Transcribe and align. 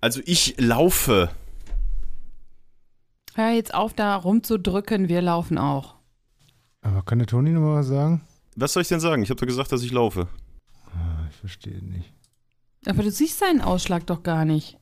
Also 0.00 0.20
ich 0.24 0.54
laufe. 0.58 1.30
Hör 3.34 3.50
jetzt 3.50 3.74
auf, 3.74 3.94
da 3.94 4.14
rumzudrücken, 4.16 5.08
wir 5.08 5.20
laufen 5.22 5.58
auch. 5.58 5.94
Aber 6.82 7.02
kann 7.02 7.18
der 7.18 7.26
Toni 7.26 7.50
noch 7.50 7.60
mal 7.60 7.76
was 7.80 7.88
sagen? 7.88 8.22
Was 8.56 8.72
soll 8.72 8.82
ich 8.82 8.88
denn 8.88 9.00
sagen? 9.00 9.22
Ich 9.22 9.30
habe 9.30 9.40
doch 9.40 9.46
gesagt, 9.46 9.72
dass 9.72 9.82
ich 9.82 9.90
laufe. 9.90 10.28
Ah, 10.86 11.26
ich 11.30 11.36
verstehe 11.36 11.82
nicht. 11.82 12.12
Aber 12.86 13.02
du 13.02 13.10
siehst 13.10 13.38
seinen 13.38 13.60
Ausschlag 13.60 14.06
doch 14.06 14.22
gar 14.22 14.44
nicht. 14.44 14.78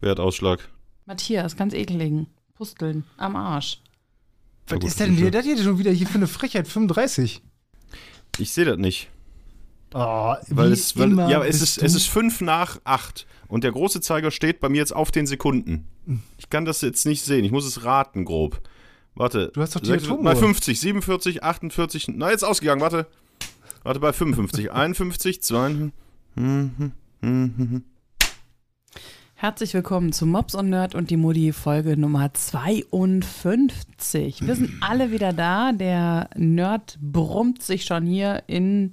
Wer 0.00 0.12
hat 0.12 0.20
Ausschlag? 0.20 0.68
Matthias, 1.06 1.56
ganz 1.56 1.74
ekligen. 1.74 2.28
Pusteln 2.54 3.04
am 3.16 3.34
Arsch. 3.34 3.80
Was 4.68 4.78
gut, 4.80 4.88
ist 4.88 5.00
denn 5.00 5.14
hier, 5.16 5.30
das 5.30 5.44
hier 5.44 5.56
schon 5.60 5.78
wieder 5.78 5.90
hier 5.90 6.06
für 6.06 6.18
eine 6.18 6.26
Frechheit? 6.26 6.68
35. 6.68 7.42
Ich 8.38 8.52
sehe 8.52 8.64
das 8.66 8.76
nicht. 8.76 9.08
Oh, 9.94 10.34
Weil 10.48 10.68
wie 10.68 10.72
es, 10.74 10.96
weil, 10.98 11.10
immer 11.10 11.28
ja, 11.30 11.42
es 11.42 11.60
bist 11.60 11.62
ist, 11.62 11.80
du- 11.80 11.86
es 11.86 11.94
ist 11.94 12.06
fünf 12.08 12.40
nach 12.42 12.78
acht. 12.84 13.26
Und 13.48 13.64
der 13.64 13.72
große 13.72 14.00
Zeiger 14.02 14.30
steht 14.30 14.60
bei 14.60 14.68
mir 14.68 14.76
jetzt 14.78 14.94
auf 14.94 15.10
den 15.10 15.26
Sekunden. 15.26 15.88
Ich 16.36 16.50
kann 16.50 16.64
das 16.66 16.82
jetzt 16.82 17.06
nicht 17.06 17.24
sehen. 17.24 17.44
Ich 17.44 17.50
muss 17.50 17.66
es 17.66 17.84
raten, 17.84 18.24
grob. 18.24 18.60
Warte. 19.14 19.50
Du 19.54 19.62
hast 19.62 19.74
doch 19.74 19.80
die 19.80 19.86
Sechs- 19.88 20.04
Atomuhr. 20.04 20.22
Bei 20.24 20.36
50, 20.36 20.78
47, 20.78 21.42
48. 21.42 22.08
Na, 22.08 22.30
jetzt 22.30 22.44
ausgegangen, 22.44 22.82
warte. 22.82 23.06
Warte, 23.84 24.00
bei 24.00 24.12
55, 24.12 24.70
51, 24.70 25.42
2. 25.42 25.90
Herzlich 29.34 29.72
willkommen 29.74 30.12
zu 30.12 30.26
Mops 30.26 30.54
und 30.54 30.68
Nerd 30.68 30.94
und 30.94 31.08
die 31.10 31.16
Mutti 31.16 31.52
Folge 31.52 31.96
Nummer 31.96 32.32
52. 32.34 34.46
Wir 34.46 34.54
sind 34.56 34.72
alle 34.82 35.10
wieder 35.10 35.32
da. 35.32 35.72
Der 35.72 36.28
Nerd 36.36 36.98
brummt 37.00 37.62
sich 37.62 37.84
schon 37.84 38.04
hier 38.04 38.42
in 38.46 38.90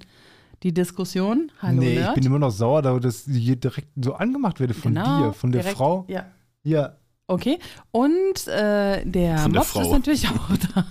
die 0.62 0.72
Diskussion. 0.74 1.50
Hallo 1.60 1.80
nee, 1.80 1.94
Nerd. 1.94 2.08
ich 2.10 2.14
bin 2.22 2.24
immer 2.24 2.38
noch 2.38 2.50
sauer, 2.50 2.82
da- 2.82 2.98
dass 2.98 3.26
ich 3.26 3.42
hier 3.44 3.56
direkt 3.56 3.88
so 4.02 4.14
angemacht 4.14 4.58
werde 4.60 4.74
von 4.74 4.94
genau, 4.94 5.28
dir, 5.28 5.32
von 5.32 5.52
der 5.52 5.62
direkt- 5.62 5.76
Frau. 5.78 6.04
Ja. 6.08 6.26
Ja, 6.62 6.96
Okay. 7.28 7.58
Und 7.90 8.46
äh, 8.46 9.04
der 9.04 9.38
Von 9.38 9.52
der 9.52 9.60
Mops 9.62 9.70
Frau. 9.72 9.80
ist 9.80 9.90
natürlich 9.90 10.28
auch 10.28 10.48
da. 10.74 10.86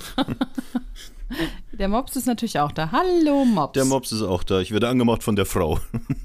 der 1.72 1.88
Mops 1.88 2.16
ist 2.18 2.26
natürlich 2.28 2.60
auch 2.60 2.74
da. 2.74 2.92
Hallo 2.92 3.46
Mops. 3.46 3.72
Der 3.74 3.86
Mops 3.86 4.12
ist 4.12 4.22
auch 4.22 4.44
da. 4.44 4.60
Ich 4.60 4.72
werde 4.72 4.90
angemacht 4.90 5.24
von 5.24 5.38
der 5.38 5.46
Frau. 5.46 5.80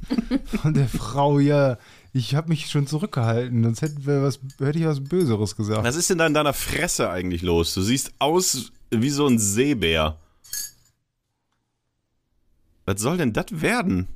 von 0.62 0.74
der 0.74 0.88
Frau, 0.88 1.38
ja. 1.38 1.78
Ich 2.12 2.34
habe 2.34 2.48
mich 2.48 2.68
schon 2.68 2.88
zurückgehalten, 2.88 3.62
sonst 3.62 3.82
hätte, 3.82 4.04
was, 4.04 4.40
hätte 4.58 4.78
ich 4.80 4.84
was 4.84 4.98
Böseres 5.00 5.54
gesagt. 5.54 5.84
Was 5.84 5.94
ist 5.94 6.10
denn 6.10 6.18
da 6.18 6.26
in 6.26 6.34
deiner 6.34 6.54
Fresse 6.54 7.08
eigentlich 7.08 7.42
los? 7.42 7.72
Du 7.74 7.80
siehst 7.82 8.12
aus 8.18 8.72
wie 8.90 9.10
so 9.10 9.28
ein 9.28 9.38
Seebär. 9.38 10.18
Was 12.90 13.00
soll 13.00 13.18
denn 13.18 13.32
das 13.32 13.46
werden? 13.52 14.08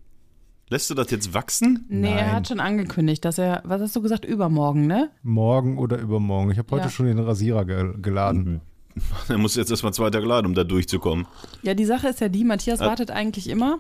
Lässt 0.69 0.91
du 0.91 0.95
das 0.95 1.09
jetzt 1.13 1.33
wachsen? 1.33 1.85
nee, 1.89 2.09
er 2.09 2.15
Nein. 2.27 2.33
hat 2.33 2.49
schon 2.49 2.59
angekündigt, 2.59 3.25
dass 3.25 3.39
er, 3.39 3.63
was 3.65 3.81
hast 3.81 3.95
du 3.95 4.03
gesagt, 4.03 4.25
übermorgen, 4.25 4.89
ne? 4.89 5.11
Morgen 5.23 5.79
oder 5.79 5.99
übermorgen. 5.99 6.51
Ich 6.51 6.59
habe 6.59 6.69
heute 6.73 6.87
Ja. 6.87 6.91
schon 6.91 7.07
den 7.07 7.21
Rasierer 7.21 7.65
ge 7.65 7.95
geladen. 8.03 8.61
Er 9.29 9.39
muss 9.39 9.55
jetzt 9.55 9.71
erstmal 9.71 9.93
zwei 9.95 10.11
Tage 10.11 10.27
laden, 10.27 10.47
um 10.47 10.55
da 10.55 10.65
durchzukommen. 10.65 11.27
Ja, 11.63 11.75
die 11.75 11.85
Sache 11.85 12.09
ist 12.09 12.21
ja 12.21 12.29
die, 12.29 12.43
Matthias 12.45 12.81
Äh. 12.81 12.87
wartet 12.87 13.11
eigentlich 13.13 13.49
immer 13.49 13.79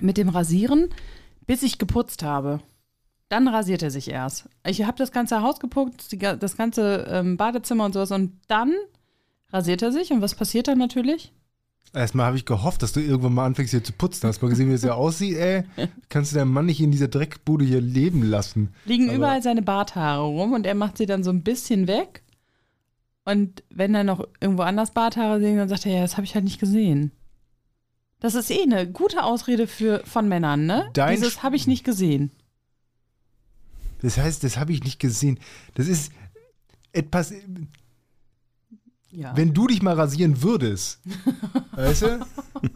mit 0.00 0.16
dem 0.16 0.28
Rasieren, 0.30 0.88
bis 1.46 1.62
ich 1.62 1.78
geputzt 1.78 2.22
habe. 2.24 2.58
Dann 3.28 3.46
rasiert 3.48 3.82
er 3.84 3.90
sich 3.92 4.10
erst. 4.10 4.48
Ich 4.66 4.82
habe 4.84 4.96
das 4.98 5.12
ganze 5.12 5.42
Haus 5.42 5.60
geputzt, 5.60 6.10
die, 6.12 6.18
das 6.18 6.56
ganze 6.56 7.06
ähm, 7.08 7.36
Badezimmer 7.36 7.84
und 7.84 7.92
sowas 7.94 8.10
und 8.10 8.32
dann 8.48 8.72
rasiert 9.52 9.82
er 9.82 9.92
sich 9.92 10.10
und 10.10 10.22
was 10.22 10.34
passiert 10.34 10.66
dann 10.68 10.78
natürlich? 10.78 11.32
Erstmal 11.94 12.26
habe 12.26 12.36
ich 12.38 12.46
gehofft, 12.46 12.82
dass 12.82 12.92
du 12.92 13.00
irgendwann 13.00 13.34
mal 13.34 13.44
anfängst 13.44 13.70
hier 13.72 13.84
zu 13.84 13.92
putzen. 13.92 14.26
Hast 14.26 14.40
mal 14.40 14.48
gesehen, 14.48 14.70
wie 14.70 14.74
es 14.74 14.80
hier 14.80 14.96
aussieht, 14.96 15.36
ey? 15.36 15.64
Kannst 16.08 16.32
du 16.32 16.36
deinen 16.36 16.50
Mann 16.52 16.64
nicht 16.66 16.80
in 16.80 16.90
dieser 16.90 17.08
Dreckbude 17.08 17.64
hier 17.66 17.80
leben 17.82 18.22
lassen? 18.22 18.72
Liegen 18.86 19.08
Aber- 19.08 19.16
überall 19.16 19.42
seine 19.42 19.60
Barthaare 19.62 20.22
rum 20.22 20.52
und 20.54 20.64
er 20.66 20.74
macht 20.74 20.96
sie 20.96 21.06
dann 21.06 21.22
so 21.22 21.30
ein 21.30 21.42
bisschen 21.42 21.86
weg. 21.88 22.22
Und 23.24 23.62
wenn 23.70 23.94
er 23.94 24.04
noch 24.04 24.26
irgendwo 24.40 24.62
anders 24.62 24.92
Barthaare 24.92 25.38
sehen, 25.38 25.56
dann 25.58 25.68
sagt 25.68 25.84
er, 25.86 25.92
ja, 25.96 26.00
das 26.02 26.16
habe 26.16 26.24
ich 26.24 26.34
halt 26.34 26.44
nicht 26.44 26.58
gesehen. 26.58 27.12
Das 28.20 28.34
ist 28.34 28.50
eh 28.50 28.62
eine 28.62 28.90
gute 28.90 29.22
Ausrede 29.24 29.66
für, 29.66 30.02
von 30.06 30.28
Männern, 30.28 30.64
ne? 30.66 30.88
Dein 30.94 31.16
Dieses 31.16 31.42
habe 31.42 31.56
ich 31.56 31.66
nicht 31.66 31.84
gesehen. 31.84 32.30
Das 34.00 34.16
heißt, 34.16 34.42
das 34.44 34.56
habe 34.56 34.72
ich 34.72 34.82
nicht 34.82 34.98
gesehen. 34.98 35.38
Das 35.74 35.86
ist 35.88 36.10
etwas, 36.92 37.32
Ja. 39.10 39.36
wenn 39.36 39.52
du 39.54 39.66
dich 39.66 39.82
mal 39.82 39.94
rasieren 39.94 40.42
würdest, 40.42 41.00
weißt 41.72 42.02
du? 42.02 42.26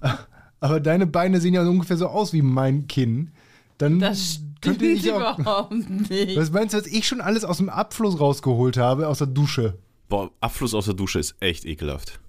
Aber 0.61 0.81
deine 0.81 1.07
Beine 1.07 1.41
sehen 1.41 1.55
ja 1.55 1.62
ungefähr 1.67 1.97
so 1.97 2.07
aus 2.09 2.33
wie 2.33 2.43
mein 2.43 2.89
Kinn. 2.89 3.31
Dann 3.79 3.99
Das 4.01 4.34
stimmt 4.34 4.61
könnte 4.62 4.87
ich 4.87 5.12
auch. 5.12 5.39
überhaupt 5.39 5.73
nicht. 5.73 6.37
Was 6.37 6.51
meinst 6.51 6.75
du, 6.75 6.79
was 6.79 6.87
ich 6.87 7.07
schon 7.07 7.21
alles 7.21 7.45
aus 7.45 7.59
dem 7.59 7.69
Abfluss 7.69 8.19
rausgeholt 8.19 8.77
habe, 8.79 9.07
aus 9.09 9.19
der 9.19 9.27
Dusche? 9.27 9.79
Boah, 10.09 10.31
Abfluss 10.41 10.73
aus 10.75 10.87
der 10.87 10.95
Dusche 10.95 11.19
ist 11.19 11.34
echt 11.41 11.65
ekelhaft. 11.67 12.21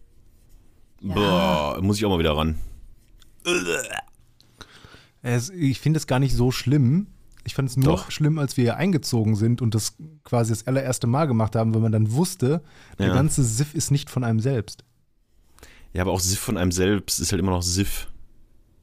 Boah, 1.01 1.77
muss 1.81 1.97
ich 1.97 2.05
auch 2.05 2.09
mal 2.09 2.19
wieder 2.19 2.35
ran. 2.35 2.55
Es, 5.21 5.49
ich 5.49 5.79
finde 5.79 5.97
es 5.97 6.07
gar 6.07 6.19
nicht 6.19 6.35
so 6.35 6.51
schlimm. 6.51 7.07
Ich 7.45 7.55
fand 7.55 7.69
es 7.69 7.77
nur 7.77 7.85
Doch. 7.95 8.11
schlimm, 8.11 8.39
als 8.39 8.57
wir 8.57 8.65
hier 8.65 8.77
eingezogen 8.77 9.35
sind 9.35 9.61
und 9.61 9.73
das 9.73 9.95
quasi 10.25 10.51
das 10.51 10.67
allererste 10.67 11.07
Mal 11.07 11.25
gemacht 11.27 11.55
haben, 11.55 11.73
weil 11.73 11.81
man 11.81 11.93
dann 11.93 12.11
wusste, 12.11 12.61
der 12.99 13.07
Ja. 13.07 13.13
ganze 13.13 13.43
Siff 13.43 13.73
ist 13.73 13.89
nicht 13.89 14.09
von 14.09 14.23
einem 14.25 14.41
selbst. 14.41 14.83
Ja, 15.93 16.01
aber 16.03 16.11
auch 16.11 16.19
Siff 16.19 16.39
von 16.39 16.57
einem 16.57 16.71
selbst 16.71 17.19
ist 17.19 17.31
halt 17.31 17.39
immer 17.39 17.51
noch 17.51 17.63
Siff. 17.63 18.07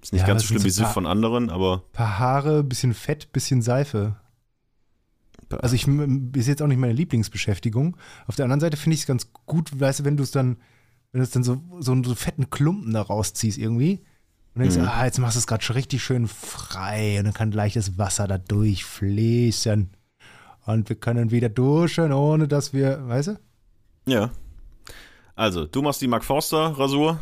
Ist 0.02 0.12
nicht 0.12 0.22
Ja, 0.22 0.26
ganz 0.28 0.42
so 0.42 0.48
schlimm 0.48 0.64
wie 0.64 0.70
Siff 0.70 0.88
von 0.88 1.06
anderen, 1.06 1.48
aber 1.50 1.84
Paar 1.92 2.18
Haare, 2.18 2.62
bisschen 2.64 2.92
Fett, 2.94 3.32
bisschen 3.32 3.62
Seife. 3.62 4.16
Also 5.60 5.76
ich 5.76 5.86
ist 6.36 6.48
jetzt 6.48 6.62
auch 6.62 6.66
nicht 6.66 6.78
meine 6.78 6.92
Lieblingsbeschäftigung. 6.94 7.96
Auf 8.26 8.34
der 8.36 8.44
anderen 8.44 8.60
Seite 8.60 8.76
finde 8.76 8.94
ich 8.94 9.02
es 9.02 9.06
ganz 9.06 9.28
gut, 9.46 9.78
weißt 9.78 10.00
du, 10.00 10.04
wenn 10.04 10.16
du 10.16 10.22
es 10.24 10.30
dann, 10.32 10.56
wenn 11.12 11.20
du 11.20 11.22
es 11.24 11.30
dann 11.30 11.44
so, 11.44 11.62
so 11.78 11.92
einen 11.92 12.02
so 12.02 12.14
fetten 12.14 12.50
Klumpen 12.50 12.92
da 12.92 13.02
rausziehst 13.02 13.58
irgendwie 13.58 14.00
und 14.54 14.62
denkst, 14.62 14.76
Mhm. 14.78 14.84
ah, 14.88 15.04
jetzt 15.04 15.18
machst 15.20 15.36
du 15.36 15.38
es 15.38 15.46
gerade 15.46 15.62
schon 15.62 15.76
richtig 15.76 16.02
schön 16.02 16.26
frei 16.26 17.18
und 17.18 17.24
dann 17.26 17.34
kann 17.34 17.50
gleich 17.52 17.74
das 17.74 17.98
Wasser 17.98 18.26
da 18.26 18.38
durchfließen 18.38 19.90
und 20.66 20.88
wir 20.88 20.96
können 20.96 21.30
wieder 21.30 21.50
duschen, 21.50 22.12
ohne 22.12 22.48
dass 22.48 22.72
wir, 22.72 23.06
weißt 23.06 23.28
du? 23.28 23.40
ja. 24.06 24.30
Also, 25.36 25.66
du 25.66 25.82
machst 25.82 26.00
die 26.00 26.08
Mark 26.08 26.24
Forster 26.24 26.78
Rasur. 26.78 27.18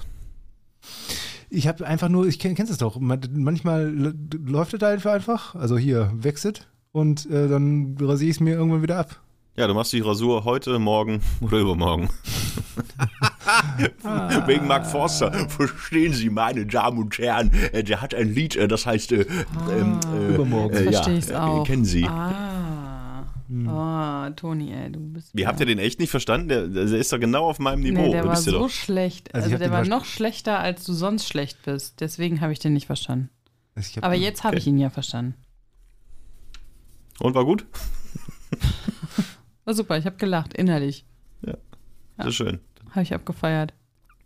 Ich 1.48 1.66
habe 1.68 1.86
einfach 1.86 2.08
nur, 2.08 2.26
ich 2.26 2.38
kenn, 2.38 2.54
kennst 2.54 2.72
es 2.72 2.78
doch, 2.78 2.98
man- 2.98 3.20
manchmal 3.34 3.92
läuft 4.46 4.74
es 4.74 4.82
halt 4.82 5.06
einfach, 5.06 5.54
also 5.54 5.76
hier, 5.78 6.10
wechselt 6.14 6.68
und 6.92 7.28
äh, 7.30 7.48
dann 7.48 7.96
rasiere 8.00 8.30
ich 8.30 8.36
es 8.36 8.40
mir 8.40 8.54
irgendwann 8.54 8.82
wieder 8.82 8.98
ab. 8.98 9.20
Ja, 9.56 9.66
du 9.66 9.74
machst 9.74 9.92
die 9.92 10.00
Rasur 10.00 10.44
heute, 10.44 10.78
morgen 10.78 11.20
oder 11.42 11.58
übermorgen. 11.58 12.08
Wegen 14.46 14.66
Mark 14.66 14.86
Forster. 14.86 15.30
Verstehen 15.50 16.12
Sie, 16.14 16.30
meine 16.30 16.64
Damen 16.66 16.98
und 16.98 17.18
Herren, 17.18 17.52
äh, 17.72 17.84
der 17.84 18.00
hat 18.00 18.14
ein 18.14 18.32
Lied, 18.34 18.56
äh, 18.56 18.66
das 18.66 18.86
heißt 18.86 19.12
äh, 19.12 19.26
ähm, 19.70 20.00
äh, 20.14 20.34
Übermorgen. 20.34 20.74
äh, 20.76 20.84
ja, 20.84 20.92
verstehe 21.02 21.18
ich's 21.18 21.30
äh, 21.30 21.34
auch. 21.36 21.64
Kennen 21.66 21.84
Sie. 21.84 22.04
Ah. 22.06 22.71
Oh, 23.54 24.30
Toni, 24.34 24.72
ey, 24.72 24.90
du 24.90 25.00
bist. 25.00 25.30
Wie 25.34 25.46
habt 25.46 25.60
ihr 25.60 25.66
den 25.66 25.78
echt 25.78 26.00
nicht 26.00 26.10
verstanden? 26.10 26.48
Der, 26.48 26.68
der 26.68 26.84
ist 26.84 27.12
doch 27.12 27.20
genau 27.20 27.44
auf 27.50 27.58
meinem 27.58 27.80
Niveau. 27.82 28.00
Nee, 28.00 28.12
der 28.12 28.24
war 28.26 28.36
so 28.36 28.50
doch. 28.52 28.70
schlecht. 28.70 29.34
Also 29.34 29.46
Also, 29.46 29.58
der 29.58 29.68
den 29.68 29.72
war 29.72 29.84
noch 29.84 30.04
schlechter, 30.06 30.58
als 30.58 30.84
du 30.84 30.92
sonst 30.94 31.28
schlecht 31.28 31.62
bist. 31.64 32.00
Deswegen 32.00 32.40
habe 32.40 32.52
ich 32.52 32.60
den 32.60 32.72
nicht 32.72 32.86
verstanden. 32.86 33.28
Ich 33.76 33.96
hab- 33.96 34.04
Aber 34.04 34.14
jetzt 34.14 34.42
habe 34.44 34.54
Okay. 34.56 34.58
ich 34.60 34.66
ihn 34.68 34.78
ja 34.78 34.88
verstanden. 34.90 35.34
Und 37.20 37.34
war 37.34 37.44
gut? 37.44 37.66
War 39.64 39.74
super, 39.74 39.96
ich 39.98 40.06
habe 40.06 40.16
gelacht, 40.16 40.54
innerlich. 40.54 41.04
Ja. 41.46 41.56
Sehr 42.22 42.32
schön. 42.32 42.60
Habe 42.90 43.02
ich 43.02 43.14
abgefeiert. 43.14 43.72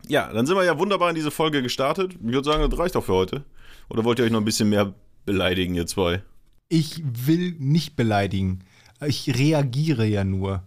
Ja, 0.09 0.33
dann 0.33 0.47
sind 0.47 0.57
wir 0.57 0.65
ja 0.65 0.79
wunderbar 0.79 1.09
in 1.11 1.15
diese 1.15 1.31
Folge 1.31 1.63
gestartet. 1.63 2.15
Ich 2.15 2.21
würde 2.33 2.45
sagen, 2.45 2.69
das 2.69 2.79
reicht 2.79 2.97
auch 2.97 3.05
für 3.05 3.13
heute. 3.15 3.45
Oder 3.89 4.05
wollt 4.05 4.19
ihr 4.19 4.25
euch 4.25 4.31
noch 4.31 4.41
ein 4.41 4.45
bisschen 4.45 4.69
mehr 4.69 4.95
beleidigen, 5.25 5.75
ihr 5.75 5.87
zwei? 5.87 6.23
Ich 6.69 7.03
will 7.05 7.55
nicht 7.59 7.97
beleidigen. 7.97 8.61
Ich 9.05 9.35
reagiere 9.37 10.07
ja 10.07 10.25
nur. 10.25 10.63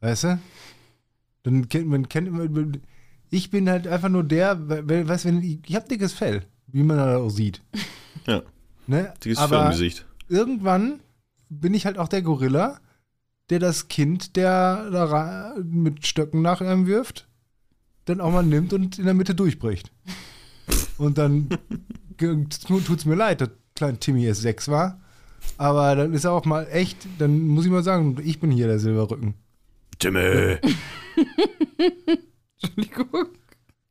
Weißt 0.00 0.24
du? 0.24 0.38
Dann 1.44 1.68
kennt 1.68 1.86
man 1.88 2.08
kennt 2.08 2.32
man, 2.32 2.80
ich 3.30 3.50
bin 3.50 3.68
halt 3.68 3.86
einfach 3.86 4.08
nur 4.08 4.24
der, 4.24 4.68
weil- 4.68 5.06
weißt 5.08 5.24
du, 5.24 5.28
wenn 5.28 5.42
ich, 5.42 5.58
ich 5.66 5.74
habe 5.76 5.88
dickes 5.88 6.12
Fell, 6.12 6.42
wie 6.68 6.82
man 6.82 6.96
da 6.96 7.16
auch 7.18 7.30
sieht. 7.30 7.60
Ja, 8.26 8.42
Ne? 8.86 9.12
dickes 9.22 9.38
Fell 9.38 9.48
im 9.48 9.54
Aber 9.54 9.70
Gesicht. 9.70 10.06
irgendwann 10.28 11.00
bin 11.50 11.74
ich 11.74 11.84
halt 11.86 11.98
auch 11.98 12.08
der 12.08 12.22
Gorilla, 12.22 12.80
der 13.50 13.58
das 13.58 13.88
Kind, 13.88 14.36
der 14.36 14.90
da 14.90 15.54
mit 15.62 16.06
Stöcken 16.06 16.40
nach 16.40 16.60
einem 16.62 16.86
wirft, 16.86 17.28
dann 18.06 18.20
auch 18.22 18.32
mal 18.32 18.42
nimmt 18.42 18.72
und 18.72 18.98
in 18.98 19.04
der 19.04 19.14
Mitte 19.14 19.34
durchbricht. 19.34 19.90
Und 20.96 21.18
dann 21.18 21.48
ge- 22.16 22.46
tut's 22.86 23.04
mir 23.04 23.16
leid, 23.16 23.40
dass 23.42 23.50
klein 23.74 23.98
Timmy 24.00 24.24
erst 24.24 24.40
sechs 24.42 24.68
war. 24.68 25.00
Aber 25.56 25.94
dann 25.94 26.12
ist 26.14 26.24
er 26.24 26.32
auch 26.32 26.44
mal 26.44 26.66
echt, 26.70 27.06
dann 27.18 27.46
muss 27.46 27.64
ich 27.64 27.70
mal 27.70 27.82
sagen, 27.82 28.16
ich 28.24 28.40
bin 28.40 28.50
hier 28.50 28.66
der 28.66 28.78
Silberrücken. 28.78 29.34
Timmy! 29.98 30.18
Entschuldigung. 32.60 33.26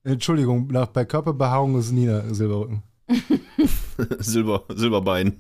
Entschuldigung, 0.04 0.68
nach, 0.68 0.88
bei 0.88 1.06
Körperbehaarung 1.06 1.80
ist 1.80 1.92
Nina 1.92 2.34
Silberrücken. 2.34 2.84
Silber, 4.20 4.64
Silberbein. 4.70 5.40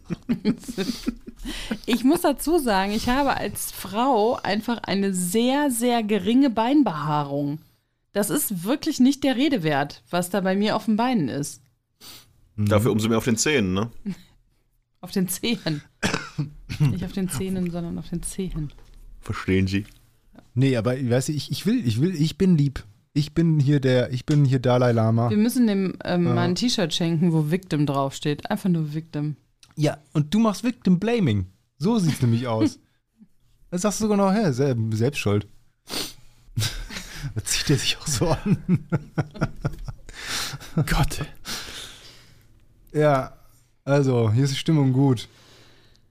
Ich 1.85 2.03
muss 2.03 2.21
dazu 2.21 2.59
sagen, 2.59 2.91
ich 2.91 3.09
habe 3.09 3.35
als 3.35 3.71
Frau 3.71 4.39
einfach 4.41 4.79
eine 4.83 5.13
sehr, 5.13 5.71
sehr 5.71 6.03
geringe 6.03 6.49
Beinbehaarung. 6.49 7.59
Das 8.13 8.29
ist 8.29 8.63
wirklich 8.63 8.99
nicht 8.99 9.23
der 9.23 9.35
Rede 9.35 9.63
wert, 9.63 10.03
was 10.09 10.29
da 10.29 10.41
bei 10.41 10.55
mir 10.55 10.75
auf 10.75 10.85
den 10.85 10.95
Beinen 10.97 11.29
ist. 11.29 11.61
Dafür 12.55 12.91
umso 12.91 13.09
mehr 13.09 13.17
auf 13.17 13.25
den 13.25 13.37
Zähnen, 13.37 13.73
ne? 13.73 13.89
Auf 15.03 15.11
den 15.11 15.27
Zehen. 15.27 15.81
Nicht 16.79 17.03
auf 17.03 17.11
den 17.11 17.27
Zähnen, 17.27 17.69
sondern 17.69 17.99
auf 17.99 18.07
den 18.07 18.23
Zehen. 18.23 18.71
Verstehen 19.19 19.67
Sie? 19.67 19.85
Nee, 20.53 20.77
aber 20.77 20.93
weißt 20.93 21.27
du, 21.27 21.33
ich, 21.33 21.51
ich 21.51 21.65
will, 21.65 21.85
ich 21.85 21.99
will, 21.99 22.15
ich 22.15 22.37
bin 22.37 22.57
lieb. 22.57 22.85
Ich 23.11 23.33
bin 23.33 23.59
hier 23.59 23.81
der, 23.81 24.13
ich 24.13 24.25
bin 24.25 24.45
hier 24.45 24.59
Dalai 24.59 24.93
Lama. 24.93 25.29
Wir 25.29 25.35
müssen 25.35 25.67
dem 25.67 25.97
ähm, 26.05 26.23
mal 26.23 26.37
ein 26.37 26.55
T-Shirt 26.55 26.93
schenken, 26.93 27.33
wo 27.33 27.51
Victim 27.51 27.85
draufsteht. 27.85 28.49
Einfach 28.49 28.69
nur 28.69 28.93
Victim. 28.93 29.35
Ja, 29.75 29.97
und 30.13 30.33
du 30.33 30.39
machst 30.39 30.63
Victim 30.63 30.99
Blaming. 30.99 31.47
So 31.79 31.99
sieht's 31.99 32.21
nämlich 32.21 32.47
aus. 32.47 32.79
Das 33.71 33.81
sagst 33.81 33.99
du 33.99 34.05
sogar 34.05 34.15
noch, 34.15 34.33
hä, 34.33 34.53
sel 34.53 34.77
selbst 34.93 35.19
schuld. 35.19 35.49
da 37.35 37.43
zieht 37.43 37.71
er 37.71 37.77
sich 37.77 37.97
auch 37.97 38.07
so 38.07 38.29
an. 38.29 38.57
Gott. 40.77 41.25
Ja, 42.93 43.33
also, 43.85 44.31
hier 44.31 44.43
ist 44.43 44.53
die 44.53 44.57
Stimmung 44.57 44.93
gut. 44.93 45.27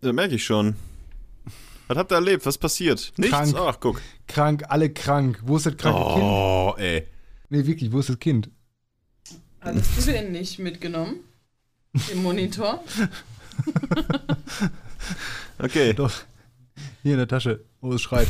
Da 0.00 0.12
merke 0.12 0.34
ich 0.34 0.44
schon. 0.44 0.76
Was 1.88 1.96
habt 1.98 2.12
ihr 2.12 2.16
erlebt? 2.16 2.46
Was 2.46 2.58
passiert? 2.58 3.12
Nichts? 3.16 3.34
Krank. 3.36 3.54
Ach, 3.56 3.78
guck. 3.80 4.00
Krank, 4.26 4.64
alle 4.68 4.90
krank. 4.90 5.40
Wo 5.44 5.56
ist 5.56 5.66
das 5.66 5.76
kranke 5.76 6.00
Kind? 6.14 6.22
Oh, 6.24 6.74
ey. 6.78 7.06
Nee, 7.50 7.66
wirklich, 7.66 7.92
wo 7.92 7.98
ist 7.98 8.08
das 8.08 8.18
Kind? 8.18 8.50
Hattest 9.60 9.90
du 9.98 10.12
den 10.12 10.32
nicht 10.32 10.58
mitgenommen? 10.58 11.20
Den 12.10 12.22
Monitor? 12.22 12.82
Okay. 15.58 15.92
Doch. 15.92 16.12
Hier 17.02 17.12
in 17.12 17.18
der 17.18 17.28
Tasche. 17.28 17.64
Oh, 17.80 17.92
es 17.92 18.02
schreit. 18.02 18.28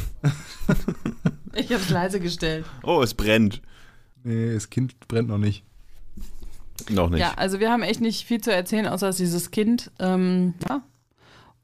Ich 1.55 1.73
hab's 1.73 1.91
leise 1.91 2.21
gestellt. 2.21 2.67
Oh, 2.83 3.03
es 3.03 3.15
brennt. 3.15 3.62
Nee, 4.25 4.55
das 4.55 4.71
Kind 4.71 4.99
brennt 5.09 5.29
noch 5.29 5.39
nicht. 5.39 5.65
Noch 6.90 7.11
nicht. 7.11 7.20
Ja, 7.20 7.34
also 7.34 7.61
wir 7.61 7.70
haben 7.70 7.82
echt 7.82 8.00
nicht 8.00 8.26
viel 8.26 8.40
zu 8.40 8.52
erzählen, 8.52 8.87
außer 8.87 9.06
dass 9.06 9.17
dieses 9.17 9.50
Kind, 9.50 9.90
ähm, 9.99 10.55
ja, 10.69 10.82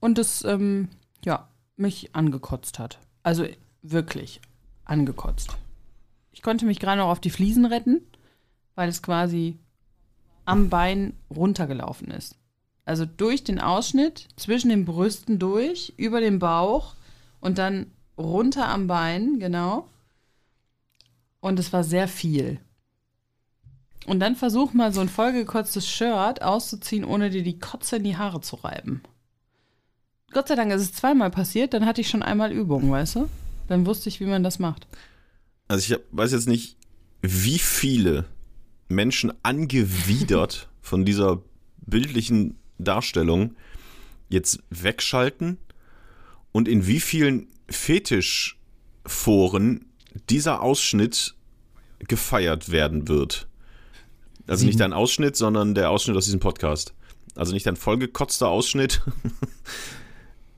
und 0.01 0.19
es, 0.19 0.45
ähm, 0.45 0.89
ja, 1.25 1.49
mich 1.77 2.15
angekotzt 2.15 2.79
hat. 2.79 2.99
Also 3.23 3.47
wirklich 3.83 4.41
angekotzt. 4.85 5.57
Ich 6.33 6.43
konnte 6.43 6.67
mich 6.67 6.79
gerade 6.79 7.01
noch 7.01 7.09
auf 7.09 7.21
die 7.21 7.31
Fliesen 7.31 7.65
retten, 7.65 8.01
weil 8.75 8.89
es 8.89 9.03
quasi 9.03 9.59
am 10.45 10.71
Bein 10.71 11.15
runtergelaufen 11.31 12.11
ist. 12.11 12.37
Also 12.85 13.05
durch 13.05 13.45
den 13.45 13.61
Ausschnitt, 13.61 14.29
zwischen 14.37 14.71
den 14.71 14.85
Brüsten 14.85 15.39
durch, 15.39 15.93
über 15.97 16.21
den 16.21 16.39
Bauch 16.39 16.95
und 17.41 17.59
dann 17.59 17.91
runter 18.17 18.69
am 18.69 18.87
Bein, 18.87 19.39
genau. 19.41 19.89
Und 21.41 21.59
es 21.59 21.73
war 21.73 21.85
sehr 21.85 22.09
viel. 22.09 22.61
Und 24.07 24.21
dann 24.21 24.37
versuch 24.37 24.73
mal 24.73 24.93
so 24.93 25.01
ein 25.01 25.09
vollgekotztes 25.09 25.89
Shirt 25.89 26.43
auszuziehen, 26.43 27.05
ohne 27.05 27.31
dir 27.31 27.43
die 27.43 27.59
Kotze 27.59 27.97
in 27.97 28.05
die 28.05 28.17
Haare 28.17 28.41
zu 28.41 28.57
reiben. 28.57 29.03
Gott 30.33 30.49
sei 30.49 30.57
Dank 30.57 30.73
ist 30.73 30.83
es 30.83 30.93
zweimal 30.93 31.31
passiert, 31.31 31.75
dann 31.75 31.87
hatte 31.87 32.01
ich 32.01 32.09
schon 32.09 32.23
einmal 32.23 32.53
Übung, 32.53 32.91
weißt 32.91 33.17
du? 33.17 33.29
Dann 33.67 33.87
wusste 33.87 34.09
ich, 34.09 34.21
wie 34.21 34.27
man 34.27 34.43
das 34.43 34.59
macht. 34.59 34.87
Also 35.69 35.85
ich 35.85 35.93
hab, 35.93 36.01
weiß 36.13 36.33
jetzt 36.33 36.49
nicht, 36.49 36.77
wie 37.23 37.59
viele 37.59 38.27
Menschen 38.89 39.33
angewidert 39.43 40.69
von 40.81 41.05
dieser 41.05 41.43
bildlichen 41.79 42.59
Darstellung 42.79 43.57
jetzt 44.29 44.61
wegschalten 44.71 45.59
und 46.53 46.69
in 46.69 46.87
wie 46.87 47.01
vielen 47.01 47.49
Fetischforen 47.69 49.87
dieser 50.31 50.63
Ausschnitt 50.63 51.35
gefeiert 52.01 52.71
werden 52.71 53.09
wird. 53.09 53.48
Also 54.49 54.67
nicht 54.67 54.81
dein 54.81 54.93
Ausschnitt, 54.93 55.37
sondern 55.37 55.75
der 55.75 55.91
Ausschnitt 55.91 56.17
aus 56.17 56.25
diesem 56.25 56.41
Podcast. 56.41 56.95
Also 57.37 57.53
nicht 57.53 57.69
ein 57.69 57.77
vollgekotzter 57.77 58.49
Ausschnitt. 58.49 59.03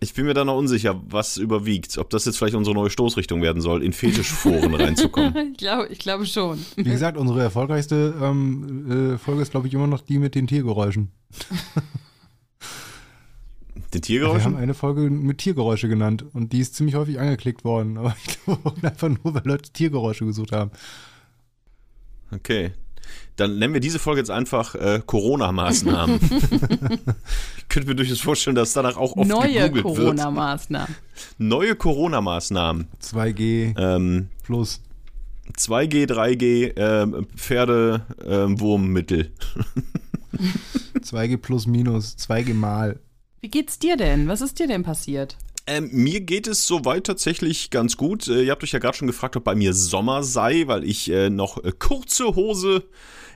Ich 0.02 0.14
bin 0.14 0.24
mir 0.24 0.32
da 0.32 0.46
noch 0.46 0.56
unsicher, 0.56 0.98
was 1.08 1.36
überwiegt. 1.36 1.98
Ob 1.98 2.08
das 2.08 2.24
jetzt 2.24 2.38
vielleicht 2.38 2.54
unsere 2.54 2.74
neue 2.74 2.88
Stoßrichtung 2.88 3.42
werden 3.42 3.60
soll, 3.60 3.82
in 3.82 3.92
Fetischforen 3.92 4.74
reinzukommen. 4.74 5.34
Ich 5.52 5.58
glaube, 5.58 5.88
ich 5.88 5.98
glaube 5.98 6.24
schon. 6.24 6.58
Wie 6.76 6.84
gesagt, 6.84 7.18
unsere 7.18 7.42
erfolgreichste 7.42 8.14
ähm, 8.18 9.12
äh, 9.12 9.18
Folge 9.18 9.42
ist, 9.42 9.50
glaube 9.50 9.68
ich, 9.68 9.74
immer 9.74 9.86
noch 9.86 10.00
die 10.00 10.18
mit 10.18 10.34
den 10.34 10.46
Tiergeräuschen. 10.46 11.10
Den 13.74 13.82
Wir 13.82 13.92
haben 13.92 14.00
Tiergeräuschen? 14.00 14.56
eine 14.56 14.72
Folge 14.72 15.02
mit 15.10 15.36
Tiergeräusche 15.36 15.88
genannt 15.88 16.24
und 16.32 16.54
die 16.54 16.60
ist 16.60 16.76
ziemlich 16.76 16.94
häufig 16.94 17.20
angeklickt 17.20 17.64
worden. 17.64 17.98
Aber 17.98 18.16
ich 18.24 18.38
glaube 18.44 18.72
einfach 18.82 19.08
nur, 19.08 19.34
weil 19.34 19.42
Leute 19.44 19.70
Tiergeräusche 19.70 20.24
gesucht 20.24 20.52
haben. 20.52 20.70
Okay. 22.32 22.72
Dann 23.40 23.58
nennen 23.58 23.72
wir 23.72 23.80
diese 23.80 23.98
Folge 23.98 24.20
jetzt 24.20 24.30
einfach 24.30 24.74
äh, 24.74 25.00
Corona-Maßnahmen. 25.04 26.20
ich 27.56 27.68
könnte 27.70 27.88
mir 27.88 27.94
durchaus 27.94 28.20
vorstellen, 28.20 28.54
dass 28.54 28.74
danach 28.74 28.98
auch 28.98 29.16
oft 29.16 29.26
Neue. 29.26 29.70
Corona-Maßnahmen. 29.70 30.94
Neue 31.38 31.74
Corona-Maßnahmen. 31.74 32.88
2G 33.02 33.74
Ähm, 33.78 34.28
plus. 34.42 34.82
2G, 35.56 36.06
3G, 36.06 36.72
ähm, 36.76 37.26
Pferdewurmmittel. 37.34 39.30
2G 41.00 41.38
plus 41.38 41.66
minus. 41.66 42.16
2G 42.18 42.52
mal. 42.52 43.00
Wie 43.40 43.48
geht's 43.48 43.78
dir 43.78 43.96
denn? 43.96 44.28
Was 44.28 44.42
ist 44.42 44.58
dir 44.58 44.66
denn 44.66 44.82
passiert? 44.82 45.38
Ähm, 45.66 45.88
mir 45.92 46.20
geht 46.20 46.46
es 46.46 46.66
soweit 46.66 47.04
tatsächlich 47.04 47.70
ganz 47.70 47.96
gut. 47.96 48.28
Äh, 48.28 48.42
ihr 48.42 48.50
habt 48.50 48.62
euch 48.62 48.72
ja 48.72 48.78
gerade 48.80 48.98
schon 48.98 49.06
gefragt, 49.06 49.36
ob 49.36 49.44
bei 49.44 49.54
mir 49.54 49.72
Sommer 49.72 50.22
sei, 50.24 50.64
weil 50.66 50.84
ich 50.84 51.10
äh, 51.10 51.30
noch 51.30 51.64
äh, 51.64 51.72
kurze 51.72 52.34
Hose 52.34 52.84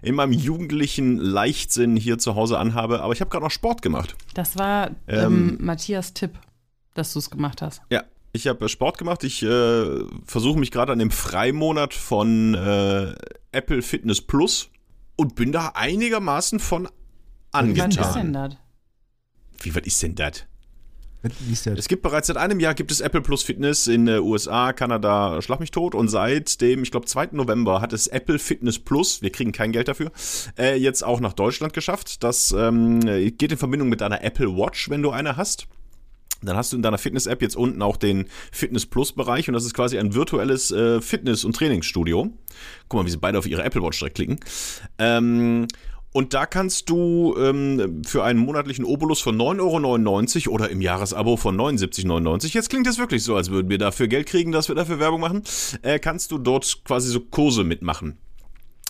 in 0.02 0.14
meinem 0.14 0.32
jugendlichen 0.32 1.16
Leichtsinn 1.16 1.96
hier 1.96 2.18
zu 2.18 2.34
Hause 2.34 2.58
anhabe. 2.58 3.02
Aber 3.02 3.12
ich 3.12 3.20
habe 3.20 3.30
gerade 3.30 3.44
noch 3.44 3.50
Sport 3.50 3.82
gemacht. 3.82 4.16
Das 4.34 4.58
war 4.58 4.90
ähm, 5.08 5.58
Matthias 5.60 6.14
Tipp, 6.14 6.38
dass 6.94 7.12
du 7.12 7.18
es 7.18 7.30
gemacht 7.30 7.62
hast. 7.62 7.82
Ja, 7.90 8.04
ich 8.32 8.46
habe 8.48 8.68
Sport 8.68 8.98
gemacht. 8.98 9.24
Ich 9.24 9.42
äh, 9.42 10.04
versuche 10.24 10.58
mich 10.58 10.70
gerade 10.70 10.92
an 10.92 10.98
dem 10.98 11.10
Freimonat 11.10 11.94
von 11.94 12.54
äh, 12.54 13.14
Apple 13.52 13.82
Fitness 13.82 14.20
Plus 14.20 14.70
und 15.16 15.36
bin 15.36 15.52
da 15.52 15.72
einigermaßen 15.74 16.58
von 16.58 16.88
Wann 17.52 17.70
ist 17.70 17.76
denn 17.76 17.82
angetan. 17.84 18.32
das? 18.32 18.56
Wie 19.60 19.74
was 19.74 19.82
ist 19.84 20.02
denn 20.02 20.14
das? 20.16 20.44
Es 21.78 21.88
gibt 21.88 22.02
bereits 22.02 22.26
seit 22.26 22.36
einem 22.36 22.60
Jahr 22.60 22.74
gibt 22.74 22.90
es 22.90 23.00
Apple 23.00 23.22
Plus 23.22 23.42
Fitness 23.42 23.86
in 23.86 24.06
äh, 24.08 24.18
USA, 24.18 24.72
Kanada, 24.72 25.40
schlag 25.42 25.60
mich 25.60 25.70
tot. 25.70 25.94
Und 25.94 26.08
seit 26.08 26.60
dem, 26.60 26.82
ich 26.82 26.90
glaube, 26.90 27.06
2. 27.06 27.30
November 27.32 27.80
hat 27.80 27.92
es 27.92 28.06
Apple 28.06 28.38
Fitness 28.38 28.78
Plus, 28.78 29.22
wir 29.22 29.30
kriegen 29.30 29.52
kein 29.52 29.72
Geld 29.72 29.88
dafür, 29.88 30.12
äh, 30.58 30.76
jetzt 30.76 31.02
auch 31.02 31.20
nach 31.20 31.32
Deutschland 31.32 31.72
geschafft. 31.72 32.22
Das 32.22 32.52
ähm, 32.52 33.00
geht 33.00 33.52
in 33.52 33.58
Verbindung 33.58 33.88
mit 33.88 34.00
deiner 34.00 34.22
Apple 34.22 34.56
Watch, 34.56 34.90
wenn 34.90 35.02
du 35.02 35.10
eine 35.10 35.36
hast. 35.36 35.66
Dann 36.44 36.56
hast 36.56 36.72
du 36.72 36.76
in 36.76 36.82
deiner 36.82 36.98
Fitness-App 36.98 37.42
jetzt 37.42 37.56
unten 37.56 37.82
auch 37.82 37.96
den 37.96 38.26
Fitness 38.52 38.86
Plus-Bereich 38.86 39.48
und 39.48 39.54
das 39.54 39.64
ist 39.64 39.74
quasi 39.74 39.98
ein 39.98 40.14
virtuelles 40.14 40.70
äh, 40.70 41.00
Fitness- 41.00 41.44
und 41.44 41.56
Trainingsstudio. 41.56 42.30
Guck 42.88 43.00
mal, 43.00 43.06
wie 43.06 43.10
sie 43.10 43.18
beide 43.18 43.38
auf 43.38 43.46
ihre 43.46 43.62
Apple 43.62 43.82
Watch 43.82 43.98
direkt 43.98 44.16
klicken. 44.16 44.40
Ähm, 44.98 45.66
und 46.14 46.32
da 46.32 46.46
kannst 46.46 46.90
du 46.90 47.34
ähm, 47.36 48.02
für 48.06 48.22
einen 48.22 48.38
monatlichen 48.38 48.84
Obolus 48.84 49.20
von 49.20 49.36
9,99 49.36 50.46
Euro 50.46 50.54
oder 50.54 50.70
im 50.70 50.80
Jahresabo 50.80 51.36
von 51.36 51.56
79,99 51.56 52.08
Euro, 52.08 52.38
jetzt 52.38 52.70
klingt 52.70 52.86
das 52.86 52.98
wirklich 52.98 53.24
so, 53.24 53.34
als 53.34 53.50
würden 53.50 53.68
wir 53.68 53.78
dafür 53.78 54.06
Geld 54.06 54.28
kriegen, 54.28 54.52
dass 54.52 54.68
wir 54.68 54.76
dafür 54.76 55.00
Werbung 55.00 55.20
machen, 55.20 55.42
äh, 55.82 55.98
kannst 55.98 56.30
du 56.30 56.38
dort 56.38 56.84
quasi 56.84 57.10
so 57.10 57.18
Kurse 57.18 57.64
mitmachen. 57.64 58.16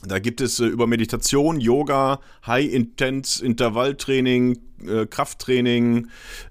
Da 0.06 0.18
gibt 0.18 0.42
es 0.42 0.60
äh, 0.60 0.66
über 0.66 0.86
Meditation, 0.86 1.60
Yoga, 1.60 2.20
High-Intense 2.46 3.42
Intervalltraining, 3.42 4.58
äh, 4.86 5.06
Krafttraining, 5.06 6.08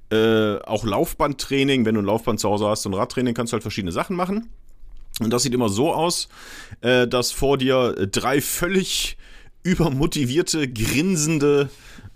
äh, 0.09 0.55
auch 0.55 0.85
Laufbandtraining. 0.85 1.85
Wenn 1.85 1.93
du 1.93 2.01
ein 2.01 2.05
Laufband 2.05 2.39
zu 2.39 2.49
Hause 2.49 2.65
hast 2.65 2.87
und 2.87 2.95
Radtraining, 2.95 3.35
kannst 3.35 3.53
du 3.53 3.55
halt 3.55 3.61
verschiedene 3.61 3.91
Sachen 3.91 4.15
machen. 4.15 4.49
Und 5.19 5.29
das 5.31 5.43
sieht 5.43 5.53
immer 5.53 5.69
so 5.69 5.93
aus, 5.93 6.29
äh, 6.81 7.07
dass 7.07 7.31
vor 7.31 7.59
dir 7.59 7.95
äh, 7.95 8.07
drei 8.07 8.41
völlig 8.41 9.17
übermotivierte, 9.63 10.67
grinsende 10.67 11.69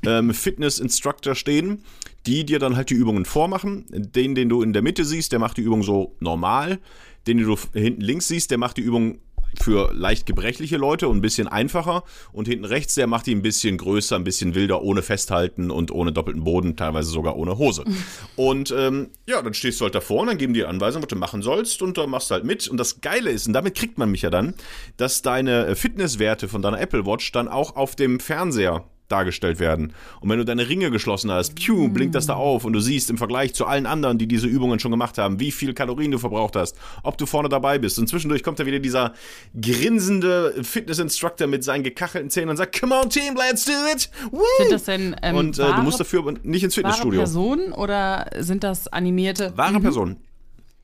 ähm, 0.05 0.33
Fitness-Instructor 0.33 1.35
stehen, 1.35 1.83
die 2.25 2.45
dir 2.45 2.59
dann 2.59 2.75
halt 2.75 2.89
die 2.89 2.95
Übungen 2.95 3.25
vormachen. 3.25 3.85
Den, 3.89 4.35
den 4.35 4.49
du 4.49 4.61
in 4.61 4.73
der 4.73 4.81
Mitte 4.81 5.05
siehst, 5.05 5.31
der 5.31 5.39
macht 5.39 5.57
die 5.57 5.61
Übung 5.61 5.83
so 5.83 6.15
normal. 6.19 6.79
Den, 7.25 7.37
den 7.37 7.47
du 7.47 7.57
hinten 7.73 8.01
links 8.01 8.27
siehst, 8.27 8.51
der 8.51 8.57
macht 8.57 8.77
die 8.77 8.81
Übung 8.81 9.19
für 9.61 9.93
leicht 9.93 10.25
gebrechliche 10.25 10.77
Leute 10.77 11.07
und 11.07 11.17
ein 11.17 11.21
bisschen 11.21 11.47
einfacher. 11.47 12.03
Und 12.31 12.47
hinten 12.47 12.65
rechts, 12.65 12.95
der 12.95 13.07
macht 13.07 13.25
die 13.25 13.35
ein 13.35 13.41
bisschen 13.41 13.77
größer, 13.77 14.15
ein 14.15 14.23
bisschen 14.23 14.55
wilder, 14.55 14.81
ohne 14.81 15.01
Festhalten 15.01 15.71
und 15.71 15.91
ohne 15.91 16.11
doppelten 16.11 16.43
Boden, 16.43 16.75
teilweise 16.75 17.09
sogar 17.09 17.35
ohne 17.37 17.57
Hose. 17.57 17.83
Und 18.35 18.73
ähm, 18.75 19.09
ja, 19.27 19.41
dann 19.41 19.53
stehst 19.53 19.79
du 19.79 19.85
halt 19.85 19.95
davor 19.95 20.21
und 20.21 20.27
dann 20.27 20.37
geben 20.37 20.53
die 20.53 20.63
Anweisungen, 20.63 21.03
was 21.03 21.09
du 21.09 21.15
machen 21.15 21.41
sollst 21.41 21.81
und 21.81 21.97
dann 21.97 22.09
machst 22.09 22.29
du 22.29 22.35
halt 22.35 22.43
mit. 22.43 22.67
Und 22.67 22.77
das 22.77 23.01
Geile 23.01 23.31
ist, 23.31 23.47
und 23.47 23.53
damit 23.53 23.75
kriegt 23.75 23.97
man 23.97 24.11
mich 24.11 24.21
ja 24.21 24.29
dann, 24.29 24.53
dass 24.97 25.21
deine 25.21 25.67
äh, 25.67 25.75
Fitnesswerte 25.75 26.47
von 26.47 26.61
deiner 26.61 26.79
Apple 26.79 27.05
Watch 27.05 27.31
dann 27.31 27.47
auch 27.47 27.75
auf 27.75 27.95
dem 27.95 28.19
Fernseher 28.19 28.85
dargestellt 29.07 29.59
werden. 29.59 29.93
Und 30.21 30.29
wenn 30.29 30.37
du 30.37 30.45
deine 30.45 30.67
Ringe 30.67 30.91
geschlossen 30.91 31.31
hast, 31.31 31.55
piu, 31.55 31.89
blinkt 31.89 32.15
das 32.15 32.25
da 32.25 32.35
auf 32.35 32.65
und 32.65 32.73
du 32.73 32.79
siehst 32.79 33.09
im 33.09 33.17
Vergleich 33.17 33.53
zu 33.53 33.65
allen 33.65 33.85
anderen, 33.85 34.17
die 34.17 34.27
diese 34.27 34.47
Übungen 34.47 34.79
schon 34.79 34.91
gemacht 34.91 35.17
haben, 35.17 35.39
wie 35.39 35.51
viel 35.51 35.73
Kalorien 35.73 36.11
du 36.11 36.17
verbraucht 36.17 36.55
hast, 36.55 36.77
ob 37.03 37.17
du 37.17 37.25
vorne 37.25 37.49
dabei 37.49 37.79
bist. 37.79 37.99
Und 37.99 38.07
zwischendurch 38.07 38.43
kommt 38.43 38.59
da 38.59 38.65
wieder 38.65 38.79
dieser 38.79 39.13
grinsende 39.59 40.55
Fitness-Instructor 40.63 41.47
mit 41.47 41.63
seinen 41.63 41.83
gekachelten 41.83 42.29
Zähnen 42.29 42.49
und 42.49 42.57
sagt, 42.57 42.79
come 42.79 42.95
on 42.95 43.09
Team, 43.09 43.35
let's 43.35 43.65
do 43.65 43.71
it! 43.93 44.09
Woo! 44.31 44.41
Sind 44.59 44.71
das 44.71 44.83
denn 44.83 45.15
ähm, 45.21 45.35
und 45.35 45.57
äh, 45.57 45.61
wahre, 45.61 45.75
du 45.77 45.81
musst 45.83 45.99
dafür 45.99 46.33
nicht 46.43 46.63
ins 46.63 46.75
wahre 46.77 46.87
Fitnessstudio. 46.87 47.19
Personen 47.19 47.71
oder 47.73 48.29
sind 48.39 48.63
das 48.63 48.87
animierte? 48.87 49.53
Wahre 49.55 49.79
Personen. 49.79 50.17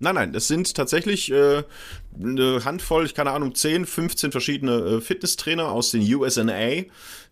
Nein, 0.03 0.15
nein, 0.15 0.35
es 0.35 0.49
sind 0.49 0.75
tatsächlich 0.75 1.31
äh, 1.31 1.63
eine 2.21 2.65
Handvoll, 2.65 3.05
ich 3.05 3.13
keine 3.13 3.31
Ahnung, 3.31 3.55
10, 3.55 3.85
15 3.85 4.33
verschiedene 4.33 4.73
äh, 4.73 5.01
Fitnesstrainer 5.01 5.71
aus 5.71 5.91
den 5.91 6.01
USA, 6.13 6.43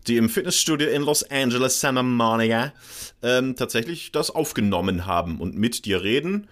die 0.06 0.16
im 0.16 0.30
Fitnessstudio 0.30 0.88
in 0.88 1.02
Los 1.02 1.22
Angeles, 1.30 1.80
Santa 1.80 2.02
Monica, 2.02 2.72
ähm, 3.22 3.56
tatsächlich 3.56 4.10
das 4.10 4.30
aufgenommen 4.30 5.04
haben 5.04 5.38
und 5.38 5.54
mit 5.54 5.84
dir 5.84 6.02
reden. 6.02 6.48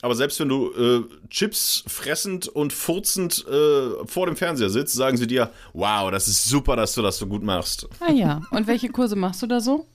Aber 0.00 0.14
selbst 0.14 0.38
wenn 0.38 0.48
du 0.48 0.70
äh, 0.70 1.28
Chips 1.28 1.82
fressend 1.88 2.46
und 2.46 2.72
furzend 2.72 3.44
äh, 3.48 4.06
vor 4.06 4.26
dem 4.26 4.36
Fernseher 4.36 4.70
sitzt, 4.70 4.94
sagen 4.94 5.16
sie 5.16 5.26
dir, 5.26 5.50
wow, 5.72 6.08
das 6.12 6.28
ist 6.28 6.44
super, 6.44 6.76
dass 6.76 6.94
du 6.94 7.02
das 7.02 7.18
so 7.18 7.26
gut 7.26 7.42
machst. 7.42 7.88
Ah 7.98 8.12
ja. 8.12 8.42
Und 8.52 8.68
welche 8.68 8.90
Kurse 8.90 9.16
machst 9.16 9.42
du 9.42 9.48
da 9.48 9.60
so? 9.60 9.88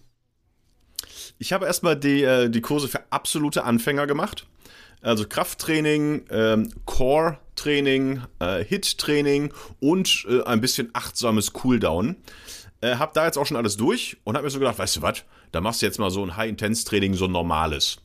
Ich 1.40 1.54
habe 1.54 1.66
erstmal 1.68 1.96
die, 1.96 2.24
äh, 2.24 2.50
die 2.50 2.60
Kurse 2.60 2.90
für 2.90 3.00
absolute 3.12 3.64
Anfänger 3.64 4.08
gemacht. 4.08 4.46
Also 5.04 5.28
Krafttraining, 5.28 6.26
ähm, 6.32 6.70
Core-Training, 6.86 8.22
äh, 8.40 8.64
Hit-Training 8.64 9.54
und 9.82 10.26
äh, 10.30 10.44
ein 10.44 10.62
bisschen 10.62 10.90
achtsames 10.94 11.52
Cooldown. 11.52 12.16
Äh, 12.80 12.96
hab 12.96 13.14
da 13.14 13.26
jetzt 13.26 13.38
auch 13.38 13.46
schon 13.46 13.58
alles 13.58 13.76
durch 13.76 14.18
und 14.24 14.36
hab 14.36 14.44
mir 14.44 14.50
so 14.50 14.60
gedacht, 14.60 14.80
weißt 14.80 14.96
du 14.96 15.02
was, 15.02 15.24
da 15.52 15.62
machst 15.62 15.82
du 15.82 15.86
jetzt 15.86 16.00
mal 16.00 16.10
so 16.10 16.24
ein 16.24 16.38
High-Intense-Training, 16.38 17.16
so 17.16 17.26
ein 17.26 17.32
normales. 17.32 17.98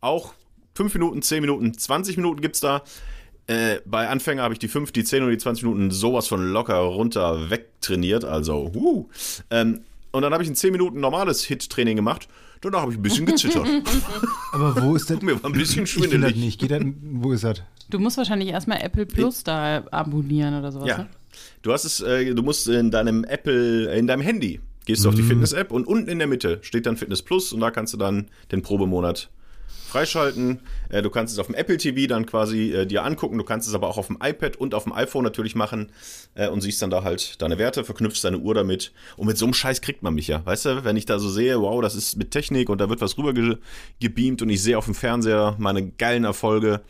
Auch 0.00 0.34
5 0.76 0.94
Minuten, 0.94 1.20
10 1.20 1.40
Minuten, 1.40 1.76
20 1.76 2.16
Minuten 2.16 2.40
gibt's 2.40 2.60
da. 2.60 2.82
Äh, 3.48 3.80
bei 3.84 4.08
Anfänger 4.08 4.42
habe 4.42 4.54
ich 4.54 4.60
die 4.60 4.68
5, 4.68 4.92
die 4.92 5.02
10 5.04 5.24
und 5.24 5.30
die 5.30 5.38
20 5.38 5.64
Minuten 5.64 5.90
sowas 5.90 6.28
von 6.28 6.52
locker 6.52 6.78
runter 6.78 7.50
wegtrainiert. 7.50 8.24
Also, 8.24 8.72
wuh. 8.72 9.08
Ähm, 9.50 9.80
und 10.12 10.22
dann 10.22 10.32
habe 10.32 10.44
ich 10.44 10.48
ein 10.48 10.56
10 10.56 10.72
Minuten 10.72 11.00
normales 11.00 11.44
Hit-Training 11.44 11.96
gemacht. 11.96 12.28
Danach 12.60 12.80
habe 12.82 12.92
ich 12.92 12.98
ein 12.98 13.02
bisschen 13.02 13.26
gezittert. 13.26 13.66
Aber 14.52 14.82
wo 14.82 14.94
ist 14.96 15.10
das? 15.10 15.20
Mir 15.22 15.40
war 15.42 15.50
ein 15.50 15.52
bisschen 15.52 15.84
Ich 15.84 15.90
schwindelig. 15.90 16.36
nicht. 16.36 16.60
Geht 16.60 16.70
das, 16.70 16.82
wo 17.02 17.32
ist 17.32 17.44
das? 17.44 17.62
Du 17.90 17.98
musst 17.98 18.16
wahrscheinlich 18.16 18.48
erstmal 18.48 18.80
Apple 18.82 19.06
Plus 19.06 19.44
da 19.44 19.84
abonnieren 19.90 20.58
oder 20.58 20.72
sowas. 20.72 20.88
Ja. 20.88 20.98
Ne? 20.98 21.06
Du 21.62 21.72
hast 21.72 21.84
es, 21.84 22.00
äh, 22.00 22.34
du 22.34 22.42
musst 22.42 22.66
in 22.68 22.90
deinem 22.90 23.24
Apple, 23.24 23.94
in 23.94 24.06
deinem 24.06 24.22
Handy, 24.22 24.60
gehst 24.86 25.04
du 25.04 25.08
auf 25.10 25.14
die 25.14 25.22
Fitness-App 25.22 25.70
und 25.70 25.86
unten 25.86 26.08
in 26.08 26.18
der 26.18 26.26
Mitte 26.28 26.58
steht 26.62 26.86
dann 26.86 26.96
Fitness 26.96 27.22
Plus 27.22 27.52
und 27.52 27.60
da 27.60 27.70
kannst 27.70 27.92
du 27.92 27.98
dann 27.98 28.26
den 28.52 28.62
Probemonat 28.62 29.28
freischalten. 29.96 30.60
Äh, 30.90 31.00
du 31.00 31.10
kannst 31.10 31.32
es 31.32 31.38
auf 31.38 31.46
dem 31.46 31.54
Apple 31.54 31.78
TV 31.78 32.06
dann 32.06 32.26
quasi 32.26 32.72
äh, 32.72 32.86
dir 32.86 33.04
angucken. 33.04 33.38
Du 33.38 33.44
kannst 33.44 33.66
es 33.66 33.74
aber 33.74 33.88
auch 33.88 33.96
auf 33.96 34.08
dem 34.08 34.18
iPad 34.22 34.56
und 34.56 34.74
auf 34.74 34.84
dem 34.84 34.92
iPhone 34.92 35.24
natürlich 35.24 35.54
machen 35.54 35.90
äh, 36.34 36.48
und 36.48 36.60
siehst 36.60 36.82
dann 36.82 36.90
da 36.90 37.02
halt 37.02 37.40
deine 37.40 37.58
Werte, 37.58 37.82
verknüpfst 37.84 38.22
deine 38.22 38.38
Uhr 38.38 38.54
damit. 38.54 38.92
Und 39.16 39.26
mit 39.26 39.38
so 39.38 39.46
einem 39.46 39.54
Scheiß 39.54 39.80
kriegt 39.80 40.02
man 40.02 40.14
mich 40.14 40.28
ja. 40.28 40.44
Weißt 40.44 40.66
du, 40.66 40.84
wenn 40.84 40.96
ich 40.96 41.06
da 41.06 41.18
so 41.18 41.28
sehe, 41.30 41.60
wow, 41.60 41.80
das 41.80 41.94
ist 41.94 42.16
mit 42.16 42.30
Technik 42.30 42.68
und 42.68 42.80
da 42.80 42.90
wird 42.90 43.00
was 43.00 43.16
rüber 43.16 43.32
ge 43.32 43.56
gebeamt 44.00 44.42
und 44.42 44.50
ich 44.50 44.62
sehe 44.62 44.76
auf 44.76 44.84
dem 44.84 44.94
Fernseher 44.94 45.56
meine 45.58 45.88
geilen 45.88 46.24
Erfolge. 46.24 46.82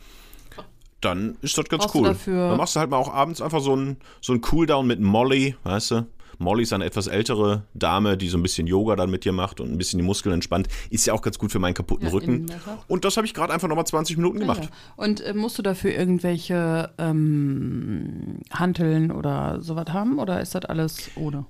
Dann 0.99 1.37
ist 1.41 1.57
das 1.57 1.65
ganz 1.69 1.83
Brauchst 1.83 1.95
cool. 1.95 2.15
Dann 2.25 2.57
machst 2.57 2.75
du 2.75 2.79
halt 2.79 2.89
mal 2.89 2.97
auch 2.97 3.13
abends 3.13 3.41
einfach 3.41 3.61
so 3.61 3.75
ein, 3.75 3.97
so 4.19 4.33
ein 4.33 4.41
Cooldown 4.41 4.85
mit 4.85 4.99
Molly, 4.99 5.55
weißt 5.63 5.91
du? 5.91 6.07
Molly 6.37 6.63
ist 6.63 6.73
eine 6.73 6.85
etwas 6.85 7.07
ältere 7.07 7.63
Dame, 7.73 8.17
die 8.17 8.27
so 8.27 8.37
ein 8.37 8.43
bisschen 8.43 8.67
Yoga 8.67 8.95
dann 8.95 9.09
mit 9.09 9.25
dir 9.25 9.31
macht 9.31 9.59
und 9.59 9.71
ein 9.71 9.77
bisschen 9.77 9.97
die 9.99 10.05
Muskeln 10.05 10.33
entspannt. 10.33 10.67
Ist 10.89 11.05
ja 11.07 11.13
auch 11.13 11.21
ganz 11.21 11.39
gut 11.39 11.51
für 11.51 11.59
meinen 11.59 11.73
kaputten 11.73 12.07
Ja, 12.07 12.13
Rücken. 12.13 12.45
Und 12.87 13.05
das 13.05 13.17
habe 13.17 13.25
ich 13.27 13.33
gerade 13.33 13.53
einfach 13.53 13.67
nochmal 13.67 13.85
20 13.87 14.17
Minuten 14.17 14.39
gemacht. 14.39 14.63
Ja. 14.63 14.69
Und 14.95 15.21
äh, 15.21 15.33
musst 15.33 15.57
du 15.57 15.61
dafür 15.63 15.91
irgendwelche 15.93 16.91
ähm, 16.97 18.39
Hanteln 18.51 19.11
oder 19.11 19.61
sowas 19.61 19.87
haben 19.91 20.19
oder 20.19 20.41
ist 20.41 20.55
das 20.55 20.65
alles 20.65 21.09
ohne? 21.15 21.45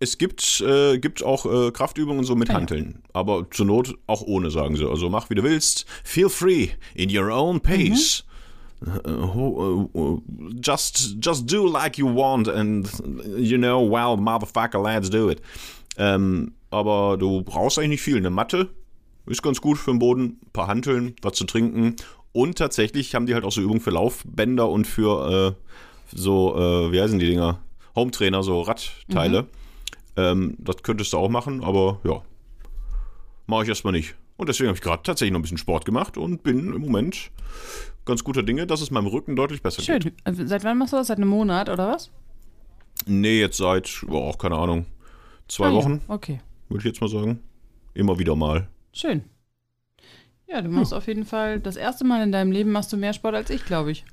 Es 0.00 0.16
gibt, 0.16 0.60
äh, 0.60 0.98
gibt 0.98 1.24
auch 1.24 1.44
äh, 1.44 1.72
Kraftübungen 1.72 2.22
so 2.24 2.36
mit 2.36 2.50
Ah, 2.50 2.52
ja. 2.52 2.58
Hanteln. 2.60 3.02
Aber 3.12 3.48
zur 3.50 3.66
Not 3.66 3.96
auch 4.06 4.22
ohne, 4.22 4.50
sagen 4.50 4.76
sie. 4.76 4.88
Also 4.88 5.10
mach 5.10 5.28
wie 5.30 5.34
du 5.34 5.42
willst. 5.42 5.86
Feel 6.04 6.28
free 6.28 6.68
in 6.94 7.16
your 7.16 7.32
own 7.32 7.60
pace. 7.60 8.24
Uh, 8.24 8.27
just, 10.60 11.16
just 11.20 11.46
do 11.46 11.66
like 11.66 11.98
you 11.98 12.06
want 12.06 12.48
and 12.48 12.88
you 13.36 13.58
know, 13.58 13.80
well, 13.80 14.16
motherfucker, 14.16 14.82
let's 14.82 15.10
do 15.10 15.30
it. 15.30 15.40
Ähm, 15.96 16.52
aber 16.70 17.16
du 17.18 17.42
brauchst 17.42 17.78
eigentlich 17.78 17.90
nicht 17.90 18.02
viel. 18.02 18.16
Eine 18.16 18.30
Matte 18.30 18.68
ist 19.26 19.42
ganz 19.42 19.60
gut 19.60 19.78
für 19.78 19.90
den 19.90 19.98
Boden, 19.98 20.38
ein 20.42 20.52
paar 20.52 20.68
Hanteln, 20.68 21.16
was 21.22 21.34
zu 21.34 21.44
trinken. 21.44 21.96
Und 22.32 22.58
tatsächlich 22.58 23.14
haben 23.14 23.26
die 23.26 23.34
halt 23.34 23.44
auch 23.44 23.52
so 23.52 23.60
Übungen 23.60 23.80
für 23.80 23.90
Laufbänder 23.90 24.68
und 24.68 24.86
für 24.86 25.56
äh, 25.56 26.16
so, 26.16 26.56
äh, 26.56 26.92
wie 26.92 27.00
heißen 27.00 27.18
die 27.18 27.26
Dinger? 27.26 27.60
Hometrainer, 27.96 28.42
so 28.42 28.60
Radteile. 28.60 29.46
Ähm, 30.16 30.56
das 30.58 30.82
könntest 30.82 31.12
du 31.12 31.18
auch 31.18 31.28
machen, 31.28 31.64
aber 31.64 32.00
ja, 32.04 32.22
mache 33.46 33.64
ich 33.64 33.68
erstmal 33.68 33.92
nicht. 33.92 34.14
Und 34.38 34.48
deswegen 34.48 34.68
habe 34.68 34.76
ich 34.76 34.82
gerade 34.82 35.02
tatsächlich 35.02 35.32
noch 35.32 35.40
ein 35.40 35.42
bisschen 35.42 35.58
Sport 35.58 35.84
gemacht 35.84 36.16
und 36.16 36.42
bin 36.42 36.72
im 36.72 36.80
Moment 36.80 37.30
ganz 38.06 38.24
guter 38.24 38.42
Dinge, 38.42 38.66
dass 38.66 38.80
es 38.80 38.90
meinem 38.90 39.08
Rücken 39.08 39.36
deutlich 39.36 39.62
besser 39.62 39.82
geht. 39.82 40.04
Schön. 40.04 40.12
Äh, 40.24 40.46
Seit 40.46 40.64
wann 40.64 40.78
machst 40.78 40.92
du 40.94 40.96
das? 40.96 41.08
Seit 41.08 41.18
einem 41.18 41.28
Monat 41.28 41.68
oder 41.68 41.88
was? 41.88 42.10
Nee, 43.06 43.40
jetzt 43.40 43.58
seit, 43.58 44.02
oh, 44.08 44.32
keine 44.32 44.54
Ahnung, 44.56 44.86
zwei 45.48 45.66
Ah, 45.66 45.70
ja. 45.70 45.74
Wochen, 45.74 46.00
Okay. 46.08 46.40
würde 46.68 46.78
ich 46.80 46.84
jetzt 46.86 47.00
mal 47.00 47.08
sagen. 47.10 47.40
Immer 47.94 48.18
wieder 48.18 48.34
mal. 48.36 48.68
Schön. 48.92 49.24
Ja, 50.46 50.62
du 50.62 50.68
machst 50.70 50.94
auf 50.94 51.06
jeden 51.08 51.26
Fall 51.26 51.60
das 51.60 51.76
erste 51.76 52.04
Mal 52.04 52.22
in 52.22 52.32
deinem 52.32 52.50
Leben 52.52 52.70
machst 52.72 52.92
du 52.92 52.96
mehr 52.96 53.12
Sport 53.12 53.34
als 53.34 53.50
ich, 53.50 53.64
glaube 53.66 53.90
ich. 53.90 54.04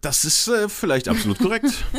Das 0.00 0.24
ist 0.24 0.46
äh, 0.48 0.68
vielleicht 0.68 1.08
absolut 1.08 1.38
korrekt. 1.38 1.66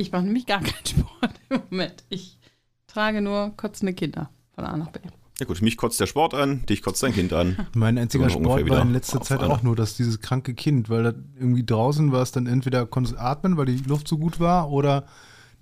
Ich 0.00 0.12
mache 0.12 0.22
nämlich 0.22 0.46
gar 0.46 0.60
keinen 0.60 0.86
Sport 0.86 1.34
im 1.50 1.60
Moment. 1.70 2.04
Ich 2.08 2.38
trage 2.86 3.20
nur 3.20 3.52
kotzende 3.56 3.92
Kinder 3.94 4.30
von 4.58 4.66
A 4.66 4.76
nach 4.76 4.90
B. 4.90 4.98
Ja 5.38 5.46
gut, 5.46 5.62
mich 5.62 5.76
kotzt 5.76 6.00
der 6.00 6.06
Sport 6.06 6.34
an, 6.34 6.66
dich 6.66 6.82
kotzt 6.82 7.00
dein 7.04 7.12
Kind 7.12 7.32
an. 7.32 7.56
Mein 7.74 7.96
einziger 7.96 8.28
Sport 8.28 8.68
war 8.68 8.82
in 8.82 8.92
letzter 8.92 9.20
Zeit 9.20 9.40
einer. 9.40 9.54
auch 9.54 9.62
nur, 9.62 9.76
dass 9.76 9.96
dieses 9.96 10.20
kranke 10.20 10.52
Kind, 10.54 10.90
weil 10.90 11.04
das 11.04 11.14
irgendwie 11.38 11.64
draußen 11.64 12.10
war 12.10 12.22
es 12.22 12.32
dann 12.32 12.46
entweder 12.46 12.86
konntest 12.86 13.14
du 13.14 13.20
atmen, 13.20 13.56
weil 13.56 13.66
die 13.66 13.76
Luft 13.76 14.08
so 14.08 14.18
gut 14.18 14.40
war, 14.40 14.70
oder 14.70 15.06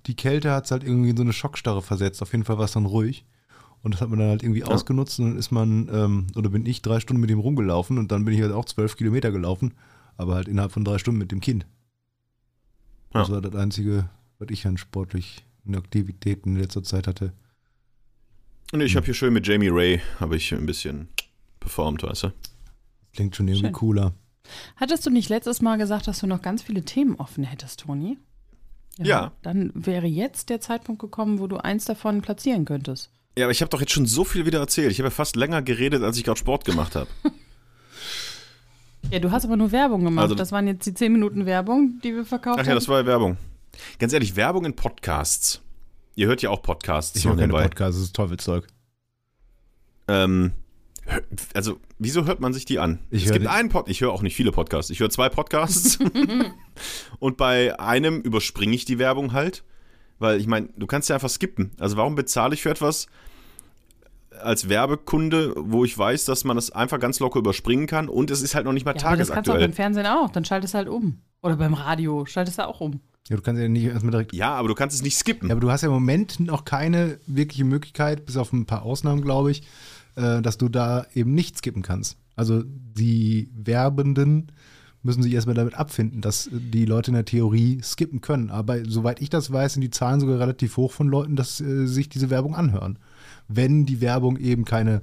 die 0.06 0.14
Kälte 0.16 0.50
hat 0.52 0.64
es 0.64 0.70
halt 0.70 0.82
irgendwie 0.82 1.10
in 1.10 1.16
so 1.16 1.22
eine 1.22 1.34
Schockstarre 1.34 1.82
versetzt. 1.82 2.22
Auf 2.22 2.32
jeden 2.32 2.44
Fall 2.44 2.56
war 2.56 2.64
es 2.64 2.72
dann 2.72 2.86
ruhig. 2.86 3.26
Und 3.82 3.92
das 3.92 4.00
hat 4.00 4.08
man 4.08 4.18
dann 4.18 4.28
halt 4.30 4.42
irgendwie 4.42 4.64
ausgenutzt 4.64 5.20
und 5.20 5.26
dann 5.26 5.38
ist 5.38 5.50
man, 5.50 5.88
ähm, 5.92 6.26
oder 6.36 6.48
bin 6.48 6.64
ich 6.64 6.80
drei 6.80 6.98
Stunden 6.98 7.20
mit 7.20 7.30
ihm 7.30 7.38
rumgelaufen 7.38 7.98
und 7.98 8.10
dann 8.10 8.24
bin 8.24 8.32
ich 8.34 8.40
halt 8.40 8.52
auch 8.52 8.64
zwölf 8.64 8.96
Kilometer 8.96 9.30
gelaufen, 9.30 9.74
aber 10.16 10.34
halt 10.36 10.48
innerhalb 10.48 10.72
von 10.72 10.84
drei 10.84 10.96
Stunden 10.98 11.18
mit 11.18 11.30
dem 11.32 11.40
Kind. 11.40 11.66
Das 13.10 13.28
Ja. 13.28 13.34
war 13.34 13.40
das 13.42 13.54
Einzige, 13.54 14.08
was 14.38 14.48
ich 14.50 14.66
an 14.66 14.78
sportlichen 14.78 15.42
Aktivitäten 15.74 16.54
in 16.56 16.62
letzter 16.62 16.82
Zeit 16.82 17.06
hatte. 17.06 17.32
Und 18.72 18.80
ich 18.80 18.96
habe 18.96 19.04
hier 19.06 19.14
schön 19.14 19.32
mit 19.32 19.46
Jamie 19.46 19.68
Ray, 19.68 20.00
habe 20.20 20.36
ich 20.36 20.52
ein 20.52 20.66
bisschen 20.66 21.08
performt, 21.60 22.02
weißt 22.02 22.24
du? 22.24 22.32
Klingt 23.14 23.34
schon 23.36 23.48
irgendwie 23.48 23.66
Schön. 23.66 23.72
cooler. 23.72 24.12
Hattest 24.76 25.06
du 25.06 25.10
nicht 25.10 25.28
letztes 25.28 25.60
Mal 25.62 25.76
gesagt, 25.78 26.06
dass 26.06 26.20
du 26.20 26.26
noch 26.26 26.42
ganz 26.42 26.62
viele 26.62 26.82
Themen 26.84 27.16
offen 27.16 27.44
hättest, 27.44 27.80
Toni? 27.80 28.18
Ja. 28.98 29.32
Dann 29.42 29.70
wäre 29.74 30.06
jetzt 30.06 30.48
der 30.50 30.60
Zeitpunkt 30.60 31.00
gekommen, 31.00 31.38
wo 31.38 31.46
du 31.46 31.56
eins 31.56 31.84
davon 31.84 32.22
platzieren 32.22 32.64
könntest. 32.64 33.10
Ja, 33.38 33.44
aber 33.46 33.52
ich 33.52 33.60
habe 33.60 33.68
doch 33.70 33.80
jetzt 33.80 33.92
schon 33.92 34.06
so 34.06 34.24
viel 34.24 34.46
wieder 34.46 34.60
erzählt. 34.60 34.90
Ich 34.90 34.98
habe 34.98 35.08
ja 35.08 35.10
fast 35.10 35.36
länger 35.36 35.62
geredet, 35.62 36.02
als 36.02 36.16
ich 36.16 36.24
gerade 36.24 36.38
Sport 36.38 36.64
gemacht 36.64 36.94
habe. 36.96 37.08
Ja, 39.10 39.20
du 39.20 39.30
hast 39.30 39.44
aber 39.44 39.56
nur 39.56 39.70
Werbung 39.70 40.02
gemacht. 40.04 40.24
Also- 40.24 40.34
das 40.34 40.50
waren 40.50 40.66
jetzt 40.66 40.84
die 40.84 40.92
10 40.92 41.12
Minuten 41.12 41.46
Werbung, 41.46 42.00
die 42.02 42.12
wir 42.12 42.24
verkauft 42.24 42.58
Ach 42.60 42.64
ja, 42.64 42.70
haben. 42.70 42.76
das 42.76 42.88
war 42.88 42.98
ja 43.00 43.06
Werbung. 43.06 43.36
Ganz 44.00 44.12
ehrlich, 44.12 44.34
Werbung 44.34 44.64
in 44.64 44.74
Podcasts. 44.74 45.60
Ihr 46.16 46.26
hört 46.26 46.42
ja 46.42 46.50
auch 46.50 46.62
Podcasts. 46.62 47.14
Ich 47.16 47.26
höre 47.26 47.36
keine. 47.36 47.52
Podcasts, 47.52 47.96
das 47.96 48.06
ist 48.06 48.16
Teufelszeug. 48.16 48.66
Ähm, 50.08 50.52
also, 51.54 51.78
wieso 51.98 52.24
hört 52.24 52.40
man 52.40 52.54
sich 52.54 52.64
die 52.64 52.78
an? 52.78 53.00
Ich 53.10 53.24
es 53.24 53.28
höre 53.28 53.38
gibt 53.38 53.50
einen 53.50 53.68
Pod, 53.68 53.88
ich 53.88 54.00
höre 54.00 54.12
auch 54.12 54.22
nicht 54.22 54.34
viele 54.34 54.50
Podcasts. 54.50 54.90
Ich 54.90 54.98
höre 54.98 55.10
zwei 55.10 55.28
Podcasts. 55.28 55.98
und 57.18 57.36
bei 57.36 57.78
einem 57.78 58.22
überspringe 58.22 58.74
ich 58.74 58.86
die 58.86 58.98
Werbung 58.98 59.32
halt. 59.32 59.62
Weil 60.18 60.40
ich 60.40 60.46
meine, 60.46 60.70
du 60.74 60.86
kannst 60.86 61.10
ja 61.10 61.16
einfach 61.16 61.28
skippen. 61.28 61.72
Also 61.78 61.98
warum 61.98 62.14
bezahle 62.14 62.54
ich 62.54 62.62
für 62.62 62.70
etwas 62.70 63.06
als 64.40 64.70
Werbekunde, 64.70 65.52
wo 65.56 65.84
ich 65.84 65.96
weiß, 65.96 66.24
dass 66.24 66.44
man 66.44 66.56
das 66.56 66.70
einfach 66.70 66.98
ganz 66.98 67.20
locker 67.20 67.38
überspringen 67.38 67.86
kann 67.86 68.08
und 68.08 68.30
es 68.30 68.42
ist 68.42 68.54
halt 68.54 68.64
noch 68.64 68.72
nicht 68.72 68.84
mal 68.84 68.96
ja, 68.96 69.06
aber 69.06 69.16
das 69.16 69.30
kannst 69.30 69.48
du 69.48 69.52
auch 69.52 69.56
tagesaktuell. 69.56 69.68
beim 69.68 69.74
Fernsehen 69.74 70.06
auch. 70.06 70.30
Dann 70.30 70.44
schaltest 70.44 70.74
du 70.74 70.78
halt 70.78 70.88
um. 70.88 71.20
Oder 71.42 71.56
beim 71.56 71.74
Radio 71.74 72.24
schaltest 72.26 72.58
du 72.58 72.66
auch 72.66 72.80
um. 72.80 73.00
Ja, 73.28 73.36
du 73.36 73.42
kannst 73.42 73.60
ja 73.60 73.68
nicht 73.68 73.84
erstmal 73.84 74.12
direkt. 74.12 74.32
Ja, 74.32 74.54
aber 74.54 74.68
du 74.68 74.74
kannst 74.74 74.94
es 74.94 75.02
nicht 75.02 75.16
skippen. 75.16 75.48
Ja, 75.48 75.54
aber 75.54 75.60
du 75.60 75.70
hast 75.70 75.82
ja 75.82 75.88
im 75.88 75.94
Moment 75.94 76.38
noch 76.40 76.64
keine 76.64 77.18
wirkliche 77.26 77.64
Möglichkeit, 77.64 78.24
bis 78.24 78.36
auf 78.36 78.52
ein 78.52 78.66
paar 78.66 78.82
Ausnahmen, 78.82 79.22
glaube 79.22 79.50
ich, 79.50 79.62
äh, 80.14 80.40
dass 80.42 80.58
du 80.58 80.68
da 80.68 81.06
eben 81.14 81.34
nicht 81.34 81.58
skippen 81.58 81.82
kannst. 81.82 82.16
Also 82.36 82.62
die 82.64 83.50
Werbenden 83.54 84.52
müssen 85.02 85.22
sich 85.22 85.32
erstmal 85.32 85.54
damit 85.54 85.74
abfinden, 85.74 86.20
dass 86.20 86.50
die 86.52 86.84
Leute 86.84 87.10
in 87.10 87.14
der 87.14 87.24
Theorie 87.24 87.80
skippen 87.82 88.20
können. 88.20 88.50
Aber 88.50 88.84
soweit 88.84 89.20
ich 89.20 89.30
das 89.30 89.52
weiß, 89.52 89.74
sind 89.74 89.82
die 89.82 89.90
Zahlen 89.90 90.20
sogar 90.20 90.38
relativ 90.38 90.76
hoch 90.76 90.92
von 90.92 91.08
Leuten, 91.08 91.36
dass 91.36 91.60
äh, 91.60 91.86
sich 91.86 92.08
diese 92.08 92.30
Werbung 92.30 92.54
anhören. 92.54 92.98
Wenn 93.48 93.86
die 93.86 94.00
Werbung 94.00 94.36
eben 94.36 94.64
keine 94.64 95.02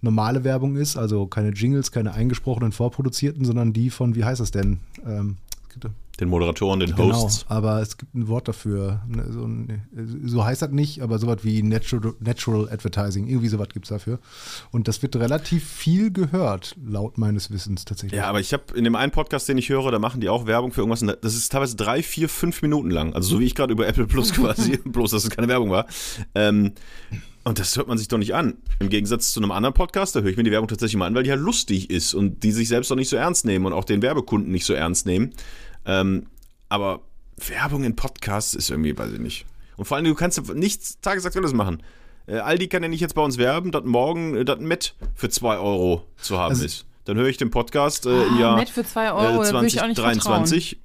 normale 0.00 0.44
Werbung 0.44 0.76
ist, 0.76 0.96
also 0.96 1.26
keine 1.26 1.50
Jingles, 1.50 1.92
keine 1.92 2.12
eingesprochenen 2.12 2.72
vorproduzierten, 2.72 3.44
sondern 3.44 3.72
die 3.72 3.90
von, 3.90 4.14
wie 4.14 4.24
heißt 4.24 4.40
das 4.40 4.50
denn? 4.50 4.80
Ähm, 5.06 5.36
den 6.20 6.28
Moderatoren, 6.28 6.80
den 6.80 6.94
genau, 6.94 7.22
Hosts. 7.22 7.46
aber 7.48 7.80
es 7.80 7.96
gibt 7.96 8.14
ein 8.14 8.28
Wort 8.28 8.46
dafür. 8.46 9.02
Ne, 9.08 9.24
So, 9.30 9.48
so 10.24 10.44
heißt 10.44 10.62
das 10.62 10.70
nicht, 10.70 11.00
aber 11.00 11.18
sowas 11.18 11.38
wie 11.42 11.62
Natural, 11.62 12.14
Natural 12.20 12.68
Advertising, 12.68 13.26
irgendwie 13.26 13.48
sowas 13.48 13.68
gibt 13.72 13.86
es 13.86 13.90
dafür. 13.90 14.18
Und 14.70 14.88
das 14.88 15.02
wird 15.02 15.16
relativ 15.16 15.66
viel 15.66 16.12
gehört, 16.12 16.76
laut 16.84 17.18
meines 17.18 17.50
Wissens 17.50 17.84
tatsächlich. 17.84 18.18
Ja, 18.18 18.26
aber 18.26 18.40
ich 18.40 18.52
habe 18.52 18.64
in 18.74 18.84
dem 18.84 18.94
einen 18.94 19.10
Podcast, 19.12 19.48
den 19.48 19.58
ich 19.58 19.68
höre, 19.68 19.90
da 19.90 19.98
machen 19.98 20.20
die 20.20 20.28
auch 20.28 20.46
Werbung 20.46 20.72
für 20.72 20.82
irgendwas. 20.82 21.04
Das 21.20 21.34
ist 21.34 21.50
teilweise 21.50 21.76
drei, 21.76 22.02
vier, 22.02 22.28
fünf 22.28 22.62
Minuten 22.62 22.90
lang. 22.90 23.14
Also 23.14 23.28
so 23.30 23.40
wie 23.40 23.44
ich 23.44 23.54
gerade 23.54 23.72
über 23.72 23.86
Apple 23.88 24.06
Plus 24.06 24.32
quasi, 24.34 24.76
bloß 24.76 25.12
dass 25.12 25.24
es 25.24 25.30
keine 25.30 25.48
Werbung 25.48 25.70
war. 25.70 25.86
Ähm, 26.34 26.72
und 27.44 27.58
das 27.58 27.76
hört 27.76 27.88
man 27.88 27.98
sich 27.98 28.08
doch 28.08 28.18
nicht 28.18 28.34
an. 28.34 28.56
Im 28.80 28.88
Gegensatz 28.88 29.32
zu 29.32 29.40
einem 29.40 29.50
anderen 29.50 29.74
Podcast, 29.74 30.14
da 30.16 30.20
höre 30.20 30.30
ich 30.30 30.36
mir 30.36 30.44
die 30.44 30.50
Werbung 30.52 30.68
tatsächlich 30.68 30.96
mal 30.96 31.06
an, 31.06 31.14
weil 31.14 31.22
die 31.24 31.30
halt 31.30 31.40
lustig 31.40 31.90
ist 31.90 32.14
und 32.14 32.42
die 32.42 32.52
sich 32.52 32.68
selbst 32.68 32.90
doch 32.90 32.96
nicht 32.96 33.08
so 33.08 33.16
ernst 33.16 33.44
nehmen 33.44 33.66
und 33.66 33.72
auch 33.72 33.84
den 33.84 34.02
Werbekunden 34.02 34.50
nicht 34.52 34.64
so 34.64 34.74
ernst 34.74 35.06
nehmen. 35.06 35.32
Ähm, 35.84 36.26
aber 36.68 37.00
Werbung 37.36 37.84
in 37.84 37.96
Podcasts 37.96 38.54
ist 38.54 38.70
irgendwie, 38.70 38.96
weiß 38.96 39.12
ich 39.12 39.18
nicht. 39.20 39.46
Und 39.76 39.86
vor 39.86 39.96
allem, 39.96 40.04
du 40.06 40.14
kannst 40.14 40.54
nichts 40.54 41.00
Tagesaktuelles 41.00 41.52
machen. 41.52 41.82
Äh, 42.26 42.36
Aldi 42.36 42.68
kann 42.68 42.82
ja 42.82 42.88
nicht 42.88 43.00
jetzt 43.00 43.14
bei 43.14 43.22
uns 43.22 43.36
werben, 43.38 43.72
dass 43.72 43.84
morgen 43.84 44.36
äh, 44.36 44.44
das 44.44 44.60
Met 44.60 44.94
für 45.14 45.28
2 45.28 45.58
Euro 45.58 46.06
zu 46.18 46.38
haben 46.38 46.50
Also- 46.50 46.64
ist. 46.64 46.86
Dann 47.04 47.16
höre 47.16 47.26
ich 47.26 47.36
den 47.36 47.50
Podcast 47.50 48.06
äh, 48.06 48.10
im 48.26 48.34
Ah, 48.36 48.40
Jahr 48.40 48.56
Met 48.56 48.68
für 48.70 48.84
2 48.84 49.10
Euro, 49.12 49.42
äh, 49.42 49.46
da 49.46 49.52
würde 49.54 49.66
ich 49.66 49.80
auch 49.82 49.88
nicht 49.88 49.96
2023. 49.96 50.80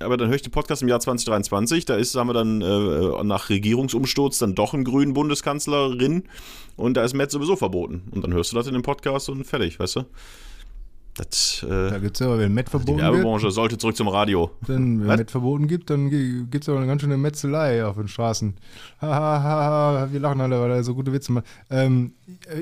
Aber 0.00 0.16
dann 0.16 0.28
höre 0.28 0.36
ich 0.36 0.42
den 0.42 0.52
Podcast 0.52 0.82
im 0.82 0.88
Jahr 0.88 1.00
2023. 1.00 1.84
Da 1.86 1.96
ist, 1.96 2.14
haben 2.14 2.28
wir 2.28 2.34
dann 2.34 2.60
äh, 2.60 3.24
nach 3.24 3.48
Regierungsumsturz 3.48 4.38
dann 4.38 4.54
doch 4.54 4.74
einen 4.74 4.84
grünen 4.84 5.14
Bundeskanzlerin 5.14 6.24
und 6.76 6.96
da 6.96 7.04
ist 7.04 7.14
Met 7.14 7.30
sowieso 7.30 7.56
verboten. 7.56 8.02
Und 8.10 8.22
dann 8.22 8.34
hörst 8.34 8.52
du 8.52 8.56
das 8.56 8.66
in 8.66 8.74
dem 8.74 8.82
Podcast 8.82 9.28
und 9.28 9.44
fertig, 9.44 9.80
weißt 9.80 9.96
du? 9.96 10.04
Das, 11.14 11.64
Da 11.66 11.96
äh, 11.96 12.00
gibt 12.00 12.16
es 12.16 12.26
ja, 12.26 12.38
wenn 12.38 12.52
Met 12.52 12.66
die 12.66 12.70
verboten 12.72 12.98
wird, 12.98 13.12
Werbebranche 13.12 13.50
sollte 13.50 13.78
zurück 13.78 13.96
zum 13.96 14.08
Radio. 14.08 14.50
dann, 14.66 15.00
wenn 15.00 15.08
Was? 15.08 15.16
Met 15.16 15.30
verboten 15.30 15.66
gibt, 15.66 15.88
dann 15.88 16.10
gibt 16.10 16.64
es 16.64 16.68
aber 16.68 16.76
eine 16.76 16.86
ganz 16.86 17.00
schöne 17.00 17.16
Metzelei 17.16 17.86
auf 17.86 17.96
den 17.96 18.08
Straßen. 18.08 18.54
Hahaha, 19.00 20.12
wir 20.12 20.20
lachen 20.20 20.42
alle, 20.42 20.60
weil 20.60 20.72
er 20.72 20.84
so 20.84 20.94
gute 20.94 21.14
Witze 21.14 21.32
macht. 21.32 21.46
Ähm, 21.70 22.12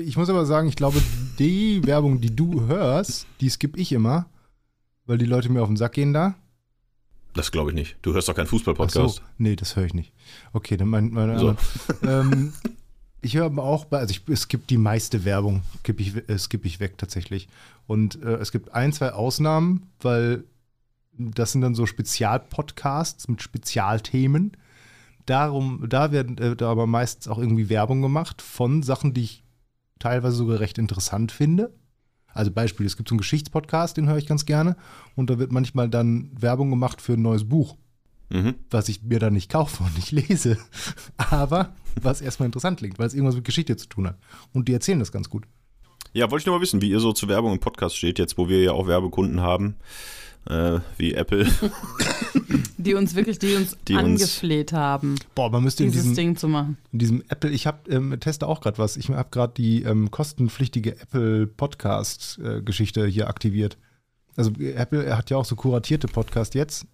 ich 0.05 0.15
muss 0.15 0.29
aber 0.29 0.45
sagen, 0.45 0.69
ich 0.69 0.77
glaube, 0.77 1.01
die 1.37 1.85
Werbung, 1.85 2.21
die 2.21 2.33
du 2.33 2.65
hörst, 2.67 3.27
die 3.41 3.49
skippe 3.49 3.77
ich 3.77 3.91
immer, 3.91 4.27
weil 5.05 5.17
die 5.17 5.25
Leute 5.25 5.51
mir 5.51 5.61
auf 5.61 5.67
den 5.67 5.75
Sack 5.75 5.91
gehen 5.91 6.13
da. 6.13 6.35
Das 7.35 7.51
glaube 7.51 7.71
ich 7.71 7.75
nicht. 7.75 7.97
Du 8.01 8.13
hörst 8.13 8.27
doch 8.29 8.35
keinen 8.35 8.47
Fußball-Podcast. 8.47 9.15
so, 9.17 9.21
nee, 9.37 9.55
das 9.55 9.75
höre 9.75 9.85
ich 9.85 9.93
nicht. 9.93 10.13
Okay, 10.53 10.77
dann 10.77 10.87
mein, 10.87 11.11
meine 11.11 11.37
So. 11.37 11.55
ähm, 12.03 12.53
Ich 13.21 13.35
höre 13.35 13.45
aber 13.45 13.63
auch, 13.63 13.85
bei, 13.85 13.97
also 13.99 14.11
ich, 14.11 14.21
es 14.29 14.47
gibt 14.47 14.69
die 14.69 14.77
meiste 14.77 15.25
Werbung, 15.25 15.63
skippe 15.79 16.01
ich, 16.01 16.29
äh, 16.29 16.37
skippe 16.37 16.67
ich 16.67 16.79
weg 16.79 16.97
tatsächlich. 16.97 17.47
Und 17.87 18.21
äh, 18.23 18.35
es 18.35 18.51
gibt 18.51 18.73
ein, 18.73 18.93
zwei 18.93 19.13
Ausnahmen, 19.13 19.87
weil 19.99 20.43
das 21.17 21.51
sind 21.51 21.61
dann 21.61 21.75
so 21.75 21.85
Spezialpodcasts 21.85 23.27
mit 23.27 23.41
Spezialthemen. 23.41 24.51
Darum, 25.25 25.85
da 25.89 26.11
werden 26.11 26.37
äh, 26.37 26.55
da 26.55 26.69
aber 26.69 26.85
meistens 26.87 27.27
auch 27.27 27.39
irgendwie 27.39 27.67
Werbung 27.69 28.01
gemacht 28.01 28.41
von 28.41 28.83
Sachen, 28.83 29.13
die 29.13 29.23
ich 29.23 29.43
teilweise 29.97 30.35
sogar 30.35 30.59
recht 30.59 30.77
interessant 30.77 31.31
finde. 31.31 31.73
Also 32.35 32.51
Beispiel, 32.51 32.85
es 32.85 32.97
gibt 32.97 33.09
so 33.09 33.13
einen 33.13 33.19
Geschichtspodcast, 33.19 33.97
den 33.97 34.07
höre 34.07 34.17
ich 34.17 34.27
ganz 34.27 34.45
gerne. 34.45 34.75
Und 35.15 35.31
da 35.31 35.39
wird 35.39 35.51
manchmal 35.51 35.89
dann 35.89 36.29
Werbung 36.39 36.69
gemacht 36.69 37.01
für 37.01 37.13
ein 37.13 37.23
neues 37.23 37.49
Buch 37.49 37.77
Mhm. 38.29 38.55
was 38.71 38.89
ich 38.89 39.03
mir 39.03 39.19
dann 39.19 39.33
nicht 39.33 39.51
kaufe 39.51 39.83
und 39.83 39.95
nicht 39.95 40.11
lese, 40.11 40.57
aber 41.17 41.75
was 42.01 42.21
erstmal 42.21 42.47
interessant 42.47 42.79
klingt, 42.79 42.97
weil 42.97 43.05
es 43.05 43.13
irgendwas 43.13 43.35
mit 43.35 43.45
Geschichte 43.45 43.77
zu 43.77 43.87
tun 43.87 44.07
hat. 44.07 44.17
Und 44.51 44.67
die 44.67 44.73
erzählen 44.73 44.97
das 44.97 45.11
ganz 45.11 45.29
gut. 45.29 45.43
Ja, 46.11 46.31
wollte 46.31 46.41
ich 46.41 46.45
nur 46.47 46.55
mal 46.55 46.61
wissen, 46.61 46.81
wie 46.81 46.89
ihr 46.89 46.99
so 46.99 47.13
zu 47.13 47.27
Werbung 47.27 47.51
im 47.53 47.59
Podcast 47.59 47.95
steht, 47.95 48.17
jetzt 48.17 48.37
wo 48.39 48.49
wir 48.49 48.63
ja 48.63 48.71
auch 48.71 48.87
Werbekunden 48.87 49.41
haben, 49.41 49.75
äh, 50.49 50.79
wie 50.97 51.13
Apple. 51.13 51.47
Die 52.77 52.93
uns 52.93 53.15
wirklich, 53.15 53.39
die 53.39 53.55
uns 53.55 53.75
Die 53.87 53.93
uns- 53.95 54.03
angefleht 54.03 54.71
haben, 54.71 55.15
Boah, 55.33 55.49
man 55.49 55.63
müsste 55.63 55.83
in 55.83 55.89
dieses 55.91 56.03
diesem, 56.03 56.15
Ding 56.15 56.35
zu 56.35 56.47
machen. 56.47 56.77
in 56.91 56.99
diesem 56.99 57.23
Apple, 57.29 57.49
ich 57.49 57.65
habe 57.65 57.89
ähm, 57.89 58.15
teste 58.19 58.47
auch 58.47 58.61
gerade 58.61 58.77
was. 58.77 58.95
Ich 58.97 59.09
habe 59.09 59.29
gerade 59.31 59.53
die 59.57 59.81
ähm, 59.83 60.11
kostenpflichtige 60.11 60.99
Apple 61.01 61.47
Podcast 61.47 62.39
äh, 62.43 62.61
Geschichte 62.61 63.07
hier 63.07 63.27
aktiviert. 63.27 63.77
Also 64.35 64.51
Apple 64.59 65.17
hat 65.17 65.29
ja 65.31 65.37
auch 65.37 65.45
so 65.45 65.55
kuratierte 65.55 66.07
Podcast 66.07 66.53
jetzt, 66.53 66.85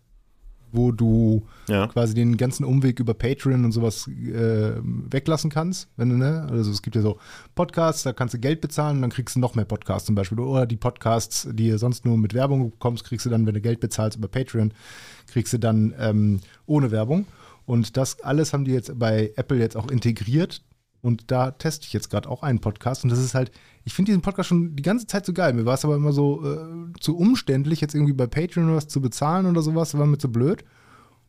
wo 0.72 0.92
du 0.92 1.46
Ja. 1.68 1.88
quasi 1.88 2.14
den 2.14 2.38
ganzen 2.38 2.64
Umweg 2.66 3.00
über 3.00 3.14
Patreon 3.14 3.66
und 3.66 3.72
sowas 3.72 4.08
äh, 4.08 4.74
weglassen 4.84 5.50
kannst. 5.50 5.88
Wenn 5.98 6.10
du, 6.10 6.16
ne? 6.18 6.48
Also 6.50 6.72
es 6.72 6.82
gibt 6.82 6.96
ja 6.96 7.02
so 7.02 7.18
Podcasts, 7.56 8.04
da 8.04 8.14
kannst 8.14 8.34
du 8.34 8.40
Geld 8.40 8.62
bezahlen 8.62 8.98
und 8.98 9.02
dann 9.02 9.12
kriegst 9.12 9.36
du 9.36 9.40
noch 9.40 9.56
mehr 9.56 9.66
Podcasts 9.66 10.06
zum 10.06 10.16
Beispiel. 10.16 10.40
Oder 10.40 10.66
die 10.66 10.78
Podcasts, 10.78 11.48
die 11.52 11.70
du 11.70 11.78
sonst 11.78 12.06
nur 12.06 12.18
mit 12.18 12.34
Werbung 12.34 12.72
bekommst, 12.72 13.04
kriegst 13.04 13.26
du 13.26 13.30
dann, 13.30 13.46
wenn 13.46 13.54
du 13.54 13.62
Geld 13.62 13.80
bezahlst 13.80 14.18
über 14.18 14.28
Patreon, 14.28 14.74
kriegst 15.28 15.54
du 15.54 15.58
dann 15.60 15.94
ähm, 16.00 16.40
ohne 16.66 16.92
Werbung. 16.92 17.26
Und 17.66 17.96
das 17.96 18.20
alles 18.22 18.54
haben 18.54 18.66
die 18.66 18.72
jetzt 18.72 18.98
bei 18.98 19.32
Apple 19.36 19.58
jetzt 19.60 19.78
auch 19.78 19.90
integriert. 19.90 20.62
Und 21.02 21.32
da 21.32 21.52
teste 21.52 21.86
ich 21.86 21.94
jetzt 21.94 22.10
gerade 22.10 22.30
auch 22.30 22.44
einen 22.44 22.60
Podcast. 22.60 23.04
Und 23.04 23.10
das 23.10 23.20
ist 23.20 23.34
halt, 23.34 23.52
ich 23.84 23.94
finde 23.94 24.12
diesen 24.12 24.22
Podcast 24.22 24.50
schon 24.50 24.76
die 24.76 24.84
ganze 24.84 25.08
Zeit 25.08 25.26
so 25.26 25.34
geil. 25.34 25.54
Mir 25.54 25.66
war 25.66 25.74
es 25.74 25.84
aber 25.84 25.96
immer 25.96 26.14
so 26.14 26.46
äh, 26.46 26.94
zu 27.00 27.18
umständlich, 27.18 27.82
jetzt 27.82 27.96
irgendwie 27.96 28.14
bei 28.14 28.28
Patreon 28.28 28.76
was 28.76 28.88
zu 28.88 29.02
bezahlen 29.02 29.48
oder 29.48 29.62
sowas. 29.62 29.98
War 29.98 30.06
mir 30.06 30.20
zu 30.20 30.32
blöd. 30.32 30.64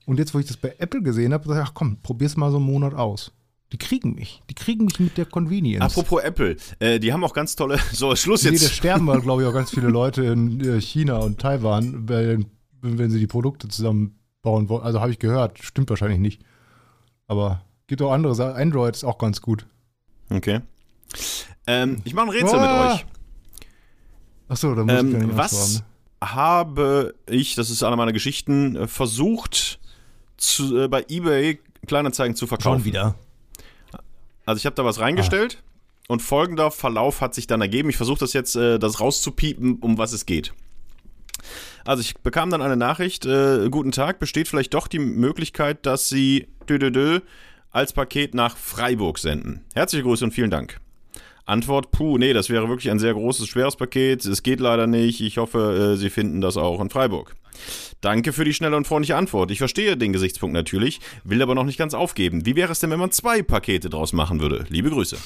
Und 0.04 0.18
jetzt, 0.18 0.34
wo 0.34 0.38
ich 0.38 0.46
das 0.46 0.56
bei 0.56 0.74
Apple 0.78 1.02
gesehen 1.02 1.32
habe, 1.32 1.46
dachte 1.46 1.60
ich, 1.60 1.66
ach 1.66 1.74
komm, 1.74 1.98
probier's 2.02 2.36
mal 2.36 2.50
so 2.50 2.58
einen 2.58 2.66
Monat 2.66 2.94
aus. 2.94 3.32
Die 3.72 3.78
kriegen 3.78 4.14
mich. 4.14 4.42
Die 4.50 4.54
kriegen 4.54 4.84
mich 4.84 5.00
mit 5.00 5.16
der 5.16 5.24
Convenience. 5.24 5.82
Apropos 5.82 6.22
Apple, 6.22 6.56
äh, 6.78 7.00
die 7.00 7.12
haben 7.12 7.24
auch 7.24 7.32
ganz 7.32 7.56
tolle. 7.56 7.78
So, 7.92 8.14
Schluss 8.14 8.42
nee, 8.42 8.50
da 8.50 8.56
jetzt. 8.56 8.72
sterben 8.74 9.08
aber, 9.08 9.22
glaube 9.22 9.42
ich, 9.42 9.48
auch 9.48 9.54
ganz 9.54 9.70
viele 9.70 9.88
Leute 9.88 10.24
in 10.24 10.60
äh, 10.60 10.80
China 10.80 11.18
und 11.18 11.40
Taiwan, 11.40 12.08
weil, 12.08 12.44
wenn 12.82 13.10
sie 13.10 13.18
die 13.18 13.26
Produkte 13.26 13.68
zusammenbauen 13.68 14.68
wollen. 14.68 14.82
Also 14.82 15.00
habe 15.00 15.10
ich 15.10 15.18
gehört, 15.18 15.62
stimmt 15.62 15.88
wahrscheinlich 15.88 16.20
nicht. 16.20 16.42
Aber 17.26 17.64
gibt 17.92 18.00
auch 18.00 18.12
andere 18.12 18.34
Sachen. 18.34 18.56
Android 18.56 18.96
ist 18.96 19.04
auch 19.04 19.18
ganz 19.18 19.42
gut. 19.42 19.66
Okay. 20.30 20.60
Ähm, 21.66 22.00
ich 22.04 22.14
mache 22.14 22.28
ein 22.28 22.30
Rätsel 22.30 22.58
mit 22.58 22.70
Ah! 22.70 22.94
euch. 22.94 23.04
Achso, 24.48 24.74
da 24.74 24.82
muss 24.82 24.94
ich 24.94 25.12
gar 25.12 25.20
Ähm, 25.20 25.26
nicht 25.26 25.36
was 25.36 25.52
antworten, 25.52 25.86
habe 26.22 27.14
ich, 27.28 27.54
das 27.54 27.68
ist 27.68 27.82
eine 27.82 27.96
meiner 27.96 28.14
Geschichten, 28.14 28.76
äh, 28.76 28.88
versucht, 28.88 29.78
zu, 30.38 30.84
äh, 30.84 30.88
bei 30.88 31.04
eBay 31.06 31.60
Kleinanzeigen 31.86 32.34
zu 32.34 32.46
ne? 32.46 32.48
verkaufen? 32.48 32.78
Schon 32.78 32.84
wieder. 32.86 33.14
Also 34.46 34.56
ich 34.56 34.64
habe 34.64 34.74
da 34.74 34.86
was 34.86 34.98
reingestellt 34.98 35.62
und 36.08 36.22
folgender 36.22 36.70
Verlauf 36.70 37.20
hat 37.20 37.34
sich 37.34 37.46
dann 37.46 37.60
ergeben. 37.60 37.90
Ich 37.90 37.98
versuche 37.98 38.20
das 38.20 38.32
jetzt, 38.32 38.56
äh, 38.56 38.78
das 38.78 39.00
rauszupiepen, 39.00 39.80
um 39.80 39.98
was 39.98 40.14
es 40.14 40.24
geht. 40.24 40.54
Also 41.84 42.00
ich 42.00 42.16
bekam 42.16 42.48
dann 42.48 42.62
eine 42.62 42.78
Nachricht, 42.78 43.26
äh, 43.26 43.68
guten 43.68 43.92
Tag, 43.92 44.18
besteht 44.18 44.48
vielleicht 44.48 44.72
doch 44.72 44.88
die 44.88 44.98
Möglichkeit, 44.98 45.84
dass 45.84 46.08
Sie 46.08 46.48
dö, 46.66 46.78
dö, 46.78 46.90
dö, 46.90 47.20
als 47.72 47.92
Paket 47.92 48.34
nach 48.34 48.56
Freiburg 48.56 49.18
senden. 49.18 49.64
Herzliche 49.74 50.04
Grüße 50.04 50.24
und 50.24 50.32
vielen 50.32 50.50
Dank. 50.50 50.78
Antwort, 51.44 51.90
puh, 51.90 52.18
nee, 52.18 52.32
das 52.32 52.50
wäre 52.50 52.68
wirklich 52.68 52.90
ein 52.90 53.00
sehr 53.00 53.14
großes, 53.14 53.48
schweres 53.48 53.76
Paket. 53.76 54.24
Es 54.24 54.42
geht 54.42 54.60
leider 54.60 54.86
nicht. 54.86 55.20
Ich 55.20 55.38
hoffe, 55.38 55.94
äh, 55.94 55.96
Sie 55.96 56.10
finden 56.10 56.40
das 56.40 56.56
auch 56.56 56.80
in 56.80 56.90
Freiburg. 56.90 57.34
Danke 58.00 58.32
für 58.32 58.44
die 58.44 58.54
schnelle 58.54 58.76
und 58.76 58.86
freundliche 58.86 59.16
Antwort. 59.16 59.50
Ich 59.50 59.58
verstehe 59.58 59.96
den 59.96 60.12
Gesichtspunkt 60.12 60.54
natürlich, 60.54 61.00
will 61.24 61.42
aber 61.42 61.54
noch 61.54 61.64
nicht 61.64 61.78
ganz 61.78 61.94
aufgeben. 61.94 62.46
Wie 62.46 62.56
wäre 62.56 62.72
es 62.72 62.80
denn, 62.80 62.90
wenn 62.90 62.98
man 62.98 63.10
zwei 63.10 63.42
Pakete 63.42 63.90
draus 63.90 64.12
machen 64.12 64.40
würde? 64.40 64.64
Liebe 64.68 64.90
Grüße. 64.90 65.16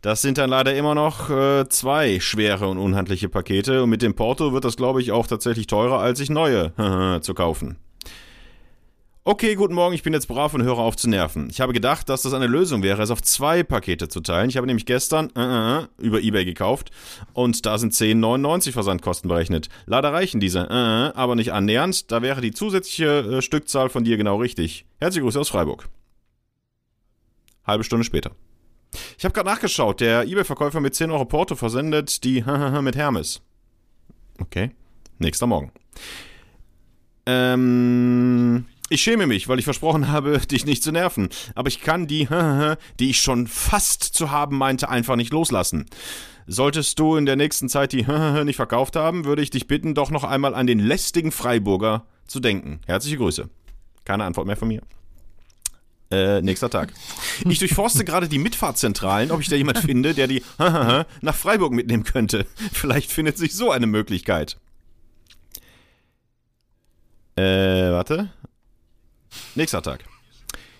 Das 0.00 0.20
sind 0.20 0.36
dann 0.36 0.50
leider 0.50 0.74
immer 0.74 0.94
noch 0.94 1.30
äh, 1.30 1.66
zwei 1.68 2.20
schwere 2.20 2.68
und 2.68 2.76
unhandliche 2.78 3.30
Pakete 3.30 3.82
und 3.82 3.90
mit 3.90 4.02
dem 4.02 4.14
Porto 4.14 4.52
wird 4.52 4.64
das, 4.64 4.76
glaube 4.76 5.00
ich, 5.00 5.12
auch 5.12 5.26
tatsächlich 5.26 5.66
teurer, 5.66 6.00
als 6.00 6.18
sich 6.18 6.28
neue 6.28 6.72
zu 7.22 7.32
kaufen. 7.32 7.78
Okay, 9.26 9.54
guten 9.54 9.72
Morgen, 9.72 9.94
ich 9.94 10.02
bin 10.02 10.12
jetzt 10.12 10.28
brav 10.28 10.52
und 10.52 10.64
höre 10.64 10.76
auf 10.76 10.96
zu 10.96 11.08
nerven. 11.08 11.48
Ich 11.48 11.62
habe 11.62 11.72
gedacht, 11.72 12.10
dass 12.10 12.20
das 12.20 12.34
eine 12.34 12.46
Lösung 12.46 12.82
wäre, 12.82 13.00
es 13.00 13.10
auf 13.10 13.22
zwei 13.22 13.62
Pakete 13.62 14.08
zu 14.08 14.20
teilen. 14.20 14.50
Ich 14.50 14.58
habe 14.58 14.66
nämlich 14.66 14.84
gestern 14.84 15.30
äh, 15.34 15.78
äh, 15.78 15.86
über 15.96 16.20
Ebay 16.20 16.44
gekauft 16.44 16.90
und 17.32 17.64
da 17.64 17.78
sind 17.78 17.94
10,99 17.94 18.72
Versandkosten 18.72 19.28
berechnet. 19.28 19.70
Leider 19.86 20.12
reichen 20.12 20.40
diese, 20.40 20.68
äh, 20.68 21.18
aber 21.18 21.36
nicht 21.36 21.54
annähernd. 21.54 22.12
Da 22.12 22.20
wäre 22.20 22.42
die 22.42 22.52
zusätzliche 22.52 23.38
äh, 23.38 23.40
Stückzahl 23.40 23.88
von 23.88 24.04
dir 24.04 24.18
genau 24.18 24.36
richtig. 24.36 24.84
Herzliche 25.00 25.22
Grüße 25.22 25.40
aus 25.40 25.48
Freiburg. 25.48 25.88
Halbe 27.66 27.84
Stunde 27.84 28.04
später. 28.04 28.32
Ich 29.16 29.24
habe 29.24 29.32
gerade 29.32 29.48
nachgeschaut, 29.48 30.02
der 30.02 30.24
Ebay-Verkäufer 30.26 30.80
mit 30.80 30.94
10 30.94 31.10
Euro 31.10 31.24
Porto 31.24 31.56
versendet 31.56 32.24
die 32.24 32.44
mit 32.82 32.94
Hermes. 32.94 33.40
Okay. 34.38 34.72
Nächster 35.18 35.46
Morgen. 35.46 35.72
Ähm, 37.24 38.66
Ich 38.90 39.02
schäme 39.02 39.26
mich, 39.26 39.48
weil 39.48 39.58
ich 39.58 39.64
versprochen 39.64 40.08
habe, 40.08 40.38
dich 40.50 40.66
nicht 40.66 40.82
zu 40.82 40.92
nerven. 40.92 41.28
Aber 41.54 41.68
ich 41.68 41.80
kann 41.80 42.06
die, 42.06 42.28
die 43.00 43.10
ich 43.10 43.20
schon 43.20 43.46
fast 43.46 44.02
zu 44.02 44.30
haben 44.30 44.58
meinte, 44.58 44.88
einfach 44.88 45.16
nicht 45.16 45.32
loslassen. 45.32 45.86
Solltest 46.46 46.98
du 46.98 47.16
in 47.16 47.24
der 47.24 47.36
nächsten 47.36 47.68
Zeit 47.68 47.92
die 47.92 48.02
nicht 48.44 48.56
verkauft 48.56 48.96
haben, 48.96 49.24
würde 49.24 49.42
ich 49.42 49.50
dich 49.50 49.66
bitten, 49.66 49.94
doch 49.94 50.10
noch 50.10 50.24
einmal 50.24 50.54
an 50.54 50.66
den 50.66 50.78
lästigen 50.78 51.32
Freiburger 51.32 52.04
zu 52.26 52.40
denken. 52.40 52.80
Herzliche 52.86 53.16
Grüße. 53.16 53.48
Keine 54.04 54.24
Antwort 54.24 54.46
mehr 54.46 54.56
von 54.56 54.68
mir. 54.68 54.82
Äh, 56.10 56.42
nächster 56.42 56.68
Tag. 56.68 56.92
Ich 57.48 57.58
durchforste 57.58 58.04
gerade 58.04 58.28
die 58.28 58.38
Mitfahrzentralen, 58.38 59.30
ob 59.30 59.40
ich 59.40 59.48
da 59.48 59.56
jemand 59.56 59.78
finde, 59.78 60.12
der 60.12 60.26
die 60.26 60.42
nach 60.58 61.34
Freiburg 61.34 61.72
mitnehmen 61.72 62.04
könnte. 62.04 62.46
Vielleicht 62.72 63.10
findet 63.10 63.38
sich 63.38 63.54
so 63.54 63.70
eine 63.70 63.86
Möglichkeit. 63.86 64.58
Äh, 67.36 67.90
warte. 67.90 68.30
Nächster 69.54 69.82
Tag. 69.82 70.04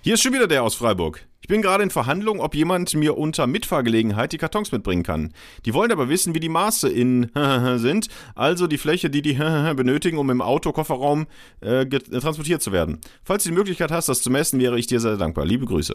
Hier 0.02 0.14
ist 0.14 0.22
schon 0.22 0.32
wieder 0.32 0.46
der 0.46 0.62
aus 0.62 0.74
Freiburg. 0.74 1.26
Ich 1.40 1.48
bin 1.48 1.62
gerade 1.62 1.82
in 1.82 1.90
Verhandlung, 1.90 2.40
ob 2.40 2.54
jemand 2.54 2.94
mir 2.94 3.18
unter 3.18 3.46
Mitfahrgelegenheit 3.46 4.32
die 4.32 4.38
Kartons 4.38 4.72
mitbringen 4.72 5.02
kann. 5.02 5.34
Die 5.66 5.74
wollen 5.74 5.92
aber 5.92 6.08
wissen, 6.08 6.34
wie 6.34 6.40
die 6.40 6.48
Maße 6.48 6.88
in 6.88 7.30
sind, 7.76 8.08
also 8.34 8.66
die 8.66 8.78
Fläche, 8.78 9.10
die 9.10 9.20
die 9.20 9.34
benötigen, 9.76 10.18
um 10.18 10.30
im 10.30 10.40
Autokofferraum 10.40 11.26
äh, 11.60 11.84
transportiert 11.86 12.62
zu 12.62 12.72
werden. 12.72 12.98
Falls 13.24 13.44
du 13.44 13.50
die 13.50 13.54
Möglichkeit 13.54 13.90
hast, 13.90 14.08
das 14.08 14.22
zu 14.22 14.30
messen, 14.30 14.58
wäre 14.58 14.78
ich 14.78 14.86
dir 14.86 15.00
sehr 15.00 15.16
dankbar. 15.16 15.44
Liebe 15.44 15.66
Grüße. 15.66 15.94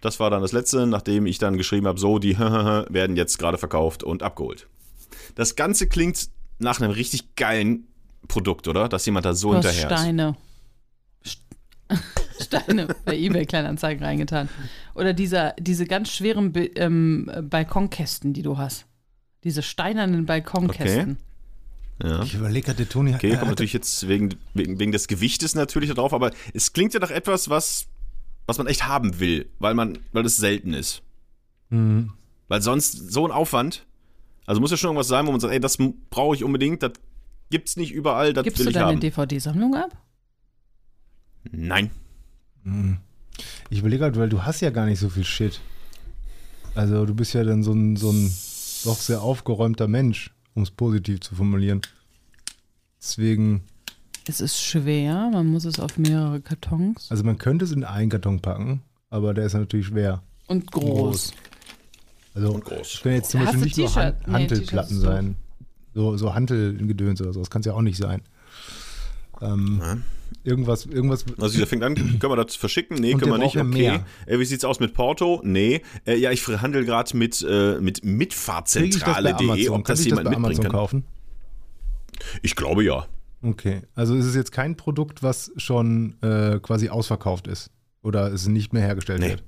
Das 0.00 0.20
war 0.20 0.30
dann 0.30 0.42
das 0.42 0.52
letzte, 0.52 0.86
nachdem 0.86 1.26
ich 1.26 1.38
dann 1.38 1.56
geschrieben 1.56 1.86
habe, 1.86 1.98
so, 1.98 2.18
die 2.18 2.38
werden 2.38 3.16
jetzt 3.16 3.38
gerade 3.38 3.58
verkauft 3.58 4.02
und 4.02 4.22
abgeholt. 4.22 4.66
Das 5.34 5.56
Ganze 5.56 5.88
klingt 5.88 6.28
nach 6.58 6.80
einem 6.80 6.90
richtig 6.90 7.34
geilen 7.34 7.86
Produkt, 8.28 8.68
oder? 8.68 8.88
Dass 8.88 9.06
jemand 9.06 9.24
da 9.24 9.34
so 9.34 9.54
hinterher 9.54 9.90
ist. 9.90 9.98
Steine. 9.98 10.36
Steine 12.40 12.88
bei 13.04 13.16
eBay 13.16 13.46
Kleinanzeigen 13.46 14.04
reingetan. 14.04 14.48
Oder 14.94 15.12
dieser, 15.12 15.54
diese 15.58 15.86
ganz 15.86 16.10
schweren 16.10 16.52
Be 16.52 16.66
ähm, 16.76 17.30
Balkonkästen, 17.42 18.32
die 18.32 18.42
du 18.42 18.58
hast. 18.58 18.86
Diese 19.44 19.62
steinernen 19.62 20.26
Balkonkästen. 20.26 21.18
Ja. 22.02 22.22
Ich 22.22 22.34
überlege 22.34 22.66
gerade, 22.66 22.78
der 22.78 22.88
Toni 22.88 23.14
Okay, 23.14 23.32
äh, 23.32 23.36
kommt 23.36 23.50
natürlich 23.50 23.72
jetzt 23.72 24.08
wegen, 24.08 24.36
wegen, 24.54 24.78
wegen 24.78 24.92
des 24.92 25.08
Gewichtes 25.08 25.54
natürlich 25.54 25.88
da 25.88 25.94
drauf, 25.94 26.12
aber 26.12 26.30
es 26.54 26.72
klingt 26.72 26.94
ja 26.94 27.00
nach 27.00 27.10
etwas, 27.10 27.48
was, 27.48 27.86
was 28.46 28.58
man 28.58 28.68
echt 28.68 28.86
haben 28.86 29.18
will, 29.18 29.48
weil 29.58 29.74
man, 29.74 29.98
weil 30.12 30.24
es 30.24 30.36
selten 30.36 30.74
ist. 30.74 31.02
Mhm. 31.70 32.12
Weil 32.46 32.62
sonst 32.62 33.12
so 33.12 33.26
ein 33.26 33.32
Aufwand, 33.32 33.84
also 34.46 34.60
muss 34.60 34.70
ja 34.70 34.76
schon 34.76 34.88
irgendwas 34.88 35.08
sein, 35.08 35.26
wo 35.26 35.32
man 35.32 35.40
sagt, 35.40 35.52
ey, 35.52 35.60
das 35.60 35.76
brauche 36.08 36.36
ich 36.36 36.44
unbedingt, 36.44 36.82
das 36.82 36.92
gibt's 37.50 37.76
nicht 37.76 37.92
überall, 37.92 38.32
das 38.32 38.44
Gibst 38.44 38.60
will 38.60 38.66
du 38.66 38.70
ich 38.70 38.74
deine 38.74 38.86
haben. 38.86 39.00
DVD-Sammlung 39.00 39.74
ab? 39.74 39.90
Nein. 41.50 41.90
Mhm. 42.64 42.98
Ich 43.70 43.80
überlege 43.80 44.04
halt, 44.04 44.16
weil 44.16 44.28
du 44.28 44.42
hast 44.42 44.60
ja 44.60 44.70
gar 44.70 44.86
nicht 44.86 44.98
so 44.98 45.08
viel 45.08 45.24
Shit. 45.24 45.60
Also 46.74 47.06
du 47.06 47.14
bist 47.14 47.34
ja 47.34 47.44
dann 47.44 47.62
so 47.62 47.72
ein, 47.72 47.96
so 47.96 48.10
ein 48.10 48.32
doch 48.84 48.98
sehr 49.00 49.22
aufgeräumter 49.22 49.88
Mensch, 49.88 50.30
um 50.54 50.62
es 50.62 50.70
positiv 50.70 51.20
zu 51.20 51.34
formulieren. 51.34 51.80
Deswegen, 53.00 53.62
Es 54.26 54.40
ist 54.40 54.60
schwer, 54.60 55.30
man 55.32 55.46
muss 55.46 55.64
es 55.64 55.78
auf 55.80 55.98
mehrere 55.98 56.40
Kartons. 56.40 57.10
also 57.10 57.24
man 57.24 57.38
könnte 57.38 57.64
es 57.64 57.72
in 57.72 57.84
einen 57.84 58.10
Karton 58.10 58.40
packen, 58.40 58.82
aber 59.10 59.34
der 59.34 59.46
ist 59.46 59.54
natürlich 59.54 59.86
schwer. 59.86 60.22
Und 60.48 60.70
groß. 60.72 61.32
Also 62.34 62.52
Und 62.52 62.64
groß. 62.64 62.94
es 62.94 63.00
können 63.02 63.14
jetzt 63.16 63.30
zum 63.30 63.40
Hast 63.40 63.52
Beispiel 63.60 63.64
nicht 63.66 63.76
nur? 63.78 63.94
Han 63.94 64.14
Nee, 64.26 64.32
Hantelplatten 64.32 64.88
T-Shirts 64.96 65.00
sein. 65.00 65.36
So, 65.94 66.16
so 66.16 66.34
Hantelgedöns 66.34 67.20
oder 67.20 67.32
so. 67.32 67.40
Das 67.40 67.50
kann 67.50 67.60
es 67.60 67.66
ja 67.66 67.72
auch 67.74 67.82
nicht 67.82 67.96
sein. 67.98 68.22
Ähm, 69.40 69.80
Ja. 69.82 69.96
irgendwas, 70.44 70.86
irgendwas. 70.86 71.24
Also 71.38 71.52
dieser 71.54 71.66
fängt 71.66 71.82
an, 71.82 71.94
können 71.94 72.20
wir 72.32 72.36
das 72.44 72.56
verschicken? 72.56 72.96
Nee, 72.98 73.12
können 73.12 73.30
der 73.30 73.32
wir 73.32 73.38
nicht. 73.38 73.56
Okay. 73.56 73.64
mehr. 73.64 74.06
Äh, 74.26 74.38
wie 74.38 74.44
sieht's 74.44 74.64
aus 74.64 74.80
mit 74.80 74.94
Porto? 74.94 75.40
Nee. 75.44 75.82
Äh, 76.06 76.16
ja, 76.16 76.30
ich 76.32 76.46
handel 76.48 76.84
gerade 76.84 77.16
mit, 77.16 77.44
äh, 77.48 77.78
mit 77.80 78.04
Mitfahrzentrale.de, 78.04 79.68
ob 79.68 79.84
Kann 79.84 79.84
das 79.84 80.00
ich 80.00 80.08
das 80.08 80.18
jemand 80.18 80.24
bei 80.24 80.30
mitbringen 80.30 80.44
Amazon 80.44 80.62
kann. 80.64 80.72
kaufen? 80.72 81.04
Ich 82.42 82.56
glaube 82.56 82.82
ja. 82.84 83.06
Okay, 83.42 83.82
also 83.94 84.16
ist 84.16 84.24
es 84.24 84.34
jetzt 84.34 84.50
kein 84.50 84.76
Produkt, 84.76 85.22
was 85.22 85.52
schon 85.56 86.20
äh, 86.22 86.58
quasi 86.60 86.88
ausverkauft 86.88 87.46
ist 87.46 87.70
oder 88.02 88.32
es 88.32 88.48
nicht 88.48 88.72
mehr 88.72 88.82
hergestellt 88.82 89.20
Nee. 89.20 89.28
wird. 89.30 89.44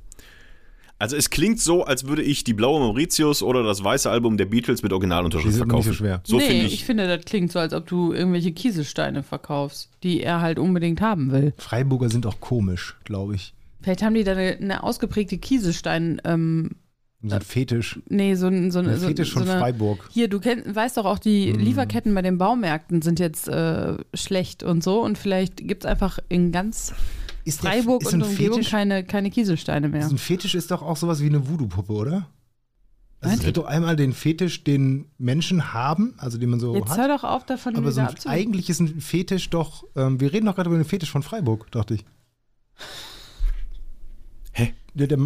Also 1.01 1.17
es 1.17 1.31
klingt 1.31 1.59
so, 1.59 1.83
als 1.85 2.07
würde 2.07 2.23
ich 2.23 2.45
die 2.45 2.53
blaue 2.53 2.79
Mauritius 2.79 3.43
oder 3.43 3.63
das 3.65 3.83
weiße 3.83 4.09
Album 4.11 4.37
der 4.37 4.45
Beatles 4.45 4.83
mit 4.83 4.93
Die 4.93 4.95
Originalunterschrift 4.95 5.57
sind 5.57 5.67
nicht 5.73 5.85
so 5.85 5.93
verkaufen. 5.93 5.95
schwer. 5.95 6.21
So 6.25 6.37
nee, 6.37 6.47
finde 6.47 6.67
ich, 6.67 6.75
ich. 6.75 6.85
finde, 6.85 7.09
das 7.09 7.25
klingt 7.25 7.51
so, 7.51 7.59
als 7.59 7.73
ob 7.73 7.87
du 7.87 8.13
irgendwelche 8.13 8.53
Kieselsteine 8.53 9.23
verkaufst, 9.23 9.89
die 10.03 10.23
er 10.23 10.41
halt 10.43 10.59
unbedingt 10.59 11.01
haben 11.01 11.33
will. 11.33 11.55
Freiburger 11.57 12.11
sind 12.11 12.27
auch 12.27 12.39
komisch, 12.41 12.97
glaube 13.05 13.35
ich. 13.35 13.55
Vielleicht 13.83 14.03
haben 14.03 14.13
die 14.15 14.25
da 14.25 14.33
eine, 14.33 14.59
eine 14.61 14.83
ausgeprägte 14.83 15.39
Kieselstein, 15.39 16.21
ähm, 16.25 16.73
So 17.23 17.35
ein 17.35 17.41
Fetisch. 17.41 17.99
nee, 18.11 18.35
so, 18.35 18.49
ein- 18.49 18.71
so, 18.71 18.81
Ein 18.81 18.89
eine- 18.89 18.99
so, 18.99 19.07
Fetisch 19.07 19.33
so 19.33 19.41
von 19.41 19.49
eine, 19.49 19.59
Freiburg. 19.59 20.07
Hier, 20.13 20.29
du 20.29 20.39
kenn, 20.39 20.63
weißt 20.67 20.99
doch 20.99 21.07
auch, 21.07 21.19
die 21.19 21.53
Mm. 21.55 21.59
Lieferketten 21.61 22.15
bei 22.15 22.21
den 22.21 22.37
Baumärkten 22.37 23.01
sind 23.01 23.19
jetzt 23.21 23.49
äh, 23.49 23.95
schlecht 24.13 24.63
und 24.63 24.85
so 24.85 25.01
und 25.03 25.17
vielleicht 25.17 25.67
gibt 25.67 25.85
es 25.85 25.91
einfach 25.91 26.19
in 26.29 26.53
ganz 26.53 26.93
Ist 27.45 27.61
Freiburg 27.61 28.03
ist 28.03 28.13
und 28.13 28.23
ein 28.23 28.29
Umgebung 28.29 28.57
Fetisch, 28.59 28.71
keine, 28.71 29.05
keine 29.05 29.31
Kieselsteine 29.31 29.89
mehr. 29.89 30.01
ist 30.03 30.11
ein 30.13 30.19
Fetisch 30.19 30.55
ist 30.55 30.71
doch 30.71 30.83
auch 30.83 30.97
sowas 30.97 31.21
wie 31.23 31.27
eine 31.27 31.49
Voodoo-Puppe, 31.49 31.93
oder? 31.93 32.27
Also 33.23 33.37
es 33.37 33.43
gibt 33.45 33.57
doch 33.59 33.67
einmal 33.67 33.97
den 33.97 34.15
Fetisch, 34.15 34.65
den 34.65 35.07
Menschen 35.19 35.75
haben, 35.75 36.15
also 36.19 36.39
den 36.39 36.49
man 36.51 36.59
so 36.61 36.75
Jetzt 36.75 36.91
hat. 36.91 36.99
hör 36.99 37.09
doch 37.09 37.25
auf, 37.25 37.45
davon 37.45 37.77
Aber 37.77 37.93
so 37.93 38.01
ein, 38.01 38.09
eigentlich 38.25 38.71
ist 38.71 38.81
ein 38.81 39.01
Fetisch 39.01 39.51
doch, 39.51 39.85
ähm, 39.95 40.21
wir 40.21 40.33
reden 40.33 40.47
doch 40.47 40.55
gerade 40.55 40.71
über 40.71 40.79
den 40.79 40.87
Fetisch 40.87 41.11
von 41.11 41.23
Freiburg, 41.23 41.71
dachte 41.71 41.95
ich. 41.95 42.05
Hä? 44.53 44.73
Der, 44.95 45.07
der, 45.07 45.19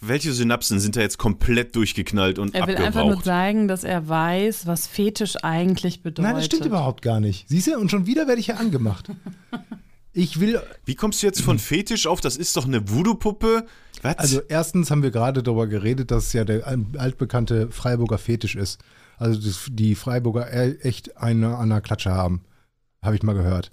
Welche 0.00 0.32
Synapsen 0.32 0.78
sind 0.80 0.94
da 0.96 1.00
jetzt 1.00 1.18
komplett 1.18 1.74
durchgeknallt 1.76 2.38
und 2.38 2.54
Er 2.54 2.66
will 2.68 2.76
einfach 2.76 3.00
nur 3.00 3.10
abgeraucht? 3.14 3.24
zeigen, 3.24 3.66
dass 3.68 3.82
er 3.84 4.08
weiß, 4.08 4.66
was 4.66 4.86
Fetisch 4.86 5.36
eigentlich 5.42 6.02
bedeutet. 6.02 6.24
nein, 6.24 6.36
das 6.36 6.46
stimmt 6.46 6.64
überhaupt 6.64 7.02
gar 7.02 7.18
nicht. 7.20 7.48
Siehst 7.48 7.66
du, 7.66 7.76
und 7.78 7.90
schon 7.90 8.06
wieder 8.06 8.26
werde 8.28 8.38
ich 8.40 8.46
hier 8.46 8.58
angemacht. 8.60 9.10
Ich 10.14 10.40
will, 10.40 10.60
Wie 10.84 10.94
kommst 10.94 11.22
du 11.22 11.26
jetzt 11.26 11.40
von 11.40 11.58
Fetisch 11.58 12.06
auf, 12.06 12.20
das 12.20 12.36
ist 12.36 12.56
doch 12.56 12.66
eine 12.66 12.88
Voodoo-Puppe? 12.90 13.66
Also 14.18 14.40
erstens 14.48 14.90
haben 14.90 15.02
wir 15.02 15.10
gerade 15.10 15.42
darüber 15.42 15.66
geredet, 15.66 16.10
dass 16.10 16.26
es 16.26 16.32
ja 16.32 16.44
der 16.44 16.66
altbekannte 16.98 17.70
Freiburger 17.70 18.18
Fetisch 18.18 18.56
ist. 18.56 18.80
Also 19.16 19.40
dass 19.40 19.66
die 19.70 19.94
Freiburger 19.94 20.52
e- 20.52 20.76
echt 20.80 21.16
eine 21.16 21.56
an 21.56 21.70
der 21.70 21.80
Klatsche 21.80 22.10
haben. 22.10 22.42
Habe 23.02 23.14
ich 23.16 23.22
mal 23.22 23.34
gehört. 23.34 23.70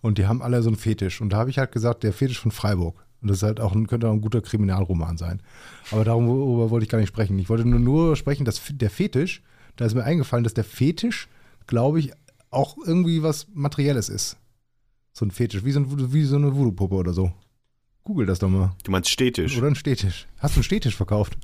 Und 0.00 0.18
die 0.18 0.26
haben 0.26 0.42
alle 0.42 0.62
so 0.62 0.70
einen 0.70 0.76
Fetisch. 0.78 1.20
Und 1.20 1.30
da 1.30 1.36
habe 1.36 1.50
ich 1.50 1.58
halt 1.58 1.72
gesagt, 1.72 2.02
der 2.02 2.12
Fetisch 2.12 2.40
von 2.40 2.50
Freiburg. 2.50 3.04
Und 3.20 3.28
das 3.28 3.38
ist 3.38 3.42
halt 3.42 3.60
auch 3.60 3.74
ein, 3.74 3.86
könnte 3.86 4.08
auch 4.08 4.12
ein 4.12 4.20
guter 4.20 4.40
Kriminalroman 4.40 5.18
sein. 5.18 5.42
Aber 5.90 6.04
darüber 6.04 6.70
wollte 6.70 6.84
ich 6.84 6.90
gar 6.90 6.98
nicht 6.98 7.08
sprechen. 7.08 7.38
Ich 7.38 7.48
wollte 7.48 7.66
nur, 7.66 7.80
nur 7.80 8.16
sprechen, 8.16 8.44
dass 8.44 8.60
der 8.68 8.90
Fetisch, 8.90 9.42
da 9.76 9.84
ist 9.84 9.94
mir 9.94 10.04
eingefallen, 10.04 10.44
dass 10.44 10.54
der 10.54 10.64
Fetisch, 10.64 11.28
glaube 11.66 12.00
ich, 12.00 12.12
auch 12.50 12.76
irgendwie 12.84 13.22
was 13.22 13.46
Materielles 13.52 14.08
ist. 14.08 14.36
So 15.18 15.24
ein 15.24 15.30
Fetisch, 15.30 15.64
wie 15.64 15.72
so, 15.72 15.80
ein, 15.80 16.12
wie 16.12 16.24
so 16.24 16.36
eine 16.36 16.54
Voodoo-Puppe 16.54 16.94
oder 16.94 17.14
so. 17.14 17.32
Google 18.04 18.26
das 18.26 18.38
doch 18.38 18.50
mal. 18.50 18.76
du 18.84 18.90
meinst 18.90 19.08
Städtisch? 19.08 19.56
Oder 19.56 19.68
ein 19.68 19.74
Städtisch. 19.74 20.26
Hast 20.36 20.56
du 20.56 20.58
einen 20.58 20.64
Städtisch 20.64 20.94
verkauft? 20.94 21.38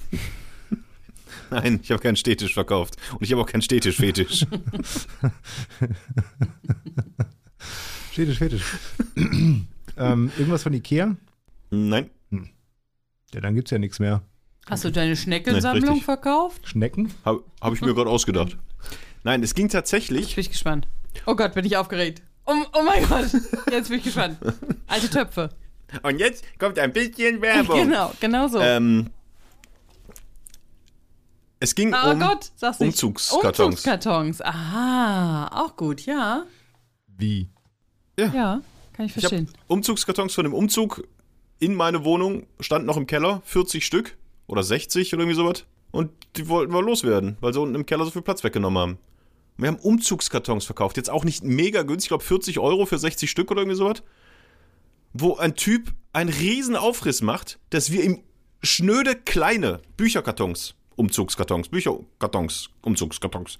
Nein, 1.51 1.81
ich 1.83 1.91
habe 1.91 2.03
keinen 2.03 2.17
Städtisch 2.17 2.53
verkauft. 2.53 2.99
Und 3.15 3.23
ich 3.23 3.33
habe 3.33 3.41
auch 3.41 3.47
keinen 3.47 3.63
Städtisch-Fetisch. 3.63 4.45
Städtisch, 8.13 8.37
Fetisch. 8.37 8.63
ähm, 9.17 10.31
irgendwas 10.37 10.65
von 10.65 10.75
Ikea? 10.75 11.17
Nein. 11.71 12.11
Ja, 13.33 13.41
dann 13.41 13.55
gibt 13.55 13.69
es 13.69 13.71
ja 13.71 13.79
nichts 13.79 14.01
mehr. 14.01 14.21
Hast 14.67 14.85
du 14.85 14.93
deine 14.93 15.17
Schneckensammlung 15.17 15.89
richtig. 15.89 16.05
verkauft? 16.05 16.69
Schnecken? 16.69 17.11
Habe 17.25 17.43
hab 17.63 17.73
ich 17.73 17.81
mir 17.81 17.95
gerade 17.95 18.11
ausgedacht. 18.11 18.59
Nein, 19.25 19.43
es 19.43 19.55
ging 19.55 19.65
Jetzt 19.65 19.73
tatsächlich. 19.73 20.35
bin 20.35 20.43
ich 20.43 20.51
gespannt. 20.51 20.89
Oh 21.25 21.37
Gott, 21.37 21.55
bin 21.55 21.65
ich 21.65 21.79
aufgeregt. 21.79 22.21
Oh, 22.45 22.55
oh 22.75 22.83
mein 22.83 23.07
Gott, 23.09 23.27
jetzt 23.71 23.89
bin 23.89 23.99
ich 23.99 24.05
gespannt. 24.05 24.39
Alte 24.87 25.09
Töpfe. 25.09 25.51
Und 26.03 26.19
jetzt 26.19 26.45
kommt 26.59 26.79
ein 26.79 26.93
bisschen 26.93 27.41
Werbung. 27.41 27.77
Genau, 27.77 28.13
genau 28.21 28.49
so. 28.49 28.59
Ähm, 28.59 29.11
es 31.61 31.75
ging 31.75 31.95
oh 31.95 32.11
um 32.11 32.19
Gott. 32.19 32.51
Umzugskartons. 32.79 33.59
Umzugskartons. 33.59 34.43
Aha, 34.43 35.49
auch 35.53 35.77
gut, 35.77 36.01
ja. 36.07 36.45
Wie? 37.07 37.49
Ja, 38.19 38.61
kann 38.93 39.07
ich 39.07 39.17
Ich 39.17 39.25
habe 39.25 39.37
verstehen. 39.37 39.49
Umzugskartons 39.69 40.35
von 40.35 40.45
dem 40.45 40.55
Umzug 40.55 41.07
in 41.61 41.75
meine 41.77 42.05
Wohnung, 42.05 42.47
stand 42.59 42.87
noch 42.87 42.97
im 42.97 43.07
Keller, 43.07 43.41
40 43.45 43.87
Stück 43.87 44.17
oder 44.49 44.65
60 44.65 45.15
oder 45.15 45.23
irgendwie 45.23 45.37
sowas. 45.37 45.65
Und 45.93 46.11
die 46.37 46.49
wollten 46.49 46.73
wir 46.73 46.83
loswerden, 46.83 47.37
weil 47.41 47.53
sie 47.53 47.61
unten 47.61 47.77
im 47.77 47.87
Keller 47.87 48.05
so 48.05 48.11
viel 48.11 48.23
Platz 48.23 48.43
weggenommen 48.43 48.83
haben. 48.83 48.99
Wir 49.57 49.69
haben 49.69 49.77
Umzugskartons 49.77 50.65
verkauft. 50.65 50.97
Jetzt 50.97 51.11
auch 51.11 51.25
nicht 51.25 51.45
mega 51.45 51.83
günstig, 51.83 52.07
ich 52.07 52.09
glaube 52.09 52.25
40 52.25 52.59
Euro 52.59 52.87
für 52.87 52.99
60 52.99 53.31
Stück 53.31 53.51
oder 53.51 53.63
irgendwie 53.63 53.77
sowas. 53.77 54.03
Wo 55.13 55.37
ein 55.37 55.55
Typ 55.55 55.93
einen 56.13 56.31
riesen 56.31 56.77
Aufriss 56.77 57.23
macht, 57.23 57.59
dass 57.71 57.93
wir 57.93 58.03
ihm 58.03 58.23
schnöde 58.63 59.15
kleine 59.15 59.81
Bücherkartons 59.97 60.75
Umzugskartons, 60.97 61.69
Bücherkartons, 61.69 62.71
Umzugskartons, 62.83 63.59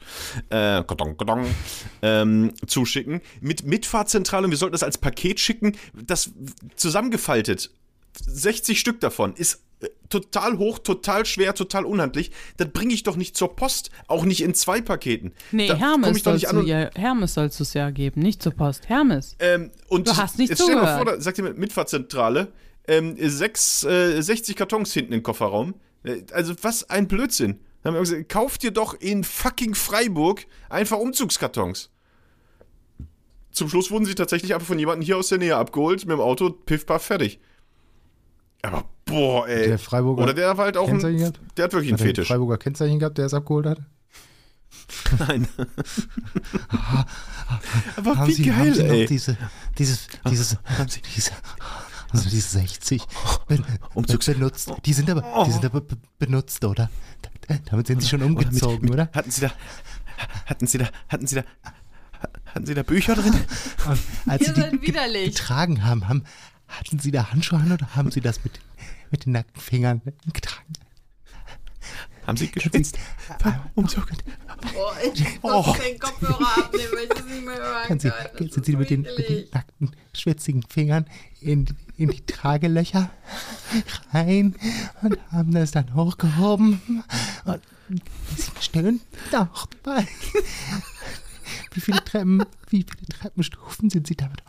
äh, 0.51 0.83
Karton, 0.85 1.17
Karton, 1.17 1.47
ähm, 2.03 2.53
zuschicken. 2.67 3.21
Mit 3.41 3.65
Mitfahrzentrale, 3.65 4.45
und 4.45 4.51
wir 4.51 4.59
sollten 4.59 4.73
das 4.73 4.83
als 4.83 4.99
Paket 4.99 5.41
schicken, 5.41 5.77
das 5.95 6.33
zusammengefaltet. 6.77 7.71
60 8.27 8.79
Stück 8.79 9.01
davon 9.01 9.35
ist 9.35 9.63
total 10.09 10.59
hoch, 10.59 10.79
total 10.79 11.25
schwer, 11.27 11.55
total 11.55 11.85
unhandlich. 11.85 12.31
Das 12.57 12.69
bringe 12.71 12.93
ich 12.95 13.03
doch 13.03 13.17
nicht 13.17 13.37
zur 13.37 13.57
Post, 13.57 13.91
auch 14.09 14.25
nicht 14.25 14.43
in 14.43 14.55
zwei 14.55 14.81
Paketen. 14.81 15.33
Nee, 15.51 15.69
da 15.69 15.75
Hermes 15.75 16.17
ich 16.17 16.23
doch 16.23 16.33
nicht 16.33 16.43
sollst, 16.49 16.55
an 16.57 16.65
du 16.65 16.71
ja, 16.71 16.91
Hermes 16.95 17.35
sollst 17.35 17.59
du 17.61 17.63
es 17.65 17.75
ja 17.75 17.91
geben, 17.91 18.21
nicht 18.21 18.43
zur 18.43 18.53
Post. 18.53 18.89
Hermes. 18.89 19.37
ähm, 19.39 19.71
und 19.89 20.09
Du 20.09 20.17
hast 20.17 20.39
nicht 20.39 20.51
jetzt 20.51 20.63
stell 20.63 20.75
dir 20.75 20.81
mal 20.83 20.87
zugehört. 20.99 21.09
vor, 21.09 21.17
da 21.17 21.21
sagt 21.21 21.39
ihr 21.39 21.55
Mitfahrzentrale, 21.55 22.53
ähm, 22.89 23.17
sechs, 23.19 23.85
äh, 23.85 24.21
60 24.21 24.57
Kartons 24.57 24.93
hinten 24.93 25.13
im 25.13 25.23
Kofferraum. 25.23 25.75
Äh, 26.05 26.23
Also 26.33 26.55
was 26.63 26.89
ein 26.91 27.09
Blödsinn. 27.09 27.61
Dann 27.83 27.95
haben 27.95 27.95
wir 27.95 28.01
gesagt, 28.03 28.29
kauft 28.29 28.63
dir 28.63 28.71
doch 28.71 28.95
in 29.01 29.25
fucking 29.25 29.75
Freiburg 29.75 30.47
einfach 30.69 30.99
Umzugskartons. 30.99 31.91
Zum 33.51 33.69
Schluss 33.69 33.91
wurden 33.91 34.05
sie 34.05 34.15
tatsächlich 34.15 34.55
einfach 34.55 34.67
von 34.67 34.79
jemandem 34.79 35.05
hier 35.05 35.17
aus 35.19 35.29
der 35.29 35.39
Nähe 35.39 35.57
abgeholt, 35.57 36.01
mit 36.07 36.13
dem 36.13 36.21
Auto, 36.21 36.51
piff, 36.51 36.87
paff, 36.87 37.03
fertig. 37.03 37.39
Aber 38.63 38.89
boah, 39.13 39.47
ey. 39.49 39.69
Der 39.69 39.79
Freiburger 39.79 40.23
Oder 40.25 40.35
der 40.35 40.57
war 40.57 40.65
halt 40.65 40.77
auch 40.77 40.85
ein, 40.89 40.93
Kennzeichen 40.99 41.19
gehabt? 41.19 41.41
der 41.57 41.65
hat 41.65 41.73
wirklich 41.73 41.91
einen 41.93 41.99
Hat 41.99 42.01
er 42.01 42.05
ein 42.05 42.09
Fetisch. 42.15 42.29
Freiburger 42.29 42.59
Kennzeichen 42.59 42.99
gehabt, 42.99 43.19
der 43.19 43.27
es 43.27 43.35
abgeholt 43.35 43.67
hat? 43.67 43.79
Nein. 45.19 45.47
Aber 47.97 48.17
Haben 48.17 48.29
wie 48.29 48.33
Sie, 48.33 48.45
geil, 48.45 48.57
haben 48.57 48.75
Sie 48.75 48.83
ey. 48.83 49.07
diese, 49.07 49.37
dieses, 49.79 50.07
dieses, 50.29 50.57
diese, 51.15 51.31
also 52.11 52.29
diese 52.31 52.49
60 52.59 53.03
ben, 53.49 53.65
Umzugs- 53.95 54.27
benutzt. 54.33 54.73
Die 54.85 54.93
sind 54.93 55.09
aber, 55.11 55.45
die 55.47 55.53
sind 55.53 55.65
aber 55.65 55.81
be- 55.81 55.97
benutzt, 56.19 56.65
oder? 56.65 56.91
Da- 57.49 57.57
Damit 57.71 57.87
sind 57.87 58.03
Sie 58.03 58.09
schon 58.09 58.23
Oder 58.23 58.31
mit- 58.31 58.47
umgezogen, 58.49 58.81
mit, 58.83 58.93
oder? 58.93 59.11
Hatten 59.15 59.31
Sie 59.31 59.41
da, 59.43 59.51
hatten 60.47 60.67
Sie 60.67 60.79
da, 60.79 60.89
hatten 61.09 61.27
Sie 61.27 61.37
da, 61.37 61.45
hatten 62.47 62.67
Sie 62.67 62.75
da 62.75 62.83
Bücher 62.83 63.15
drin? 63.15 63.35
Als 64.27 64.45
Sie 64.45 64.49
Ihr 64.51 64.55
die 64.55 64.61
seid 64.61 64.71
ge- 64.73 64.83
widerlich. 64.83 65.35
getragen 65.37 65.85
haben, 65.85 66.09
haben, 66.09 66.25
hatten 66.69 66.99
Sie 66.99 67.11
da 67.11 67.31
Handschuhe 67.31 67.59
an 67.59 67.73
oder 67.73 67.95
haben 67.97 68.11
Sie 68.11 68.21
das 68.21 68.43
mit, 68.45 68.61
mit 69.13 69.27
den 69.27 69.33
nackten 69.33 69.61
Fingern 69.61 70.03
getragen? 70.33 70.73
Haben 72.27 72.37
Sie 72.37 72.51
geschwitzt? 72.51 72.99
Umzug. 73.75 74.07
Oh, 74.77 74.93
ich 75.13 75.43
muss 75.43 75.79
den 75.79 75.99
Kopfhörer 75.99 76.59
abnehmen, 76.59 76.93
weil 76.93 77.03
ich 77.05 77.09
das 77.09 77.25
nicht 77.25 77.45
mehr 77.45 77.57
hören 77.57 77.87
Kann 77.89 77.99
Sie, 77.99 78.11
kann. 78.11 78.49
Sind 78.49 78.65
Sie 78.65 78.77
mit 78.77 78.91
den, 78.91 79.03
mit 79.03 79.29
den 79.29 79.49
nackten, 79.53 79.97
schwitzigen 80.15 80.63
Fingern 80.63 81.07
in, 81.41 81.67
in 81.97 82.11
die 82.11 82.25
Tragelöcher 82.25 83.11
rein 84.13 84.55
und 85.03 85.19
haben 85.33 85.53
das 85.53 85.73
dann 85.73 85.95
hochgehoben 85.95 86.81
und 87.45 87.63
Sie 88.37 88.51
stöhnen 88.61 89.01
dabei. 89.33 90.07
Wie 91.73 91.81
viele 91.81 92.05
Treppen, 92.05 92.45
wie 92.69 92.85
viele 92.89 93.09
Treppenstufen 93.09 93.91
sind 93.91 94.07
Sie 94.07 94.17
damit? 94.17 94.43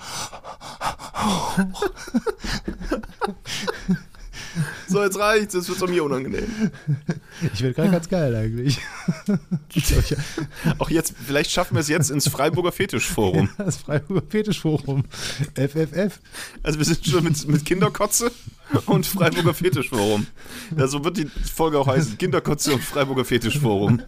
So, 4.87 5.03
jetzt 5.03 5.17
reicht's, 5.17 5.53
jetzt 5.53 5.67
wird's 5.69 5.81
auch 5.81 5.87
mir 5.87 6.03
unangenehm. 6.03 6.71
Ich 7.53 7.61
werde 7.61 7.73
gerade 7.73 7.91
ganz 7.91 8.07
geil 8.09 8.35
eigentlich. 8.35 8.79
Auch 10.77 10.89
jetzt, 10.89 11.13
vielleicht 11.25 11.51
schaffen 11.51 11.75
wir 11.75 11.81
es 11.81 11.87
jetzt 11.87 12.11
ins 12.11 12.27
Freiburger 12.27 12.71
Fetischforum. 12.71 13.49
Das 13.57 13.77
Freiburger 13.77 14.23
Fetischforum. 14.27 15.05
FFF. 15.55 16.19
Also 16.61 16.77
wir 16.79 16.85
sind 16.85 17.05
schon 17.05 17.23
mit, 17.23 17.47
mit 17.47 17.65
Kinderkotze 17.65 18.31
und 18.85 19.05
Freiburger 19.05 19.53
Fetischforum. 19.53 20.27
Ja, 20.77 20.87
so 20.87 21.03
wird 21.03 21.17
die 21.17 21.25
Folge 21.25 21.79
auch 21.79 21.87
heißen. 21.87 22.17
Kinderkotze 22.17 22.73
und 22.73 22.83
Freiburger 22.83 23.25
Fetischforum. 23.25 24.01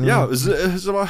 Ja, 0.00 0.26
ist, 0.26 0.46
äh, 0.46 0.74
ist 0.74 0.86
aber 0.86 1.08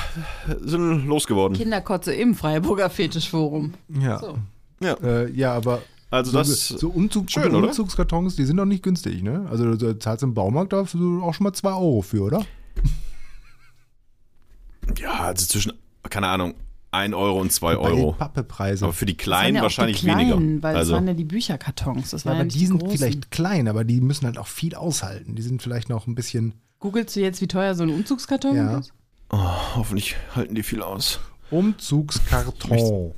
sind 0.63 1.07
losgeworden. 1.07 1.57
Kinderkotze 1.57 2.15
im 2.15 2.35
Freiburger 2.35 2.89
Fetischforum. 2.89 3.75
Ja. 3.89 4.19
So. 4.19 4.39
Ja, 4.81 4.95
Äh, 5.03 5.31
ja, 5.33 5.53
aber 5.55 5.83
also 6.15 6.31
so, 6.33 6.39
das. 6.39 6.69
so 6.69 6.89
Umzug, 6.89 7.31
schön? 7.31 7.55
Umzugskartons, 7.55 8.37
die 8.37 8.45
sind 8.45 8.57
doch 8.57 8.65
nicht 8.65 8.83
günstig, 8.83 9.23
ne? 9.23 9.47
Also 9.51 9.75
du 9.75 9.99
zahlst 9.99 10.23
im 10.23 10.35
Baumarkt 10.35 10.73
da 10.73 10.81
auch 10.83 10.89
schon 10.89 11.35
mal 11.41 11.53
2 11.53 11.69
Euro 11.71 12.03
für, 12.03 12.23
oder? 12.23 12.45
Ja, 14.99 15.25
also 15.25 15.47
zwischen, 15.47 15.73
keine 16.11 16.29
Ahnung, 16.29 16.55
1 16.91 17.15
Euro 17.15 17.41
und 17.41 17.53
2 17.53 17.75
Bei 17.77 17.91
den 17.91 17.99
Euro. 17.99 18.13
Pappepreise. 18.13 18.85
Aber 18.85 18.93
für 18.93 19.07
die 19.07 19.17
Das 19.17 19.25
Kleinen 19.25 19.57
ja 19.57 19.63
wahrscheinlich 19.63 20.01
die 20.01 20.07
kleinen, 20.07 20.31
weniger. 20.41 20.63
Weil 20.63 20.75
das 20.75 20.81
also, 20.81 20.93
waren 20.95 21.07
ja 21.09 21.15
die 21.15 21.25
Bücherkartons. 21.25 22.11
Das 22.11 22.25
Ja, 22.25 22.31
waren 22.31 22.37
ja 22.37 22.41
aber 22.41 22.45
nicht 22.45 22.61
die 22.61 22.67
sind 22.67 22.79
großen. 22.79 22.99
vielleicht 22.99 23.31
klein, 23.31 23.67
aber 23.69 23.85
die 23.85 24.01
müssen 24.01 24.27
halt 24.27 24.39
auch 24.39 24.47
viel 24.47 24.75
aushalten. 24.75 25.35
Die 25.35 25.43
sind 25.43 25.63
vielleicht 25.63 25.89
noch 25.89 26.07
ein 26.07 26.15
bisschen 26.15 26.55
Googelst 26.81 27.17
du 27.17 27.21
jetzt, 27.21 27.41
wie 27.41 27.49
teuer 27.49 27.75
so 27.75 27.83
ein 27.83 27.89
Umzugskarton 27.91 28.55
Ja. 28.57 28.79
ist? 28.79 28.93
oh, 29.31 29.39
hoffentlich 29.77 30.17
halten 30.37 30.55
die 30.55 30.63
viel 30.63 30.83
aus. 30.83 31.19
Umzugskarton. 31.51 33.15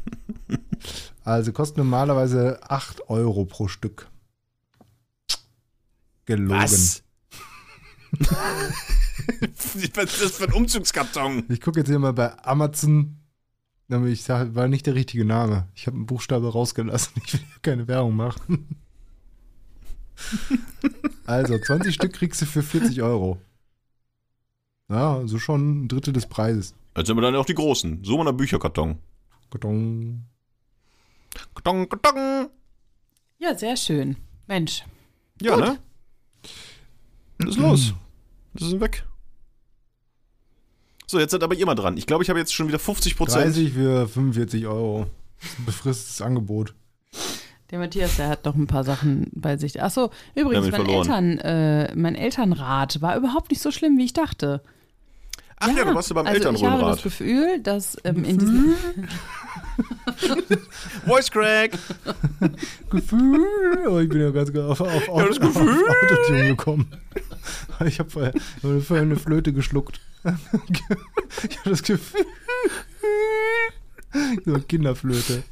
also 1.26 1.52
kostet 1.52 1.78
normalerweise 1.78 2.60
8 2.70 3.10
Euro 3.10 3.44
pro 3.44 3.66
Stück. 3.66 4.08
Gelogen. 6.24 6.62
Was? 6.62 7.02
Was 9.94 10.14
ist 10.14 10.22
das 10.22 10.36
für 10.36 10.44
ein 10.44 10.52
Umzugskarton? 10.52 11.44
Ich 11.48 11.60
gucke 11.60 11.80
jetzt 11.80 11.88
hier 11.88 11.98
mal 11.98 12.12
bei 12.12 12.38
Amazon. 12.44 13.16
Aber 13.90 14.06
ich 14.06 14.22
sag, 14.22 14.54
war 14.54 14.68
nicht 14.68 14.86
der 14.86 14.94
richtige 14.94 15.24
Name. 15.24 15.68
Ich 15.74 15.88
habe 15.88 15.96
einen 15.96 16.06
Buchstabe 16.06 16.50
rausgelassen. 16.50 17.20
Ich 17.26 17.32
will 17.34 17.40
keine 17.60 17.88
Werbung 17.88 18.14
machen. 18.16 18.76
Also, 21.26 21.58
20 21.58 21.92
Stück 21.94 22.14
kriegst 22.14 22.40
du 22.40 22.46
für 22.46 22.62
40 22.62 23.02
Euro. 23.02 23.38
Ja, 24.88 25.16
also 25.16 25.40
schon 25.40 25.82
ein 25.82 25.88
Drittel 25.88 26.12
des 26.12 26.26
Preises. 26.26 26.72
Jetzt 26.96 27.08
sind 27.08 27.16
wir 27.16 27.20
dann 27.20 27.34
auch 27.34 27.44
die 27.44 27.54
Großen. 27.54 28.04
So 28.04 28.16
mal 28.16 28.28
ein 28.28 28.36
Bücherkarton. 28.36 28.98
Karton. 29.50 30.24
Karton, 31.54 31.88
Karton. 31.88 32.48
Ja, 33.38 33.54
sehr 33.56 33.76
schön. 33.76 34.16
Mensch. 34.46 34.84
Ja, 35.40 35.54
Gut. 35.56 35.64
ne? 35.64 35.78
Was 37.38 37.48
ist 37.50 37.58
los? 37.58 37.94
Das 38.54 38.68
ist 38.68 38.80
weg. 38.80 39.04
So, 41.06 41.20
jetzt 41.20 41.30
seid 41.30 41.42
aber 41.42 41.54
ihr 41.54 41.66
mal 41.66 41.74
dran. 41.74 41.96
Ich 41.96 42.06
glaube, 42.06 42.24
ich 42.24 42.30
habe 42.30 42.38
jetzt 42.38 42.54
schon 42.54 42.68
wieder 42.68 42.78
50 42.78 43.16
Prozent. 43.16 43.44
30 43.46 43.72
für 43.72 44.08
45 44.08 44.66
Euro. 44.66 45.06
Befristetes 45.64 46.20
Angebot. 46.20 46.74
Der 47.70 47.78
Matthias, 47.78 48.16
der 48.16 48.28
hat 48.28 48.44
noch 48.44 48.54
ein 48.54 48.66
paar 48.66 48.84
Sachen 48.84 49.30
bei 49.34 49.56
sich. 49.56 49.82
Achso, 49.82 50.10
übrigens, 50.34 50.66
Ja, 50.68 50.78
mein, 50.78 50.88
Eltern, 50.88 51.38
äh, 51.38 51.94
mein 51.94 52.14
Elternrat 52.14 53.02
war 53.02 53.16
überhaupt 53.16 53.50
nicht 53.50 53.60
so 53.60 53.70
schlimm, 53.70 53.98
wie 53.98 54.04
ich 54.04 54.12
dachte. 54.12 54.62
Ach 55.58 55.68
ja, 55.68 55.84
du 55.84 55.94
warst 55.94 56.10
ja 56.10 56.14
beim 56.14 56.26
also 56.26 56.50
Ich 56.50 56.64
habe 56.64 56.82
das. 56.82 57.02
Gefühl, 57.02 57.60
dass 57.62 57.96
ähm, 58.04 58.24
in 58.24 58.38
diesem. 58.38 58.74
Voice 61.06 61.30
Crack. 61.30 61.72
Gefühl. 62.90 63.46
Oh, 63.88 63.98
ich 63.98 64.08
bin 64.08 64.20
ja 64.20 64.30
ganz 64.30 64.54
auf, 64.56 64.80
auf, 64.80 65.08
auf, 65.08 65.20
Ja, 65.20 65.28
das 65.28 65.40
Gefühl. 65.40 65.84
auf 65.88 65.96
Autotune 66.02 66.48
gekommen. 66.48 66.86
Ich 67.86 67.98
habe 67.98 68.10
vorher, 68.10 68.32
vorher 68.60 69.02
eine 69.02 69.16
Flöte 69.16 69.52
geschluckt. 69.52 70.00
Ich 71.48 71.58
habe 71.58 71.70
das 71.70 71.82
Gefühl. 71.82 72.24
So 74.44 74.54
eine 74.54 74.62
Kinderflöte. 74.62 75.42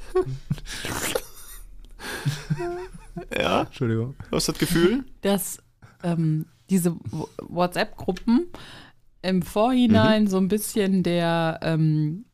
Ja, 3.38 3.62
Entschuldigung. 3.62 4.14
du 4.30 4.36
hast 4.36 4.48
das 4.48 4.58
Gefühl? 4.58 5.04
dass 5.20 5.58
ähm, 6.02 6.46
diese 6.70 6.96
WhatsApp-Gruppen 7.48 8.46
im 9.22 9.42
Vorhinein 9.42 10.26
so 10.26 10.36
ein 10.38 10.48
bisschen 10.48 11.02
der, 11.02 11.60
ähm, 11.62 12.24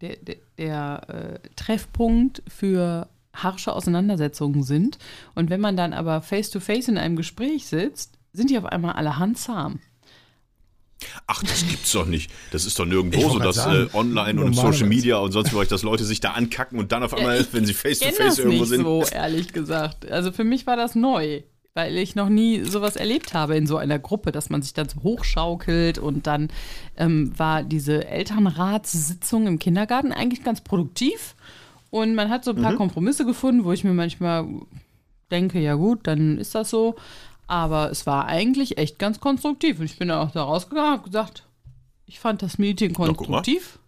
der, 0.00 0.16
der, 0.16 0.36
der 0.58 1.40
äh, 1.42 1.48
Treffpunkt 1.56 2.42
für 2.48 3.08
harsche 3.32 3.72
Auseinandersetzungen 3.72 4.62
sind. 4.62 4.98
Und 5.34 5.50
wenn 5.50 5.60
man 5.60 5.76
dann 5.76 5.92
aber 5.92 6.22
face-to-face 6.22 6.88
in 6.88 6.98
einem 6.98 7.16
Gespräch 7.16 7.66
sitzt, 7.66 8.14
sind 8.32 8.50
die 8.50 8.58
auf 8.58 8.66
einmal 8.66 8.94
alle 8.94 9.18
handzahm. 9.18 9.80
Ach, 11.26 11.42
das 11.42 11.66
gibt's 11.68 11.92
doch 11.92 12.06
nicht. 12.06 12.30
Das 12.52 12.64
ist 12.64 12.78
doch 12.78 12.86
nirgendwo 12.86 13.28
so, 13.28 13.38
dass 13.38 13.58
äh, 13.58 13.86
online 13.92 13.92
und 13.92 14.28
in 14.28 14.36
normalerweise. 14.36 14.72
Social 14.72 14.88
Media 14.88 15.18
und 15.18 15.32
sonst 15.32 15.52
euch, 15.54 15.68
dass 15.68 15.82
Leute 15.82 16.04
sich 16.04 16.20
da 16.20 16.32
ankacken 16.32 16.78
und 16.78 16.90
dann 16.92 17.02
auf 17.02 17.12
einmal, 17.12 17.38
ich 17.40 17.52
wenn 17.52 17.66
sie 17.66 17.74
face 17.74 17.98
to 17.98 18.06
face 18.06 18.16
das 18.16 18.38
irgendwo 18.38 18.60
nicht 18.60 18.68
sind. 18.68 18.82
so, 18.82 19.04
ehrlich 19.12 19.52
gesagt. 19.52 20.10
Also 20.10 20.32
für 20.32 20.44
mich 20.44 20.66
war 20.66 20.76
das 20.76 20.94
neu, 20.94 21.42
weil 21.76 21.98
ich 21.98 22.16
noch 22.16 22.30
nie 22.30 22.62
sowas 22.64 22.96
erlebt 22.96 23.34
habe 23.34 23.54
in 23.54 23.66
so 23.66 23.76
einer 23.76 23.98
Gruppe, 23.98 24.32
dass 24.32 24.48
man 24.48 24.62
sich 24.62 24.72
dann 24.72 24.88
so 24.88 25.02
hochschaukelt 25.02 25.98
und 25.98 26.26
dann 26.26 26.48
ähm, 26.96 27.38
war 27.38 27.62
diese 27.62 28.06
Elternratssitzung 28.08 29.46
im 29.46 29.58
Kindergarten 29.58 30.10
eigentlich 30.12 30.42
ganz 30.42 30.62
produktiv 30.62 31.34
und 31.90 32.14
man 32.14 32.30
hat 32.30 32.44
so 32.44 32.52
ein 32.52 32.62
paar 32.62 32.72
Mhm. 32.72 32.76
Kompromisse 32.78 33.26
gefunden, 33.26 33.64
wo 33.64 33.72
ich 33.72 33.84
mir 33.84 33.92
manchmal 33.92 34.46
denke, 35.30 35.60
ja 35.60 35.74
gut, 35.74 36.00
dann 36.06 36.38
ist 36.38 36.54
das 36.54 36.70
so. 36.70 36.96
Aber 37.46 37.90
es 37.90 38.06
war 38.06 38.26
eigentlich 38.26 38.76
echt 38.78 38.98
ganz 38.98 39.20
konstruktiv. 39.20 39.78
Und 39.78 39.84
ich 39.84 39.98
bin 39.98 40.08
dann 40.08 40.26
auch 40.26 40.32
da 40.32 40.42
rausgegangen 40.42 40.90
und 40.92 40.98
habe 40.98 41.08
gesagt, 41.08 41.44
ich 42.06 42.18
fand 42.18 42.42
das 42.42 42.58
Meeting 42.58 42.92
konstruktiv. 42.92 43.78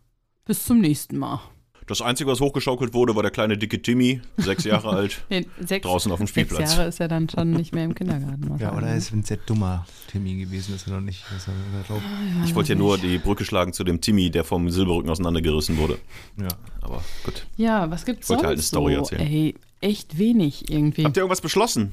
Bis 0.44 0.64
zum 0.64 0.81
nächsten 0.81 1.18
Mal. 1.18 1.40
Das 1.88 2.03
Einzige, 2.03 2.31
was 2.31 2.40
hochgeschaukelt 2.40 2.92
wurde, 2.94 3.16
war 3.16 3.22
der 3.22 3.31
kleine 3.33 3.57
dicke 3.59 3.81
Timmy, 3.83 4.20
sechs 4.37 4.64
Jahre 4.64 4.90
alt, 4.90 5.22
Nee, 5.31 5.46
sechs, 5.59 5.85
draußen 5.87 6.12
auf 6.12 6.18
dem 6.18 6.27
sechs 6.27 6.31
Spielplatz. 6.33 6.77
Jahre 6.77 6.88
ist 6.88 6.98
ja 6.98 7.09
dann 7.09 7.29
schon 7.29 7.51
nicht 7.53 7.74
mehr 7.74 7.85
im 7.85 7.94
Kindergarten. 7.94 8.57
Ja, 8.59 8.77
oder 8.77 8.88
er 8.88 8.96
ist 8.96 9.12
ein 9.12 9.22
sehr 9.24 9.38
dummer 9.38 9.87
Timmy 10.11 10.37
gewesen, 10.37 10.74
ist 10.74 10.87
er 10.87 10.94
noch 10.94 11.01
nicht. 11.01 11.24
Er, 11.31 11.79
er 11.79 11.85
glaubt. 11.85 12.03
Ich 12.44 12.55
wollte 12.55 12.74
ja 12.74 12.79
nur 12.79 12.98
die 12.98 13.18
Brücke 13.18 13.44
schlagen 13.44 13.72
zu 13.72 13.85
dem 13.85 14.01
Timmy, 14.01 14.31
der 14.31 14.44
vom 14.44 14.70
Silberrücken 14.70 15.11
auseinandergerissen 15.11 15.79
wurde. 15.79 15.98
Ja. 16.38 16.48
Aber 16.83 17.03
gut. 17.24 17.46
Ja, 17.57 17.90
was 17.90 18.05
gibt's 18.05 18.29
Wollte 18.29 18.40
sonst 18.42 18.46
halt 18.48 18.59
eine 18.59 18.62
Story 18.62 18.94
so? 18.94 19.01
erzählen. 19.01 19.20
Ey, 19.22 19.55
echt 19.81 20.18
wenig 20.18 20.70
irgendwie. 20.70 21.05
Habt 21.05 21.16
ihr 21.16 21.22
irgendwas 21.22 21.40
beschlossen? 21.40 21.92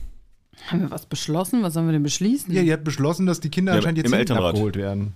Haben 0.67 0.81
wir 0.81 0.91
was 0.91 1.05
beschlossen? 1.05 1.63
Was 1.63 1.73
sollen 1.73 1.85
wir 1.87 1.93
denn 1.93 2.03
beschließen? 2.03 2.53
ja, 2.53 2.61
ihr 2.61 2.73
habt 2.73 2.83
beschlossen, 2.83 3.25
dass 3.25 3.39
die 3.39 3.49
Kinder 3.49 3.73
Ja, 3.73 3.77
anscheinend 3.77 3.97
jetzt 3.99 4.07
im 4.07 4.13
hinten 4.13 4.31
Elternrat. 4.31 4.49
abgeholt 4.51 4.75
werden. 4.75 5.13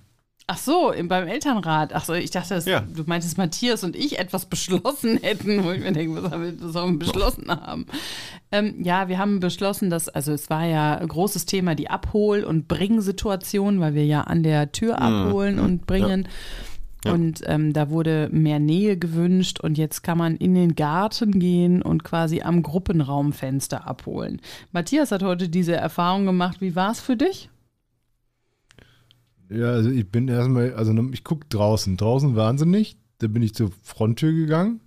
Ach 0.51 0.57
so, 0.57 0.91
im, 0.91 1.07
beim 1.07 1.27
Elternrat. 1.27 1.93
Ach 1.93 2.03
so, 2.03 2.13
ich 2.15 2.31
dachte, 2.31 2.55
dass 2.55 2.65
Ja. 2.65 2.79
du 2.81 3.03
meintest, 3.05 3.38
Matthias 3.38 3.83
und 3.83 3.95
ich 3.95 4.17
etwas 4.17 4.47
beschlossen 4.47 5.17
hätten, 5.21 5.63
wo 5.63 5.69
ich 5.69 5.79
mir 5.79 5.91
denke, 5.91 6.23
was, 6.23 6.31
haben 6.31 6.43
wir, 6.59 6.69
sollen 6.69 6.93
wir 6.93 6.99
beschlossen 7.05 7.49
haben? 7.51 7.85
Ähm, 8.51 8.83
ja, 8.83 9.07
wir 9.09 9.19
haben 9.19 9.39
beschlossen, 9.39 9.91
dass, 9.91 10.09
also 10.09 10.31
es 10.33 10.49
war 10.49 10.65
ja 10.65 10.95
ein 10.97 11.07
großes 11.07 11.45
Thema, 11.45 11.75
die 11.75 11.91
Abhol- 11.91 12.43
und 12.43 12.67
Bring-Situation, 12.67 13.79
weil 13.79 13.93
wir 13.93 14.07
ja 14.07 14.21
an 14.21 14.41
der 14.41 14.71
Tür 14.71 14.99
abholen 14.99 15.59
und 15.59 15.85
bringen. 15.85 16.27
Ja. 17.05 17.13
Und 17.13 17.43
ähm, 17.45 17.71
da 17.71 17.91
wurde 17.91 18.27
mehr 18.31 18.59
Nähe 18.59 18.97
gewünscht 18.97 19.59
und 19.62 19.77
jetzt 19.77 20.01
kann 20.01 20.17
man 20.17 20.35
in 20.35 20.55
den 20.55 20.73
Garten 20.75 21.39
gehen 21.39 21.81
und 21.83 22.03
quasi 22.03 22.41
am 22.41 22.63
Gruppenraumfenster 22.63 23.88
abholen. 23.88 24.41
Matthias 24.71 25.12
hat 25.12 25.21
heute 25.21 25.47
diese 25.47 25.75
Erfahrung 25.75 26.25
gemacht. 26.25 26.59
Wie 26.59 26.75
war 26.75 26.91
es 26.91 26.99
für 26.99 27.15
dich? 27.15 27.49
Ja, 29.49 29.71
also 29.71 29.89
ich 29.89 30.09
bin 30.09 30.27
erstmal, 30.27 30.73
also 30.73 30.93
ich 31.12 31.23
gucke 31.23 31.47
draußen. 31.49 31.97
Draußen 31.97 32.35
wahnsinnig. 32.35 32.97
Da 33.19 33.27
bin 33.27 33.43
ich 33.43 33.53
zur 33.53 33.71
Fronttür 33.83 34.31
gegangen, 34.31 34.79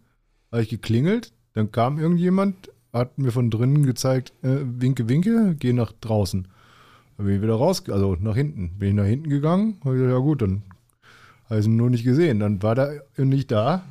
habe 0.51 0.63
ich 0.63 0.71
geklingelt, 0.71 1.35
dann 1.53 1.71
kam 1.71 1.99
irgendjemand, 1.99 2.71
hat 2.91 3.19
mir 3.19 3.31
von 3.31 3.51
drinnen 3.51 3.85
gezeigt, 3.85 4.33
äh, 4.43 4.61
winke, 4.63 5.07
winke, 5.09 5.55
geh 5.59 5.75
nach 5.75 5.93
draußen. 5.93 6.49
Dann 7.17 7.27
bin 7.27 7.37
ich 7.37 7.43
wieder 7.43 7.55
raus, 7.55 7.85
also 7.91 8.17
nach 8.19 8.35
hinten. 8.35 8.79
Bin 8.79 8.89
ich 8.89 8.95
nach 8.95 9.05
hinten 9.05 9.29
gegangen, 9.29 9.77
habe 9.85 9.97
gesagt, 9.97 10.13
ja 10.13 10.19
gut, 10.19 10.41
dann 10.41 10.63
habe 11.51 11.61
ich 11.61 11.67
ihn 11.67 11.77
nur 11.77 11.91
nicht 11.91 12.05
gesehen. 12.05 12.41
Dann 12.41 12.63
war 12.63 12.75
der 12.75 13.05
nicht 13.19 13.51
da. 13.51 13.85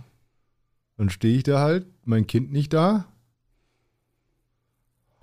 Dann 0.98 1.12
stehe 1.12 1.38
ich 1.38 1.44
da 1.44 1.60
halt, 1.60 1.86
mein 2.04 2.26
Kind 2.26 2.52
nicht 2.52 2.74
da. 2.74 3.06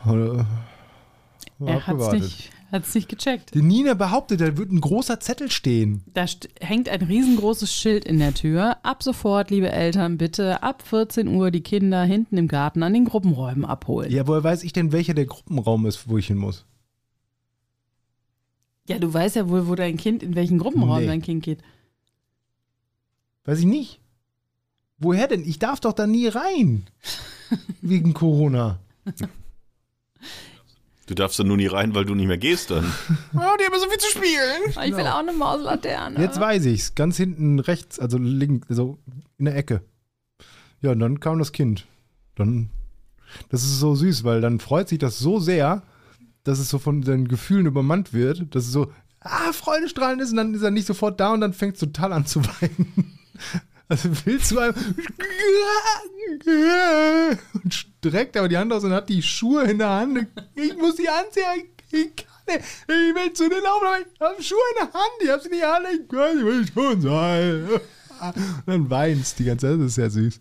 Äh, 0.06 0.10
Er 0.10 1.74
hat 1.74 1.80
es 1.80 1.86
gewartet. 1.86 2.50
Nicht, 2.70 2.72
hat's 2.72 2.94
nicht 2.94 3.08
gecheckt. 3.08 3.54
Die 3.54 3.62
Nina 3.62 3.94
behauptet, 3.94 4.40
da 4.40 4.56
wird 4.56 4.70
ein 4.72 4.80
großer 4.80 5.20
Zettel 5.20 5.50
stehen. 5.50 6.02
Da 6.14 6.24
st- 6.24 6.48
hängt 6.60 6.88
ein 6.88 7.02
riesengroßes 7.02 7.72
Schild 7.72 8.04
in 8.04 8.18
der 8.18 8.34
Tür. 8.34 8.76
Ab 8.84 9.02
sofort, 9.02 9.50
liebe 9.50 9.70
Eltern, 9.72 10.18
bitte 10.18 10.62
ab 10.62 10.82
14 10.86 11.28
Uhr 11.28 11.50
die 11.50 11.62
Kinder 11.62 12.02
hinten 12.04 12.36
im 12.36 12.48
Garten 12.48 12.82
an 12.82 12.92
den 12.92 13.04
Gruppenräumen 13.04 13.64
abholen. 13.64 14.10
Ja, 14.12 14.26
woher 14.26 14.44
weiß 14.44 14.62
ich 14.62 14.72
denn, 14.72 14.92
welcher 14.92 15.14
der 15.14 15.26
Gruppenraum 15.26 15.86
ist, 15.86 16.08
wo 16.08 16.18
ich 16.18 16.26
hin 16.28 16.36
muss? 16.38 16.64
Ja, 18.88 18.98
du 18.98 19.12
weißt 19.12 19.36
ja 19.36 19.48
wohl, 19.48 19.68
wo 19.68 19.74
dein 19.74 19.96
Kind, 19.98 20.22
in 20.22 20.34
welchen 20.34 20.58
Gruppenraum 20.58 21.00
Nee. 21.00 21.06
dein 21.06 21.20
Kind 21.22 21.44
geht. 21.44 21.60
Weiß 23.44 23.58
ich 23.58 23.66
nicht. 23.66 24.00
Woher 24.98 25.26
denn? 25.28 25.42
Ich 25.46 25.58
darf 25.58 25.80
doch 25.80 25.92
da 25.92 26.06
nie 26.06 26.26
rein. 26.26 26.86
Wegen 27.82 28.14
Corona. 28.14 28.78
Du 31.08 31.14
darfst 31.14 31.38
da 31.38 31.44
nur 31.44 31.56
nie 31.56 31.66
rein, 31.66 31.94
weil 31.94 32.04
du 32.04 32.14
nicht 32.14 32.26
mehr 32.26 32.36
gehst 32.36 32.70
dann. 32.70 32.84
Oh, 33.34 33.56
die 33.58 33.64
haben 33.64 33.80
so 33.80 33.88
viel 33.88 33.98
zu 33.98 34.10
spielen. 34.10 34.88
Ich 34.88 34.94
will 34.94 35.06
auch 35.06 35.18
eine 35.18 35.32
Mauslaterne. 35.32 36.20
Jetzt 36.20 36.38
weiß 36.38 36.66
ich's. 36.66 36.94
Ganz 36.94 37.16
hinten 37.16 37.58
rechts, 37.60 37.98
also 37.98 38.18
links, 38.18 38.68
also 38.68 38.98
in 39.38 39.46
der 39.46 39.56
Ecke. 39.56 39.80
Ja, 40.82 40.92
und 40.92 41.00
dann 41.00 41.18
kam 41.18 41.38
das 41.38 41.52
Kind. 41.52 41.86
Dann, 42.36 42.68
das 43.48 43.64
ist 43.64 43.80
so 43.80 43.94
süß, 43.94 44.24
weil 44.24 44.42
dann 44.42 44.60
freut 44.60 44.90
sich 44.90 44.98
das 44.98 45.18
so 45.18 45.40
sehr, 45.40 45.82
dass 46.44 46.58
es 46.58 46.68
so 46.68 46.78
von 46.78 47.02
seinen 47.02 47.26
Gefühlen 47.26 47.64
übermannt 47.64 48.12
wird, 48.12 48.54
dass 48.54 48.66
es 48.66 48.72
so, 48.72 48.92
ah, 49.20 49.52
Freudestrahlen 49.52 50.20
ist 50.20 50.32
und 50.32 50.36
dann 50.36 50.52
ist 50.52 50.62
er 50.62 50.70
nicht 50.70 50.86
sofort 50.86 51.18
da 51.20 51.32
und 51.32 51.40
dann 51.40 51.54
fängt 51.54 51.74
es 51.74 51.80
total 51.80 52.12
an 52.12 52.26
zu 52.26 52.44
weinen. 52.44 53.18
Also 53.90 54.10
willst 54.26 54.50
du 54.50 54.58
einem 54.58 54.74
und 57.54 57.74
streckt 57.74 58.36
aber 58.36 58.48
die 58.48 58.56
Hand 58.58 58.72
aus 58.72 58.84
und 58.84 58.92
hat 58.92 59.08
die 59.08 59.22
Schuhe 59.22 59.64
in 59.64 59.78
der 59.78 59.88
Hand. 59.90 60.26
Ich 60.54 60.76
muss 60.76 60.96
die 60.96 61.08
anziehen, 61.08 61.68
ich 61.90 62.14
kann 62.16 62.26
nicht. 62.46 62.64
Ich 62.86 63.14
will 63.14 63.32
zu 63.32 63.48
den 63.48 63.62
laufen, 63.62 63.86
aber 63.86 63.98
ich 64.00 64.20
habe 64.20 64.42
Schuhe 64.42 64.58
in 64.78 64.86
der 64.86 64.92
Hand, 64.92 65.12
ich 65.22 65.30
habe 65.30 65.42
sie 65.42 65.48
nicht 65.48 65.64
an, 65.64 65.82
ich 65.90 66.08
kann 66.08 66.38
ich 66.38 66.44
will 66.44 66.66
schon 66.72 67.00
sein. 67.00 67.68
Und 68.20 68.62
dann 68.66 68.90
weinst 68.90 69.38
die 69.38 69.44
ganze 69.44 69.66
Zeit, 69.68 69.78
das 69.80 69.86
ist 69.86 69.94
sehr 69.94 70.10
süß. 70.10 70.40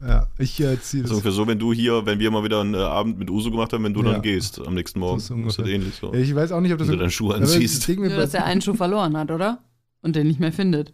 Ja, 0.00 0.28
ich 0.38 0.60
äh, 0.60 0.80
ziehe 0.80 1.02
Das 1.02 1.10
das. 1.10 1.10
ist 1.10 1.10
ungefähr 1.10 1.32
so, 1.32 1.46
wenn 1.48 1.58
du 1.58 1.72
hier, 1.72 2.06
wenn 2.06 2.20
wir 2.20 2.30
mal 2.30 2.44
wieder 2.44 2.60
einen 2.60 2.74
äh, 2.74 2.78
Abend 2.78 3.18
mit 3.18 3.30
Uso 3.30 3.50
gemacht 3.50 3.72
haben, 3.72 3.82
wenn 3.82 3.94
du 3.94 4.04
Ja. 4.04 4.12
dann 4.12 4.22
gehst 4.22 4.60
am 4.64 4.74
nächsten 4.74 5.00
Morgen. 5.00 5.16
Das 5.16 5.24
ist 5.24 5.30
Das 5.30 5.36
ist, 5.38 5.42
ungefähr. 5.58 5.64
das 5.64 5.74
ähnlich 5.74 5.94
so. 5.96 6.14
Ich 6.14 6.32
weiß 6.36 6.52
auch 6.52 6.60
nicht, 6.60 6.72
ob 6.72 6.78
das. 6.78 6.86
Wenn 6.86 6.92
du 6.94 6.98
deine 7.00 7.10
Schuhe 7.10 7.34
Aber 7.34 7.42
ich 7.44 7.52
anziehst. 7.54 7.88
Nur, 7.88 8.08
dass 8.10 8.32
er 8.32 8.44
einen 8.44 8.60
Schuh 8.62 8.74
verloren 8.74 9.16
hat, 9.16 9.32
oder? 9.32 9.60
Und 10.02 10.16
den 10.16 10.26
nicht 10.26 10.40
mehr 10.40 10.52
findet. 10.52 10.92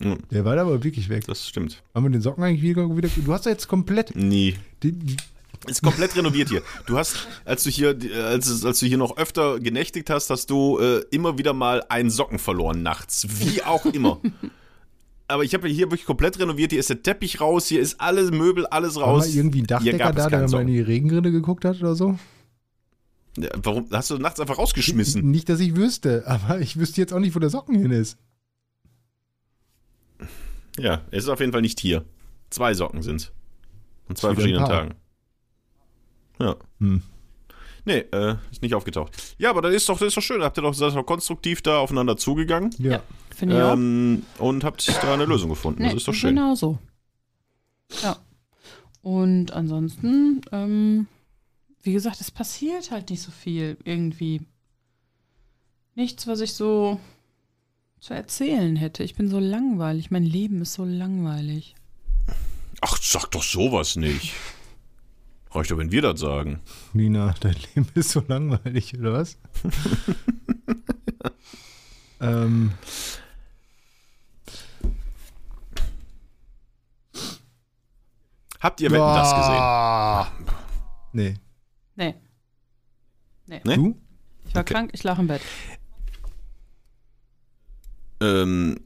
Ja, 0.00 0.16
der 0.30 0.44
war 0.44 0.56
da 0.56 0.62
aber 0.62 0.82
wirklich 0.82 1.08
weg. 1.08 1.24
das 1.26 1.46
stimmt. 1.46 1.82
Haben 1.94 2.04
wir 2.04 2.10
den 2.10 2.22
Socken 2.22 2.42
eigentlich 2.42 2.62
wieder, 2.62 2.96
wieder 2.96 3.08
Du 3.08 3.32
hast 3.32 3.44
ja 3.44 3.52
jetzt 3.52 3.68
komplett. 3.68 4.16
Nie. 4.16 4.56
Die, 4.82 4.92
die, 4.92 5.16
Ist 5.66 5.82
komplett 5.82 6.16
renoviert 6.16 6.48
hier. 6.48 6.62
Du 6.86 6.98
hast, 6.98 7.28
als 7.44 7.62
du 7.62 7.70
hier, 7.70 7.96
als, 8.24 8.64
als 8.64 8.80
du 8.80 8.86
hier 8.86 8.98
noch 8.98 9.16
öfter 9.16 9.60
genächtigt 9.60 10.10
hast, 10.10 10.30
hast 10.30 10.50
du 10.50 10.78
äh, 10.78 11.02
immer 11.10 11.38
wieder 11.38 11.52
mal 11.52 11.84
einen 11.88 12.10
Socken 12.10 12.38
verloren 12.38 12.82
nachts. 12.82 13.26
Wie 13.28 13.62
auch 13.62 13.86
immer. 13.86 14.20
Aber 15.28 15.44
ich 15.44 15.54
habe 15.54 15.68
hier 15.68 15.86
wirklich 15.86 16.04
komplett 16.04 16.38
renoviert. 16.38 16.72
Hier 16.72 16.80
ist 16.80 16.90
der 16.90 17.02
Teppich 17.02 17.40
raus, 17.40 17.66
hier 17.66 17.80
ist 17.80 18.00
alles 18.00 18.32
Möbel, 18.32 18.66
alles 18.66 18.96
war 18.96 19.04
raus. 19.04 19.28
mal 19.28 19.34
irgendwie 19.34 19.62
ein 19.62 19.66
Dachdecker 19.66 20.12
da, 20.12 20.28
der 20.28 20.48
mal 20.48 20.62
in 20.62 20.66
die 20.66 20.80
Regenrinne 20.80 21.30
geguckt 21.30 21.64
hat 21.64 21.80
oder 21.80 21.94
so? 21.94 22.18
Ja, 23.38 23.48
Warum 23.56 23.86
hast 23.90 24.10
du 24.10 24.18
nachts 24.18 24.40
einfach 24.40 24.58
rausgeschmissen? 24.58 25.30
Nicht, 25.30 25.48
dass 25.48 25.60
ich 25.60 25.74
wüsste, 25.76 26.24
aber 26.26 26.60
ich 26.60 26.78
wüsste 26.78 27.00
jetzt 27.00 27.12
auch 27.12 27.18
nicht, 27.18 27.34
wo 27.34 27.38
der 27.38 27.50
Socken 27.50 27.78
hin 27.78 27.90
ist. 27.90 28.18
Ja, 30.78 31.02
es 31.10 31.24
ist 31.24 31.28
auf 31.28 31.40
jeden 31.40 31.52
Fall 31.52 31.62
nicht 31.62 31.80
hier. 31.80 32.04
Zwei 32.50 32.74
Socken 32.74 33.02
sind's. 33.02 33.32
An 34.08 34.16
zwei 34.16 34.34
verschiedenen. 34.34 34.66
Tagen. 34.66 34.94
Ja. 36.40 36.56
Hm. 36.80 37.02
Nee, 37.84 37.98
äh, 38.12 38.36
ist 38.50 38.62
nicht 38.62 38.74
aufgetaucht. 38.74 39.34
Ja, 39.38 39.50
aber 39.50 39.60
das 39.62 39.74
ist 39.74 39.88
doch, 39.88 39.98
das 39.98 40.08
ist 40.08 40.16
doch 40.16 40.22
schön. 40.22 40.42
Habt 40.42 40.56
ihr 40.58 40.62
doch, 40.62 40.74
seid 40.74 40.94
doch 40.94 41.04
konstruktiv 41.04 41.62
da 41.62 41.78
aufeinander 41.78 42.16
zugegangen 42.16 42.74
Ja. 42.78 43.02
Finde 43.34 43.56
ich 43.56 43.62
auch. 43.62 43.72
ähm, 43.72 44.22
und 44.38 44.62
habt 44.64 44.86
da 45.02 45.14
eine 45.14 45.24
Lösung 45.24 45.50
gefunden. 45.50 45.82
das 45.82 45.92
Nee, 45.92 45.96
ist 45.96 46.06
doch 46.08 46.14
schön. 46.14 46.36
Genau 46.36 46.54
so. 46.54 46.78
Ja. 48.02 48.18
Und 49.02 49.50
ansonsten, 49.52 50.42
ähm, 50.52 51.06
wie 51.82 51.92
gesagt, 51.92 52.20
es 52.20 52.30
passiert 52.30 52.90
halt 52.90 53.10
nicht 53.10 53.22
so 53.22 53.30
viel 53.30 53.76
irgendwie. 53.84 54.42
Nichts, 55.94 56.26
was 56.26 56.40
ich 56.40 56.54
so 56.54 57.00
zu 58.00 58.14
erzählen 58.14 58.76
hätte. 58.76 59.02
Ich 59.02 59.14
bin 59.14 59.28
so 59.28 59.38
langweilig. 59.38 60.10
Mein 60.10 60.24
Leben 60.24 60.62
ist 60.62 60.74
so 60.74 60.84
langweilig. 60.84 61.74
Ach, 62.80 62.96
sag 63.00 63.30
doch 63.30 63.42
sowas 63.42 63.96
nicht. 63.96 64.34
Reicht 65.50 65.70
doch, 65.70 65.78
wenn 65.78 65.92
wir 65.92 66.02
das 66.02 66.20
sagen. 66.20 66.60
Nina, 66.92 67.34
dein 67.40 67.56
Leben 67.74 67.88
ist 67.94 68.10
so 68.10 68.22
langweilig, 68.26 68.98
oder 68.98 69.12
was? 69.12 69.38
ähm, 72.20 72.72
Habt 78.60 78.80
ihr 78.80 78.92
Wetten 78.92 79.02
das 79.02 79.34
gesehen? 79.34 79.58
Ah. 79.58 80.32
Nee. 81.96 82.14
Nee. 83.46 83.60
Nee? 83.64 83.76
Du? 83.76 83.96
Ich 84.46 84.54
war 84.54 84.62
Okay. 84.62 84.74
krank, 84.74 84.90
ich 84.92 85.02
lag 85.02 85.18
im 85.18 85.26
Bett. 85.26 85.40
Ähm, 88.20 88.80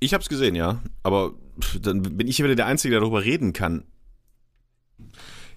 ich 0.00 0.14
hab's 0.14 0.28
gesehen, 0.28 0.54
ja. 0.54 0.82
Aber 1.02 1.32
dann 1.80 2.02
bin 2.02 2.26
ich 2.28 2.38
wieder 2.42 2.54
der 2.54 2.66
Einzige, 2.66 2.92
der 2.92 3.00
darüber 3.00 3.24
reden 3.24 3.52
kann. 3.52 3.84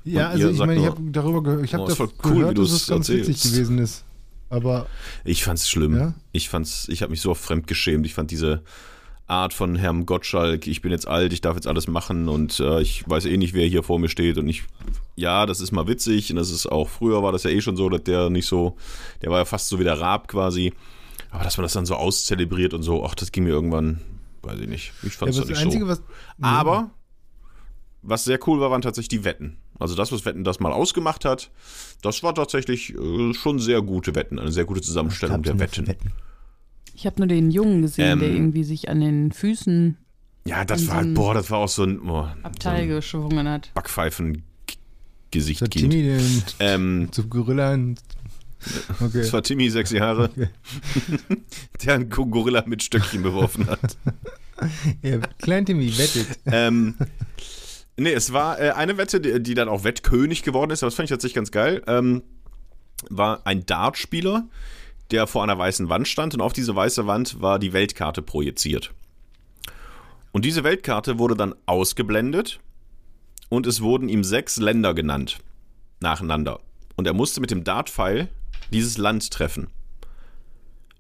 Ja, 0.04 0.30
also 0.30 0.50
ich 0.50 0.58
meine, 0.58 0.76
ich 0.78 0.86
habe 0.86 1.00
darüber 1.12 1.44
gehört, 1.44 1.64
ich 1.64 1.74
habe 1.74 1.84
oh, 1.84 1.88
das 1.88 1.98
voll 1.98 2.10
cool, 2.24 2.32
wie 2.34 2.40
gehört, 2.40 2.58
dass 2.58 2.72
es 2.72 2.88
ganz 2.88 3.08
witzig 3.10 3.28
erzählst. 3.28 3.44
gewesen 3.54 3.78
ist. 3.78 4.04
Aber 4.50 4.88
Ich 5.24 5.44
fand's 5.44 5.70
schlimm. 5.70 5.96
Ja? 5.96 6.14
Ich 6.32 6.50
fand's, 6.50 6.88
ich 6.90 7.02
habe 7.04 7.12
mich 7.12 7.22
so 7.22 7.34
fremd 7.36 7.68
geschämt. 7.68 8.06
Ich 8.06 8.14
fand 8.14 8.32
diese 8.32 8.64
Art 9.28 9.54
von 9.54 9.76
Herrn 9.76 10.06
Gottschalk, 10.06 10.68
ich 10.68 10.82
bin 10.82 10.92
jetzt 10.92 11.08
alt, 11.08 11.32
ich 11.32 11.42
darf 11.42 11.56
jetzt 11.56 11.68
alles 11.68 11.88
machen 11.88 12.28
und 12.28 12.60
äh, 12.60 12.82
ich 12.82 13.08
weiß 13.08 13.26
eh 13.26 13.38
nicht, 13.38 13.54
wer 13.54 13.66
hier 13.66 13.82
vor 13.82 13.98
mir 13.98 14.10
steht 14.10 14.38
und 14.38 14.48
ich, 14.48 14.64
ja, 15.16 15.46
das 15.46 15.62
ist 15.62 15.72
mal 15.72 15.88
witzig 15.88 16.30
und 16.32 16.36
das 16.36 16.52
ist 16.52 16.66
auch, 16.66 16.90
früher 16.90 17.24
war 17.24 17.32
das 17.32 17.44
ja 17.44 17.50
eh 17.50 17.62
schon 17.62 17.78
so, 17.78 17.88
dass 17.88 18.04
der 18.04 18.30
nicht 18.30 18.46
so, 18.46 18.76
der 19.22 19.30
war 19.30 19.38
ja 19.38 19.46
fast 19.46 19.70
so 19.70 19.80
wie 19.80 19.86
der 19.86 20.00
Raab 20.00 20.28
quasi, 20.28 20.74
aber 21.30 21.44
dass 21.46 21.58
man 21.58 21.64
das 21.64 21.74
dann 21.74 21.86
so 21.86 21.96
auszelebriert 21.96 22.74
und 22.74 22.84
so, 22.84 23.06
ach, 23.06 23.16
das 23.16 23.32
ging 23.32 23.46
mir 23.46 23.52
irgendwann, 23.52 24.02
weiß 24.42 24.60
ich 24.60 24.68
nicht, 24.68 24.92
ich 25.04 25.14
ja, 25.14 25.22
aber 25.22 25.32
doch 25.32 25.40
das 25.40 25.50
nicht 25.50 25.60
Einzige, 25.60 25.86
so. 25.86 25.92
was. 25.92 26.04
Aber, 26.42 26.92
was 28.02 28.26
sehr 28.26 28.40
cool 28.48 28.60
war, 28.60 28.72
waren 28.72 28.82
tatsächlich 28.82 29.10
die 29.20 29.24
Wetten. 29.24 29.58
Also 29.80 29.96
das, 29.96 30.12
was 30.12 30.26
Wetten 30.26 30.44
das 30.44 30.60
mal 30.60 30.72
ausgemacht 30.72 31.26
hat, 31.26 31.50
das 32.02 32.22
war 32.22 32.36
tatsächlich 32.36 32.94
äh, 32.96 33.34
schon 33.34 33.60
sehr 33.60 33.82
gute 33.82 34.14
Wetten, 34.14 34.38
eine 34.38 34.52
sehr 34.52 34.66
gute 34.66 34.82
Zusammenstellung 34.82 35.42
der 35.42 35.58
Wetten. 35.58 35.96
Ich 37.02 37.08
habe 37.08 37.16
nur 37.18 37.28
den 37.28 37.50
Jungen 37.50 37.82
gesehen, 37.82 38.20
der 38.20 38.30
Ähm. 38.30 38.36
irgendwie 38.36 38.64
sich 38.64 38.88
an 38.88 39.00
den 39.02 39.32
Füßen 39.32 39.98
Ja, 40.46 40.64
das 40.66 40.88
war, 40.88 41.02
so 41.02 41.08
ein 41.08 41.14
boah, 41.16 41.34
das 41.34 41.50
war 41.50 41.58
auch 41.58 41.68
so 41.68 41.82
ein, 41.84 42.00
oh, 42.08 42.28
Abteil 42.44 42.76
so 42.76 42.82
ein 42.84 42.90
geschwungen 42.90 43.50
hat. 43.50 43.72
Backpfeifen-Gesicht. 43.74 45.72
Timmy 45.72 46.04
den 46.04 46.44
Ähm, 46.60 47.08
zum 47.12 47.28
Gorilla? 47.28 47.74
Okay. 47.74 47.98
das 49.14 49.34
war 49.34 49.42
Timmy, 49.42 49.72
sechs 49.72 49.90
Jahre, 49.90 50.26
Okay. 50.26 50.50
der 51.84 51.96
einen 51.96 52.08
Gorilla 52.12 52.64
mit 52.68 52.84
Stöckchen 52.84 53.24
beworfen 53.24 53.68
hat. 53.68 53.98
Ja, 55.02 55.18
Klein 55.40 55.66
Timmy 55.66 55.98
wettet. 55.98 56.28
ähm, 56.46 56.94
nee, 57.98 58.14
es 58.14 58.32
war 58.32 58.60
äh, 58.62 58.70
eine 58.70 58.96
Wette, 59.00 59.20
die, 59.20 59.42
die 59.42 59.56
dann 59.56 59.68
auch 59.70 59.84
Wettkönig 59.84 60.44
geworden 60.44 60.70
ist, 60.70 60.84
aber 60.84 60.90
das 60.92 60.96
fand 60.96 61.06
ich 61.06 61.10
tatsächlich 61.10 61.34
ganz 61.34 61.50
geil. 61.50 61.82
Ähm, 61.88 62.22
war 63.10 63.42
ein 63.48 63.66
Dartspieler, 63.66 64.48
der 65.12 65.28
vor 65.28 65.44
einer 65.44 65.58
weißen 65.58 65.90
Wand 65.90 66.08
stand 66.08 66.34
und 66.34 66.42
auf 66.42 66.54
diese 66.54 66.76
weiße 66.76 67.08
Wand 67.08 67.42
war 67.42 67.60
die 67.60 67.74
Weltkarte 67.74 68.22
projiziert. 68.22 68.94
Und 70.32 70.46
diese 70.46 70.64
Weltkarte 70.64 71.20
wurde 71.20 71.36
dann 71.36 71.56
ausgeblendet 71.66 72.60
und 73.50 73.68
es 73.68 73.82
wurden 73.82 74.10
ihm 74.10 74.24
sechs 74.24 74.58
Länder 74.58 74.94
genannt. 74.94 75.40
Nacheinander. 76.00 76.60
Und 76.96 77.06
er 77.06 77.14
musste 77.14 77.42
mit 77.42 77.52
dem 77.52 77.64
Dartpfeil 77.64 78.30
dieses 78.72 78.98
Land 78.98 79.32
treffen. 79.32 79.68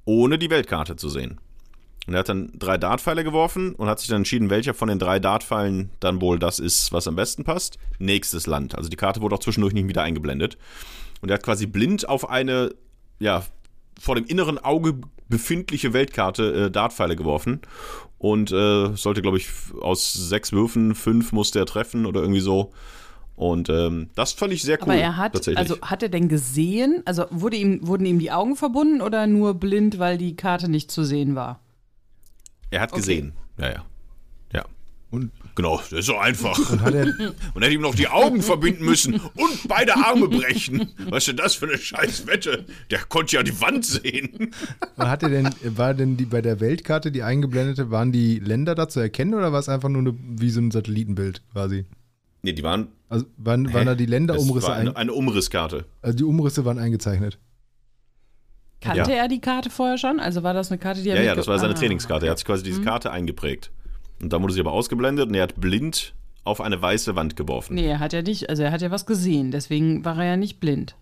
Ohne 0.03 0.37
die 0.37 0.49
Weltkarte 0.49 0.95
zu 0.95 1.09
sehen. 1.09 1.39
Und 2.07 2.13
er 2.15 2.19
hat 2.19 2.29
dann 2.29 2.51
drei 2.55 2.77
Dartpfeile 2.77 3.23
geworfen 3.23 3.75
und 3.75 3.87
hat 3.87 3.99
sich 3.99 4.09
dann 4.09 4.17
entschieden, 4.17 4.49
welcher 4.49 4.73
von 4.73 4.89
den 4.89 4.99
drei 4.99 5.19
Dartpfeilen 5.19 5.91
dann 5.99 6.19
wohl 6.19 6.39
das 6.39 6.59
ist, 6.59 6.91
was 6.91 7.07
am 7.07 7.15
besten 7.15 7.43
passt. 7.43 7.77
Nächstes 7.99 8.47
Land. 8.47 8.75
Also 8.75 8.89
die 8.89 8.97
Karte 8.97 9.21
wurde 9.21 9.35
auch 9.35 9.39
zwischendurch 9.39 9.73
nicht 9.73 9.87
wieder 9.87 10.03
eingeblendet. 10.03 10.57
Und 11.21 11.29
er 11.29 11.35
hat 11.35 11.43
quasi 11.43 11.67
blind 11.67 12.09
auf 12.09 12.29
eine, 12.29 12.73
ja, 13.19 13.45
vor 13.99 14.15
dem 14.15 14.25
inneren 14.25 14.57
Auge 14.57 14.95
befindliche 15.29 15.93
Weltkarte 15.93 16.65
äh, 16.65 16.71
Dartpfeile 16.71 17.15
geworfen. 17.15 17.61
Und 18.17 18.51
äh, 18.51 18.95
sollte, 18.95 19.21
glaube 19.21 19.37
ich, 19.37 19.49
aus 19.81 20.13
sechs 20.13 20.51
Würfen 20.51 20.93
fünf 20.93 21.31
musste 21.31 21.59
er 21.59 21.65
treffen 21.65 22.05
oder 22.05 22.21
irgendwie 22.21 22.41
so. 22.41 22.71
Und 23.35 23.69
ähm, 23.69 24.09
das 24.13 24.33
fand 24.33 24.53
ich 24.53 24.61
sehr 24.61 24.77
cool. 24.81 24.91
Aber 24.91 24.95
er 24.95 25.17
hat, 25.17 25.47
also 25.57 25.81
hat 25.81 26.03
er 26.03 26.09
denn 26.09 26.29
gesehen? 26.29 27.01
Also 27.05 27.25
wurde 27.31 27.57
ihm, 27.57 27.79
wurden 27.87 28.05
ihm 28.05 28.19
die 28.19 28.31
Augen 28.31 28.55
verbunden 28.55 29.01
oder 29.01 29.25
nur 29.25 29.55
blind, 29.55 29.97
weil 29.97 30.19
die 30.19 30.35
Karte 30.35 30.69
nicht 30.69 30.91
zu 30.91 31.03
sehen 31.03 31.33
war? 31.33 31.59
er 32.71 32.81
hat 32.81 32.91
okay. 32.93 33.01
gesehen. 33.01 33.33
Ja, 33.59 33.69
ja. 33.69 33.85
Und 35.11 35.29
Genau, 35.55 35.77
das 35.89 35.91
ist 35.99 36.05
so 36.05 36.17
einfach. 36.17 36.57
hat 36.81 36.93
er, 36.93 37.05
Und 37.53 37.61
hätte 37.61 37.73
ihm 37.73 37.81
noch 37.81 37.93
die 37.93 38.07
Augen 38.07 38.41
verbinden 38.41 38.85
müssen 38.85 39.15
und 39.15 39.67
beide 39.67 39.95
Arme 39.97 40.29
brechen. 40.29 40.89
Was 41.09 41.23
ist 41.23 41.27
denn 41.27 41.35
das 41.37 41.55
für 41.55 41.67
eine 41.67 41.77
scheiß 41.77 42.25
Wette? 42.27 42.65
Der 42.89 42.99
konnte 42.99 43.35
ja 43.35 43.43
die 43.43 43.59
Wand 43.59 43.85
sehen. 43.85 44.51
hat 44.97 45.23
er 45.23 45.29
denn, 45.29 45.49
war 45.75 45.93
denn 45.93 46.15
die 46.15 46.23
bei 46.25 46.41
der 46.41 46.61
Weltkarte, 46.61 47.11
die 47.11 47.23
eingeblendete, 47.23 47.91
waren 47.91 48.13
die 48.13 48.39
Länder 48.39 48.73
da 48.75 48.87
zu 48.87 49.01
erkennen 49.01 49.33
oder 49.33 49.51
war 49.51 49.59
es 49.59 49.67
einfach 49.67 49.89
nur 49.89 50.01
eine, 50.01 50.13
wie 50.17 50.49
so 50.49 50.61
ein 50.61 50.71
Satellitenbild 50.71 51.41
quasi? 51.51 51.85
Nee, 52.43 52.53
die 52.53 52.63
waren. 52.63 52.87
Also 53.09 53.25
waren, 53.35 53.71
waren 53.73 53.85
da 53.87 53.95
die 53.95 54.05
Länderumrisse 54.05 54.67
war 54.69 54.75
eine, 54.75 54.91
ein, 54.91 54.95
eine 54.95 55.13
Umrisskarte. 55.13 55.83
also 56.01 56.17
die 56.17 56.23
Umrisse 56.23 56.63
waren 56.63 56.79
eingezeichnet. 56.79 57.37
Kannte 58.79 59.11
Ja. 59.11 59.17
er 59.17 59.27
die 59.27 59.41
Karte 59.41 59.69
vorher 59.69 59.97
schon? 59.97 60.19
Also 60.19 60.41
war 60.43 60.53
das 60.53 60.71
eine 60.71 60.79
Karte, 60.79 61.01
die 61.03 61.09
er 61.09 61.17
Ja, 61.17 61.21
ja, 61.23 61.35
das 61.35 61.47
war 61.47 61.59
seine 61.59 61.73
Ah, 61.73 61.77
Trainingskarte. 61.77 62.25
Er 62.25 62.31
hat 62.31 62.39
sich 62.39 62.45
quasi 62.45 62.63
diese 62.63 62.81
Karte 62.81 63.11
eingeprägt. 63.11 63.69
Und 64.21 64.31
dann 64.31 64.41
wurde 64.41 64.53
sie 64.53 64.59
aber 64.59 64.71
ausgeblendet 64.71 65.27
und 65.27 65.35
er 65.35 65.43
hat 65.43 65.59
blind 65.59 66.13
auf 66.43 66.61
eine 66.61 66.81
weiße 66.81 67.15
Wand 67.15 67.35
geworfen. 67.35 67.75
Nee, 67.75 67.87
er 67.87 67.99
hat 67.99 68.13
ja 68.13 68.21
nicht, 68.21 68.49
also 68.49 68.63
er 68.63 68.71
hat 68.71 68.81
ja 68.81 68.91
was 68.91 69.05
gesehen, 69.05 69.51
deswegen 69.51 70.05
war 70.05 70.17
er 70.17 70.25
ja 70.25 70.37
nicht 70.37 70.59
blind. 70.59 70.95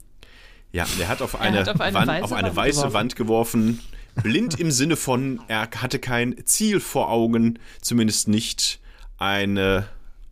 Ja, 0.72 0.86
er 1.00 1.08
hat 1.08 1.22
auf 1.22 1.40
eine, 1.40 1.60
hat 1.60 1.70
auf 1.70 1.82
eine 1.82 1.96
Wand, 1.96 2.08
weiße 2.08 2.24
auf 2.24 2.34
eine 2.34 2.48
Wand 2.48 2.56
weiße 2.56 2.78
geworfen. 2.78 2.94
Wand 2.94 3.16
geworfen. 3.16 3.80
Blind 4.24 4.60
im 4.60 4.72
Sinne 4.72 4.96
von, 4.96 5.42
er 5.48 5.70
hatte 5.78 6.00
kein 6.00 6.36
Ziel 6.46 6.80
vor 6.80 7.10
Augen, 7.10 7.60
zumindest 7.82 8.28
nicht 8.28 8.80
eine. 9.18 9.88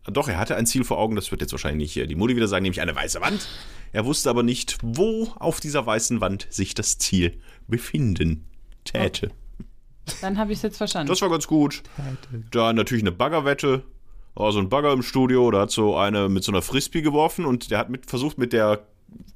Doch, 0.06 0.28
er 0.30 0.38
hatte 0.38 0.56
ein 0.56 0.66
Ziel 0.66 0.84
vor 0.84 0.98
Augen, 1.00 1.16
das 1.16 1.32
wird 1.32 1.42
jetzt 1.42 1.52
wahrscheinlich 1.52 1.94
die 1.94 2.16
Mutti 2.16 2.36
wieder 2.36 2.48
sagen, 2.48 2.64
nämlich 2.64 2.82
eine 2.82 2.96
weiße 2.96 3.22
Wand. 3.22 3.48
Er 3.94 4.06
wusste 4.06 4.30
aber 4.30 4.44
nicht, 4.44 4.78
wo 4.82 5.32
auf 5.40 5.60
dieser 5.60 5.86
weißen 5.86 6.22
Wand 6.22 6.48
sich 6.50 6.76
das 6.76 6.98
Ziel 6.98 7.40
befinden 7.68 8.46
täte. 8.84 9.32
Dann 10.22 10.38
habe 10.38 10.52
ich 10.52 10.60
es 10.60 10.64
jetzt 10.64 10.78
verstanden. 10.78 11.08
Das 11.10 11.22
war 11.22 11.30
ganz 11.30 11.48
gut. 11.48 11.84
Dann 12.52 12.76
natürlich 12.76 13.04
eine 13.04 13.12
Baggerwette. 13.12 13.84
War 14.36 14.52
so 14.52 14.60
ein 14.60 14.70
Bagger 14.70 14.94
im 14.94 15.02
Studio, 15.02 15.50
da 15.50 15.62
hat 15.62 15.72
so 15.72 15.98
eine 15.98 16.30
mit 16.30 16.44
so 16.44 16.52
einer 16.52 16.62
Frisbee 16.62 17.02
geworfen 17.02 17.44
und 17.46 17.72
der 17.72 17.80
hat 17.80 17.90
mit, 17.90 18.06
versucht 18.06 18.38
mit 18.38 18.54
der 18.54 18.82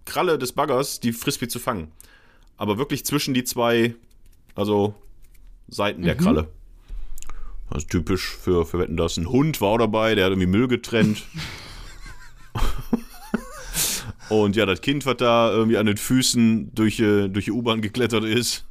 Kralle 0.06 0.38
des 0.38 0.52
Baggers 0.52 1.00
die 1.00 1.12
Frisbee 1.12 1.48
zu 1.48 1.58
fangen. 1.58 1.92
Aber 2.58 2.78
wirklich 2.78 3.04
zwischen 3.04 3.34
die 3.34 3.44
zwei, 3.44 3.96
also 4.54 4.94
Seiten 5.68 6.04
der 6.04 6.16
Kralle. 6.16 6.50
Das 7.72 7.84
ist 7.84 7.90
typisch 7.90 8.36
für, 8.36 8.66
für 8.66 8.80
Wetten 8.80 8.98
das. 8.98 9.18
Ein 9.18 9.30
Hund 9.30 9.62
war 9.62 9.70
auch 9.70 9.78
dabei, 9.78 10.14
der 10.14 10.26
hat 10.26 10.32
irgendwie 10.32 10.48
Müll 10.48 10.68
getrennt. 10.68 11.24
Und 14.30 14.56
ja, 14.56 14.66
das 14.66 14.82
Kind, 14.82 15.06
was 15.06 15.18
da 15.18 15.52
irgendwie 15.52 15.78
an 15.78 15.86
den 15.86 15.98
Füßen 15.98 16.74
durch, 16.74 17.00
äh, 17.00 17.28
durch 17.28 17.46
die 17.46 17.52
U-Bahn 17.52 17.82
geklettert 17.82 18.24
ist. 18.24 18.66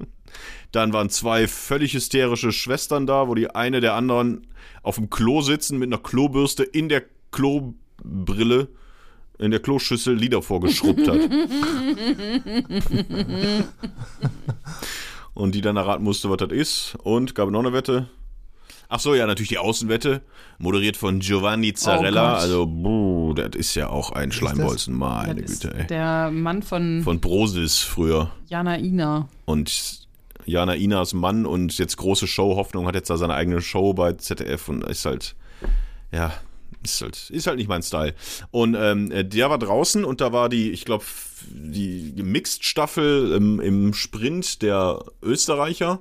Dann 0.73 0.93
waren 0.93 1.11
zwei 1.11 1.49
völlig 1.49 1.95
hysterische 1.95 2.53
Schwestern 2.53 3.07
da, 3.07 3.29
wo 3.29 3.35
die 3.35 3.51
eine 3.51 3.81
der 3.81 3.95
anderen 3.95 4.47
auf 4.83 4.97
dem 4.97 5.11
Klo 5.11 5.43
sitzen 5.43 5.79
mit 5.79 5.89
einer 5.89 6.03
Klobürste 6.03 6.63
in 6.63 6.89
der 6.89 7.03
Klobrille, 7.33 8.69
in 9.39 9.51
der 9.51 9.61
Kloschüssel 9.61 10.15
Lieder 10.15 10.43
vorgeschrubbt 10.43 11.09
hat. 11.09 11.21
Und 15.35 15.55
die 15.55 15.61
dann 15.61 15.77
erraten 15.77 16.05
musste, 16.05 16.29
was 16.29 16.39
das 16.39 16.51
ist. 16.51 16.97
Und 17.03 17.35
gab 17.35 17.51
noch 17.51 17.61
eine 17.61 17.73
Wette. 17.73 18.09
Ach 18.93 18.99
so, 18.99 19.15
ja, 19.15 19.25
natürlich 19.27 19.51
die 19.51 19.59
Außenwette, 19.59 20.21
moderiert 20.59 20.97
von 20.97 21.21
Giovanni 21.21 21.75
Zarella. 21.75 22.33
Gott. 22.33 22.41
also, 22.41 22.67
buh, 22.67 23.33
das 23.35 23.51
ist 23.55 23.77
ja 23.77 23.89
auch 23.89 24.11
ein 24.11 24.33
Schleimbolzen, 24.33 24.97
meine 24.97 25.43
Güte, 25.43 25.73
ey. 25.73 25.87
der 25.87 26.33
Mann 26.33 26.65
von, 26.65 27.03
Von 27.05 27.21
Brosis 27.21 27.79
früher. 27.79 28.33
Jana 28.49 28.81
Ina. 28.81 29.29
Und 29.45 30.00
Jana 30.47 30.75
Inas 30.75 31.13
Mann 31.13 31.47
und 31.47 31.77
jetzt 31.79 31.97
große 31.97 32.27
Show 32.27 32.57
Hoffnung 32.57 32.87
hat 32.87 32.95
jetzt 32.95 33.11
da 33.11 33.17
seine 33.17 33.35
eigene 33.35 33.61
Show 33.61 33.95
bei 33.95 34.13
ZDF 34.13 34.69
und 34.69 34.85
ist 34.85 35.05
halt, 35.05 35.37
ja, 36.13 36.33
ist 36.83 37.03
halt, 37.03 37.31
ist 37.31 37.47
halt 37.47 37.59
nicht 37.59 37.69
mein 37.69 37.83
Style. 37.83 38.15
Und 38.51 38.77
ähm, 38.79 39.11
der 39.31 39.51
war 39.51 39.59
draußen 39.59 40.05
und 40.05 40.21
da 40.21 40.33
war 40.33 40.49
die, 40.49 40.71
ich 40.71 40.85
glaube, 40.85 41.05
die 41.51 42.13
Mixed-Staffel 42.17 43.33
im, 43.33 43.61
im 43.61 43.95
Sprint 43.95 44.63
der 44.63 45.05
Österreicher. 45.23 46.01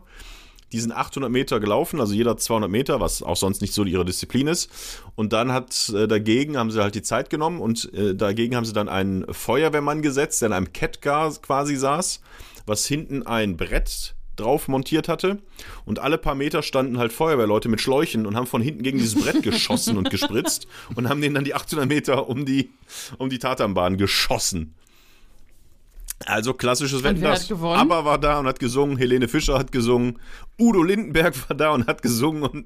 Die 0.71 0.79
sind 0.79 0.91
800 0.91 1.31
Meter 1.31 1.59
gelaufen, 1.59 1.99
also 1.99 2.13
jeder 2.13 2.37
200 2.37 2.69
Meter, 2.69 2.99
was 2.99 3.23
auch 3.23 3.35
sonst 3.35 3.59
nicht 3.59 3.73
so 3.73 3.83
ihre 3.85 4.05
Disziplin 4.05 4.45
ist. 4.45 4.69
Und 5.15 5.33
dann 5.33 5.51
hat 5.51 5.89
äh, 5.89 6.07
dagegen, 6.07 6.57
haben 6.57 6.69
sie 6.69 6.81
halt 6.81 6.93
die 6.93 7.01
Zeit 7.01 7.31
genommen 7.31 7.59
und 7.59 7.91
äh, 7.93 8.15
dagegen 8.15 8.55
haben 8.55 8.65
sie 8.65 8.73
dann 8.73 8.87
einen 8.87 9.25
Feuerwehrmann 9.33 10.03
gesetzt, 10.03 10.41
der 10.41 10.47
in 10.47 10.53
einem 10.53 10.71
Catcar 10.71 11.33
quasi 11.41 11.75
saß, 11.75 12.21
was 12.67 12.85
hinten 12.85 13.23
ein 13.23 13.57
Brett 13.57 14.13
drauf 14.39 14.67
montiert 14.67 15.07
hatte. 15.07 15.39
Und 15.85 15.99
alle 15.99 16.17
paar 16.17 16.35
Meter 16.35 16.61
standen 16.63 16.97
halt 16.97 17.13
Feuerwehrleute 17.13 17.69
mit 17.69 17.81
Schläuchen 17.81 18.25
und 18.25 18.35
haben 18.35 18.47
von 18.47 18.61
hinten 18.61 18.83
gegen 18.83 18.97
dieses 18.97 19.21
Brett 19.21 19.43
geschossen 19.43 19.97
und 19.97 20.09
gespritzt 20.09 20.67
und 20.95 21.09
haben 21.09 21.21
denen 21.21 21.35
dann 21.35 21.43
die 21.43 21.55
800 21.55 21.87
Meter 21.87 22.29
um 22.29 22.45
die, 22.45 22.69
um 23.17 23.29
die 23.29 23.39
Tatanbahn 23.39 23.97
geschossen. 23.97 24.75
Also 26.25 26.53
klassisches 26.53 27.03
Wetten 27.03 27.21
das. 27.21 27.49
Aber 27.51 28.03
war 28.03 28.17
da 28.17 28.39
und 28.39 28.47
hat 28.47 28.59
gesungen, 28.59 28.97
Helene 28.97 29.27
Fischer 29.27 29.57
hat 29.57 29.71
gesungen, 29.71 30.19
Udo 30.59 30.83
Lindenberg 30.83 31.33
war 31.49 31.55
da 31.55 31.71
und 31.71 31.87
hat 31.87 32.01
gesungen 32.01 32.43
und 32.43 32.65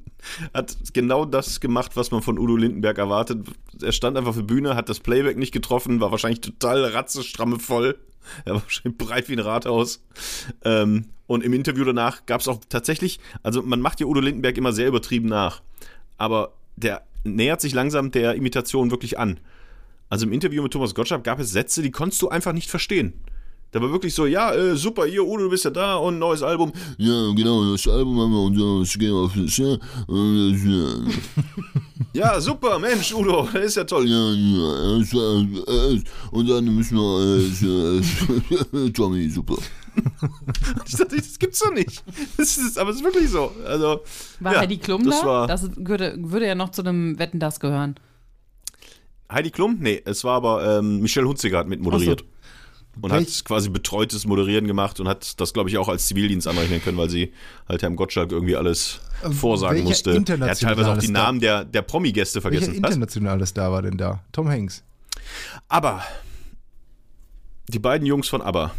hat 0.53 0.75
genau 0.93 1.25
das 1.25 1.59
gemacht, 1.59 1.91
was 1.95 2.09
man 2.09 2.23
von 2.23 2.39
Udo 2.39 2.55
Lindenberg 2.55 2.97
erwartet. 2.97 3.45
Er 3.81 3.91
stand 3.91 4.17
einfach 4.17 4.31
auf 4.31 4.37
der 4.37 4.43
Bühne, 4.43 4.75
hat 4.75 4.89
das 4.89 4.99
Playback 4.99 5.37
nicht 5.37 5.51
getroffen, 5.51 6.01
war 6.01 6.11
wahrscheinlich 6.11 6.41
total 6.41 6.83
ratzestramme 6.85 7.59
voll. 7.59 7.99
Er 8.45 8.55
war 8.55 8.63
wahrscheinlich 8.63 8.97
breit 8.97 9.29
wie 9.29 9.33
ein 9.33 9.39
Rathaus. 9.39 10.03
Ähm, 10.63 11.05
und 11.27 11.43
im 11.43 11.53
Interview 11.53 11.83
danach 11.85 12.25
gab 12.25 12.41
es 12.41 12.47
auch 12.47 12.59
tatsächlich, 12.69 13.19
also 13.41 13.61
man 13.61 13.81
macht 13.81 13.99
ja 13.99 14.05
Udo 14.05 14.19
Lindenberg 14.19 14.57
immer 14.57 14.73
sehr 14.73 14.87
übertrieben 14.87 15.29
nach, 15.29 15.61
aber 16.17 16.53
der 16.75 17.03
nähert 17.23 17.61
sich 17.61 17.73
langsam 17.73 18.11
der 18.11 18.35
Imitation 18.35 18.91
wirklich 18.91 19.17
an. 19.17 19.39
Also 20.09 20.25
im 20.25 20.33
Interview 20.33 20.61
mit 20.61 20.73
Thomas 20.73 20.93
Gottschalk 20.93 21.23
gab 21.23 21.39
es 21.39 21.51
Sätze, 21.51 21.81
die 21.81 21.91
konntest 21.91 22.21
du 22.21 22.29
einfach 22.29 22.53
nicht 22.53 22.69
verstehen. 22.69 23.13
Da 23.73 23.81
war 23.81 23.91
wirklich 23.91 24.13
so, 24.13 24.27
ja, 24.27 24.53
äh, 24.53 24.75
super, 24.77 25.05
hier, 25.05 25.25
Udo, 25.25 25.45
du 25.45 25.49
bist 25.49 25.65
ja 25.65 25.71
da 25.71 25.95
und 25.95 26.19
neues 26.19 26.43
Album. 26.43 26.71
Ja, 26.99 27.33
genau, 27.33 27.71
das 27.71 27.87
Album 27.87 28.19
haben 28.19 28.31
wir 28.31 28.41
und 28.41 28.81
das 28.81 28.93
gehen 28.93 29.11
wir 29.11 29.21
auf 29.21 29.33
das, 29.35 29.57
ja, 29.57 29.77
und 30.05 30.53
das, 30.53 31.15
Ja, 32.13 32.39
super, 32.39 32.77
Mensch, 32.77 33.11
Udo, 33.15 33.49
das 33.51 33.63
ist 33.65 33.77
ja 33.77 33.83
toll. 33.83 34.07
ja, 34.07 34.31
ja, 34.31 34.99
das, 34.99 35.11
und 36.29 36.47
dann 36.47 36.65
müssen 36.65 36.97
wir, 36.97 38.77
äh, 38.77 38.77
äh, 38.85 38.91
Tommy, 38.91 39.27
super. 39.27 39.55
Ich 40.85 40.95
dachte, 40.95 41.17
das 41.17 41.39
gibt's 41.39 41.59
doch 41.59 41.73
nicht. 41.73 42.03
Das 42.37 42.55
ist, 42.57 42.77
aber 42.77 42.91
es 42.91 42.97
ist 42.97 43.03
wirklich 43.03 43.29
so. 43.29 43.51
Also, 43.65 44.01
War 44.39 44.53
ja, 44.53 44.59
Heidi 44.59 44.77
Klum 44.77 45.03
das 45.03 45.21
da? 45.21 45.25
War, 45.25 45.47
das 45.47 45.67
würde, 45.75 46.15
würde 46.19 46.45
ja 46.45 46.53
noch 46.53 46.69
zu 46.69 46.83
einem 46.83 47.17
Wetten 47.17 47.39
das 47.39 47.59
gehören. 47.59 47.95
Heidi 49.31 49.49
Klum? 49.49 49.77
Nee, 49.79 49.99
es 50.05 50.23
war 50.23 50.35
aber 50.35 50.77
ähm, 50.77 50.99
Michelle 50.99 51.27
Hunziger 51.27 51.57
hat 51.57 51.67
mit 51.67 51.81
moderiert. 51.81 52.23
Und 53.01 53.11
Welch- 53.11 53.37
hat 53.39 53.45
quasi 53.45 53.69
betreutes 53.69 54.25
Moderieren 54.27 54.67
gemacht 54.67 54.99
und 54.99 55.07
hat 55.07 55.39
das, 55.41 55.53
glaube 55.53 55.69
ich, 55.69 55.77
auch 55.79 55.89
als 55.89 56.07
Zivildienst 56.07 56.47
anrechnen 56.47 56.81
können, 56.83 56.97
weil 56.97 57.09
sie 57.09 57.33
halt 57.67 57.81
Herrn 57.81 57.95
Gottschalk 57.95 58.31
irgendwie 58.31 58.55
alles 58.55 58.99
Ähm, 59.23 59.33
vorsagen 59.33 59.77
welcher 59.77 59.87
musste. 59.89 60.11
Er 60.39 60.49
hat 60.49 60.59
teilweise 60.59 60.91
auch 60.91 60.97
die 60.99 61.07
Star- 61.07 61.23
Namen 61.25 61.39
der, 61.39 61.65
der 61.65 61.81
Promi-Gäste 61.81 62.35
Welcher 62.43 62.59
vergessen. 62.59 62.83
Was? 62.83 62.91
internationale 62.91 63.45
Star 63.47 63.71
war 63.71 63.81
denn 63.81 63.97
da? 63.97 64.23
Tom 64.31 64.47
Hanks. 64.47 64.83
Aber 65.69 66.03
die 67.67 67.79
beiden 67.79 68.05
Jungs 68.05 68.27
von 68.29 68.41
ABBA, 68.41 68.71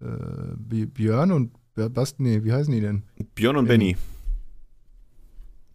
Äh, 0.00 0.84
Björn 0.86 1.32
und 1.32 1.52
Bast, 1.74 2.20
nee, 2.20 2.44
wie 2.44 2.52
heißen 2.52 2.72
die 2.72 2.80
denn? 2.80 3.02
Björn 3.34 3.56
und 3.56 3.66
Benny. 3.66 3.96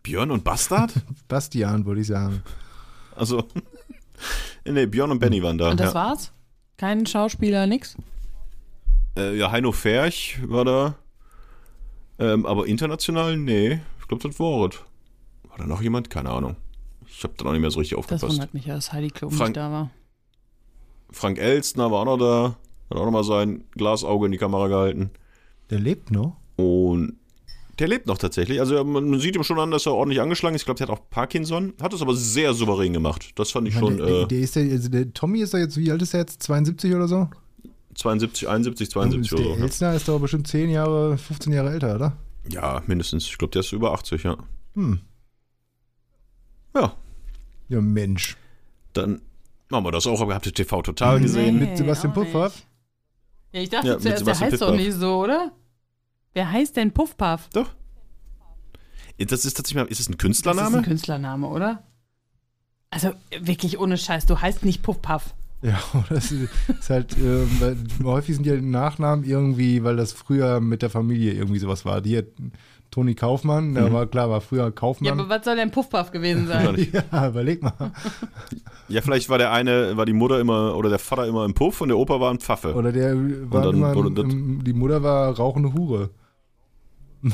Björn 0.03 0.31
und 0.31 0.43
Bastard? 0.43 0.93
Bastian, 1.27 1.85
wollte 1.85 2.01
ich 2.01 2.07
sagen. 2.07 2.41
Also, 3.15 3.45
nee, 4.65 4.85
Björn 4.85 5.11
und 5.11 5.19
Benny 5.19 5.41
waren 5.43 5.57
da. 5.57 5.71
Und 5.71 5.79
das 5.79 5.89
ja. 5.89 5.93
war's? 5.95 6.31
Kein 6.77 7.05
Schauspieler, 7.05 7.65
nix? 7.67 7.95
Äh, 9.17 9.35
ja, 9.37 9.51
Heino 9.51 9.71
Ferch 9.71 10.39
war 10.47 10.63
da. 10.65 10.95
Ähm, 12.19 12.45
aber 12.45 12.67
international, 12.67 13.35
nee. 13.37 13.79
Ich 13.99 14.07
glaube, 14.07 14.27
das 14.27 14.39
war 14.39 14.69
es. 14.69 14.75
War 15.49 15.57
da 15.57 15.65
noch 15.65 15.81
jemand? 15.81 16.09
Keine 16.09 16.29
Ahnung. 16.29 16.55
Ich 17.07 17.23
habe 17.23 17.33
da 17.37 17.45
noch 17.45 17.51
nicht 17.51 17.61
mehr 17.61 17.71
so 17.71 17.79
richtig 17.79 17.95
Das 17.97 17.99
aufgepasst. 18.05 18.31
wundert 18.31 18.53
mich 18.53 18.65
ja, 18.65 18.75
dass 18.75 18.93
Heidi 18.93 19.09
Klum 19.09 19.31
Frank- 19.31 19.49
nicht 19.49 19.57
da 19.57 19.71
war. 19.71 19.89
Frank 21.09 21.39
Elstner 21.39 21.89
war 21.91 22.01
auch 22.01 22.05
noch 22.05 22.17
da. 22.17 22.55
Hat 22.89 22.97
auch 22.97 23.05
noch 23.05 23.11
mal 23.11 23.23
sein 23.23 23.63
Glasauge 23.71 24.25
in 24.27 24.31
die 24.31 24.37
Kamera 24.37 24.67
gehalten. 24.67 25.09
Der 25.69 25.79
lebt 25.79 26.11
noch. 26.11 26.37
Und 26.57 27.17
der 27.79 27.87
lebt 27.87 28.07
noch 28.07 28.17
tatsächlich. 28.17 28.59
Also 28.59 28.83
man 28.83 29.19
sieht 29.19 29.35
ihm 29.35 29.43
schon 29.43 29.59
an, 29.59 29.71
dass 29.71 29.85
er 29.85 29.93
ordentlich 29.93 30.21
angeschlagen 30.21 30.55
ist. 30.55 30.61
Ich 30.61 30.65
glaube, 30.65 30.77
der 30.79 30.87
hat 30.87 30.97
auch 30.97 31.09
Parkinson. 31.09 31.73
Hat 31.81 31.93
es 31.93 32.01
aber 32.01 32.15
sehr 32.15 32.53
souverän 32.53 32.93
gemacht. 32.93 33.31
Das 33.35 33.51
fand 33.51 33.67
ich 33.67 33.75
Ich 33.75 33.81
meine, 33.81 33.97
schon 33.97 34.05
der, 34.07 34.21
äh, 34.21 34.27
der 34.27 34.39
ist 34.39 34.55
ja, 34.55 34.61
also 34.63 34.89
der 34.89 35.13
Tommy 35.13 35.39
ist 35.41 35.53
ja 35.53 35.59
jetzt, 35.59 35.77
wie 35.77 35.91
alt 35.91 36.01
ist 36.01 36.13
er 36.13 36.21
jetzt? 36.21 36.41
72 36.43 36.93
oder 36.93 37.07
so? 37.07 37.29
72, 37.95 38.47
71, 38.47 38.91
72 38.91 39.31
Und 39.31 39.39
oder 39.39 39.47
der 39.49 39.57
so. 39.57 39.63
Elsner 39.63 39.93
ist 39.95 40.07
doch 40.07 40.19
bestimmt 40.19 40.47
10 40.47 40.69
Jahre, 40.69 41.17
15 41.17 41.53
Jahre 41.53 41.71
älter, 41.71 41.95
oder? 41.95 42.17
Ja. 42.49 42.75
ja, 42.77 42.83
mindestens. 42.85 43.25
Ich 43.25 43.37
glaube, 43.37 43.51
der 43.51 43.61
ist 43.61 43.71
über 43.71 43.91
80, 43.93 44.23
ja. 44.23 44.37
Hm. 44.75 44.99
Ja, 46.75 46.93
Ja, 47.69 47.81
Mensch. 47.81 48.37
dann 48.93 49.21
machen 49.69 49.85
wir 49.85 49.91
das 49.91 50.05
auch. 50.07 50.21
Aber 50.21 50.33
habt 50.35 50.45
ihr 50.45 50.53
TV 50.53 50.81
total 50.81 51.19
gesehen? 51.19 51.59
Mit 51.59 51.77
Sebastian 51.77 52.13
nicht. 52.13 52.67
Ja, 53.53 53.61
ich 53.61 53.69
dachte 53.69 53.87
Ja, 53.87 53.97
zuerst, 53.99 54.27
der 54.27 54.39
heißt 54.39 54.61
doch 54.61 54.75
nicht 54.75 54.93
so, 54.93 55.23
oder? 55.23 55.51
Wer 56.37 56.51
heißt 56.51 56.77
denn 56.77 56.91
Puffpuff? 56.91 57.49
Doch. 57.51 57.71
Das 59.17 59.43
ist 59.43 59.55
tatsächlich 59.57 59.83
mal, 59.83 59.89
ist 59.89 59.99
es 59.99 60.07
ein 60.07 60.11
Das 60.11 60.17
ist 60.17 60.19
Künstlername? 60.21 60.77
ein 60.77 60.83
Künstlername, 60.83 61.47
oder? 61.47 61.81
Also 62.91 63.09
wirklich 63.41 63.79
ohne 63.79 63.97
Scheiß, 63.97 64.27
du 64.27 64.39
heißt 64.39 64.63
nicht 64.63 64.83
Puffpuff. 64.83 65.33
Ja, 65.63 65.79
das 66.09 66.31
ist 66.31 66.51
ist 66.79 66.89
halt, 66.91 67.17
ähm, 67.17 67.49
weil 67.59 67.75
häufig 68.03 68.35
sind 68.35 68.45
ja 68.45 68.55
die 68.55 68.61
Nachnamen 68.61 69.25
irgendwie, 69.25 69.83
weil 69.83 69.95
das 69.95 70.13
früher 70.13 70.59
mit 70.59 70.83
der 70.83 70.91
Familie 70.91 71.33
irgendwie 71.33 71.57
sowas 71.57 71.85
war. 71.85 72.01
Die 72.01 72.15
hat 72.15 72.25
Toni 72.91 73.15
Kaufmann, 73.15 73.73
der 73.73 73.91
war 73.91 74.05
klar, 74.05 74.29
war 74.29 74.39
früher 74.39 74.65
Ja, 74.65 74.69
Kaufmann. 74.71 75.19
aber 75.19 75.29
was 75.29 75.43
soll 75.43 75.55
denn 75.55 75.71
Puffpuff 75.71 76.11
gewesen 76.11 76.45
sein? 76.45 76.87
Ja, 77.11 77.29
überleg 77.29 77.63
mal. 77.63 77.93
Ja, 78.89 79.01
vielleicht 79.01 79.27
war 79.29 79.39
der 79.39 79.51
eine, 79.51 79.97
war 79.97 80.05
die 80.05 80.13
Mutter 80.13 80.39
immer 80.39 80.75
oder 80.75 80.89
der 80.89 80.99
Vater 80.99 81.25
immer 81.25 81.45
im 81.45 81.55
Puff 81.55 81.81
und 81.81 81.87
der 81.87 81.97
Opa 81.97 82.19
war 82.19 82.29
ein 82.29 82.39
Pfaffe. 82.39 82.75
Oder 82.75 82.91
der 82.91 83.15
war 83.51 83.63
dann 83.63 83.77
immer, 83.77 83.93
im, 83.93 84.63
die 84.63 84.73
Mutter 84.73 85.01
war 85.01 85.35
rauchende 85.35 85.73
Hure. 85.73 86.11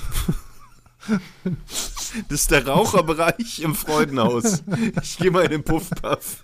Das 2.29 2.41
ist 2.41 2.51
der 2.51 2.65
Raucherbereich 2.65 3.59
im 3.59 3.75
Freudenhaus. 3.75 4.63
Ich 5.01 5.17
gehe 5.17 5.31
mal 5.31 5.43
in 5.45 5.51
den 5.51 5.63
Puffpuff. 5.63 6.43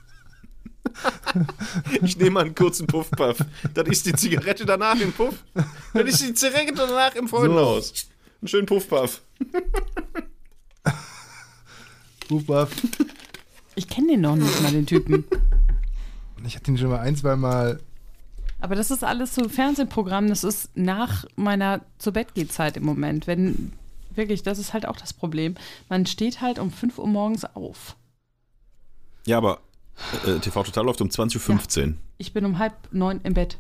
Ich 2.02 2.18
nehme 2.18 2.32
mal 2.32 2.46
einen 2.46 2.56
kurzen 2.56 2.88
Puffpuff. 2.88 3.38
Dann 3.74 3.86
ist 3.86 4.06
die 4.06 4.14
Zigarette 4.14 4.66
danach 4.66 5.00
im 5.00 5.14
Puff. 5.14 5.36
Dann 5.94 6.08
ist 6.08 6.22
die 6.22 6.34
Zigarette 6.34 6.74
danach 6.74 7.16
im 7.16 7.28
Freudenhaus. 7.28 7.94
Einen 8.42 8.48
schönen 8.48 8.66
Puffpuff. 8.66 9.22
Puffpaff. 12.28 12.70
Ich 13.76 13.88
kenne 13.88 14.08
den 14.14 14.22
noch 14.22 14.36
nicht 14.36 14.62
mal, 14.62 14.72
den 14.72 14.86
Typen. 14.86 15.26
Ich 16.46 16.56
hatte 16.56 16.72
ihn 16.72 16.78
schon 16.78 16.90
mal 16.90 17.00
ein, 17.00 17.16
zwei 17.16 17.36
Mal. 17.36 17.80
Aber 18.62 18.76
das 18.76 18.92
ist 18.92 19.04
alles 19.04 19.36
so 19.36 19.48
Fernsehprogramm, 19.48 20.28
das 20.28 20.44
ist 20.44 20.76
nach 20.76 21.26
meiner 21.36 21.82
zu 21.98 22.12
Bett 22.12 22.30
Zeit 22.50 22.78
im 22.78 22.84
Moment. 22.84 23.26
Wenn, 23.26 23.72
wirklich, 24.14 24.44
das 24.44 24.60
ist 24.60 24.74
halt 24.74 24.86
auch 24.86 24.98
das 24.98 25.14
Problem. 25.14 25.56
Man 25.88 26.06
steht 26.06 26.42
halt 26.42 26.60
um 26.60 26.72
5 26.72 26.98
Uhr 26.98 27.08
morgens 27.08 27.46
auf. 27.46 27.96
Ja, 29.26 29.38
aber 29.38 29.60
äh, 30.26 30.40
TV 30.40 30.64
Total 30.64 30.86
läuft 30.86 31.02
um 31.02 31.08
20.15 31.08 31.88
Uhr. 31.88 31.94
Ich 32.18 32.34
bin 32.34 32.46
um 32.46 32.58
halb 32.60 32.74
neun 32.92 33.22
im 33.24 33.34
Bett. 33.34 33.58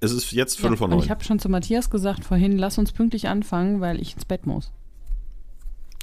Es 0.00 0.12
ist 0.12 0.30
jetzt 0.32 0.56
Viertel 0.56 0.72
Ja, 0.72 0.76
vor 0.78 0.84
und 0.86 0.90
neun. 0.92 1.02
ich 1.02 1.10
habe 1.10 1.24
schon 1.24 1.38
zu 1.38 1.48
Matthias 1.48 1.90
gesagt 1.90 2.24
vorhin, 2.24 2.58
lass 2.58 2.78
uns 2.78 2.92
pünktlich 2.92 3.28
anfangen, 3.28 3.80
weil 3.80 4.00
ich 4.00 4.14
ins 4.14 4.24
Bett 4.24 4.46
muss. 4.46 4.70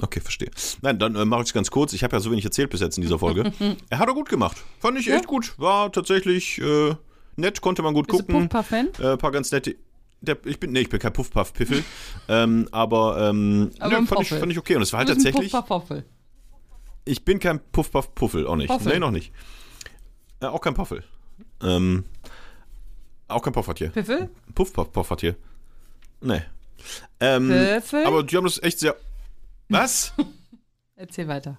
Okay, 0.02 0.20
verstehe. 0.20 0.50
Nein, 0.82 0.98
dann 0.98 1.16
äh, 1.16 1.26
mache 1.26 1.42
ich 1.42 1.50
es 1.50 1.54
ganz 1.54 1.70
kurz. 1.70 1.94
Ich 1.94 2.04
habe 2.04 2.16
ja 2.16 2.20
so 2.20 2.32
wenig 2.32 2.44
erzählt 2.44 2.72
bis 2.72 2.82
jetzt 2.82 2.98
in 2.98 3.04
dieser 3.04 3.20
Folge. 3.20 3.52
er 3.90 4.00
hat 4.00 4.08
er 4.08 4.14
gut 4.16 4.30
gemacht. 4.30 4.58
Fand 4.80 4.98
ich 4.98 5.10
echt 5.12 5.28
gut. 5.28 5.54
War 5.58 5.92
tatsächlich 5.92 6.60
äh, 6.60 6.96
nett, 7.36 7.62
konnte 7.62 7.82
man 7.82 7.94
gut 7.94 8.08
Bist 8.08 8.20
gucken. 8.20 8.50
Puffpuff-Fan? 8.50 8.90
Äh, 9.00 9.18
paar 9.18 9.32
ganz 9.32 9.52
nette. 9.52 9.76
Der, 10.22 10.38
ich 10.46 10.60
bin, 10.60 10.72
nee, 10.72 10.82
ich 10.82 10.90
bin 10.90 11.00
kein 11.00 11.14
Puffpuff-Piffel. 11.14 11.84
ähm, 12.30 12.68
aber 12.72 13.30
ähm, 13.30 13.72
Aber 13.80 13.92
nö, 13.92 13.98
ein 13.98 14.08
fand, 14.08 14.22
ich, 14.22 14.30
fand 14.30 14.52
ich 14.52 14.58
okay. 14.58 14.76
Und 14.76 14.82
es 14.82 14.94
war 14.94 15.00
halt 15.00 15.10
ein 15.10 15.16
tatsächlich. 15.16 15.52
Puffpuff-Poffel. 15.52 16.06
Ich 17.06 17.26
bin 17.26 17.40
kein 17.40 17.60
Puff-Puff-Puffel, 17.72 18.48
auch 18.48 18.56
nicht. 18.56 18.70
Poffel. 18.70 18.94
Nee, 18.94 19.00
noch 19.00 19.12
nicht. 19.12 19.34
Äh, 20.40 20.46
auch 20.46 20.62
kein 20.62 20.74
Poffel. 20.74 21.04
Ähm, 21.62 22.06
auch 23.28 23.42
kein 23.42 23.54
Poffertier. 23.54 23.90
Piffel? 23.90 24.30
Puff-Puff-Poffertier. 24.56 25.36
Nee. 26.22 26.42
Ähm, 27.20 27.50
Pöffel? 27.50 28.06
aber 28.06 28.24
die 28.24 28.38
haben 28.38 28.44
das 28.46 28.62
echt 28.62 28.80
sehr. 28.80 28.96
Was? 29.70 30.14
Erzähl 30.96 31.28
weiter. 31.28 31.58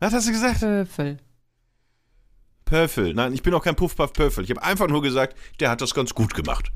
Was 0.00 0.12
hast 0.12 0.28
du 0.28 0.32
gesagt? 0.32 0.60
Pöffel. 0.60 1.18
Pöffel. 2.70 3.14
Nein, 3.14 3.34
ich 3.34 3.42
bin 3.42 3.52
auch 3.52 3.64
kein 3.64 3.74
Puff-Puff-Pöffel. 3.74 4.44
Ich 4.44 4.50
habe 4.50 4.62
einfach 4.62 4.86
nur 4.86 5.02
gesagt, 5.02 5.36
der 5.58 5.70
hat 5.70 5.80
das 5.80 5.92
ganz 5.92 6.14
gut 6.14 6.34
gemacht. 6.34 6.70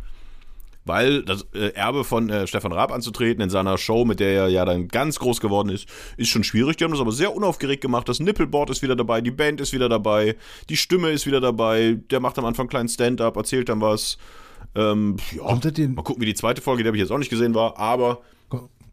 Weil 0.85 1.23
das 1.23 1.47
äh, 1.55 1.69
Erbe 1.69 2.03
von 2.03 2.29
äh, 2.29 2.49
Stefan 2.49 2.73
Raab 2.73 2.93
anzutreten 2.93 3.41
in 3.41 3.49
seiner 3.49 3.79
Show, 3.79 4.05
mit 4.05 4.19
der 4.19 4.33
er 4.33 4.49
ja 4.49 4.65
dann 4.65 4.89
ganz 4.89 5.21
groß 5.21 5.41
geworden 5.41 5.69
ist, 5.69 5.89
ist 6.17 6.29
schon 6.29 6.43
schwierig. 6.43 6.77
Die 6.77 6.85
haben 6.85 6.91
das 6.91 7.01
aber 7.01 7.13
sehr 7.13 7.35
unaufgeregt 7.35 7.81
gemacht. 7.81 8.09
Das 8.09 8.19
Nippelboard 8.19 8.71
ist 8.71 8.83
wieder 8.83 8.97
dabei, 8.97 9.21
die 9.21 9.31
Band 9.31 9.61
ist 9.61 9.73
wieder 9.73 9.89
dabei, 9.89 10.37
die 10.69 10.77
Stimme 10.77 11.11
ist 11.11 11.27
wieder 11.27 11.41
dabei. 11.41 12.01
Der 12.11 12.19
macht 12.19 12.39
am 12.39 12.45
Anfang 12.45 12.65
einen 12.65 12.71
kleinen 12.71 12.89
Stand-up, 12.89 13.37
erzählt 13.37 13.69
dann 13.69 13.81
was. 13.81 14.19
Ähm, 14.75 15.17
ja, 15.31 15.45
mal 15.45 16.03
gucken, 16.03 16.21
wie 16.21 16.27
die 16.27 16.35
zweite 16.35 16.61
Folge, 16.61 16.83
die 16.83 16.89
habe 16.89 16.97
ich 16.97 17.03
jetzt 17.03 17.13
auch 17.13 17.19
nicht 17.19 17.31
gesehen 17.31 17.55
war. 17.55 17.79
Aber 17.79 18.21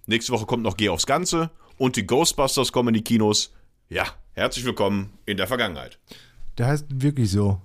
nächste 0.05 0.31
Woche 0.31 0.45
kommt 0.45 0.61
noch 0.61 0.77
Geh 0.77 0.89
aufs 0.89 1.07
Ganze 1.07 1.49
und 1.77 1.95
die 1.95 2.05
Ghostbusters 2.05 2.71
kommen 2.71 2.89
in 2.89 2.93
die 2.93 3.03
Kinos. 3.03 3.51
Ja, 3.89 4.05
herzlich 4.33 4.65
willkommen 4.65 5.09
in 5.25 5.37
der 5.37 5.47
Vergangenheit. 5.47 5.97
Der 6.57 6.67
heißt 6.67 6.85
wirklich 7.01 7.31
so. 7.31 7.61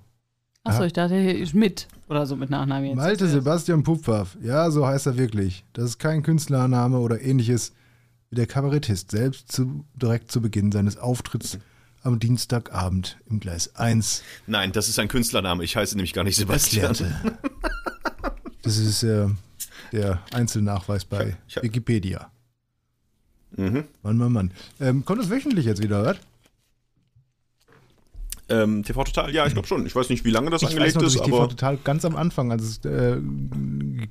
Achso, 0.63 0.83
ich 0.83 0.93
dachte, 0.93 1.15
hier 1.19 1.37
ist 1.37 1.53
mit 1.53 1.87
oder 2.09 2.25
so 2.25 2.35
mit 2.35 2.49
Nachnamen 2.49 2.85
jetzt. 2.87 2.95
Malte 2.97 3.27
Sebastian 3.27 3.83
Puffpaff. 3.83 4.37
Ja, 4.41 4.69
so 4.69 4.85
heißt 4.85 5.05
er 5.07 5.17
wirklich. 5.17 5.63
Das 5.73 5.85
ist 5.85 5.97
kein 5.99 6.23
Künstlername 6.23 6.97
oder 6.99 7.21
ähnliches, 7.21 7.73
wie 8.29 8.35
der 8.35 8.47
Kabarettist 8.47 9.11
selbst 9.11 9.51
zu, 9.51 9.85
direkt 9.95 10.29
zu 10.31 10.41
Beginn 10.41 10.71
seines 10.73 10.97
Auftritts 10.97 11.57
am 12.03 12.19
Dienstagabend 12.19 13.17
im 13.29 13.39
Gleis 13.39 13.75
1 13.75 14.23
Nein, 14.45 14.71
das 14.73 14.87
ist 14.89 14.99
ein 14.99 15.07
Künstlername. 15.07 15.63
Ich 15.63 15.75
heiße 15.77 15.95
nämlich 15.95 16.13
gar 16.13 16.23
nicht 16.25 16.35
Sebastian. 16.35 16.87
erklärte. 16.95 17.37
Das 18.63 18.77
ist 18.77 19.03
äh, 19.03 19.27
der 19.93 20.19
Einzelnachweis 20.33 21.05
bei 21.05 21.37
Ich 21.47 21.55
hab- 21.55 21.63
Wikipedia. 21.63 22.29
Mhm. 23.55 23.85
Mann, 24.03 24.17
Mann, 24.17 24.31
Mann. 24.33 24.51
Ähm, 24.81 25.05
kommt 25.05 25.21
es 25.21 25.29
wöchentlich 25.29 25.65
jetzt 25.65 25.81
wieder, 25.81 26.01
oder? 26.01 26.15
Ähm, 28.49 28.83
TV 28.83 29.03
Total, 29.03 29.33
ja, 29.33 29.45
ich 29.45 29.53
glaube 29.53 29.67
schon. 29.67 29.85
Ich 29.85 29.95
weiß 29.95 30.09
nicht, 30.09 30.23
wie 30.23 30.29
lange 30.31 30.49
das 30.49 30.61
Ich 30.61 30.69
weiß 30.69 30.73
angelegt 30.75 30.95
noch, 30.95 31.01
dass 31.03 31.13
ist, 31.15 31.19
ich 31.19 31.25
TV 31.25 31.37
aber 31.37 31.49
total 31.49 31.77
ganz 31.77 32.05
am 32.05 32.15
Anfang, 32.15 32.51
als 32.51 32.63
es 32.63 32.85
äh, 32.85 33.17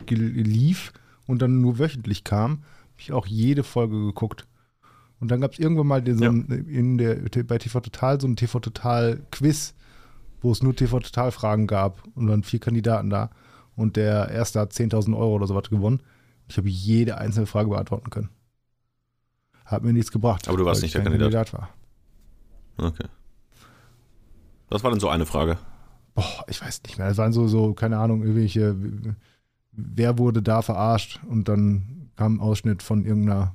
lief 0.09 0.93
und 1.26 1.41
dann 1.43 1.61
nur 1.61 1.78
wöchentlich 1.78 2.24
kam, 2.24 2.51
habe 2.53 2.99
ich 2.99 3.12
auch 3.12 3.26
jede 3.26 3.62
Folge 3.62 3.99
geguckt. 3.99 4.47
Und 5.18 5.30
dann 5.30 5.41
gab 5.41 5.53
es 5.53 5.59
irgendwann 5.59 5.87
mal 5.87 6.05
so 6.07 6.24
Ja. 6.24 6.30
in 6.30 6.99
der, 6.99 7.16
bei 7.45 7.59
TV 7.59 7.80
Total 7.80 8.20
so 8.20 8.26
ein 8.28 8.37
TV 8.37 8.61
Total 8.61 9.22
Quiz, 9.30 9.74
wo 10.43 10.53
es 10.53 10.62
nur 10.62 10.76
TV 10.76 11.01
Total 11.01 11.32
Fragen 11.32 11.66
gab 11.66 12.03
und 12.14 12.26
dann 12.26 12.43
vier 12.43 12.61
Kandidaten 12.61 13.09
da. 13.09 13.30
Und 13.74 13.97
der 13.97 14.28
erste 14.28 14.61
hat 14.61 14.72
10.000 14.72 15.16
Euro 15.16 15.34
oder 15.34 15.47
so 15.47 15.55
was 15.55 15.70
gewonnen. 15.70 16.01
Ich 16.49 16.59
habe 16.59 16.68
jede 16.68 17.18
einzelne 17.18 17.47
Frage 17.47 17.70
beantworten 17.70 18.11
können. 18.11 18.28
Hat 19.64 19.82
mir 19.82 19.93
nichts 19.93 20.12
gebracht. 20.12 20.49
Aber 20.49 20.57
du 20.59 20.64
warst 20.64 20.82
nicht 20.82 20.95
ich 20.95 21.03
der 21.03 21.11
kein 21.11 21.18
Kandidat. 21.18 21.53
war. 21.53 21.70
okay. 22.78 23.07
Was 24.69 24.83
war 24.83 24.91
denn 24.91 25.01
so 25.01 25.09
eine 25.09 25.27
Frage? 25.27 25.59
Boah, 26.14 26.45
ich 26.49 26.61
weiß 26.61 26.83
nicht 26.85 26.99
mehr. 26.99 27.09
Das 27.09 27.19
waren 27.19 27.33
so, 27.33 27.47
so, 27.47 27.75
keine 27.75 27.99
Ahnung, 27.99 28.23
irgendwelche, 28.23 28.75
wer 29.73 30.19
wurde 30.19 30.43
da 30.43 30.62
verarscht? 30.62 31.21
Und 31.29 31.49
dann 31.49 32.11
kam 32.17 32.37
ein 32.37 32.41
Ausschnitt 32.41 32.83
von 32.83 33.05
irgendeiner 33.05 33.55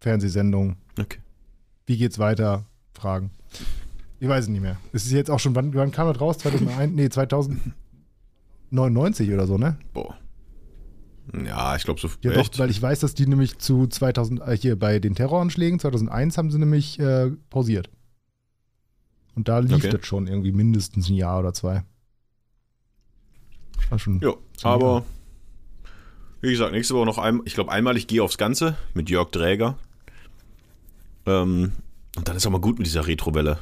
Fernsehsendung. 0.00 0.76
Okay. 0.98 1.18
Wie 1.86 1.96
geht's 1.96 2.18
weiter? 2.18 2.66
Fragen. 2.92 3.30
Ich 4.20 4.28
weiß 4.28 4.44
es 4.44 4.50
nicht 4.50 4.60
mehr. 4.60 4.76
Es 4.92 5.06
ist 5.06 5.12
jetzt 5.12 5.30
auch 5.30 5.40
schon, 5.40 5.56
wann, 5.56 5.74
wann 5.74 5.90
kam 5.90 6.06
das 6.06 6.20
raus? 6.20 6.38
2001? 6.38 6.92
Nee, 6.94 7.08
2099 7.08 9.32
oder 9.32 9.46
so, 9.46 9.58
ne? 9.58 9.76
Boah. 9.92 10.16
Ja, 11.44 11.76
ich 11.76 11.84
glaube 11.84 12.00
so. 12.00 12.08
Ja, 12.20 12.32
echt? 12.32 12.54
doch, 12.54 12.60
weil 12.60 12.70
ich 12.70 12.82
weiß, 12.82 13.00
dass 13.00 13.14
die 13.14 13.26
nämlich 13.26 13.58
zu 13.58 13.86
2000, 13.86 14.40
äh, 14.40 14.56
hier 14.56 14.78
bei 14.78 14.98
den 14.98 15.14
Terroranschlägen 15.14 15.78
2001 15.78 16.36
haben 16.36 16.50
sie 16.50 16.58
nämlich 16.58 16.98
äh, 16.98 17.30
pausiert. 17.48 17.90
Und 19.34 19.48
da 19.48 19.58
lief 19.60 19.76
Okay. 19.76 19.90
das 19.90 20.06
schon 20.06 20.26
irgendwie 20.26 20.52
mindestens 20.52 21.08
ein 21.08 21.14
Jahr 21.14 21.38
oder 21.40 21.54
zwei. 21.54 21.84
War 23.90 23.98
schon. 23.98 24.20
Ja, 24.20 24.34
aber 24.62 25.04
wie 26.40 26.50
gesagt, 26.50 26.72
nächste 26.72 26.94
Woche 26.94 27.06
noch 27.06 27.18
einmal, 27.18 27.46
ich 27.46 27.54
glaube 27.54 27.72
einmal, 27.72 27.96
ich 27.96 28.06
gehe 28.06 28.22
aufs 28.22 28.36
Ganze 28.38 28.76
mit 28.94 29.08
Jörg 29.10 29.30
Dräger. 29.30 29.78
Ähm, 31.26 31.72
und 32.16 32.28
dann 32.28 32.36
ist 32.36 32.46
auch 32.46 32.50
mal 32.50 32.60
gut 32.60 32.78
mit 32.78 32.86
dieser 32.86 33.06
Retrowelle. 33.06 33.58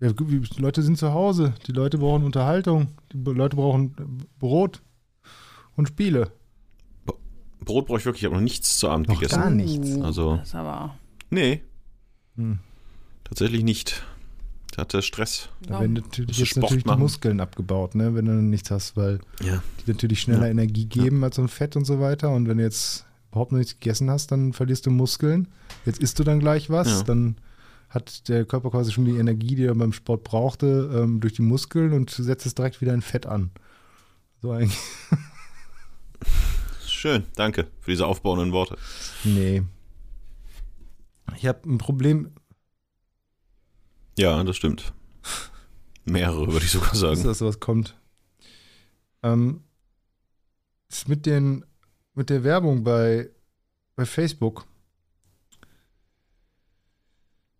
Ja, 0.00 0.10
gut, 0.12 0.28
die 0.30 0.60
Leute 0.60 0.82
sind 0.82 0.98
zu 0.98 1.12
Hause. 1.12 1.54
Die 1.66 1.72
Leute 1.72 1.98
brauchen 1.98 2.24
Unterhaltung. 2.24 2.88
Die 3.12 3.18
Leute 3.18 3.56
brauchen 3.56 4.26
Brot 4.38 4.82
und 5.76 5.86
Spiele. 5.88 6.32
Brot 7.64 7.86
brauche 7.86 7.98
ich 7.98 8.04
wirklich, 8.04 8.22
ich 8.22 8.26
habe 8.26 8.34
noch 8.34 8.42
nichts 8.42 8.78
zu 8.78 8.88
Abend 8.88 9.08
Noch 9.08 9.20
gegessen. 9.20 9.40
gar 9.40 9.50
nichts. 9.50 10.00
Also- 10.00 10.36
Das 10.38 10.48
ist 10.48 10.54
aber. 10.56 10.96
Nee, 11.32 11.62
Hm. 12.36 12.58
tatsächlich 13.24 13.62
nicht. 13.64 14.04
Ich 14.70 14.78
hatte 14.78 15.02
Stress. 15.02 15.48
Da 15.62 15.80
werden 15.80 15.94
natürlich 15.94 16.38
jetzt 16.38 16.48
Sport 16.50 16.62
natürlich 16.64 16.84
die. 16.84 16.96
Muskeln 16.96 17.40
abgebaut, 17.40 17.94
ne, 17.94 18.14
wenn 18.14 18.24
du 18.26 18.32
nichts 18.34 18.70
hast, 18.70 18.96
weil 18.96 19.18
Ja. 19.42 19.62
die 19.84 19.90
natürlich 19.90 20.20
schneller 20.20 20.44
Ja. 20.46 20.50
Energie 20.50 20.86
geben 20.86 21.24
als 21.24 21.36
so 21.36 21.42
ein 21.42 21.48
Fett 21.48 21.74
und 21.76 21.84
so 21.86 22.00
weiter. 22.00 22.30
Und 22.30 22.48
wenn 22.48 22.58
du 22.58 22.62
jetzt 22.64 23.04
überhaupt 23.30 23.52
noch 23.52 23.58
nichts 23.58 23.74
gegessen 23.74 24.10
hast, 24.10 24.30
dann 24.32 24.52
verlierst 24.52 24.84
du 24.86 24.90
Muskeln. 24.90 25.48
Jetzt 25.86 26.00
isst 26.00 26.18
du 26.18 26.24
dann 26.24 26.38
gleich 26.40 26.68
was, 26.70 26.88
Ja. 26.88 27.02
dann 27.02 27.36
hat 27.90 28.28
der 28.28 28.44
Körper 28.46 28.70
quasi 28.70 28.92
schon 28.92 29.04
die 29.04 29.16
Energie, 29.18 29.54
die 29.54 29.64
er 29.64 29.74
beim 29.74 29.92
Sport 29.92 30.24
brauchte, 30.24 30.90
ähm, 30.94 31.20
durch 31.20 31.34
die 31.34 31.42
Muskeln 31.42 31.92
und 31.92 32.10
setzt 32.10 32.46
es 32.46 32.54
direkt 32.54 32.80
wieder 32.80 32.94
in 32.94 33.02
Fett 33.02 33.26
an. 33.26 33.50
So 34.40 34.50
eigentlich. 34.52 34.78
Schön, 36.86 37.24
danke 37.36 37.66
für 37.80 37.90
diese 37.90 38.06
aufbauenden 38.06 38.52
Worte. 38.52 38.76
Nee. 39.24 39.62
Ich 41.36 41.46
habe 41.46 41.68
ein 41.68 41.78
Problem, 41.78 42.32
Ja, 44.18 44.42
das 44.44 44.56
stimmt. 44.56 44.92
Mehrere, 46.04 46.52
würde 46.52 46.64
ich 46.66 46.72
sogar 46.72 46.90
dass 46.90 46.98
sagen. 47.00 47.22
da 47.22 47.32
sowas 47.34 47.60
kommt. 47.60 47.96
Ähm, 49.22 49.62
ist 50.90 51.08
mit, 51.08 51.26
den, 51.26 51.64
mit 52.14 52.28
der 52.28 52.42
Werbung 52.44 52.82
bei, 52.84 53.30
bei 53.96 54.04
Facebook. 54.04 54.66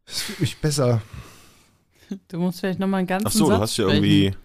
Das 0.04 0.28
wird 0.28 0.40
mich 0.40 0.56
besser. 0.58 1.00
Du 2.28 2.38
musst 2.38 2.60
vielleicht 2.60 2.78
nochmal 2.78 2.98
einen 2.98 3.06
ganzen 3.06 3.28
Ach 3.28 3.32
so, 3.32 3.46
Satz 3.46 3.56
du 3.56 3.62
hast 3.62 3.76
ja 3.78 3.84
sprechen. 3.86 4.04
irgendwie. 4.04 4.36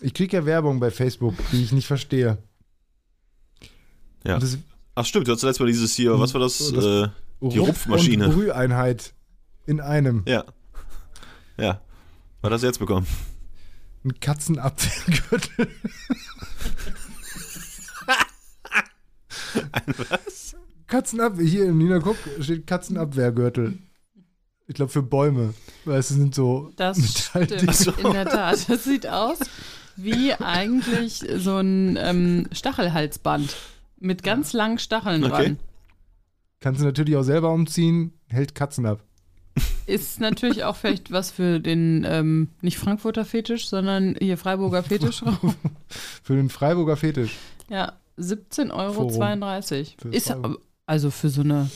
Ich 0.00 0.14
kriege 0.14 0.36
ja 0.36 0.46
Werbung 0.46 0.78
bei 0.80 0.90
Facebook, 0.90 1.34
die 1.52 1.62
ich 1.62 1.72
nicht 1.72 1.86
verstehe. 1.86 2.38
Ja. 4.24 4.38
Das 4.38 4.56
Ach 4.94 5.04
stimmt, 5.04 5.28
du 5.28 5.32
hast 5.32 5.42
letztes 5.42 5.60
Mal 5.60 5.66
dieses 5.66 5.94
hier, 5.94 6.18
was 6.18 6.32
war 6.32 6.40
das? 6.40 6.58
Das- 6.72 6.84
äh, 6.84 7.08
Die 7.40 7.58
Rupf- 7.58 7.68
Rupfmaschine. 7.68 8.26
Und 8.26 8.34
Brüheinheit 8.34 9.14
in 9.66 9.80
einem. 9.80 10.22
ja. 10.26 10.44
Ja. 11.58 11.80
Was 12.42 12.52
hast 12.52 12.60
du 12.62 12.66
jetzt 12.66 12.78
bekommen? 12.78 13.06
Ein 14.04 14.20
Katzenabwehrgürtel. 14.20 15.68
Ein 19.72 19.94
was? 20.10 20.56
Katzenabwehr. 20.86 21.46
Hier 21.46 21.64
in 21.66 21.78
Nina 21.78 21.98
Guck 21.98 22.16
steht 22.40 22.66
Katzenabwehrgürtel. 22.66 23.78
Ich 24.68 24.74
glaube 24.74 24.92
für 24.92 25.02
Bäume. 25.02 25.54
Weil 25.84 25.98
es 26.00 26.08
sind 26.08 26.34
so. 26.34 26.70
Das 26.76 26.98
stimmt, 26.98 27.52
in 27.98 28.12
der 28.12 28.26
Tat. 28.26 28.68
Das 28.68 28.84
sieht 28.84 29.06
aus 29.06 29.38
wie 29.96 30.34
eigentlich 30.34 31.24
so 31.38 31.56
ein 31.56 31.96
ähm, 31.98 32.48
Stachelhalsband 32.52 33.56
mit 33.98 34.22
ganz 34.22 34.52
langen 34.52 34.78
Stacheln 34.78 35.24
Okay. 35.24 35.32
dran. 35.44 35.58
Kannst 36.66 36.80
du 36.80 36.84
natürlich 36.84 37.14
auch 37.14 37.22
selber 37.22 37.52
umziehen, 37.52 38.12
hält 38.26 38.56
Katzen 38.56 38.86
ab. 38.86 39.04
Ist 39.86 40.18
natürlich 40.18 40.64
auch 40.64 40.74
vielleicht 40.74 41.12
was 41.12 41.30
für 41.30 41.60
den, 41.60 42.04
ähm, 42.04 42.48
nicht 42.60 42.76
Frankfurter 42.76 43.24
Fetisch, 43.24 43.68
sondern 43.68 44.16
hier 44.18 44.36
Freiburger 44.36 44.82
Fetischraum. 44.82 45.54
Für 46.24 46.34
den 46.34 46.48
Freiburger 46.48 46.96
Fetisch. 46.96 47.36
Ja, 47.68 47.92
17,32 48.18 48.72
Euro. 48.72 50.08
Ist 50.10 50.34
also 50.86 51.12
für 51.12 51.28
so 51.28 51.42
eine. 51.42 51.70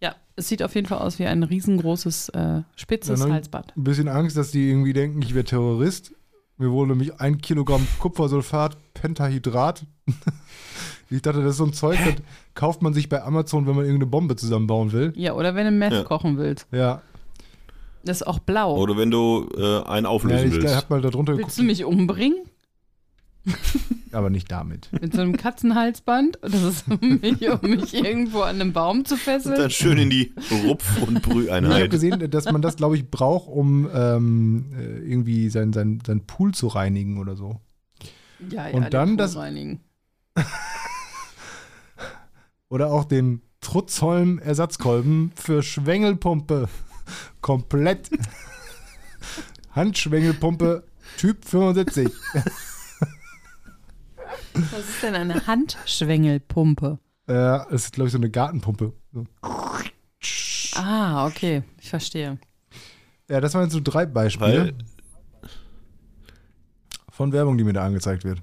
Ja, 0.00 0.14
es 0.36 0.46
sieht 0.46 0.62
auf 0.62 0.76
jeden 0.76 0.86
Fall 0.86 0.98
aus 0.98 1.18
wie 1.18 1.26
ein 1.26 1.42
riesengroßes, 1.42 2.28
äh, 2.28 2.62
spitzes 2.76 3.18
Ja, 3.18 3.26
ne? 3.26 3.32
Halsband. 3.32 3.76
Ein 3.76 3.82
bisschen 3.82 4.06
Angst, 4.06 4.36
dass 4.36 4.52
die 4.52 4.68
irgendwie 4.68 4.92
denken, 4.92 5.20
ich 5.20 5.34
wäre 5.34 5.46
Terrorist. 5.46 6.12
Mir 6.58 6.70
wurde 6.70 6.92
nämlich 6.92 7.20
ein 7.20 7.38
Kilogramm 7.38 7.84
Kupfersulfat, 7.98 8.76
Pentahydrat. 8.94 9.84
Ich 11.10 11.22
dachte, 11.22 11.42
das 11.42 11.52
ist 11.52 11.56
so 11.58 11.64
ein 11.64 11.72
Zeug, 11.72 11.98
das 12.04 12.14
kauft 12.54 12.82
man 12.82 12.92
sich 12.92 13.08
bei 13.08 13.22
Amazon, 13.22 13.66
wenn 13.66 13.74
man 13.76 13.84
irgendeine 13.84 14.10
Bombe 14.10 14.36
zusammenbauen 14.36 14.92
will. 14.92 15.12
Ja, 15.16 15.32
oder 15.34 15.54
wenn 15.54 15.64
du 15.66 15.70
Meth 15.72 15.92
Ja. 15.92 16.04
kochen 16.04 16.36
willst. 16.36 16.66
Ja, 16.70 17.00
Das 18.04 18.18
ist 18.20 18.26
auch 18.26 18.38
blau. 18.38 18.76
Oder 18.76 18.96
wenn 18.96 19.10
du 19.10 19.48
äh, 19.56 19.82
einen 19.88 20.04
ja 20.04 20.10
auflösen 20.10 20.48
ich 20.48 20.54
willst. 20.54 20.76
hab 20.76 20.90
mal 20.90 21.00
da 21.00 21.08
drunter 21.10 21.32
geguckt, 21.32 21.48
Willst 21.48 21.58
du 21.58 21.62
mich 21.64 21.84
umbringen? 21.84 22.38
aber 24.12 24.28
nicht 24.28 24.50
damit. 24.52 24.90
Mit 25.00 25.14
so 25.14 25.22
einem 25.22 25.36
Katzenhalsband? 25.36 26.38
Das 26.42 26.62
ist, 26.62 26.84
um 26.88 26.98
mich, 27.22 27.48
um 27.48 27.70
mich 27.70 27.94
irgendwo 27.94 28.40
an 28.42 28.56
einem 28.60 28.72
Baum 28.74 29.04
zu 29.06 29.14
Und 29.14 29.20
fesseln? 29.20 29.56
dann 29.56 29.70
schön 29.70 29.96
in 29.96 30.10
die 30.10 30.32
Rupf- 30.66 31.00
und 31.02 31.18
Ich 31.18 31.24
habe 31.24 31.34
Brüheinheit. 31.34 31.90
gesehen, 31.90 32.30
dass 32.30 32.44
man 32.52 32.60
das, 32.60 32.76
glaube 32.76 32.96
ich, 32.96 33.10
braucht, 33.10 33.48
um 33.48 33.88
ähm, 33.94 34.66
äh, 34.78 34.98
irgendwie 35.10 35.48
sein, 35.48 35.72
sein, 35.72 36.02
sein 36.06 36.26
Pool 36.26 36.52
zu 36.52 36.66
reinigen 36.66 37.18
oder 37.18 37.36
so. 37.36 37.60
Ja, 38.50 38.68
ja, 38.68 38.74
Und 38.74 38.84
den 38.84 38.90
dann 38.90 39.08
Pool 39.10 39.16
das- 39.16 39.36
Reinigen. 39.36 39.80
Oder 42.68 42.92
auch 42.92 43.04
den 43.04 43.42
Trutzholm-Ersatzkolben 43.60 45.32
für 45.34 45.62
Schwengelpumpe. 45.62 46.68
Komplett. 47.40 48.10
Handschwengelpumpe 49.72 50.84
Typ 51.16 51.44
75. 51.44 52.08
Was 54.54 54.88
ist 54.88 55.02
denn 55.02 55.14
eine 55.14 55.46
Handschwengelpumpe? 55.46 56.98
Äh, 57.26 57.32
das 57.32 57.84
ist, 57.84 57.92
glaube 57.92 58.08
ich, 58.08 58.12
so 58.12 58.18
eine 58.18 58.30
Gartenpumpe. 58.30 58.92
So. 59.12 59.26
Ah, 60.74 61.26
okay, 61.26 61.62
ich 61.80 61.90
verstehe. 61.90 62.38
Ja, 63.28 63.40
das 63.40 63.54
waren 63.54 63.64
jetzt 63.64 63.72
so 63.72 63.80
drei 63.82 64.06
Beispiele 64.06 64.66
Weil, 64.66 64.74
von 67.10 67.32
Werbung, 67.32 67.58
die 67.58 67.64
mir 67.64 67.72
da 67.72 67.84
angezeigt 67.84 68.24
wird. 68.24 68.40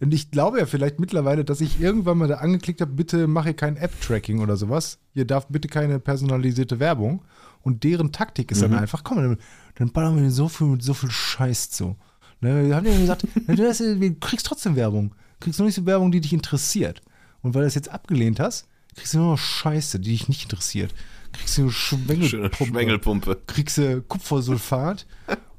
Und 0.00 0.12
ich 0.14 0.30
glaube 0.30 0.58
ja 0.58 0.66
vielleicht 0.66 0.98
mittlerweile, 1.00 1.44
dass 1.44 1.60
ich 1.60 1.80
irgendwann 1.80 2.18
mal 2.18 2.28
da 2.28 2.36
angeklickt 2.36 2.80
habe, 2.80 2.92
bitte 2.92 3.26
mache 3.26 3.54
kein 3.54 3.76
App-Tracking 3.76 4.40
oder 4.40 4.56
sowas. 4.56 4.98
Hier 5.14 5.24
darf 5.26 5.46
bitte 5.48 5.68
keine 5.68 5.98
personalisierte 5.98 6.78
Werbung. 6.80 7.22
Und 7.62 7.84
deren 7.84 8.10
Taktik 8.12 8.50
ist 8.50 8.62
dann 8.62 8.72
Mhm. 8.72 8.78
einfach, 8.78 9.04
komm, 9.04 9.18
dann, 9.18 9.38
dann 9.76 9.92
ballern 9.92 10.20
wir 10.20 10.30
so 10.30 10.48
viel, 10.48 10.80
so 10.80 10.94
viel 10.94 11.10
Scheiß 11.10 11.70
zu. 11.70 11.96
Ne, 12.40 12.66
wir 12.68 12.74
haben 12.76 12.86
ja 12.86 12.98
gesagt, 12.98 13.22
du, 13.46 13.68
hast, 13.68 13.80
du 13.80 14.14
kriegst 14.20 14.46
trotzdem 14.46 14.74
Werbung. 14.76 15.10
Du 15.38 15.44
kriegst 15.44 15.58
nur 15.60 15.66
nicht 15.66 15.76
so 15.76 15.86
Werbung, 15.86 16.10
die 16.10 16.20
dich 16.20 16.32
interessiert. 16.32 17.02
Und 17.42 17.54
weil 17.54 17.62
du 17.62 17.66
das 17.66 17.74
jetzt 17.76 17.88
abgelehnt 17.90 18.40
hast, 18.40 18.66
kriegst 18.96 19.14
du 19.14 19.18
nur 19.18 19.30
noch 19.32 19.38
Scheiße, 19.38 20.00
die 20.00 20.10
dich 20.10 20.28
nicht 20.28 20.42
interessiert. 20.44 20.92
Kriegst 21.32 21.56
du 21.56 21.70
Schwengelpumpe 21.70 22.64
Schwengelpumpe. 22.64 23.38
kriegst 23.46 23.78
du 23.78 24.02
Kupfersulfat 24.02 25.06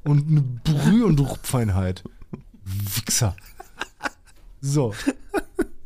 und 0.04 0.28
eine 0.30 0.40
Brüh- 0.42 1.02
und 1.04 1.18
Rupfeinheit. 1.20 2.04
Wichser. 2.64 3.34
So. 4.64 4.94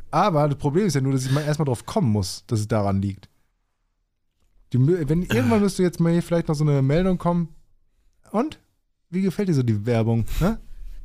Aber 0.09 0.47
das 0.47 0.57
Problem 0.57 0.85
ist 0.85 0.95
ja 0.95 1.01
nur, 1.01 1.11
dass 1.11 1.25
ich 1.25 1.31
mal 1.31 1.41
erstmal 1.41 1.65
drauf 1.65 1.85
kommen 1.85 2.11
muss, 2.11 2.45
dass 2.47 2.61
es 2.61 2.67
daran 2.67 3.01
liegt. 3.01 3.27
Die, 4.71 4.79
wenn, 4.79 5.23
irgendwann 5.23 5.61
müsste 5.61 5.83
jetzt 5.83 5.99
mal 5.99 6.13
hier 6.13 6.23
vielleicht 6.23 6.47
noch 6.47 6.55
so 6.55 6.63
eine 6.63 6.81
Meldung 6.81 7.17
kommen. 7.17 7.49
Und? 8.31 8.59
Wie 9.09 9.21
gefällt 9.21 9.49
dir 9.49 9.53
so 9.53 9.63
die 9.63 9.85
Werbung? 9.85 10.25
Ne? 10.39 10.59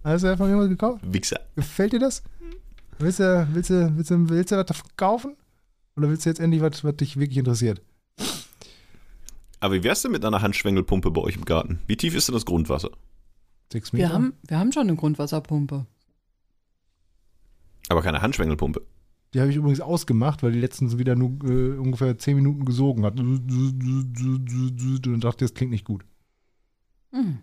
Hast 0.04 0.22
du 0.22 0.28
einfach 0.28 0.46
irgendwas 0.46 0.68
gekauft? 0.68 1.00
Wichser. 1.02 1.40
Gefällt 1.56 1.94
dir 1.94 1.98
das? 1.98 2.22
Willst 2.98 3.18
du, 3.18 3.48
willst 3.52 3.70
du, 3.70 3.96
willst 3.96 4.10
du, 4.10 4.28
willst 4.28 4.52
du 4.52 4.56
was 4.56 4.66
davon 4.66 4.90
kaufen? 4.96 5.36
Oder 5.96 6.08
willst 6.10 6.26
du 6.26 6.30
jetzt 6.30 6.40
endlich 6.40 6.62
was, 6.62 6.84
was 6.84 6.96
dich 6.96 7.18
wirklich 7.18 7.38
interessiert? 7.38 7.82
Aber 9.58 9.74
wie 9.74 9.82
wär's 9.82 10.02
denn 10.02 10.12
mit 10.12 10.24
einer 10.24 10.42
Handschwengelpumpe 10.42 11.10
bei 11.10 11.22
euch 11.22 11.36
im 11.36 11.44
Garten? 11.44 11.80
Wie 11.86 11.96
tief 11.96 12.14
ist 12.14 12.28
denn 12.28 12.34
das 12.34 12.44
Grundwasser? 12.44 12.90
Sechs 13.72 13.92
Meter? 13.92 14.08
Wir 14.08 14.14
haben, 14.14 14.34
wir 14.46 14.58
haben 14.58 14.70
schon 14.70 14.88
eine 14.88 14.96
Grundwasserpumpe. 14.96 15.86
Aber 17.88 18.02
keine 18.02 18.22
Handschwengelpumpe. 18.22 18.82
Die 19.32 19.40
habe 19.40 19.50
ich 19.50 19.56
übrigens 19.56 19.80
ausgemacht, 19.80 20.42
weil 20.42 20.52
die 20.52 20.60
letztens 20.60 20.96
wieder 20.96 21.16
nur 21.16 21.30
äh, 21.44 21.76
ungefähr 21.76 22.16
10 22.16 22.36
Minuten 22.36 22.64
gesogen 22.64 23.04
hat. 23.04 23.18
Und 23.18 23.48
dann 25.06 25.20
dachte 25.20 25.44
ich, 25.44 25.50
das 25.50 25.54
klingt 25.54 25.72
nicht 25.72 25.84
gut. 25.84 26.04
Hm. 27.10 27.38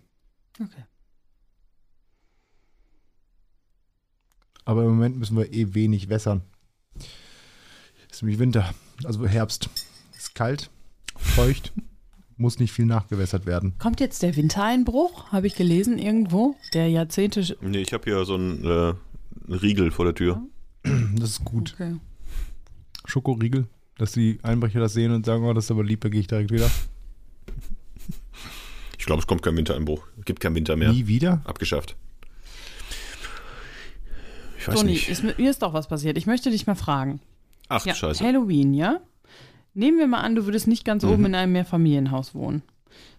Okay. 0.59 0.85
Aber 4.63 4.83
im 4.83 4.91
Moment 4.91 5.17
müssen 5.17 5.35
wir 5.37 5.51
eh 5.51 5.73
wenig 5.73 6.07
wässern. 6.09 6.43
Ist 8.09 8.21
nämlich 8.21 8.39
Winter, 8.39 8.73
also 9.03 9.25
Herbst. 9.27 9.69
Ist 10.15 10.35
kalt, 10.35 10.69
feucht 11.17 11.73
muss 12.41 12.59
nicht 12.59 12.73
viel 12.73 12.85
nachgewässert 12.85 13.45
werden. 13.45 13.73
Kommt 13.77 13.99
jetzt 13.99 14.23
der 14.23 14.35
Wintereinbruch, 14.35 15.31
habe 15.31 15.47
ich 15.47 15.55
gelesen 15.55 15.97
irgendwo, 15.97 16.55
der 16.73 16.89
Jahrzehnte. 16.89 17.57
Nee, 17.61 17.81
ich 17.81 17.93
habe 17.93 18.03
hier 18.03 18.25
so 18.25 18.35
einen 18.35 18.65
äh, 18.65 18.93
Riegel 19.47 19.91
vor 19.91 20.05
der 20.05 20.15
Tür. 20.15 20.41
Das 21.15 21.29
ist 21.31 21.43
gut. 21.45 21.73
Okay. 21.75 21.95
Schokoriegel, 23.05 23.67
dass 23.97 24.11
die 24.13 24.39
Einbrecher 24.43 24.79
das 24.79 24.93
sehen 24.93 25.11
und 25.11 25.25
sagen, 25.25 25.43
oh, 25.45 25.53
das 25.53 25.65
ist 25.65 25.71
aber 25.71 25.83
lieb, 25.83 26.01
da 26.01 26.09
gehe 26.09 26.21
ich 26.21 26.27
direkt 26.27 26.51
wieder. 26.51 26.69
Ich 28.97 29.05
glaube, 29.05 29.19
es 29.19 29.27
kommt 29.27 29.41
kein 29.41 29.57
Wintereinbruch. 29.57 30.05
Es 30.19 30.25
gibt 30.25 30.39
keinen 30.39 30.55
Winter 30.55 30.75
mehr. 30.75 30.91
Nie 30.91 31.07
wieder? 31.07 31.41
Abgeschafft. 31.45 31.95
Ich 34.59 34.67
weiß 34.67 34.75
Toni, 34.75 34.91
nicht. 34.91 35.09
ist, 35.09 35.23
mir 35.23 35.49
ist 35.49 35.61
doch 35.63 35.73
was 35.73 35.87
passiert. 35.87 36.17
Ich 36.17 36.27
möchte 36.27 36.51
dich 36.51 36.67
mal 36.67 36.75
fragen. 36.75 37.19
Ach, 37.67 37.83
Ja, 37.85 37.95
scheiße. 37.95 38.23
Halloween, 38.23 38.73
ja? 38.73 38.99
Nehmen 39.73 39.97
wir 39.97 40.07
mal 40.07 40.19
an, 40.21 40.35
du 40.35 40.45
würdest 40.45 40.67
nicht 40.67 40.85
ganz 40.85 41.03
oben 41.03 41.25
in 41.25 41.33
einem 41.35 41.53
Mehrfamilienhaus 41.53 42.35
wohnen, 42.35 42.61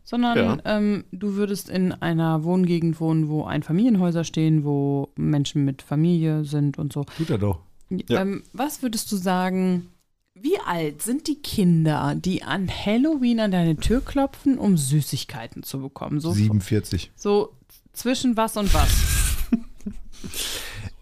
sondern. 0.05 0.37
Ja. 0.37 0.59
ähm, 0.65 1.05
du 1.13 1.35
würdest 1.35 1.69
in 1.69 1.93
einer 1.93 2.45
Wohngegend 2.45 3.01
wohnen, 3.01 3.29
wo 3.29 3.45
Einfamilienhäuser 3.45 4.25
stehen, 4.25 4.65
wo 4.65 5.11
Menschen 5.17 5.65
mit 5.65 5.83
Familie 5.83 6.45
sind 6.45 6.79
und 6.79 6.93
so. 6.93 7.05
Tut 7.05 7.31
er 7.31 7.39
doch. 7.39 7.61
Ja. 7.91 8.23
Ähm, 8.23 8.43
was 8.53 8.83
würdest 8.83 9.13
du 9.13 9.17
sagen, 9.17 9.89
wie 10.35 10.59
alt 10.67 11.03
sind 11.03 11.29
die 11.29 11.41
Kinder, 11.43 12.15
die 12.17 12.43
an 12.43 12.69
Halloween 12.69 13.41
an 13.41 13.51
deine 13.51 13.77
Tür 13.77 14.01
klopfen, 14.01 14.59
um 14.59 14.77
Süßigkeiten 14.77 15.63
zu 15.63 15.81
bekommen? 15.81 16.21
So, 16.21 16.33
47. 16.33 17.13
so 17.15 17.55
zwischen 17.93 18.37
was 18.37 18.57
und 18.57 18.73
was? 18.75 18.91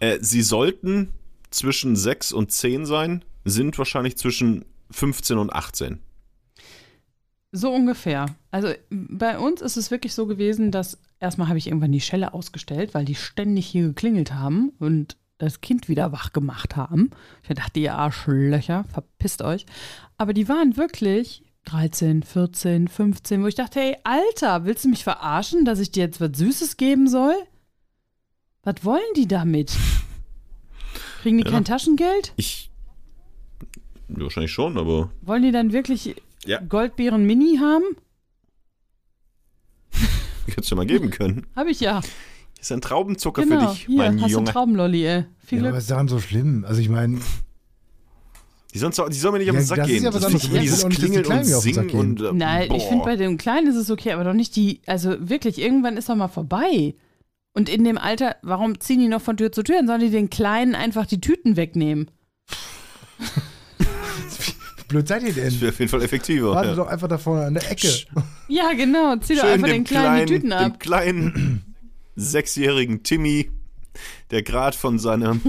Äh, 0.00 0.18
sie 0.22 0.40
sollten 0.40 1.12
zwischen 1.50 1.94
6 1.94 2.32
und 2.32 2.50
10 2.50 2.86
sein, 2.86 3.24
sind 3.44 3.76
wahrscheinlich 3.76 4.16
zwischen 4.16 4.64
15 4.90 5.36
und 5.36 5.52
18. 5.52 6.00
So 7.52 7.72
ungefähr. 7.72 8.26
Also 8.50 8.68
bei 8.90 9.38
uns 9.38 9.60
ist 9.60 9.76
es 9.76 9.90
wirklich 9.90 10.14
so 10.14 10.26
gewesen, 10.26 10.70
dass 10.70 10.98
erstmal 11.18 11.48
habe 11.48 11.58
ich 11.58 11.66
irgendwann 11.66 11.92
die 11.92 12.00
Schelle 12.00 12.32
ausgestellt, 12.32 12.94
weil 12.94 13.04
die 13.04 13.16
ständig 13.16 13.66
hier 13.66 13.88
geklingelt 13.88 14.32
haben 14.32 14.70
und 14.78 15.16
das 15.38 15.60
Kind 15.60 15.88
wieder 15.88 16.12
wach 16.12 16.32
gemacht 16.32 16.76
haben. 16.76 17.10
Ich 17.48 17.54
dachte, 17.54 17.80
ihr 17.80 17.94
Arschlöcher, 17.94 18.84
verpisst 18.92 19.42
euch. 19.42 19.66
Aber 20.16 20.32
die 20.32 20.48
waren 20.48 20.76
wirklich 20.76 21.42
13, 21.64 22.22
14, 22.22 22.88
15, 22.88 23.42
wo 23.42 23.46
ich 23.46 23.54
dachte, 23.54 23.80
hey, 23.80 23.96
Alter, 24.04 24.64
willst 24.64 24.84
du 24.84 24.88
mich 24.88 25.02
verarschen, 25.02 25.64
dass 25.64 25.80
ich 25.80 25.90
dir 25.90 26.04
jetzt 26.04 26.20
was 26.20 26.36
Süßes 26.36 26.76
geben 26.76 27.08
soll? 27.08 27.34
Was 28.62 28.84
wollen 28.84 29.00
die 29.16 29.26
damit? 29.26 29.76
Kriegen 31.22 31.38
die 31.38 31.44
Ja. 31.44 31.50
kein 31.50 31.64
Taschengeld? 31.64 32.32
Ich. 32.36 32.70
Wahrscheinlich 34.08 34.52
schon, 34.52 34.76
aber. 34.78 35.10
Wollen 35.22 35.42
die 35.42 35.52
dann 35.52 35.72
wirklich 35.72 36.16
Ja. 36.44 36.60
Goldbeeren 36.60 37.24
Mini 37.24 37.58
haben? 37.58 37.84
Ich 40.46 40.56
hätte 40.56 40.62
es 40.62 40.70
ja 40.70 40.76
mal 40.76 40.86
geben 40.86 41.10
können. 41.10 41.46
Habe 41.54 41.70
ich 41.70 41.78
ja. 41.80 42.00
Hier 42.00 42.10
ist 42.60 42.72
ein 42.72 42.80
Traubenzucker 42.80 43.42
Genau, 43.42 43.68
für 43.68 43.74
dich, 43.74 43.86
hier, 43.86 43.98
mein 43.98 44.20
hast 44.20 44.26
du 44.30 44.32
Junge. 44.32 44.46
einen 44.48 44.52
Traubenlolli, 44.54 45.06
ey. 45.06 45.24
Viel 45.44 45.58
Ja, 45.58 45.62
Glück. 45.62 45.68
aber 45.70 45.78
ist 45.78 45.90
daran 45.90 46.08
so 46.08 46.18
schlimm? 46.18 46.64
Also 46.66 46.80
ich 46.80 46.88
meine, 46.88 47.20
Die, 48.74 48.78
sollen, 48.78 48.92
die 49.10 49.16
sollen 49.16 49.32
mir 49.34 49.38
nicht 49.38 49.46
Ja, 49.46 49.52
auf 49.52 49.58
den 49.58 49.66
Sack 49.66 49.78
das 49.78 49.86
ist 49.88 49.92
gehen. 49.94 50.02
ja 50.04 50.14
was 50.14 50.22
das 50.22 50.34
ist 50.34 50.44
immer 50.46 50.54
Ich 50.56 50.60
dieses 50.62 50.88
Klingeln 50.88 51.26
und 51.26 51.44
Singen 51.44 51.86
gehen. 51.86 52.00
und. 52.00 52.20
Äh, 52.22 52.32
Nein, 52.32 52.68
boah. 52.68 52.76
ich 52.76 52.82
finde, 52.84 53.04
bei 53.04 53.16
dem 53.16 53.38
Kleinen 53.38 53.68
ist 53.68 53.76
es 53.76 53.90
okay, 53.90 54.12
aber 54.12 54.24
doch 54.24 54.32
nicht 54.34 54.56
die, 54.56 54.80
also 54.86 55.14
wirklich, 55.20 55.58
irgendwann 55.60 55.96
ist 55.96 56.08
doch 56.08 56.16
mal 56.16 56.28
vorbei. 56.28 56.94
Und 57.52 57.68
in 57.68 57.84
dem 57.84 57.98
Alter, 57.98 58.36
warum 58.42 58.80
ziehen 58.80 58.98
die 59.00 59.08
noch 59.08 59.22
von 59.22 59.36
Tür 59.36 59.52
zu 59.52 59.62
Tür? 59.62 59.76
Dann 59.76 59.86
sollen 59.86 60.00
die 60.00 60.10
den 60.10 60.30
Kleinen 60.30 60.74
einfach 60.74 61.06
die 61.06 61.20
Tüten 61.20 61.56
wegnehmen. 61.56 62.10
blöd 64.90 65.08
seid 65.08 65.22
ihr 65.22 65.28
Das 65.32 65.36
denn? 65.36 65.60
wäre 65.62 65.72
auf 65.72 65.78
jeden 65.78 65.90
Fall 65.90 66.02
effektiver. 66.02 66.50
Warte 66.52 66.68
ja. 66.70 66.74
doch 66.74 66.86
einfach 66.88 67.08
da 67.08 67.16
vorne 67.18 67.46
an 67.46 67.54
der 67.54 67.70
Ecke. 67.70 67.88
Ja, 68.48 68.72
genau, 68.74 69.16
zieh 69.16 69.34
doch 69.36 69.42
Schön 69.42 69.50
einfach 69.52 69.68
dem 69.68 69.76
den 69.76 69.84
Kleinen 69.84 70.26
die 70.26 70.34
Tüten 70.34 70.50
dem 70.50 70.58
ab. 70.58 70.80
kleinen 70.80 71.74
sechsjährigen 72.16 73.02
Timmy, 73.02 73.50
der 74.30 74.42
gerade 74.42 74.76
von 74.76 74.98
seinem 74.98 75.40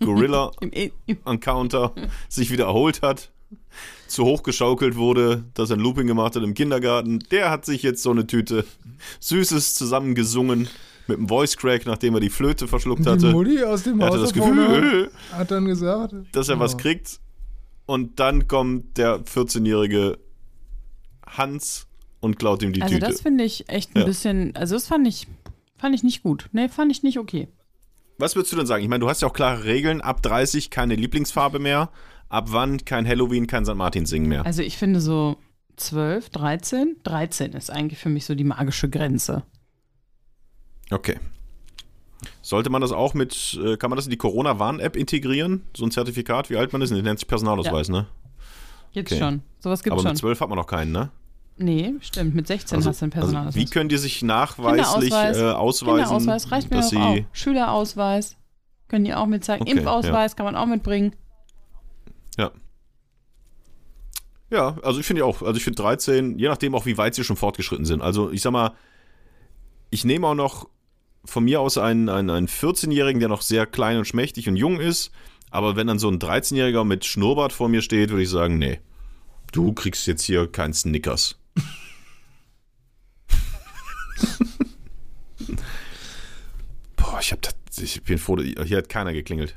Gorilla-Encounter 0.00 1.92
Im, 1.96 2.02
im, 2.04 2.10
sich 2.28 2.50
wieder 2.50 2.66
erholt 2.66 3.02
hat, 3.02 3.30
zu 4.08 4.24
hoch 4.24 4.42
geschaukelt 4.42 4.96
wurde, 4.96 5.44
dass 5.54 5.70
er 5.70 5.76
ein 5.76 5.80
Looping 5.80 6.06
gemacht 6.06 6.36
hat 6.36 6.42
im 6.42 6.54
Kindergarten, 6.54 7.20
der 7.30 7.50
hat 7.50 7.64
sich 7.64 7.82
jetzt 7.82 8.02
so 8.02 8.10
eine 8.10 8.26
Tüte 8.26 8.64
Süßes 9.20 9.74
zusammengesungen 9.74 10.68
mit 11.06 11.18
einem 11.18 11.28
Voice 11.28 11.56
Crack, 11.56 11.86
nachdem 11.86 12.14
er 12.14 12.20
die 12.20 12.28
Flöte 12.30 12.68
verschluckt 12.68 13.06
Die 13.06 13.10
hatte. 13.10 13.30
Mutti 13.32 13.62
aus 13.62 13.82
dem 13.84 14.00
Er 14.00 14.08
Haus 14.08 14.14
hatte 14.14 14.22
das 14.24 14.32
da 14.32 14.38
vorne 14.40 14.66
Gefühl, 14.66 15.10
hat 15.32 15.50
dann 15.50 15.64
gesagt, 15.64 16.14
dass 16.32 16.48
er 16.48 16.58
was 16.58 16.72
Ja. 16.72 16.78
kriegt. 16.78 17.20
Und 17.88 18.20
dann 18.20 18.48
kommt 18.48 18.98
der 18.98 19.20
14-jährige 19.24 20.18
Hans 21.26 21.86
und 22.20 22.38
klaut 22.38 22.62
ihm 22.62 22.74
die 22.74 22.82
also 22.82 22.94
Tüte. 22.96 23.06
das 23.06 23.22
finde 23.22 23.44
ich 23.44 23.66
echt 23.70 23.96
ein 23.96 24.00
Ja. 24.00 24.04
bisschen, 24.04 24.54
also 24.54 24.74
das 24.74 24.86
fand 24.86 25.08
ich, 25.08 25.26
fand 25.74 25.94
ich 25.94 26.02
nicht 26.02 26.22
gut. 26.22 26.50
Nee, 26.52 26.68
fand 26.68 26.92
ich 26.92 27.02
nicht 27.02 27.18
okay. 27.18 27.48
Was 28.18 28.36
würdest 28.36 28.52
du 28.52 28.56
denn 28.58 28.66
sagen? 28.66 28.82
Ich 28.82 28.90
meine, 28.90 29.00
du 29.00 29.08
hast 29.08 29.22
ja 29.22 29.28
auch 29.28 29.32
klare 29.32 29.64
Regeln. 29.64 30.02
Ab 30.02 30.22
30 30.22 30.68
keine 30.68 30.96
Lieblingsfarbe 30.96 31.58
mehr. 31.60 31.88
Ab 32.28 32.48
wann 32.50 32.84
kein 32.84 33.08
Halloween, 33.08 33.46
kein 33.46 33.64
St. 33.64 33.74
Martin 33.74 34.04
singen 34.04 34.28
mehr. 34.28 34.44
Also 34.44 34.60
ich 34.60 34.76
finde 34.76 35.00
so 35.00 35.38
12, 35.76 36.28
13, 36.28 36.96
13 37.04 37.52
ist 37.54 37.70
eigentlich 37.70 38.00
für 38.00 38.10
mich 38.10 38.26
so 38.26 38.34
die 38.34 38.44
magische 38.44 38.90
Grenze. 38.90 39.44
Okay. 40.90 41.18
Sollte 42.48 42.70
man 42.70 42.80
das 42.80 42.92
auch 42.92 43.12
mit, 43.12 43.60
äh, 43.62 43.76
kann 43.76 43.90
man 43.90 43.96
das 43.98 44.06
in 44.06 44.10
die 44.10 44.16
Corona-Warn-App 44.16 44.96
integrieren? 44.96 45.64
So 45.76 45.84
ein 45.84 45.90
Zertifikat, 45.90 46.48
wie 46.48 46.56
alt 46.56 46.72
man 46.72 46.80
ist? 46.80 46.88
Das 46.90 47.02
nennt 47.02 47.18
sich 47.18 47.28
Personalausweis, 47.28 47.90
ne? 47.90 48.06
Jetzt 48.92 49.12
Okay. 49.12 49.20
schon. 49.20 49.42
Sowas 49.60 49.82
gibt 49.82 49.92
Aber 49.92 50.00
schon. 50.00 50.12
mit 50.12 50.18
12 50.18 50.40
hat 50.40 50.48
man 50.48 50.56
noch 50.56 50.66
keinen, 50.66 50.90
ne? 50.90 51.10
Nee, 51.58 51.92
stimmt. 52.00 52.34
Mit 52.34 52.46
16 52.46 52.76
Also, 52.76 52.88
hast 52.88 53.02
du 53.02 53.04
einen 53.04 53.12
also 53.12 53.20
Personalausweis. 53.26 53.54
wie 53.62 53.66
können 53.68 53.90
die 53.90 53.98
sich 53.98 54.22
nachweislich 54.22 55.10
Kinderausweis. 55.10 55.36
äh, 55.36 55.42
ausweisen, 55.50 55.96
Kinderausweis 55.98 56.50
reicht 56.50 56.70
mir 56.70 56.76
dass 56.78 56.88
doch 56.88 56.90
sie... 56.90 56.96
auch. 57.26 57.34
Schülerausweis 57.34 58.36
können 58.88 59.04
die 59.04 59.12
auch 59.14 59.26
mit 59.26 59.44
zeigen. 59.44 59.64
Okay, 59.64 59.72
Impfausweis 59.72 60.34
kann 60.34 60.46
man 60.46 60.56
auch 60.56 60.64
mitbringen. 60.64 61.14
Ja. 62.38 62.50
Ja, 64.50 64.78
also 64.82 65.00
ich 65.00 65.04
finde 65.04 65.20
ja 65.20 65.26
auch, 65.26 65.42
also 65.42 65.58
ich 65.58 65.64
finde 65.64 65.82
13, 65.82 66.38
je 66.38 66.48
nachdem 66.48 66.74
auch, 66.74 66.86
wie 66.86 66.96
weit 66.96 67.14
sie 67.14 67.24
schon 67.24 67.36
fortgeschritten 67.36 67.84
sind. 67.84 68.00
Also 68.00 68.30
ich 68.30 68.40
sag 68.40 68.52
mal, 68.52 68.72
ich 69.90 70.06
nehme 70.06 70.26
auch 70.26 70.34
noch 70.34 70.66
von 71.28 71.44
mir 71.44 71.60
aus 71.60 71.78
einen, 71.78 72.08
einen, 72.08 72.30
einen 72.30 72.48
14-Jährigen, 72.48 73.20
der 73.20 73.28
noch 73.28 73.42
sehr 73.42 73.66
klein 73.66 73.98
und 73.98 74.06
schmächtig 74.06 74.48
und 74.48 74.56
jung 74.56 74.80
ist. 74.80 75.10
Aber 75.50 75.76
wenn 75.76 75.86
dann 75.86 75.98
so 75.98 76.08
ein 76.08 76.18
13-Jähriger 76.18 76.84
mit 76.84 77.04
Schnurrbart 77.04 77.52
vor 77.52 77.68
mir 77.68 77.82
steht, 77.82 78.10
würde 78.10 78.22
ich 78.22 78.30
sagen, 78.30 78.58
nee, 78.58 78.80
du 79.52 79.72
kriegst 79.72 80.06
jetzt 80.06 80.22
hier 80.24 80.46
keinen 80.46 80.74
Snickers. 80.74 81.38
Boah, 86.96 87.18
ich 87.20 87.32
hab 87.32 87.42
das, 87.42 87.54
ich 87.78 88.02
bin 88.02 88.18
froh, 88.18 88.36
hier 88.38 88.76
hat 88.78 88.88
keiner 88.88 89.12
geklingelt. 89.12 89.56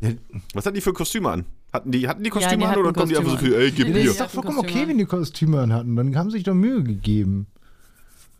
Ja. 0.00 0.10
Was 0.54 0.66
hatten 0.66 0.74
die 0.74 0.80
für 0.80 0.92
Kostüme 0.92 1.30
an? 1.30 1.46
Hatten 1.72 1.90
die, 1.90 2.08
hatten 2.08 2.22
die 2.22 2.28
Ja, 2.28 2.34
Kostüme 2.34 2.56
die 2.58 2.64
an 2.64 2.70
hatten 2.70 2.80
oder 2.80 2.92
kommen 2.92 3.08
die 3.08 3.16
einfach 3.16 3.30
so 3.32 3.38
viel, 3.38 3.54
ey, 3.54 3.70
gib 3.70 3.86
Nee, 3.88 3.92
mir. 3.94 4.04
Das 4.04 4.12
ist 4.12 4.18
Ja, 4.18 4.24
doch 4.26 4.32
vollkommen 4.32 4.58
okay, 4.58 4.88
wenn 4.88 4.98
die 4.98 5.04
Kostüme 5.04 5.60
an 5.60 5.72
hatten. 5.72 5.96
Dann 5.96 6.16
haben 6.16 6.30
sie 6.30 6.38
sich 6.38 6.44
doch 6.44 6.54
Mühe 6.54 6.82
gegeben. 6.82 7.46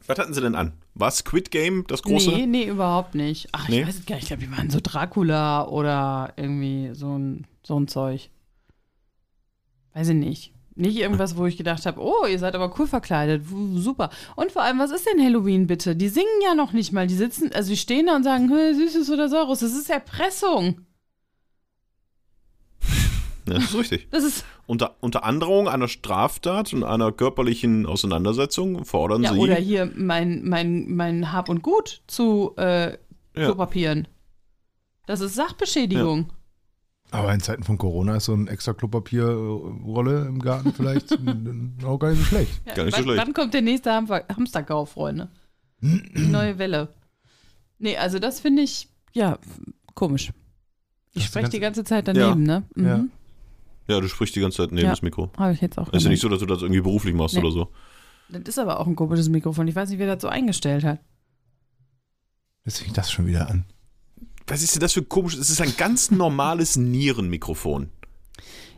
Was 0.07 0.19
hatten 0.19 0.35
sie 0.35 0.41
denn 0.41 0.55
an? 0.55 0.73
War 0.95 1.11
Squid 1.11 1.51
Game 1.51 1.85
das 1.89 2.03
große? 2.03 2.31
Nee, 2.31 2.47
nee, 2.47 2.65
überhaupt 2.67 3.15
nicht. 3.15 3.49
Ach, 3.53 3.69
Nee? 3.69 3.83
ich 3.83 3.87
weiß 3.89 3.99
es 4.01 4.07
gar 4.07 4.17
nicht. 4.17 4.25
Ich 4.25 4.29
glaube, 4.29 4.43
die 4.45 4.57
waren 4.57 4.71
so 4.71 4.81
Dracula 4.83 5.67
oder 5.69 6.33
irgendwie 6.37 6.91
so 6.95 7.17
ein, 7.19 7.47
so 7.63 7.79
ein 7.79 7.89
Zeug. 7.89 8.31
Weiß 9.95 10.09
ich 10.09 10.17
nicht. 10.17 10.53
Nicht 10.75 10.97
irgendwas, 10.97 11.37
wo 11.37 11.45
ich 11.45 11.59
gedacht 11.59 11.85
habe, 11.85 12.01
oh, 12.01 12.25
ihr 12.27 12.39
seid 12.39 12.55
aber 12.55 12.75
cool 12.79 12.87
verkleidet. 12.87 13.45
Super. 13.75 14.09
Und 14.37 14.53
vor 14.53 14.63
allem, 14.63 14.79
was 14.79 14.91
ist 14.91 15.07
denn 15.07 15.23
Halloween 15.23 15.67
bitte? 15.67 15.95
Die 15.95 16.09
singen 16.09 16.27
ja 16.43 16.55
noch 16.55 16.73
nicht 16.73 16.93
mal. 16.93 17.07
Die 17.07 17.15
sitzen, 17.15 17.53
also 17.53 17.69
die 17.71 17.77
stehen 17.77 18.07
da 18.07 18.17
und 18.17 18.23
sagen, 18.25 18.49
"Hä, 18.49 18.73
Süßes 18.73 19.11
oder 19.11 19.29
Saures. 19.29 19.61
Das 19.61 19.75
ist 19.75 19.91
Erpressung. 19.91 20.81
Ja, 23.49 23.55
das 23.55 23.65
ist 23.71 23.75
richtig. 23.75 24.09
Das 24.11 24.25
ist, 24.25 24.45
Unter, 24.67 24.97
unter 25.01 25.25
Androhung 25.25 25.69
einer 25.69 25.89
Straftat 25.89 26.73
und 26.73 26.85
einer 26.85 27.13
körperlichen 27.13 27.87
Auseinandersetzung 27.87 28.85
fordern 28.85 29.23
ja, 29.23 29.33
sie. 29.33 29.39
oder 29.39 29.57
hier 29.57 29.91
mein, 29.95 30.43
mein, 30.45 30.91
mein 30.91 31.33
Hab 31.33 31.49
und 31.49 31.63
Gut 31.63 32.03
zu 32.07 32.55
äh, 32.57 32.91
Ja. 32.91 32.97
Klopapieren. 33.35 34.09
Das 35.07 35.21
ist 35.21 35.35
Sachbeschädigung. 35.35 36.33
Aber 37.11 37.35
in 37.35 37.41
Zeiten 37.41 37.63
von 37.63 37.77
Corona 37.77 38.17
ist 38.17 38.25
so 38.25 38.33
ein 38.33 38.47
extra 38.49 38.73
Klopapierrolle 38.73 40.27
im 40.27 40.39
Garten 40.39 40.73
vielleicht 40.73 41.13
auch 41.85 41.99
gar 41.99 42.11
nicht 42.11 42.21
so 42.21 42.25
schlecht. 42.25 42.63
Ja, 42.67 42.75
Gar 42.75 42.85
nicht 42.85 42.95
so 42.95 42.99
wann, 43.01 43.05
schlecht. 43.05 43.27
wann 43.27 43.35
kommt 43.35 43.53
der 43.55 43.63
nächste 43.63 43.93
Hamster 43.93 44.25
Hamsterkauf, 44.35 44.93
Freunde? 44.93 45.29
Die 45.83 46.27
neue 46.31 46.59
Welle. 46.59 46.89
Nee, 47.79 47.97
also 47.99 48.19
das 48.19 48.41
finde 48.41 48.63
ich, 48.63 48.89
ja, 49.13 49.39
komisch. 49.95 50.31
Ich 51.15 51.27
spreche 51.27 51.51
die 51.51 51.61
ganze 51.61 51.85
Zeit 51.85 52.09
daneben, 52.09 52.45
ne? 52.45 52.63
Mhm. 52.75 52.87
Ja. 52.87 53.05
Ja, 53.89 54.01
du 54.01 54.09
sprichst 54.09 54.35
die 54.37 54.41
ganze 54.41 54.59
Zeit 54.59 54.73
neben 54.73 54.85
Ja. 54.87 54.91
das 54.91 55.03
Mikro. 55.03 55.31
Habe 55.37 55.53
ich 55.55 55.61
jetzt 55.61 55.79
auch 55.79 55.93
Ist 55.93 56.05
ja 56.05 56.09
nicht 56.11 56.21
so, 56.21 56.29
dass 56.29 56.39
du 56.41 56.47
das 56.47 56.63
irgendwie 56.63 56.81
beruflich 56.81 57.15
machst 57.15 57.35
Nee. 57.35 57.41
oder 57.41 57.51
so. 57.51 57.69
Das 58.29 58.43
ist 58.45 58.59
aber 58.59 58.81
auch 58.81 58.87
ein 58.87 58.97
komisches 58.97 59.29
Mikrofon. 59.29 59.67
Ich 59.69 59.75
weiß 59.75 59.91
nicht, 59.91 59.99
wer 59.99 60.07
das 60.15 60.23
so 60.23 60.29
eingestellt 60.29 60.85
hat. 60.85 61.01
Jetzt 62.65 62.79
fängt 62.81 62.97
das 62.97 63.11
schon 63.11 63.27
wieder 63.27 63.51
an. 63.51 63.65
Was 64.47 64.63
ist 64.63 64.75
denn 64.75 64.81
das 64.81 64.93
für 64.93 65.03
komisch? 65.03 65.35
Es 65.37 65.51
ist 65.51 65.61
ein 65.61 65.75
ganz 65.77 66.11
normales 66.11 66.77
Nierenmikrofon. 66.77 67.91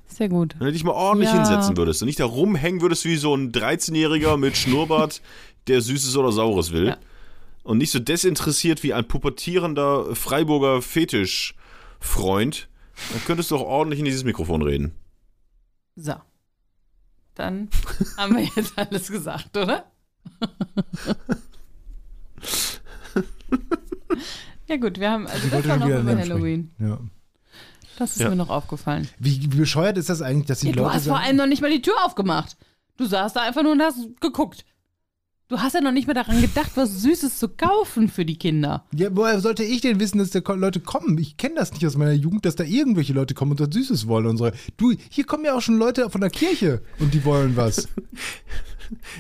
Sehr 0.07 0.29
gut. 0.29 0.55
Wenn 0.59 0.67
du 0.69 0.73
dich 0.73 0.85
mal 0.85 0.93
ordentlich 0.93 1.31
Ja. 1.31 1.37
hinsetzen 1.37 1.77
würdest 1.77 2.03
und 2.03 2.07
nicht 2.07 2.21
da 2.21 2.25
rumhängen 2.25 2.81
würdest 2.81 3.05
wie 3.05 3.17
so 3.17 3.35
ein 3.35 3.53
13-Jähriger 3.53 4.37
mit 4.37 4.57
Schnurrbart, 4.57 5.21
der 5.67 5.81
Süßes 5.81 6.17
oder 6.17 6.33
Saures 6.33 6.73
will. 6.73 6.89
Ja. 6.89 6.97
Und 7.63 7.79
nicht 7.79 7.91
so 7.91 7.99
desinteressiert 7.99 8.83
wie 8.83 8.93
ein 8.95 9.07
pubertierender 9.09 10.15
Freiburger 10.15 10.83
Fetischfreund, 10.83 12.69
dann 13.13 13.25
könntest 13.27 13.51
du 13.51 13.57
auch 13.57 13.63
ordentlich 13.63 13.99
in 14.01 14.05
dieses 14.05 14.25
Mikrofon 14.25 14.63
reden. 14.63 14.95
So. 15.97 16.15
Dann 17.35 17.69
haben 18.17 18.37
wir 18.37 18.49
jetzt 18.57 18.79
alles 18.79 19.11
gesagt, 19.11 19.57
oder? 19.57 19.91
ja 24.69 24.77
gut, 24.77 24.99
wir 24.99 25.11
haben, 25.11 25.27
also 25.27 25.49
das 25.49 25.69
war 25.69 25.77
noch 25.77 25.89
über 25.89 26.17
Halloween. 26.17 26.73
Ja. 26.79 26.99
Das 27.99 28.13
ist 28.13 28.21
Ja. 28.21 28.31
mir 28.31 28.37
noch 28.37 28.51
aufgefallen. 28.51 29.09
Wie, 29.19 29.43
wie 29.43 29.47
bescheuert 29.59 29.99
ist 29.99 30.09
das 30.09 30.23
eigentlich, 30.23 30.47
dass 30.47 30.61
die 30.61 30.69
Ja, 30.69 30.73
du 30.73 30.83
Leute 30.83 30.95
hast 30.95 31.07
vor 31.07 31.21
allem 31.21 31.37
noch 31.37 31.47
nicht 31.47 31.63
mal 31.63 31.71
die 31.71 31.83
Tür 31.83 31.95
aufgemacht. 32.05 32.57
Du 32.97 33.07
saßt 33.07 33.37
da 33.37 33.43
einfach 33.43 33.63
nur 33.63 33.73
und 33.73 33.83
hast 33.83 33.99
geguckt. 34.21 34.65
Du 35.49 35.59
hast 35.59 35.75
ja 35.75 35.83
noch 35.83 35.93
nicht 35.93 36.07
mal 36.07 36.15
daran 36.15 36.41
gedacht, 36.41 36.71
was 36.75 37.03
Süßes 37.03 37.39
zu 37.39 37.51
kaufen 37.51 38.09
für 38.09 38.25
die 38.25 38.39
Kinder. 38.39 38.87
Ja, 38.95 39.09
woher 39.13 39.41
sollte 39.41 39.63
ich 39.63 39.83
denn 39.83 40.01
wissen, 40.01 40.17
dass 40.17 40.31
da 40.31 40.41
Leute 40.55 40.81
kommen? 40.81 41.19
Ich 41.19 41.37
kenne 41.37 41.57
das 41.57 41.71
nicht 41.73 41.87
aus 41.87 41.99
meiner 41.99 42.13
Jugend, 42.13 42.47
dass 42.47 42.57
da 42.57 42.65
irgendwelche 42.65 43.13
Leute 43.13 43.35
kommen 43.35 43.51
und 43.51 43.61
was 43.61 43.69
Süßes 43.71 44.09
wollen 44.09 44.25
und 44.25 44.39
so. 44.39 44.51
Du, 44.79 44.95
hier 45.11 45.25
kommen 45.25 45.45
ja 45.45 45.55
auch 45.55 45.61
schon 45.61 45.77
Leute 45.77 46.09
von 46.09 46.23
der 46.23 46.31
Kirche 46.31 46.81
und 46.99 47.13
die 47.13 47.25
wollen 47.25 47.57
was. 47.57 47.89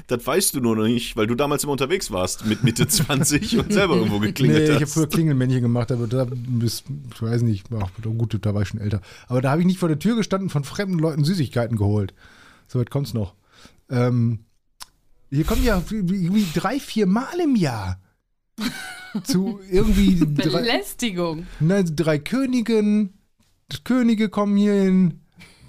Das 0.06 0.24
weißt 0.26 0.54
du 0.54 0.60
nur 0.60 0.76
noch 0.76 0.84
nicht, 0.84 1.16
weil 1.16 1.26
du 1.26 1.34
damals 1.34 1.64
immer 1.64 1.72
unterwegs 1.72 2.10
warst 2.10 2.44
mit 2.44 2.62
Mitte 2.62 2.86
20 2.86 3.58
und 3.58 3.72
selber 3.72 3.96
irgendwo 3.96 4.18
geklingelt 4.18 4.58
nee, 4.58 4.64
ich 4.66 4.74
habe 4.74 4.84
hast. 4.84 4.92
früher 4.92 5.08
Klingelmännchen 5.08 5.62
gemacht, 5.62 5.90
aber 5.90 6.06
da 6.06 6.26
bis, 6.30 6.84
ich 7.12 7.22
weiß 7.22 7.40
nicht, 7.42 7.66
ach, 7.72 7.88
gut, 8.02 8.38
da 8.42 8.54
war 8.54 8.60
ich 8.60 8.68
schon 8.68 8.78
älter. 8.78 9.00
Aber 9.26 9.40
da 9.40 9.50
habe 9.50 9.62
ich 9.62 9.66
nicht 9.66 9.78
vor 9.78 9.88
der 9.88 9.98
Tür 9.98 10.16
gestanden, 10.16 10.50
von 10.50 10.64
fremden 10.64 10.98
Leuten 10.98 11.24
Süßigkeiten 11.24 11.78
geholt. 11.78 12.12
Soweit 12.68 12.90
kommt's 12.90 13.14
noch. 13.14 13.34
Ähm, 13.88 14.40
hier 15.34 15.44
kommen 15.44 15.64
ja 15.64 15.82
irgendwie 15.90 16.46
drei, 16.54 16.78
vier 16.78 17.06
Mal 17.06 17.40
im 17.42 17.56
Jahr 17.56 18.00
zu 19.22 19.60
irgendwie 19.70 20.20
drei, 20.34 20.60
Belästigung. 20.60 21.46
Nein, 21.60 21.90
drei 21.96 22.18
Königen, 22.18 23.14
Könige 23.84 24.28
kommen 24.28 24.56
hier 24.56 24.74
hin, 24.74 25.20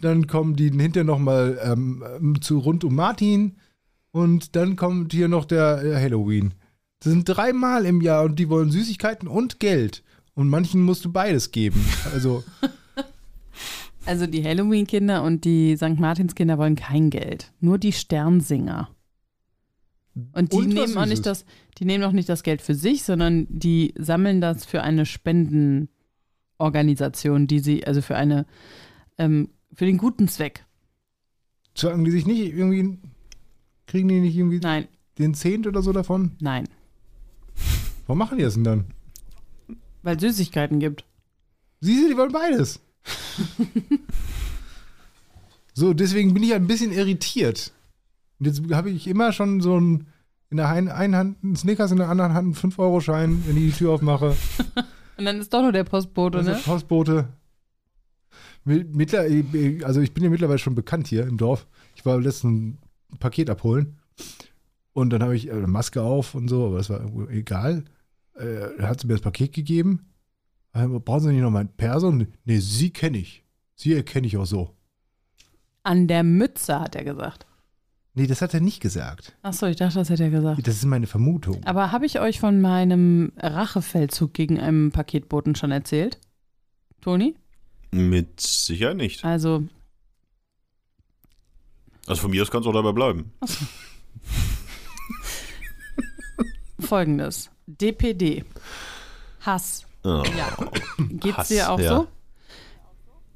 dann 0.02 0.28
kommen 0.28 0.56
die 0.56 0.70
hinterher 0.70 1.04
nochmal 1.04 1.60
ähm, 1.64 2.04
ähm, 2.18 2.42
zu 2.42 2.60
rund 2.60 2.84
um 2.84 2.96
Martin 2.96 3.56
und 4.12 4.56
dann 4.56 4.76
kommt 4.76 5.14
hier 5.14 5.28
noch 5.28 5.46
der 5.46 5.84
äh, 5.84 5.96
Halloween. 5.96 6.54
Das 7.00 7.12
sind 7.12 7.26
dreimal 7.26 7.86
im 7.86 8.02
Jahr 8.02 8.24
und 8.24 8.40
die 8.40 8.50
wollen 8.50 8.72
Süßigkeiten 8.72 9.28
und 9.28 9.60
Geld. 9.60 10.04
Und 10.34 10.50
manchen 10.50 10.82
musst 10.82 11.06
du 11.06 11.12
beides 11.12 11.52
geben. 11.52 11.86
Also, 12.14 12.44
Also 14.06 14.28
die 14.28 14.44
Halloween-Kinder 14.44 15.24
und 15.24 15.46
die 15.46 15.76
St. 15.76 16.00
Martins-Kinder 16.00 16.58
wollen 16.58 16.76
kein 16.76 17.10
Geld. 17.10 17.52
Nur 17.60 17.80
die 17.80 17.92
Sternsinger. 17.92 18.90
Und 20.34 20.54
die 20.54 20.58
Und 20.58 20.70
nehmen 20.70 20.98
auch 20.98 21.06
nicht 21.06 21.26
das, 21.26 21.46
die 21.78 21.84
nehmen 21.86 22.04
auch 22.06 22.14
nicht 22.14 22.30
das 22.30 22.44
Geld 22.44 22.62
für 22.62 22.74
sich, 22.74 23.04
sondern 23.04 23.48
die 23.50 23.94
sammeln 23.98 24.40
das 24.40 24.64
für 24.66 24.82
eine 24.82 25.06
Spendenorganisation, 25.06 27.48
die 27.48 27.60
sie, 27.60 27.86
also 27.86 28.02
für 28.02 28.16
eine, 28.16 28.46
ähm, 29.18 29.50
für 29.74 29.86
den 29.86 29.98
guten 29.98 30.30
Zweck. 30.30 30.64
sagen 31.78 32.06
die 32.06 32.12
sich 32.12 32.26
nicht 32.26 32.54
irgendwie, 32.54 32.98
kriegen 33.88 34.08
die 34.08 34.22
nicht 34.22 34.38
irgendwie 34.38 34.60
Nein, 34.60 34.88
den 35.20 35.34
Zehnt 35.34 35.68
oder 35.68 35.82
so 35.82 35.92
davon? 35.92 36.32
nein. 36.40 36.66
Warum 38.08 38.20
machen 38.20 38.38
die 38.38 38.44
das 38.44 38.54
denn 38.54 38.64
dann? 38.64 38.86
Weil 40.04 40.20
Süßigkeiten 40.20 40.80
gibt. 40.80 41.06
Siehst 41.82 42.04
du, 42.04 42.10
die 42.10 42.18
wollen 42.18 42.32
beides. 42.32 42.80
so, 45.74 45.94
deswegen 45.94 46.34
bin 46.34 46.44
ich 46.44 46.54
ein 46.54 46.68
bisschen 46.68 46.92
irritiert. 46.92 47.72
Und 48.40 48.46
jetzt 48.48 48.62
habe 48.74 48.90
ich 48.90 49.08
immer 49.08 49.32
schon 49.32 49.62
so 49.62 49.80
ein, 49.80 50.08
in 50.50 50.58
der 50.58 50.70
einen, 50.70 50.90
einen 50.90 51.16
Hand 51.16 51.44
einen 51.44 51.56
Snickers, 51.56 51.92
in 51.92 51.98
der 51.98 52.10
anderen 52.10 52.34
Hand 52.34 52.46
einen 52.64 52.72
5-Euro-Schein, 52.72 53.44
wenn 53.48 53.58
ich 53.58 53.74
die 53.74 53.78
Tür 53.80 53.92
aufmache. 53.92 54.36
Und 55.18 55.24
dann 55.26 55.40
ist 55.40 55.54
doch 55.54 55.62
nur 55.62 55.72
der 55.72 55.86
Postbote, 55.86 56.40
Das 56.40 56.48
ist 56.48 56.54
ne? 56.54 56.60
der 56.66 56.72
Postbote. 56.72 57.28
Mit- 58.66 58.96
Mittler, 58.96 59.26
also 59.86 60.02
ich 60.02 60.14
bin 60.14 60.24
ja 60.24 60.30
mittlerweile 60.30 60.60
schon 60.60 60.76
bekannt 60.76 61.08
hier 61.08 61.26
im 61.28 61.38
Dorf. 61.38 61.68
Ich 61.96 62.06
war 62.06 62.20
letztens 62.20 62.76
ein 63.12 63.18
Paket 63.20 63.50
abholen 63.50 63.98
und 64.94 65.12
dann 65.12 65.22
habe 65.24 65.36
ich 65.36 65.50
äh, 65.50 65.68
Maske 65.68 66.02
auf 66.02 66.36
und 66.36 66.48
so, 66.50 66.66
aber 66.68 66.78
das 66.78 66.90
war 66.90 67.02
egal. 67.30 67.86
Äh, 68.34 68.70
da 68.80 68.88
hat 68.90 69.00
sie 69.00 69.08
mir 69.08 69.14
das 69.14 69.22
Paket 69.22 69.54
gegeben. 69.54 70.08
Äh, 70.74 70.88
Brauchen 70.88 71.22
Sie 71.22 71.32
nicht 71.32 71.42
noch 71.42 71.52
meinen 71.52 71.70
Perso? 71.70 72.12
Nee, 72.12 72.60
Sie 72.60 72.90
kenne 72.92 73.20
ich. 73.20 73.46
Sie 73.76 73.94
erkenne 73.94 74.28
ich 74.28 74.36
auch 74.38 74.46
so. 74.46 74.76
An 75.84 76.08
der 76.08 76.24
Mütze, 76.24 76.80
hat 76.80 76.96
er 76.96 77.04
gesagt. 77.06 77.46
Nee, 78.18 78.28
das 78.28 78.42
hat 78.42 78.54
er 78.54 78.62
nicht 78.62 78.80
gesagt. 78.80 79.36
Achso, 79.42 79.66
ich 79.68 79.76
dachte, 79.76 80.00
das 80.00 80.10
hätte 80.10 80.24
er 80.24 80.30
gesagt. 80.30 80.66
Das 80.66 80.76
ist 80.76 80.86
meine 80.86 81.06
Vermutung. 81.06 81.62
Aber 81.66 81.92
habe 81.92 82.06
ich 82.06 82.20
euch 82.22 82.40
von 82.40 82.62
meinem 82.62 83.34
Rachefeldzug 83.38 84.34
gegen 84.34 84.58
einen 84.60 84.92
Paketboten 84.92 85.56
schon 85.56 85.72
erzählt? 85.72 86.18
Toni? 87.02 87.36
Mit 87.92 88.40
Sicherheit 88.40 88.98
nicht. 88.98 89.24
Also, 89.26 89.66
Also 92.08 92.22
von 92.22 92.32
mir 92.32 92.42
aus 92.42 92.50
kannst 92.52 92.66
du 92.66 92.70
auch 92.70 92.74
dabei 92.74 92.94
bleiben. 92.94 93.32
folgendes. 96.80 97.50
DPD. 97.68 98.46
Hass. 99.42 99.86
Oh, 100.04 100.24
Ja. 100.38 100.56
Geht's 101.10 101.38
Hass, 101.38 101.48
dir 101.50 101.72
auch 101.72 101.80
ja. 101.80 101.98
so? 101.98 102.08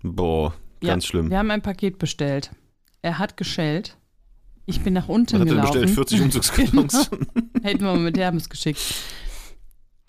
Boah, 0.04 0.54
ganz 0.82 1.06
schlimm. 1.06 1.30
Wir 1.30 1.40
haben 1.40 1.52
ein 1.52 1.62
Paket 1.62 2.00
bestellt. 2.00 2.52
Er 3.02 3.20
hat 3.20 3.36
geschellt. 3.38 3.98
Ich 4.70 4.82
bin 4.82 4.94
nach 4.94 5.10
unten 5.10 5.34
Was 5.34 5.40
hat 5.42 5.48
gelaufen. 5.48 5.82
bestellt? 5.82 5.90
40 5.90 6.22
Umzugskartons? 6.22 7.10
Hätten 7.64 7.80
wir 7.80 7.94
mal 7.94 7.98
mit 7.98 8.20
Hermes 8.20 8.50
geschickt. 8.50 8.80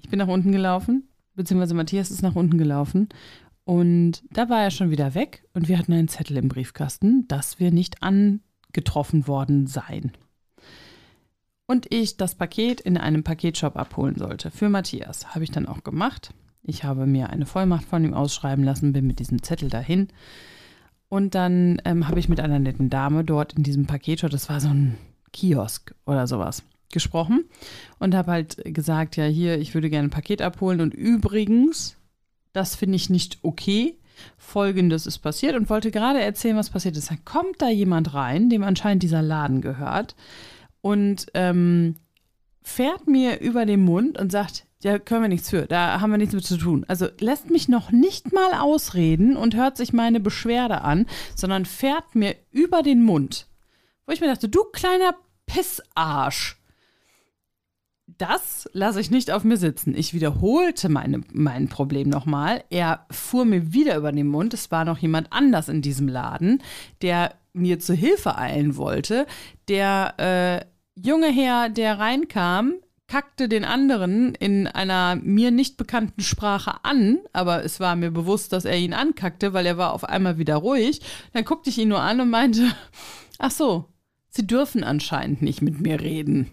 Ich 0.03 0.11
bin 0.11 0.19
nach 0.19 0.29
unten 0.29 0.53
gelaufen, 0.53 1.09
beziehungsweise 1.35 1.73
Matthias 1.73 2.11
ist 2.11 2.21
nach 2.21 2.35
unten 2.37 2.59
gelaufen. 2.59 3.09
Und 3.65 4.23
da 4.31 4.51
war 4.51 4.63
er 4.63 4.71
schon 4.71 4.91
wieder 4.91 5.15
weg 5.15 5.45
und 5.55 5.69
wir 5.69 5.79
hatten 5.79 5.95
einen 5.95 6.09
Zettel 6.09 6.37
im 6.37 6.49
Briefkasten, 6.49 7.27
dass 7.27 7.59
wir 7.59 7.71
nicht 7.71 8.03
angetroffen 8.03 9.27
worden 9.27 9.67
seien. 9.67 10.13
Und 11.67 11.87
ich 11.91 12.19
das 12.19 12.35
Paket 12.35 12.83
in 12.83 12.99
einem 12.99 13.23
Paketshop 13.23 13.79
abholen 13.79 14.17
sollte. 14.17 14.51
Für 14.51 14.69
Matthias. 14.69 15.35
Habe 15.35 15.45
ich 15.45 15.51
dann 15.51 15.69
auch 15.69 15.85
gemacht. 15.85 16.35
Ich 16.63 16.85
habe 16.85 17.07
mir 17.07 17.31
eine 17.31 17.47
Vollmacht 17.47 17.87
von 17.87 18.05
ihm 18.05 18.13
ausschreiben 18.13 18.63
lassen, 18.63 18.93
bin 18.93 19.07
mit 19.07 19.21
diesem 19.21 19.43
Zettel 19.43 19.71
dahin. 19.71 20.09
Und 21.11 21.35
dann 21.35 21.83
ähm, 21.85 22.07
habe 22.07 22.21
ich 22.21 22.29
mit 22.29 22.39
einer 22.39 22.61
netten 22.61 22.89
Dame 22.89 23.25
dort 23.25 23.55
in 23.55 23.65
diesem 23.65 23.87
Paketshop, 23.87 24.31
das 24.31 24.49
war 24.49 24.61
so 24.61 24.69
ein 24.69 24.97
Kiosk 25.33 25.93
oder 26.07 26.29
sowas, 26.29 26.63
gesprochen 26.93 27.45
und 27.99 28.15
habe 28.15 28.31
halt 28.31 28.63
gesagt, 28.65 29.17
ja, 29.17 29.25
hier, 29.25 29.59
ich 29.59 29.75
würde 29.75 29.91
gerne 29.91 30.07
ein 30.07 30.13
Paket 30.13 30.41
abholen 30.41 30.81
und 30.81 30.95
übrigens, 30.95 31.97
das 32.53 32.77
finde 32.77 32.95
ich 32.95 33.11
nicht 33.11 33.39
okay. 33.43 33.99
Folgendes 34.39 35.07
ist 35.07 35.19
passiert 35.19 35.57
und 35.57 35.69
wollte 35.69 35.91
gerade 35.91 36.21
erzählen, 36.21 36.57
was 36.57 36.71
passiert 36.71 36.97
ist. 36.97 37.11
Dann 37.11 37.25
kommt 37.25 37.61
da 37.61 37.69
jemand 37.69 38.15
rein, 38.15 38.49
dem 38.49 38.63
anscheinend 38.63 39.03
dieser 39.03 39.23
Laden 39.23 39.63
gehört 39.63 40.15
und 40.81 41.27
ähm, 41.35 41.97
fährt 42.63 43.09
mir 43.09 43.41
über 43.41 43.67
den 43.67 43.81
Mund 43.81 44.17
und 44.17 44.31
sagt, 44.31 44.65
ja, 44.83 44.99
können 44.99 45.23
wir 45.23 45.29
nichts 45.29 45.51
für, 45.51 45.67
da 45.67 46.01
haben 46.01 46.11
wir 46.11 46.19
nichts 46.19 46.35
mit 46.35 46.45
zu 46.45 46.57
tun. 46.57 46.85
Also 46.89 47.09
lässt 47.19 47.51
mich 47.51 47.69
noch 47.69 47.93
nicht 47.93 48.33
mal 48.33 48.55
ausreden 48.55 49.37
und 49.37 49.55
hört 49.55 49.77
sich 49.77 49.93
meine 49.93 50.21
Beschwerde 50.21 50.81
an, 50.81 51.07
sondern 51.37 51.67
fährt 51.67 52.15
mir 52.15 52.35
über 52.51 52.83
den 52.83 53.03
Mund. 53.03 53.47
Wo 54.07 54.13
ich 54.13 54.21
mir 54.21 54.29
dachte, 54.29 54.49
du 54.49 54.65
kleiner 54.73 55.15
Pissarsch. 55.47 56.57
Das 58.07 58.69
lasse 58.73 59.01
ich 59.01 59.11
nicht 59.11 59.31
auf 59.31 59.45
mir 59.45 59.57
sitzen. 59.57 59.95
Ich 59.95 60.15
wiederholte 60.15 60.89
meine, 60.89 61.23
mein 61.33 61.69
Problem 61.69 62.09
nochmal. 62.09 62.65
Er 62.71 63.07
fuhr 63.11 63.45
mir 63.45 63.73
wieder 63.73 63.97
über 63.97 64.13
den 64.13 64.27
Mund. 64.27 64.53
Es 64.55 64.71
war 64.71 64.85
noch 64.85 64.99
jemand 64.99 65.33
anders 65.33 65.69
in 65.69 65.83
diesem 65.83 66.09
Laden, 66.09 66.63
der 67.03 67.35
mir 67.53 67.81
zu 67.81 67.95
Hilfe 67.95 68.37
eilen 68.37 68.77
wollte. 68.77 69.27
Der 69.69 70.15
äh, 70.19 70.65
junge 71.01 71.29
Herr, 71.29 71.69
der 71.69 71.99
reinkam, 71.99 72.75
kackte 73.11 73.49
den 73.49 73.65
anderen 73.65 74.37
in 74.37 74.69
einer 74.69 75.17
mir 75.17 75.51
nicht 75.51 75.77
bekannten 75.77 76.21
Sprache 76.21 76.85
an, 76.85 77.19
aber 77.33 77.65
es 77.65 77.81
war 77.81 77.97
mir 77.97 78.13
bewusst, 78.13 78.53
dass 78.53 78.65
er 78.65 78.79
ihn 78.79 78.95
ankackte, 78.95 79.53
weil 79.53 79.67
er 79.67 79.77
war 79.77 79.95
auf 79.95 80.05
einmal 80.05 80.39
wieder 80.39 80.55
ruhig. 80.55 81.01
Dann 81.33 81.45
guckte 81.45 81.71
ich 81.71 81.79
ihn 81.79 81.89
nur 81.89 82.01
an 82.01 82.21
und 82.21 82.31
meinte, 82.31 82.73
ach 83.41 83.51
so, 83.51 83.87
Sie 84.29 84.47
dürfen 84.47 84.85
anscheinend 84.85 85.43
nicht 85.43 85.61
mit 85.61 85.81
mir 85.81 86.01
reden. 86.01 86.53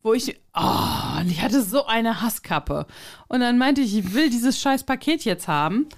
Wo 0.00 0.14
ich, 0.14 0.40
oh, 0.54 1.18
und 1.20 1.28
ich 1.28 1.42
hatte 1.42 1.60
so 1.60 1.84
eine 1.86 2.22
Hasskappe. 2.22 2.86
Und 3.26 3.40
dann 3.40 3.58
meinte 3.58 3.80
ich, 3.80 3.98
ich 3.98 4.14
will 4.14 4.30
dieses 4.30 4.60
scheiß 4.60 4.84
Paket 4.84 5.24
jetzt 5.24 5.48
haben. 5.48 5.88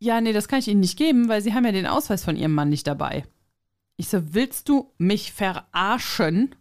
Ja, 0.00 0.20
nee, 0.20 0.32
das 0.32 0.48
kann 0.48 0.58
ich 0.58 0.66
Ihnen 0.66 0.80
nicht 0.80 0.98
geben, 0.98 1.28
weil 1.28 1.40
Sie 1.40 1.54
haben 1.54 1.64
ja 1.64 1.70
den 1.70 1.86
Ausweis 1.86 2.24
von 2.24 2.34
Ihrem 2.34 2.54
Mann 2.54 2.68
nicht 2.68 2.88
dabei. 2.88 3.24
Ich 3.96 4.08
so, 4.08 4.34
willst 4.34 4.68
du 4.68 4.92
mich 4.98 5.32
verarschen? 5.32 6.56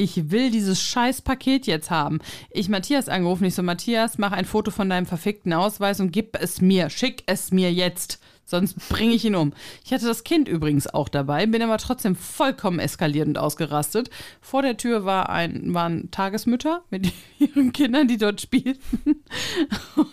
Ich 0.00 0.30
will 0.30 0.50
dieses 0.50 0.80
scheiß 0.80 1.20
Paket 1.20 1.66
jetzt 1.66 1.90
haben. 1.90 2.20
Ich 2.50 2.70
Matthias 2.70 3.10
angerufen, 3.10 3.44
ich 3.44 3.54
so, 3.54 3.62
Matthias, 3.62 4.16
mach 4.16 4.32
ein 4.32 4.46
Foto 4.46 4.70
von 4.70 4.88
deinem 4.88 5.04
verfickten 5.04 5.52
Ausweis 5.52 6.00
und 6.00 6.10
gib 6.10 6.40
es 6.40 6.62
mir. 6.62 6.88
Schick 6.88 7.22
es 7.26 7.52
mir 7.52 7.70
jetzt. 7.70 8.18
Sonst 8.46 8.88
bringe 8.88 9.12
ich 9.12 9.26
ihn 9.26 9.34
um. 9.34 9.52
Ich 9.84 9.92
hatte 9.92 10.06
das 10.06 10.24
Kind 10.24 10.48
übrigens 10.48 10.86
auch 10.86 11.10
dabei, 11.10 11.44
bin 11.44 11.60
aber 11.60 11.76
trotzdem 11.76 12.16
vollkommen 12.16 12.78
eskaliert 12.78 13.28
und 13.28 13.36
ausgerastet. 13.36 14.08
Vor 14.40 14.62
der 14.62 14.78
Tür 14.78 15.04
war 15.04 15.28
ein, 15.28 15.74
waren 15.74 16.10
Tagesmütter 16.10 16.82
mit 16.88 17.12
ihren 17.38 17.74
Kindern, 17.74 18.08
die 18.08 18.16
dort 18.16 18.40
spielten. 18.40 19.22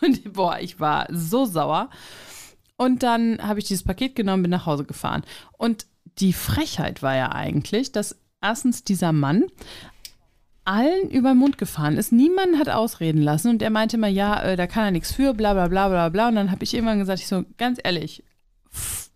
Und 0.02 0.34
boah, 0.34 0.60
ich 0.60 0.82
war 0.82 1.08
so 1.12 1.46
sauer. 1.46 1.90
Und 2.76 3.04
dann 3.04 3.40
habe 3.42 3.60
ich 3.60 3.66
dieses 3.66 3.86
Paket 3.86 4.18
genommen, 4.18 4.44
bin 4.44 4.52
nach 4.52 4.66
Hause 4.66 4.84
gefahren. 4.84 5.24
Und 5.58 5.88
die 6.20 6.34
Frechheit 6.34 7.02
war 7.02 7.16
ja 7.16 7.32
eigentlich, 7.32 7.94
dass 7.94 8.18
erstens 8.42 8.84
dieser 8.84 9.12
Mann 9.12 9.46
allen 10.68 11.10
über 11.10 11.30
den 11.30 11.38
Mund 11.38 11.58
gefahren 11.58 11.98
ist. 11.98 12.12
Niemand 12.12 12.60
hat 12.60 12.68
ausreden 12.68 13.22
lassen 13.22 13.50
und 13.50 13.62
er 13.62 13.70
meinte 13.70 13.98
mal, 13.98 14.12
ja, 14.12 14.42
äh, 14.44 14.56
da 14.58 14.68
kann 14.68 14.84
er 14.84 14.92
nichts 14.92 15.14
für, 15.14 15.34
bla 15.34 15.54
bla 15.54 15.70
bla 15.70 15.88
bla 15.88 16.10
bla. 16.10 16.28
Und 16.28 16.36
dann 16.36 16.52
habe 16.52 16.64
ich 16.64 16.74
irgendwann 16.74 17.00
gesagt, 17.00 17.22
ich 17.22 17.28
so, 17.28 17.46
ganz 17.58 17.80
ehrlich, 17.82 18.24
pff, 18.74 19.10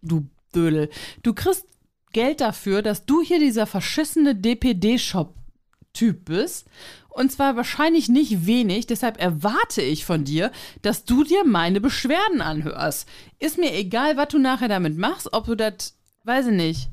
du 0.00 0.26
Dödel, 0.54 0.88
du 1.22 1.34
kriegst 1.34 1.66
Geld 2.12 2.40
dafür, 2.40 2.82
dass 2.82 3.04
du 3.04 3.22
hier 3.22 3.38
dieser 3.38 3.66
verschissene 3.66 4.34
DPD-Shop-Typ 4.34 6.24
bist. 6.24 6.66
Und 7.10 7.30
zwar 7.30 7.56
wahrscheinlich 7.56 8.08
nicht 8.08 8.46
wenig, 8.46 8.86
deshalb 8.86 9.20
erwarte 9.20 9.82
ich 9.82 10.04
von 10.04 10.24
dir, 10.24 10.50
dass 10.80 11.04
du 11.04 11.24
dir 11.24 11.44
meine 11.44 11.80
Beschwerden 11.80 12.40
anhörst. 12.40 13.06
Ist 13.38 13.58
mir 13.58 13.74
egal, 13.74 14.16
was 14.16 14.28
du 14.28 14.38
nachher 14.38 14.68
damit 14.68 14.96
machst, 14.96 15.32
ob 15.32 15.46
du 15.46 15.56
das, 15.56 15.96
weiß 16.24 16.46
ich 16.46 16.54
nicht, 16.54 16.88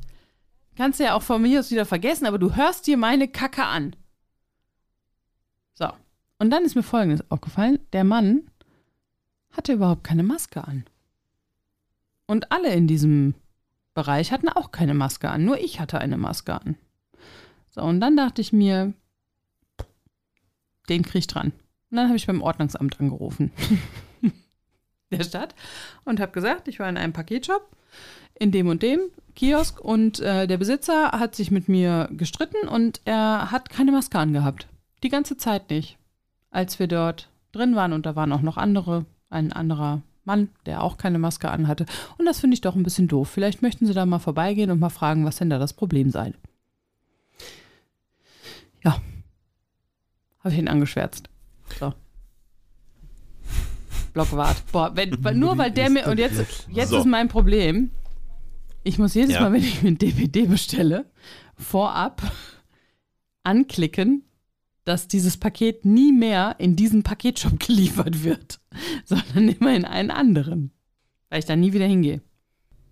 kannst 0.77 0.99
du 0.99 1.03
ja 1.03 1.15
auch 1.15 1.21
von 1.21 1.41
mir 1.41 1.59
aus 1.59 1.71
wieder 1.71 1.85
vergessen, 1.85 2.25
aber 2.25 2.37
du 2.37 2.55
hörst 2.55 2.87
dir 2.87 2.97
meine 2.97 3.27
Kacke 3.27 3.65
an. 3.65 3.95
So. 5.73 5.89
Und 6.39 6.51
dann 6.51 6.63
ist 6.63 6.75
mir 6.75 6.83
Folgendes 6.83 7.29
aufgefallen. 7.29 7.79
Der 7.93 8.03
Mann 8.03 8.49
hatte 9.51 9.73
überhaupt 9.73 10.03
keine 10.03 10.23
Maske 10.23 10.63
an. 10.63 10.85
Und 12.27 12.51
alle 12.51 12.73
in 12.73 12.87
diesem 12.87 13.33
Bereich 13.93 14.31
hatten 14.31 14.49
auch 14.49 14.71
keine 14.71 14.93
Maske 14.93 15.29
an. 15.29 15.45
Nur 15.45 15.57
ich 15.57 15.79
hatte 15.79 15.99
eine 15.99 16.17
Maske 16.17 16.53
an. 16.53 16.77
So, 17.71 17.81
und 17.81 17.99
dann 17.99 18.15
dachte 18.15 18.41
ich 18.41 18.53
mir, 18.53 18.93
den 20.89 21.03
krieg 21.03 21.19
ich 21.19 21.27
dran. 21.27 21.51
Und 21.89 21.97
dann 21.97 22.07
habe 22.07 22.17
ich 22.17 22.27
beim 22.27 22.41
Ordnungsamt 22.41 22.99
angerufen. 22.99 23.51
der 25.11 25.23
Stadt 25.23 25.55
und 26.03 26.19
habe 26.19 26.31
gesagt, 26.31 26.67
ich 26.67 26.79
war 26.79 26.89
in 26.89 26.97
einem 26.97 27.13
Paketshop 27.13 27.67
in 28.39 28.51
dem 28.51 28.67
und 28.67 28.83
dem 28.83 28.99
Kiosk 29.37 29.79
und 29.79 30.19
äh, 30.19 30.47
der 30.47 30.57
Besitzer 30.57 31.11
hat 31.11 31.35
sich 31.35 31.51
mit 31.51 31.69
mir 31.69 32.09
gestritten 32.11 32.67
und 32.67 33.01
er 33.05 33.51
hat 33.51 33.69
keine 33.69 33.91
Maske 33.91 34.17
angehabt. 34.17 34.67
Die 35.03 35.09
ganze 35.09 35.37
Zeit 35.37 35.69
nicht. 35.69 35.97
Als 36.49 36.79
wir 36.79 36.87
dort 36.87 37.29
drin 37.51 37.75
waren 37.75 37.93
und 37.93 38.07
da 38.07 38.15
waren 38.15 38.33
auch 38.33 38.41
noch 38.41 38.57
andere, 38.57 39.05
ein 39.29 39.53
anderer 39.53 40.01
Mann, 40.25 40.49
der 40.65 40.81
auch 40.81 40.97
keine 40.97 41.19
Maske 41.19 41.51
anhatte. 41.51 41.85
Und 42.17 42.25
das 42.25 42.39
finde 42.39 42.55
ich 42.55 42.61
doch 42.61 42.75
ein 42.75 42.81
bisschen 42.81 43.07
doof. 43.07 43.29
Vielleicht 43.29 43.61
möchten 43.61 43.85
Sie 43.85 43.93
da 43.93 44.07
mal 44.07 44.17
vorbeigehen 44.17 44.71
und 44.71 44.79
mal 44.79 44.89
fragen, 44.89 45.23
was 45.23 45.37
denn 45.37 45.51
da 45.51 45.59
das 45.59 45.73
Problem 45.73 46.09
sei. 46.09 46.33
Ja. 48.83 48.99
Habe 50.39 50.53
ich 50.53 50.57
ihn 50.57 50.67
angeschwärzt. 50.67 51.29
So. 51.79 51.93
Blockwart. 54.13 54.63
Boah, 54.71 54.95
wenn, 54.95 55.15
nur 55.37 55.59
weil 55.59 55.69
der 55.69 55.91
mir. 55.91 56.07
Und 56.07 56.17
jetzt, 56.17 56.67
jetzt 56.71 56.89
So. 56.89 56.97
ist 56.97 57.05
mein 57.05 57.27
Problem. 57.27 57.91
Ich 58.87 58.97
muss 58.97 59.15
jedes 59.15 59.33
Ja. 59.33 59.41
Mal, 59.41 59.51
wenn 59.51 59.63
ich 59.63 59.81
mir 59.83 59.89
ein 59.89 59.97
DVD 59.97 60.45
bestelle, 60.45 61.11
vorab 61.57 62.21
anklicken, 63.43 64.23
dass 64.85 65.09
dieses 65.09 65.35
Paket 65.35 65.83
nie 65.83 66.13
mehr 66.13 66.55
in 66.57 66.77
diesen 66.77 67.03
Paketshop 67.03 67.59
geliefert 67.67 68.23
wird, 68.23 68.61
sondern 69.03 69.49
immer 69.49 69.75
in 69.75 69.83
einen 69.83 70.09
anderen. 70.09 70.71
Weil 71.29 71.39
ich 71.39 71.45
da 71.45 71.57
nie 71.57 71.73
wieder 71.73 71.85
hingehe. 71.85 72.21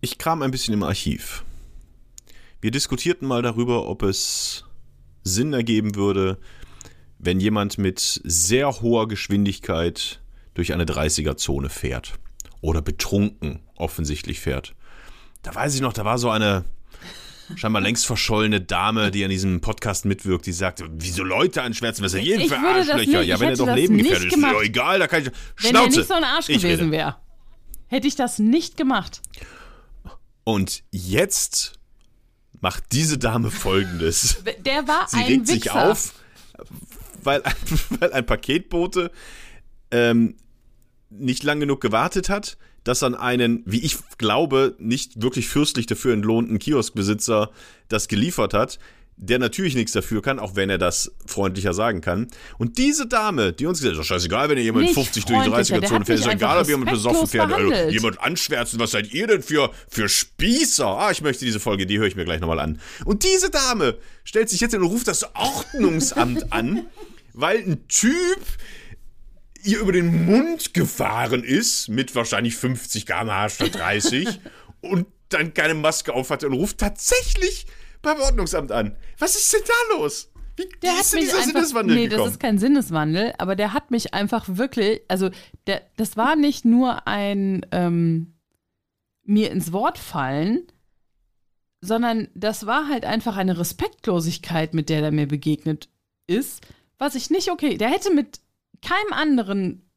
Ich 0.02 0.18
kram 0.18 0.42
ein 0.42 0.52
bisschen 0.52 0.74
im 0.74 0.84
Archiv. 0.84 1.46
Wir 2.60 2.72
diskutierten 2.72 3.26
mal 3.26 3.42
darüber, 3.42 3.88
ob 3.88 4.04
es 4.04 4.66
Sinn 5.24 5.54
ergeben 5.54 5.96
würde, 5.96 6.40
wenn 7.20 7.40
jemand 7.40 7.78
mit 7.78 8.20
sehr 8.26 8.82
hoher 8.82 9.08
Geschwindigkeit 9.08 10.22
durch 10.56 10.74
eine 10.74 10.84
30er-Zone 10.84 11.70
fährt. 11.70 12.20
Oder 12.60 12.82
betrunken 12.82 13.62
offensichtlich 13.78 14.42
fährt. 14.42 14.76
Da 15.46 15.54
weiß 15.54 15.76
ich 15.76 15.82
noch, 15.82 15.94
da 15.94 16.04
war 16.06 16.18
so 16.18 16.30
eine 16.32 16.66
scheinbar 17.56 17.82
längst 17.84 18.08
verschollene 18.08 18.60
Dame, 18.62 19.12
die 19.12 19.24
an 19.24 19.30
diesem 19.30 19.62
Podcast 19.62 20.06
mitwirkt, 20.06 20.48
die 20.48 20.52
sagte, 20.52 20.88
wieso 20.92 21.24
Leute 21.24 21.62
ist 21.62 21.82
denn 22.16 22.22
jeden 22.24 22.42
Ich 22.42 22.48
für 22.50 22.58
Arschlöcher? 22.58 23.20
nicht- 23.20 23.28
Ja, 23.28 23.40
wenn 23.40 23.50
er 23.50 23.56
doch 23.56 23.76
Leben 23.76 23.98
gefährdet 24.00 24.28
ist, 24.30 24.36
ist 24.38 24.44
doch 24.44 24.62
egal, 24.64 24.98
da 24.98 25.08
kann 25.08 25.22
ich... 25.22 25.28
Wenn 25.62 25.70
Schnauze! 25.70 25.86
er 25.86 25.98
nicht 26.00 26.08
so 26.08 26.14
ein 26.16 26.24
Arsch 26.24 26.50
Ich 26.50 26.62
gewesen 26.64 26.92
wäre, 26.92 27.18
hätte 27.88 28.08
ich 28.08 28.16
das 28.16 28.40
nicht 28.40 28.76
gemacht. 28.78 29.22
Und 30.44 30.84
jetzt 30.90 31.74
macht 32.62 32.86
diese 32.92 33.20
Dame 33.20 33.52
folgendes. 33.52 34.44
Der 34.66 34.88
war 34.88 35.08
Sie 35.08 35.18
ein 35.18 35.26
regt 35.26 35.42
Wichser. 35.48 35.54
sich 35.54 35.72
auf, 35.72 36.14
weil, 37.22 37.44
weil 38.00 38.12
ein 38.12 38.26
Paketbote 38.26 39.12
ähm, 39.92 40.36
nicht 41.12 41.44
lang 41.44 41.60
genug 41.60 41.80
gewartet 41.82 42.30
hat, 42.30 42.58
dass 42.86 43.04
an 43.04 43.16
einen, 43.16 43.64
wie 43.66 43.82
ich 43.82 43.98
glaube, 44.18 44.76
nicht 44.80 45.22
wirklich 45.22 45.50
fürstlich 45.50 45.88
dafür 45.88 46.14
entlohnten 46.14 46.60
Kioskbesitzer 46.60 47.52
das 47.90 48.08
geliefert 48.08 48.54
hat, 48.54 48.80
der 49.18 49.40
natürlich 49.40 49.76
nichts 49.76 49.94
dafür 49.94 50.22
kann, 50.22 50.40
auch 50.40 50.56
wenn 50.56 50.70
er 50.70 50.78
das 50.78 51.12
freundlicher 51.26 51.74
sagen 51.74 52.02
kann. 52.02 52.28
Und 52.58 52.78
diese 52.78 53.08
Dame, 53.08 53.54
die 53.54 53.66
uns 53.66 53.80
gesagt 53.80 53.96
hat, 53.96 54.02
ist 54.02 54.10
doch 54.10 54.16
scheißegal, 54.16 54.50
wenn 54.50 54.58
ihr 54.58 54.66
jemand 54.66 54.86
Nicht 54.86 54.94
50 54.94 55.26
durch 55.26 55.44
die 55.44 55.50
freundlicher, 55.50 55.78
30er-Zone 55.78 56.00
der 56.00 56.06
fährt, 56.06 56.20
ist 56.20 56.26
doch 56.26 56.34
egal, 56.34 56.62
ob 56.62 56.68
jemand 56.68 56.92
besoffen 56.92 57.28
fährt. 57.28 57.52
Also, 57.52 57.90
jemand 57.90 58.20
anschwärzen, 58.20 58.80
was 58.80 58.92
seid 58.92 59.14
ihr 59.14 59.28
denn 59.28 59.42
für, 59.42 59.72
für 59.88 60.10
Spießer? 60.10 60.86
Ah, 60.86 61.12
ich 61.12 61.22
möchte 61.22 61.46
diese 61.46 61.60
Folge, 61.60 61.86
die 61.86 61.98
höre 61.98 62.08
ich 62.08 62.16
mir 62.16 62.26
gleich 62.26 62.42
nochmal 62.42 62.60
an. 62.60 62.80
Und 63.06 63.24
diese 63.24 63.50
Dame 63.50 63.98
stellt 64.26 64.50
sich 64.50 64.60
jetzt 64.60 64.72
hin 64.72 64.82
und 64.82 64.90
ruft 64.90 65.08
das 65.08 65.24
Ordnungsamt 65.34 66.52
an, 66.52 66.86
weil 67.34 67.60
ein 67.60 67.88
Typ 67.88 68.42
ihr 69.66 69.80
über 69.80 69.92
den 69.92 70.26
Mund 70.26 70.74
gefahren 70.74 71.44
ist, 71.44 71.90
mit 71.90 72.16
wahrscheinlich 72.16 72.56
50 72.56 73.06
km/h 73.06 73.50
statt 73.50 73.76
30 73.76 74.40
und 74.82 75.08
dann 75.30 75.54
keine 75.54 75.74
Maske 75.74 76.14
auf 76.14 76.30
hatte 76.30 76.48
und 76.48 76.54
ruft 76.54 76.78
tatsächlich 76.78 77.66
beim 78.02 78.20
Ordnungsamt 78.20 78.72
an. 78.72 78.96
Was 79.18 79.36
ist 79.36 79.52
denn 79.54 79.62
da 79.66 79.96
los? 79.96 80.32
Wie 80.56 80.70
Der 80.82 80.92
wie 80.92 80.96
hat 80.96 81.02
ist 81.02 81.14
denn 81.14 81.20
mich 81.20 81.30
dieser 81.30 81.40
einfach, 81.40 81.54
Sinneswandel 81.54 81.96
nee, 81.96 82.04
gekommen? 82.08 82.24
das 82.26 82.34
ist 82.34 82.40
kein 82.40 82.60
Sinneswandel, 82.60 83.34
aber 83.38 83.56
der 83.56 83.74
hat 83.74 83.92
mich 83.92 84.14
einfach 84.14 84.46
wirklich, 84.48 85.02
also 85.08 85.30
der, 85.68 85.82
das 85.98 86.16
war 86.16 86.36
nicht 86.36 86.64
nur 86.64 87.08
ein 87.08 87.66
ähm, 87.72 88.36
mir 89.24 89.52
ins 89.52 89.74
Wort 89.74 89.98
fallen, 89.98 90.68
sondern 91.82 92.30
das 92.36 92.66
war 92.66 92.88
halt 92.88 93.06
einfach 93.06 93.36
eine 93.36 93.58
Respektlosigkeit, 93.58 94.74
mit 94.74 94.90
der 94.90 95.02
der 95.02 95.12
mir 95.12 95.28
begegnet 95.28 95.90
ist, 96.28 96.62
was 96.98 97.16
ich 97.16 97.30
nicht 97.30 97.52
okay. 97.52 97.78
Der 97.78 97.90
hätte 97.90 98.14
mit 98.14 98.40
keinem 98.86 99.14
anderen 99.14 99.90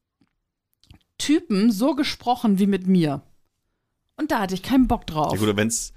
Typen 1.18 1.70
so 1.70 1.94
gesprochen 1.94 2.58
wie 2.58 2.66
mit 2.66 2.86
mir. 2.86 3.22
Und 4.16 4.30
da 4.30 4.40
hatte 4.40 4.54
ich 4.54 4.62
keinen 4.62 4.88
Bock 4.88 5.06
drauf. 5.06 5.32
Ja 5.32 5.38
gut, 5.38 5.56
wenn's, 5.56 5.92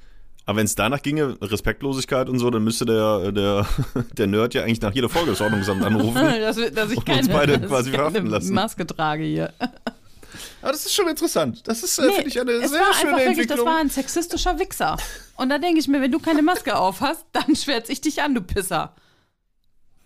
aber 0.45 0.57
wenn 0.57 0.65
es 0.65 0.75
danach 0.75 1.01
ginge, 1.01 1.37
Respektlosigkeit 1.41 2.27
und 2.27 2.39
so, 2.39 2.49
dann 2.49 2.63
müsste 2.63 2.85
der, 2.85 3.31
der, 3.31 3.65
der 4.17 4.27
Nerd 4.27 4.53
ja 4.53 4.63
eigentlich 4.63 4.81
nach 4.81 4.93
jeder 4.93 5.09
Folge 5.09 5.31
das 5.31 5.41
Ordnungsamt 5.41 5.83
anrufen. 5.83 6.15
dass, 6.41 6.57
dass 6.73 6.91
ich 6.91 6.97
Und 6.97 7.05
keine, 7.05 7.19
uns 7.19 7.29
beide 7.29 7.59
dass 7.59 7.69
quasi 7.69 7.89
ich 7.89 7.95
keine 7.95 8.09
verhaften 8.11 8.29
lassen. 8.31 8.53
Maske 8.53 8.85
trage 8.85 9.23
hier. 9.23 9.53
Aber 10.61 10.71
das 10.71 10.85
ist 10.85 10.93
schon 10.93 11.07
interessant. 11.07 11.67
Das 11.67 11.83
ist, 11.83 11.97
äh, 11.99 12.05
Nee, 12.05 12.13
finde 12.13 12.29
ich, 12.29 12.39
eine 12.39 12.51
es 12.51 12.71
sehr 12.71 12.79
war 12.79 12.93
schöne 12.93 13.07
einfach 13.07 13.17
wirklich, 13.19 13.27
Entwicklung. 13.39 13.57
das 13.57 13.65
war 13.65 13.79
ein 13.79 13.89
sexistischer 13.89 14.59
Wichser. 14.59 14.97
Und 15.35 15.49
da 15.49 15.57
denke 15.57 15.79
ich 15.79 15.87
mir, 15.87 16.01
wenn 16.01 16.11
du 16.11 16.19
keine 16.19 16.41
Maske 16.41 16.77
auf 16.77 17.01
hast, 17.01 17.25
dann 17.31 17.55
schwärz 17.55 17.89
ich 17.89 18.01
dich 18.01 18.21
an, 18.21 18.35
du 18.35 18.41
Pisser. 18.41 18.95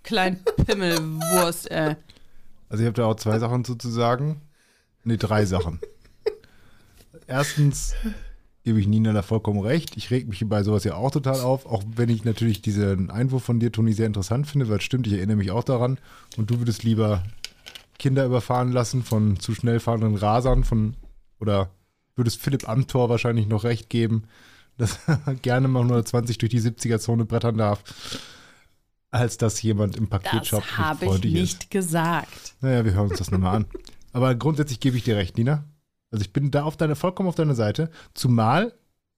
Klein 0.03 0.43
Pimmelwurst, 0.65 1.69
ey. 1.71 1.95
Also 2.69 2.83
ich 2.83 2.87
habe 2.87 2.95
da 2.95 3.05
auch 3.05 3.15
zwei 3.15 3.39
Sachen 3.39 3.63
zu, 3.63 3.75
zu 3.75 3.89
sagen. 3.89 4.41
Nee, 5.03 5.17
drei 5.17 5.45
Sachen. 5.45 5.79
Erstens 7.27 7.93
gebe 8.63 8.79
ich 8.79 8.87
Nina 8.87 9.13
da 9.13 9.21
vollkommen 9.21 9.59
recht. 9.59 9.95
Ich 9.95 10.09
reg 10.09 10.27
mich 10.27 10.43
bei 10.47 10.63
sowas 10.63 10.83
ja 10.83 10.95
auch 10.95 11.11
total 11.11 11.39
auf, 11.39 11.67
auch 11.67 11.83
wenn 11.95 12.09
ich 12.09 12.25
natürlich 12.25 12.61
diesen 12.61 13.11
Einwurf 13.11 13.43
von 13.43 13.59
dir, 13.59 13.71
Toni, 13.71 13.93
sehr 13.93 14.07
interessant 14.07 14.47
finde, 14.47 14.67
weil 14.69 14.77
es 14.77 14.83
stimmt, 14.83 15.05
ich 15.05 15.13
erinnere 15.13 15.37
mich 15.37 15.51
auch 15.51 15.63
daran. 15.63 15.99
Und 16.35 16.49
du 16.49 16.59
würdest 16.59 16.83
lieber 16.83 17.23
Kinder 17.99 18.25
überfahren 18.25 18.71
lassen 18.71 19.03
von 19.03 19.39
zu 19.39 19.53
schnell 19.53 19.79
fahrenden 19.79 20.15
Rasern 20.15 20.63
von 20.63 20.95
oder 21.39 21.69
würdest 22.15 22.41
Philipp 22.41 22.67
Amthor 22.67 23.09
wahrscheinlich 23.09 23.47
noch 23.47 23.63
recht 23.63 23.89
geben, 23.89 24.23
dass 24.77 24.99
er 25.07 25.35
gerne 25.41 25.67
mal 25.67 25.81
120 25.81 26.37
durch 26.39 26.49
die 26.49 26.61
70er-Zone 26.61 27.25
brettern 27.25 27.57
darf, 27.57 27.83
als 29.11 29.37
dass 29.37 29.61
jemand 29.61 29.95
im 29.95 30.09
Das 30.09 30.21
Paketshop 30.21 30.61
nicht 30.61 30.77
habe 30.77 31.05
ich 31.05 31.09
freundlich 31.11 31.33
ist. 31.35 31.39
nicht 31.39 31.71
gesagt. 31.71 32.55
Naja, 32.61 32.83
wir 32.85 32.93
hören 32.93 33.09
uns 33.09 33.19
das 33.19 33.31
nochmal 33.31 33.55
an. 33.55 33.65
Aber 34.11 34.35
grundsätzlich 34.35 34.79
gebe 34.79 34.97
ich 34.97 35.03
dir 35.03 35.15
recht, 35.15 35.37
Nina. 35.37 35.65
Also 36.11 36.23
ich 36.23 36.33
bin 36.33 36.51
da 36.51 36.63
auf 36.63 36.77
deine, 36.77 36.95
vollkommen 36.95 37.29
auf 37.29 37.35
deiner 37.35 37.55
Seite. 37.55 37.89
Zumal 38.13 38.73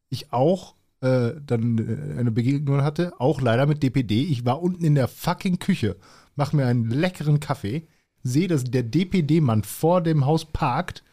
ich 0.10 0.32
auch 0.34 0.76
äh, 1.02 1.34
dann 1.46 1.78
äh, 1.78 2.20
eine 2.20 2.32
Begegnung 2.32 2.82
hatte, 2.82 3.14
auch 3.20 3.42
leider 3.42 3.66
mit 3.66 3.84
DPD. 3.84 4.24
Ich 4.24 4.46
war 4.46 4.62
unten 4.62 4.84
in 4.84 4.96
der 4.96 5.08
fucking 5.08 5.60
Küche, 5.60 5.98
mache 6.36 6.56
mir 6.56 6.66
einen 6.66 6.90
leckeren 6.90 7.40
Kaffee, 7.40 7.88
sehe, 8.24 8.48
dass 8.48 8.64
der 8.64 8.84
DPD-Mann 8.84 9.64
vor 9.64 10.02
dem 10.02 10.26
Haus 10.26 10.46
parkt, 10.46 11.04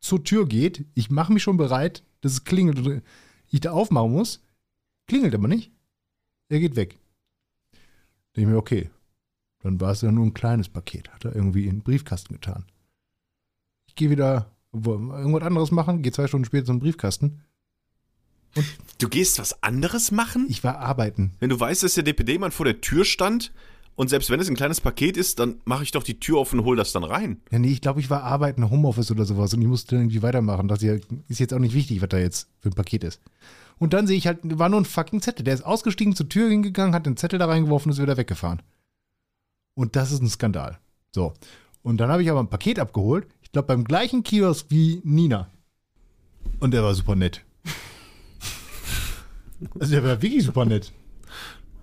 zur 0.00 0.22
Tür 0.24 0.46
geht. 0.46 0.84
Ich 0.94 1.10
mache 1.10 1.32
mich 1.32 1.42
schon 1.42 1.56
bereit, 1.56 2.02
dass 2.20 2.32
es 2.32 2.44
klingelt 2.44 2.78
und 2.78 3.02
ich 3.48 3.60
da 3.60 3.72
aufmachen 3.72 4.12
muss. 4.12 4.40
Klingelt 5.06 5.34
aber 5.34 5.48
nicht. 5.48 5.72
Er 6.48 6.60
geht 6.60 6.76
weg. 6.76 6.98
Denke 8.36 8.48
ich 8.48 8.52
mir, 8.52 8.58
okay. 8.58 8.90
Dann 9.62 9.80
war 9.80 9.92
es 9.92 10.02
ja 10.02 10.10
nur 10.10 10.26
ein 10.26 10.34
kleines 10.34 10.68
Paket. 10.68 11.10
Hat 11.10 11.24
er 11.24 11.36
irgendwie 11.36 11.64
in 11.64 11.76
den 11.76 11.82
Briefkasten 11.82 12.34
getan. 12.34 12.64
Ich 13.86 13.94
gehe 13.94 14.10
wieder 14.10 14.50
irgendwas 14.72 15.42
anderes 15.42 15.70
machen, 15.70 16.02
gehe 16.02 16.12
zwei 16.12 16.26
Stunden 16.26 16.46
später 16.46 16.66
zum 16.66 16.80
Briefkasten. 16.80 17.42
Du 18.98 19.08
gehst 19.08 19.38
was 19.38 19.62
anderes 19.62 20.10
machen? 20.10 20.46
Ich 20.48 20.64
war 20.64 20.78
arbeiten. 20.78 21.32
Wenn 21.40 21.50
du 21.50 21.58
weißt, 21.58 21.82
dass 21.82 21.94
der 21.94 22.04
DPD-Mann 22.04 22.52
vor 22.52 22.66
der 22.66 22.80
Tür 22.80 23.04
stand 23.04 23.52
und 23.94 24.08
selbst 24.08 24.30
wenn 24.30 24.40
es 24.40 24.48
ein 24.48 24.56
kleines 24.56 24.80
Paket 24.80 25.16
ist, 25.16 25.38
dann 25.38 25.60
mache 25.64 25.82
ich 25.84 25.90
doch 25.90 26.02
die 26.02 26.20
Tür 26.20 26.38
auf 26.38 26.52
und 26.52 26.64
hol 26.64 26.76
das 26.76 26.92
dann 26.92 27.04
rein. 27.04 27.40
Ja, 27.50 27.58
nee, 27.58 27.70
ich 27.70 27.80
glaube, 27.80 28.00
ich 28.00 28.10
war 28.10 28.22
arbeiten, 28.24 28.70
Homeoffice 28.70 29.10
oder 29.10 29.24
sowas 29.24 29.54
und 29.54 29.62
ich 29.62 29.68
musste 29.68 29.96
irgendwie 29.96 30.22
weitermachen. 30.22 30.68
Das 30.68 30.82
ist 30.82 31.38
jetzt 31.38 31.54
auch 31.54 31.58
nicht 31.58 31.74
wichtig, 31.74 32.02
was 32.02 32.08
da 32.08 32.18
jetzt 32.18 32.48
für 32.60 32.70
ein 32.70 32.74
Paket 32.74 33.04
ist. 33.04 33.20
Und 33.82 33.94
dann 33.94 34.06
sehe 34.06 34.16
ich 34.16 34.28
halt, 34.28 34.38
war 34.44 34.68
nur 34.68 34.80
ein 34.80 34.84
fucking 34.84 35.20
Zettel. 35.20 35.42
Der 35.42 35.54
ist 35.54 35.66
ausgestiegen, 35.66 36.14
zur 36.14 36.28
Tür 36.28 36.48
hingegangen, 36.48 36.94
hat 36.94 37.04
den 37.04 37.16
Zettel 37.16 37.40
da 37.40 37.46
reingeworfen 37.46 37.90
und 37.90 37.96
ist 37.96 38.00
wieder 38.00 38.16
weggefahren. 38.16 38.62
Und 39.74 39.96
das 39.96 40.12
ist 40.12 40.22
ein 40.22 40.28
Skandal. 40.28 40.78
So. 41.10 41.32
Und 41.82 41.96
dann 41.96 42.08
habe 42.08 42.22
ich 42.22 42.30
aber 42.30 42.38
ein 42.38 42.48
Paket 42.48 42.78
abgeholt. 42.78 43.26
Ich 43.40 43.50
glaube, 43.50 43.66
beim 43.66 43.82
gleichen 43.82 44.22
Kiosk 44.22 44.66
wie 44.68 45.00
Nina. 45.02 45.48
Und 46.60 46.74
der 46.74 46.84
war 46.84 46.94
super 46.94 47.16
nett. 47.16 47.44
Also 49.80 49.94
der 49.94 50.04
war 50.04 50.22
wirklich 50.22 50.44
super 50.44 50.64
nett. 50.64 50.92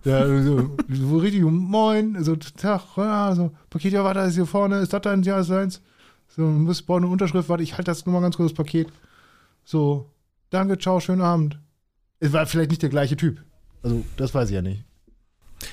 Der 0.06 0.42
so, 0.42 0.78
so 0.88 1.18
richtig 1.18 1.42
moin, 1.44 2.24
so 2.24 2.38
Tag, 2.38 2.96
ja, 2.96 3.36
so 3.36 3.52
Paket, 3.70 3.92
ja, 3.92 4.06
warte, 4.06 4.22
ist 4.22 4.36
hier 4.36 4.46
vorne, 4.46 4.80
ist 4.80 4.94
das 4.94 5.02
dein, 5.02 5.22
ja, 5.24 5.42
ist 5.42 5.50
deins. 5.50 5.82
So, 6.30 6.44
muss 6.44 6.82
brauche 6.82 7.00
eine 7.00 7.08
Unterschrift, 7.08 7.50
warte, 7.50 7.64
ich 7.64 7.74
halte 7.74 7.92
das 7.92 8.06
nur 8.06 8.14
mal 8.14 8.22
ganz 8.22 8.38
kurz 8.38 8.52
das 8.52 8.58
Paket. 8.58 8.88
So, 9.66 10.10
danke, 10.50 10.78
ciao, 10.78 11.02
schönen 11.02 11.22
Abend. 11.22 11.60
Es 12.20 12.34
war 12.34 12.46
vielleicht 12.46 12.72
nicht 12.72 12.82
der 12.82 12.90
gleiche 12.90 13.16
Typ. 13.16 13.44
Also, 13.82 14.04
das 14.18 14.34
weiß 14.34 14.50
ich 14.50 14.56
ja 14.56 14.62
nicht. 14.62 14.84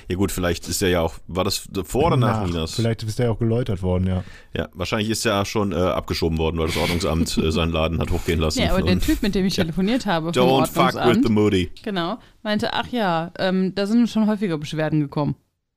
Ja 0.09 0.15
gut, 0.15 0.31
vielleicht 0.31 0.67
ist 0.67 0.81
der 0.81 0.89
ja 0.89 1.01
auch, 1.01 1.15
war 1.27 1.43
das 1.43 1.69
vor 1.83 2.07
oder 2.07 2.17
nach, 2.17 2.45
Ninas? 2.45 2.75
Vielleicht 2.75 3.03
ist 3.03 3.19
der 3.19 3.27
ja 3.27 3.31
auch 3.31 3.39
geläutert 3.39 3.81
worden, 3.81 4.05
ja. 4.07 4.23
Ja, 4.53 4.67
wahrscheinlich 4.73 5.09
ist 5.09 5.25
er 5.25 5.33
ja 5.33 5.45
schon 5.45 5.71
äh, 5.71 5.75
abgeschoben 5.75 6.37
worden, 6.37 6.57
weil 6.57 6.67
das 6.67 6.77
Ordnungsamt 6.77 7.37
äh, 7.37 7.51
seinen 7.51 7.71
Laden 7.71 7.99
hat 7.99 8.11
hochgehen 8.11 8.39
lassen. 8.39 8.59
Ja, 8.67 8.71
aber 8.71 8.81
der 8.81 8.99
Typ, 8.99 9.21
mit 9.21 9.35
dem 9.35 9.45
ich 9.45 9.55
telefoniert 9.55 10.05
habe, 10.05 10.33
vom 10.33 10.43
Don't 10.43 10.67
fuck 10.67 10.95
with 11.05 11.19
the 11.23 11.31
Moody. 11.31 11.71
genau, 11.83 12.17
meinte, 12.43 12.73
ach 12.73 12.87
ja, 12.87 13.31
ähm, 13.39 13.73
da 13.75 13.85
sind 13.85 14.09
schon 14.09 14.27
häufiger 14.27 14.57
Beschwerden 14.57 14.99
gekommen. 14.99 15.35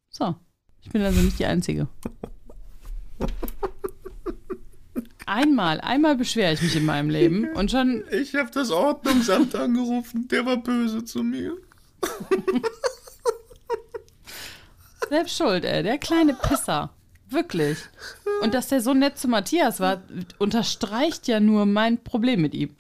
So, 0.09 0.35
ich 0.83 0.91
bin 0.91 1.03
also 1.03 1.21
nicht 1.21 1.39
die 1.39 1.47
Einzige. 1.47 1.87
Einmal, 5.31 5.81
einmal 5.81 6.17
beschwere 6.17 6.55
ich 6.55 6.61
mich 6.61 6.75
in 6.75 6.85
meinem 6.85 7.09
Leben 7.09 7.53
und 7.55 7.71
schon, 7.71 8.03
Ich 8.11 8.35
habe 8.35 8.51
das 8.51 8.73
Ordnungsamt 8.73 9.55
angerufen, 9.55 10.27
der 10.27 10.45
war 10.45 10.57
böse 10.57 11.05
zu 11.05 11.23
mir. 11.23 11.57
selbst 15.09 15.37
schuld, 15.37 15.65
ey, 15.65 15.85
der 15.85 15.99
kleine 15.99 16.35
Pisser. 16.35 16.91
Wirklich. 17.29 17.79
Und 18.43 18.55
dass 18.55 18.67
der 18.67 18.81
so 18.81 18.93
nett 18.93 19.19
zu 19.19 19.29
Matthias 19.29 19.79
war, 19.79 20.03
unterstreicht 20.39 21.29
ja 21.29 21.39
nur 21.39 21.65
mein 21.65 22.03
Problem 22.03 22.43
mit 22.43 22.53
ihm. 22.53 22.75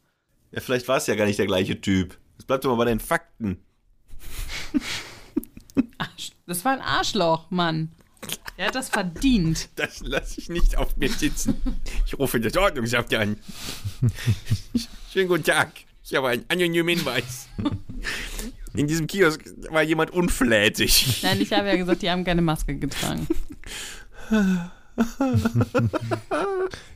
Ja, 0.51 0.61
vielleicht 0.61 0.88
war 0.88 0.96
es 0.96 1.07
ja 1.07 1.14
gar 1.14 1.26
nicht 1.26 1.38
der 1.38 1.46
gleiche 1.46 1.80
Typ. 1.80 2.18
Es 2.36 2.44
bleibt 2.44 2.64
doch 2.64 2.70
mal 2.70 2.84
bei 2.84 2.90
den 2.90 2.98
Fakten. 2.98 3.59
Das 6.48 6.64
war 6.64 6.72
ein 6.72 6.82
Arschloch, 6.82 7.48
Mann. 7.53 7.92
Der 8.61 8.66
hat 8.66 8.74
das 8.74 8.90
verdient. 8.90 9.70
Das 9.76 10.00
lasse 10.00 10.38
ich 10.38 10.50
nicht 10.50 10.76
auf 10.76 10.94
mir 10.98 11.08
sitzen. 11.08 11.62
Ich 12.04 12.18
rufe 12.18 12.38
das 12.40 12.54
Ordnungsamt 12.58 13.14
an. 13.14 13.38
Schönen 15.11 15.28
guten 15.28 15.44
Tag. 15.44 15.70
Ich 16.04 16.14
habe 16.14 16.28
einen 16.28 16.44
anonymen 16.48 16.98
Hinweis. 16.98 17.48
In 18.74 18.86
diesem 18.86 19.06
Kiosk 19.06 19.42
war 19.70 19.80
jemand 19.82 20.11
unflätig. 20.11 21.22
Nein, 21.22 21.40
ich 21.40 21.50
habe 21.54 21.68
ja 21.68 21.76
gesagt, 21.76 22.02
die 22.02 22.11
haben 22.11 22.22
keine 22.22 22.42
Maske 22.42 22.76
getragen. 22.76 23.26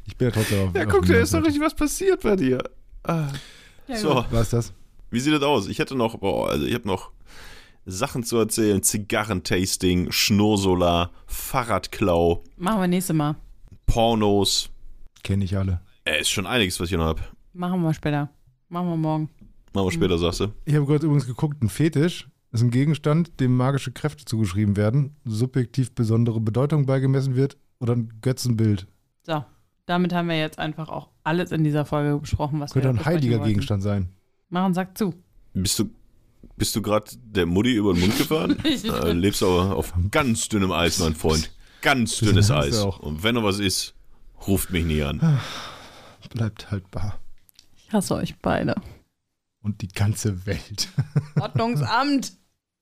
Ich 0.04 0.16
bin 0.18 0.28
ja 0.28 0.30
trotzdem 0.30 0.68
auf. 0.68 0.74
Ja, 0.74 0.84
auf 0.84 0.92
guck, 0.92 1.06
da 1.06 1.14
ist 1.14 1.32
doch 1.32 1.42
richtig 1.42 1.62
was 1.62 1.74
passiert 1.74 2.20
bei 2.20 2.36
dir. 2.36 2.62
Ah. 3.04 3.28
Ja, 3.88 3.96
So, 3.96 4.14
gut. 4.16 4.26
Was 4.32 4.42
ist 4.42 4.52
das? 4.52 4.72
wie 5.10 5.20
sieht 5.20 5.32
das 5.32 5.42
aus? 5.42 5.66
Ich 5.68 5.78
hätte 5.78 5.94
noch, 5.94 6.18
boah, 6.18 6.50
also 6.50 6.66
ich 6.66 6.74
habe 6.74 6.86
noch 6.86 7.10
Sachen 7.86 8.22
zu 8.24 8.36
erzählen. 8.38 8.82
Zigarrentasting, 8.82 10.10
Schnursolar, 10.10 11.10
Fahrradklau, 11.26 12.42
Machen 12.56 12.80
wir 12.80 12.88
nächstes 12.88 13.14
Mal. 13.14 13.36
Pornos. 13.86 14.70
Kenne 15.22 15.44
ich 15.44 15.56
alle. 15.56 15.80
Äh, 16.04 16.20
ist 16.20 16.30
schon 16.30 16.46
einiges, 16.46 16.78
was 16.80 16.90
ich 16.90 16.96
noch 16.96 17.04
habe. 17.04 17.22
Machen 17.52 17.82
wir 17.82 17.94
später. 17.94 18.30
Machen 18.68 18.88
wir 18.88 18.96
morgen. 18.96 19.28
Machen 19.72 19.86
wir 19.86 19.92
später, 19.92 20.18
sagst 20.18 20.40
du. 20.40 20.48
Ich 20.64 20.74
habe 20.74 20.86
gerade 20.86 21.06
übrigens 21.06 21.26
geguckt, 21.26 21.62
ein 21.62 21.68
Fetisch 21.68 22.28
ist 22.52 22.62
ein 22.62 22.70
Gegenstand, 22.70 23.40
dem 23.40 23.56
magische 23.56 23.90
Kräfte 23.90 24.24
zugeschrieben 24.24 24.76
werden, 24.76 25.16
subjektiv 25.24 25.92
besondere 25.92 26.40
Bedeutung 26.40 26.86
beigemessen 26.86 27.34
wird 27.34 27.56
oder 27.80 27.94
ein 27.96 28.12
Götzenbild. 28.20 28.86
So, 29.24 29.44
damit 29.86 30.12
haben 30.12 30.28
wir 30.28 30.38
jetzt 30.38 30.60
einfach 30.60 30.88
auch 30.88 31.08
alles 31.24 31.50
in 31.50 31.64
dieser 31.64 31.84
Folge 31.84 32.16
besprochen, 32.18 32.60
was 32.60 32.72
Könnte 32.72 32.86
wir 32.86 32.90
ein 32.90 32.96
besprechen 32.96 33.16
heiliger 33.18 33.38
wollten. 33.38 33.48
Gegenstand 33.48 33.82
sein. 33.82 34.08
Machen 34.50 34.72
Sack 34.72 34.96
zu. 34.96 35.14
Bist 35.52 35.78
du, 35.80 35.90
bist 36.56 36.74
du 36.76 36.82
gerade 36.82 37.10
der 37.16 37.46
Mutti 37.46 37.74
über 37.74 37.92
den 37.92 38.00
Mund 38.00 38.18
gefahren? 38.18 38.58
äh, 38.64 39.12
lebst 39.12 39.42
aber 39.42 39.76
auf 39.76 39.92
ganz 40.10 40.48
dünnem 40.48 40.72
Eis, 40.72 40.98
mein 40.98 41.14
Freund. 41.14 41.50
Ganz 41.82 42.18
dünnes 42.18 42.50
Eis. 42.50 42.78
Und 42.78 43.22
wenn 43.22 43.34
noch 43.34 43.44
was 43.44 43.58
ist, 43.58 43.94
ruft 44.46 44.70
mich 44.70 44.84
nie 44.84 45.02
an. 45.02 45.40
Bleibt 46.30 46.70
haltbar. 46.70 47.18
Ich 47.76 47.92
hasse 47.92 48.14
euch 48.14 48.36
beide. 48.40 48.74
Und 49.62 49.82
die 49.82 49.88
ganze 49.88 50.46
Welt. 50.46 50.88
Ordnungsamt. 51.40 52.32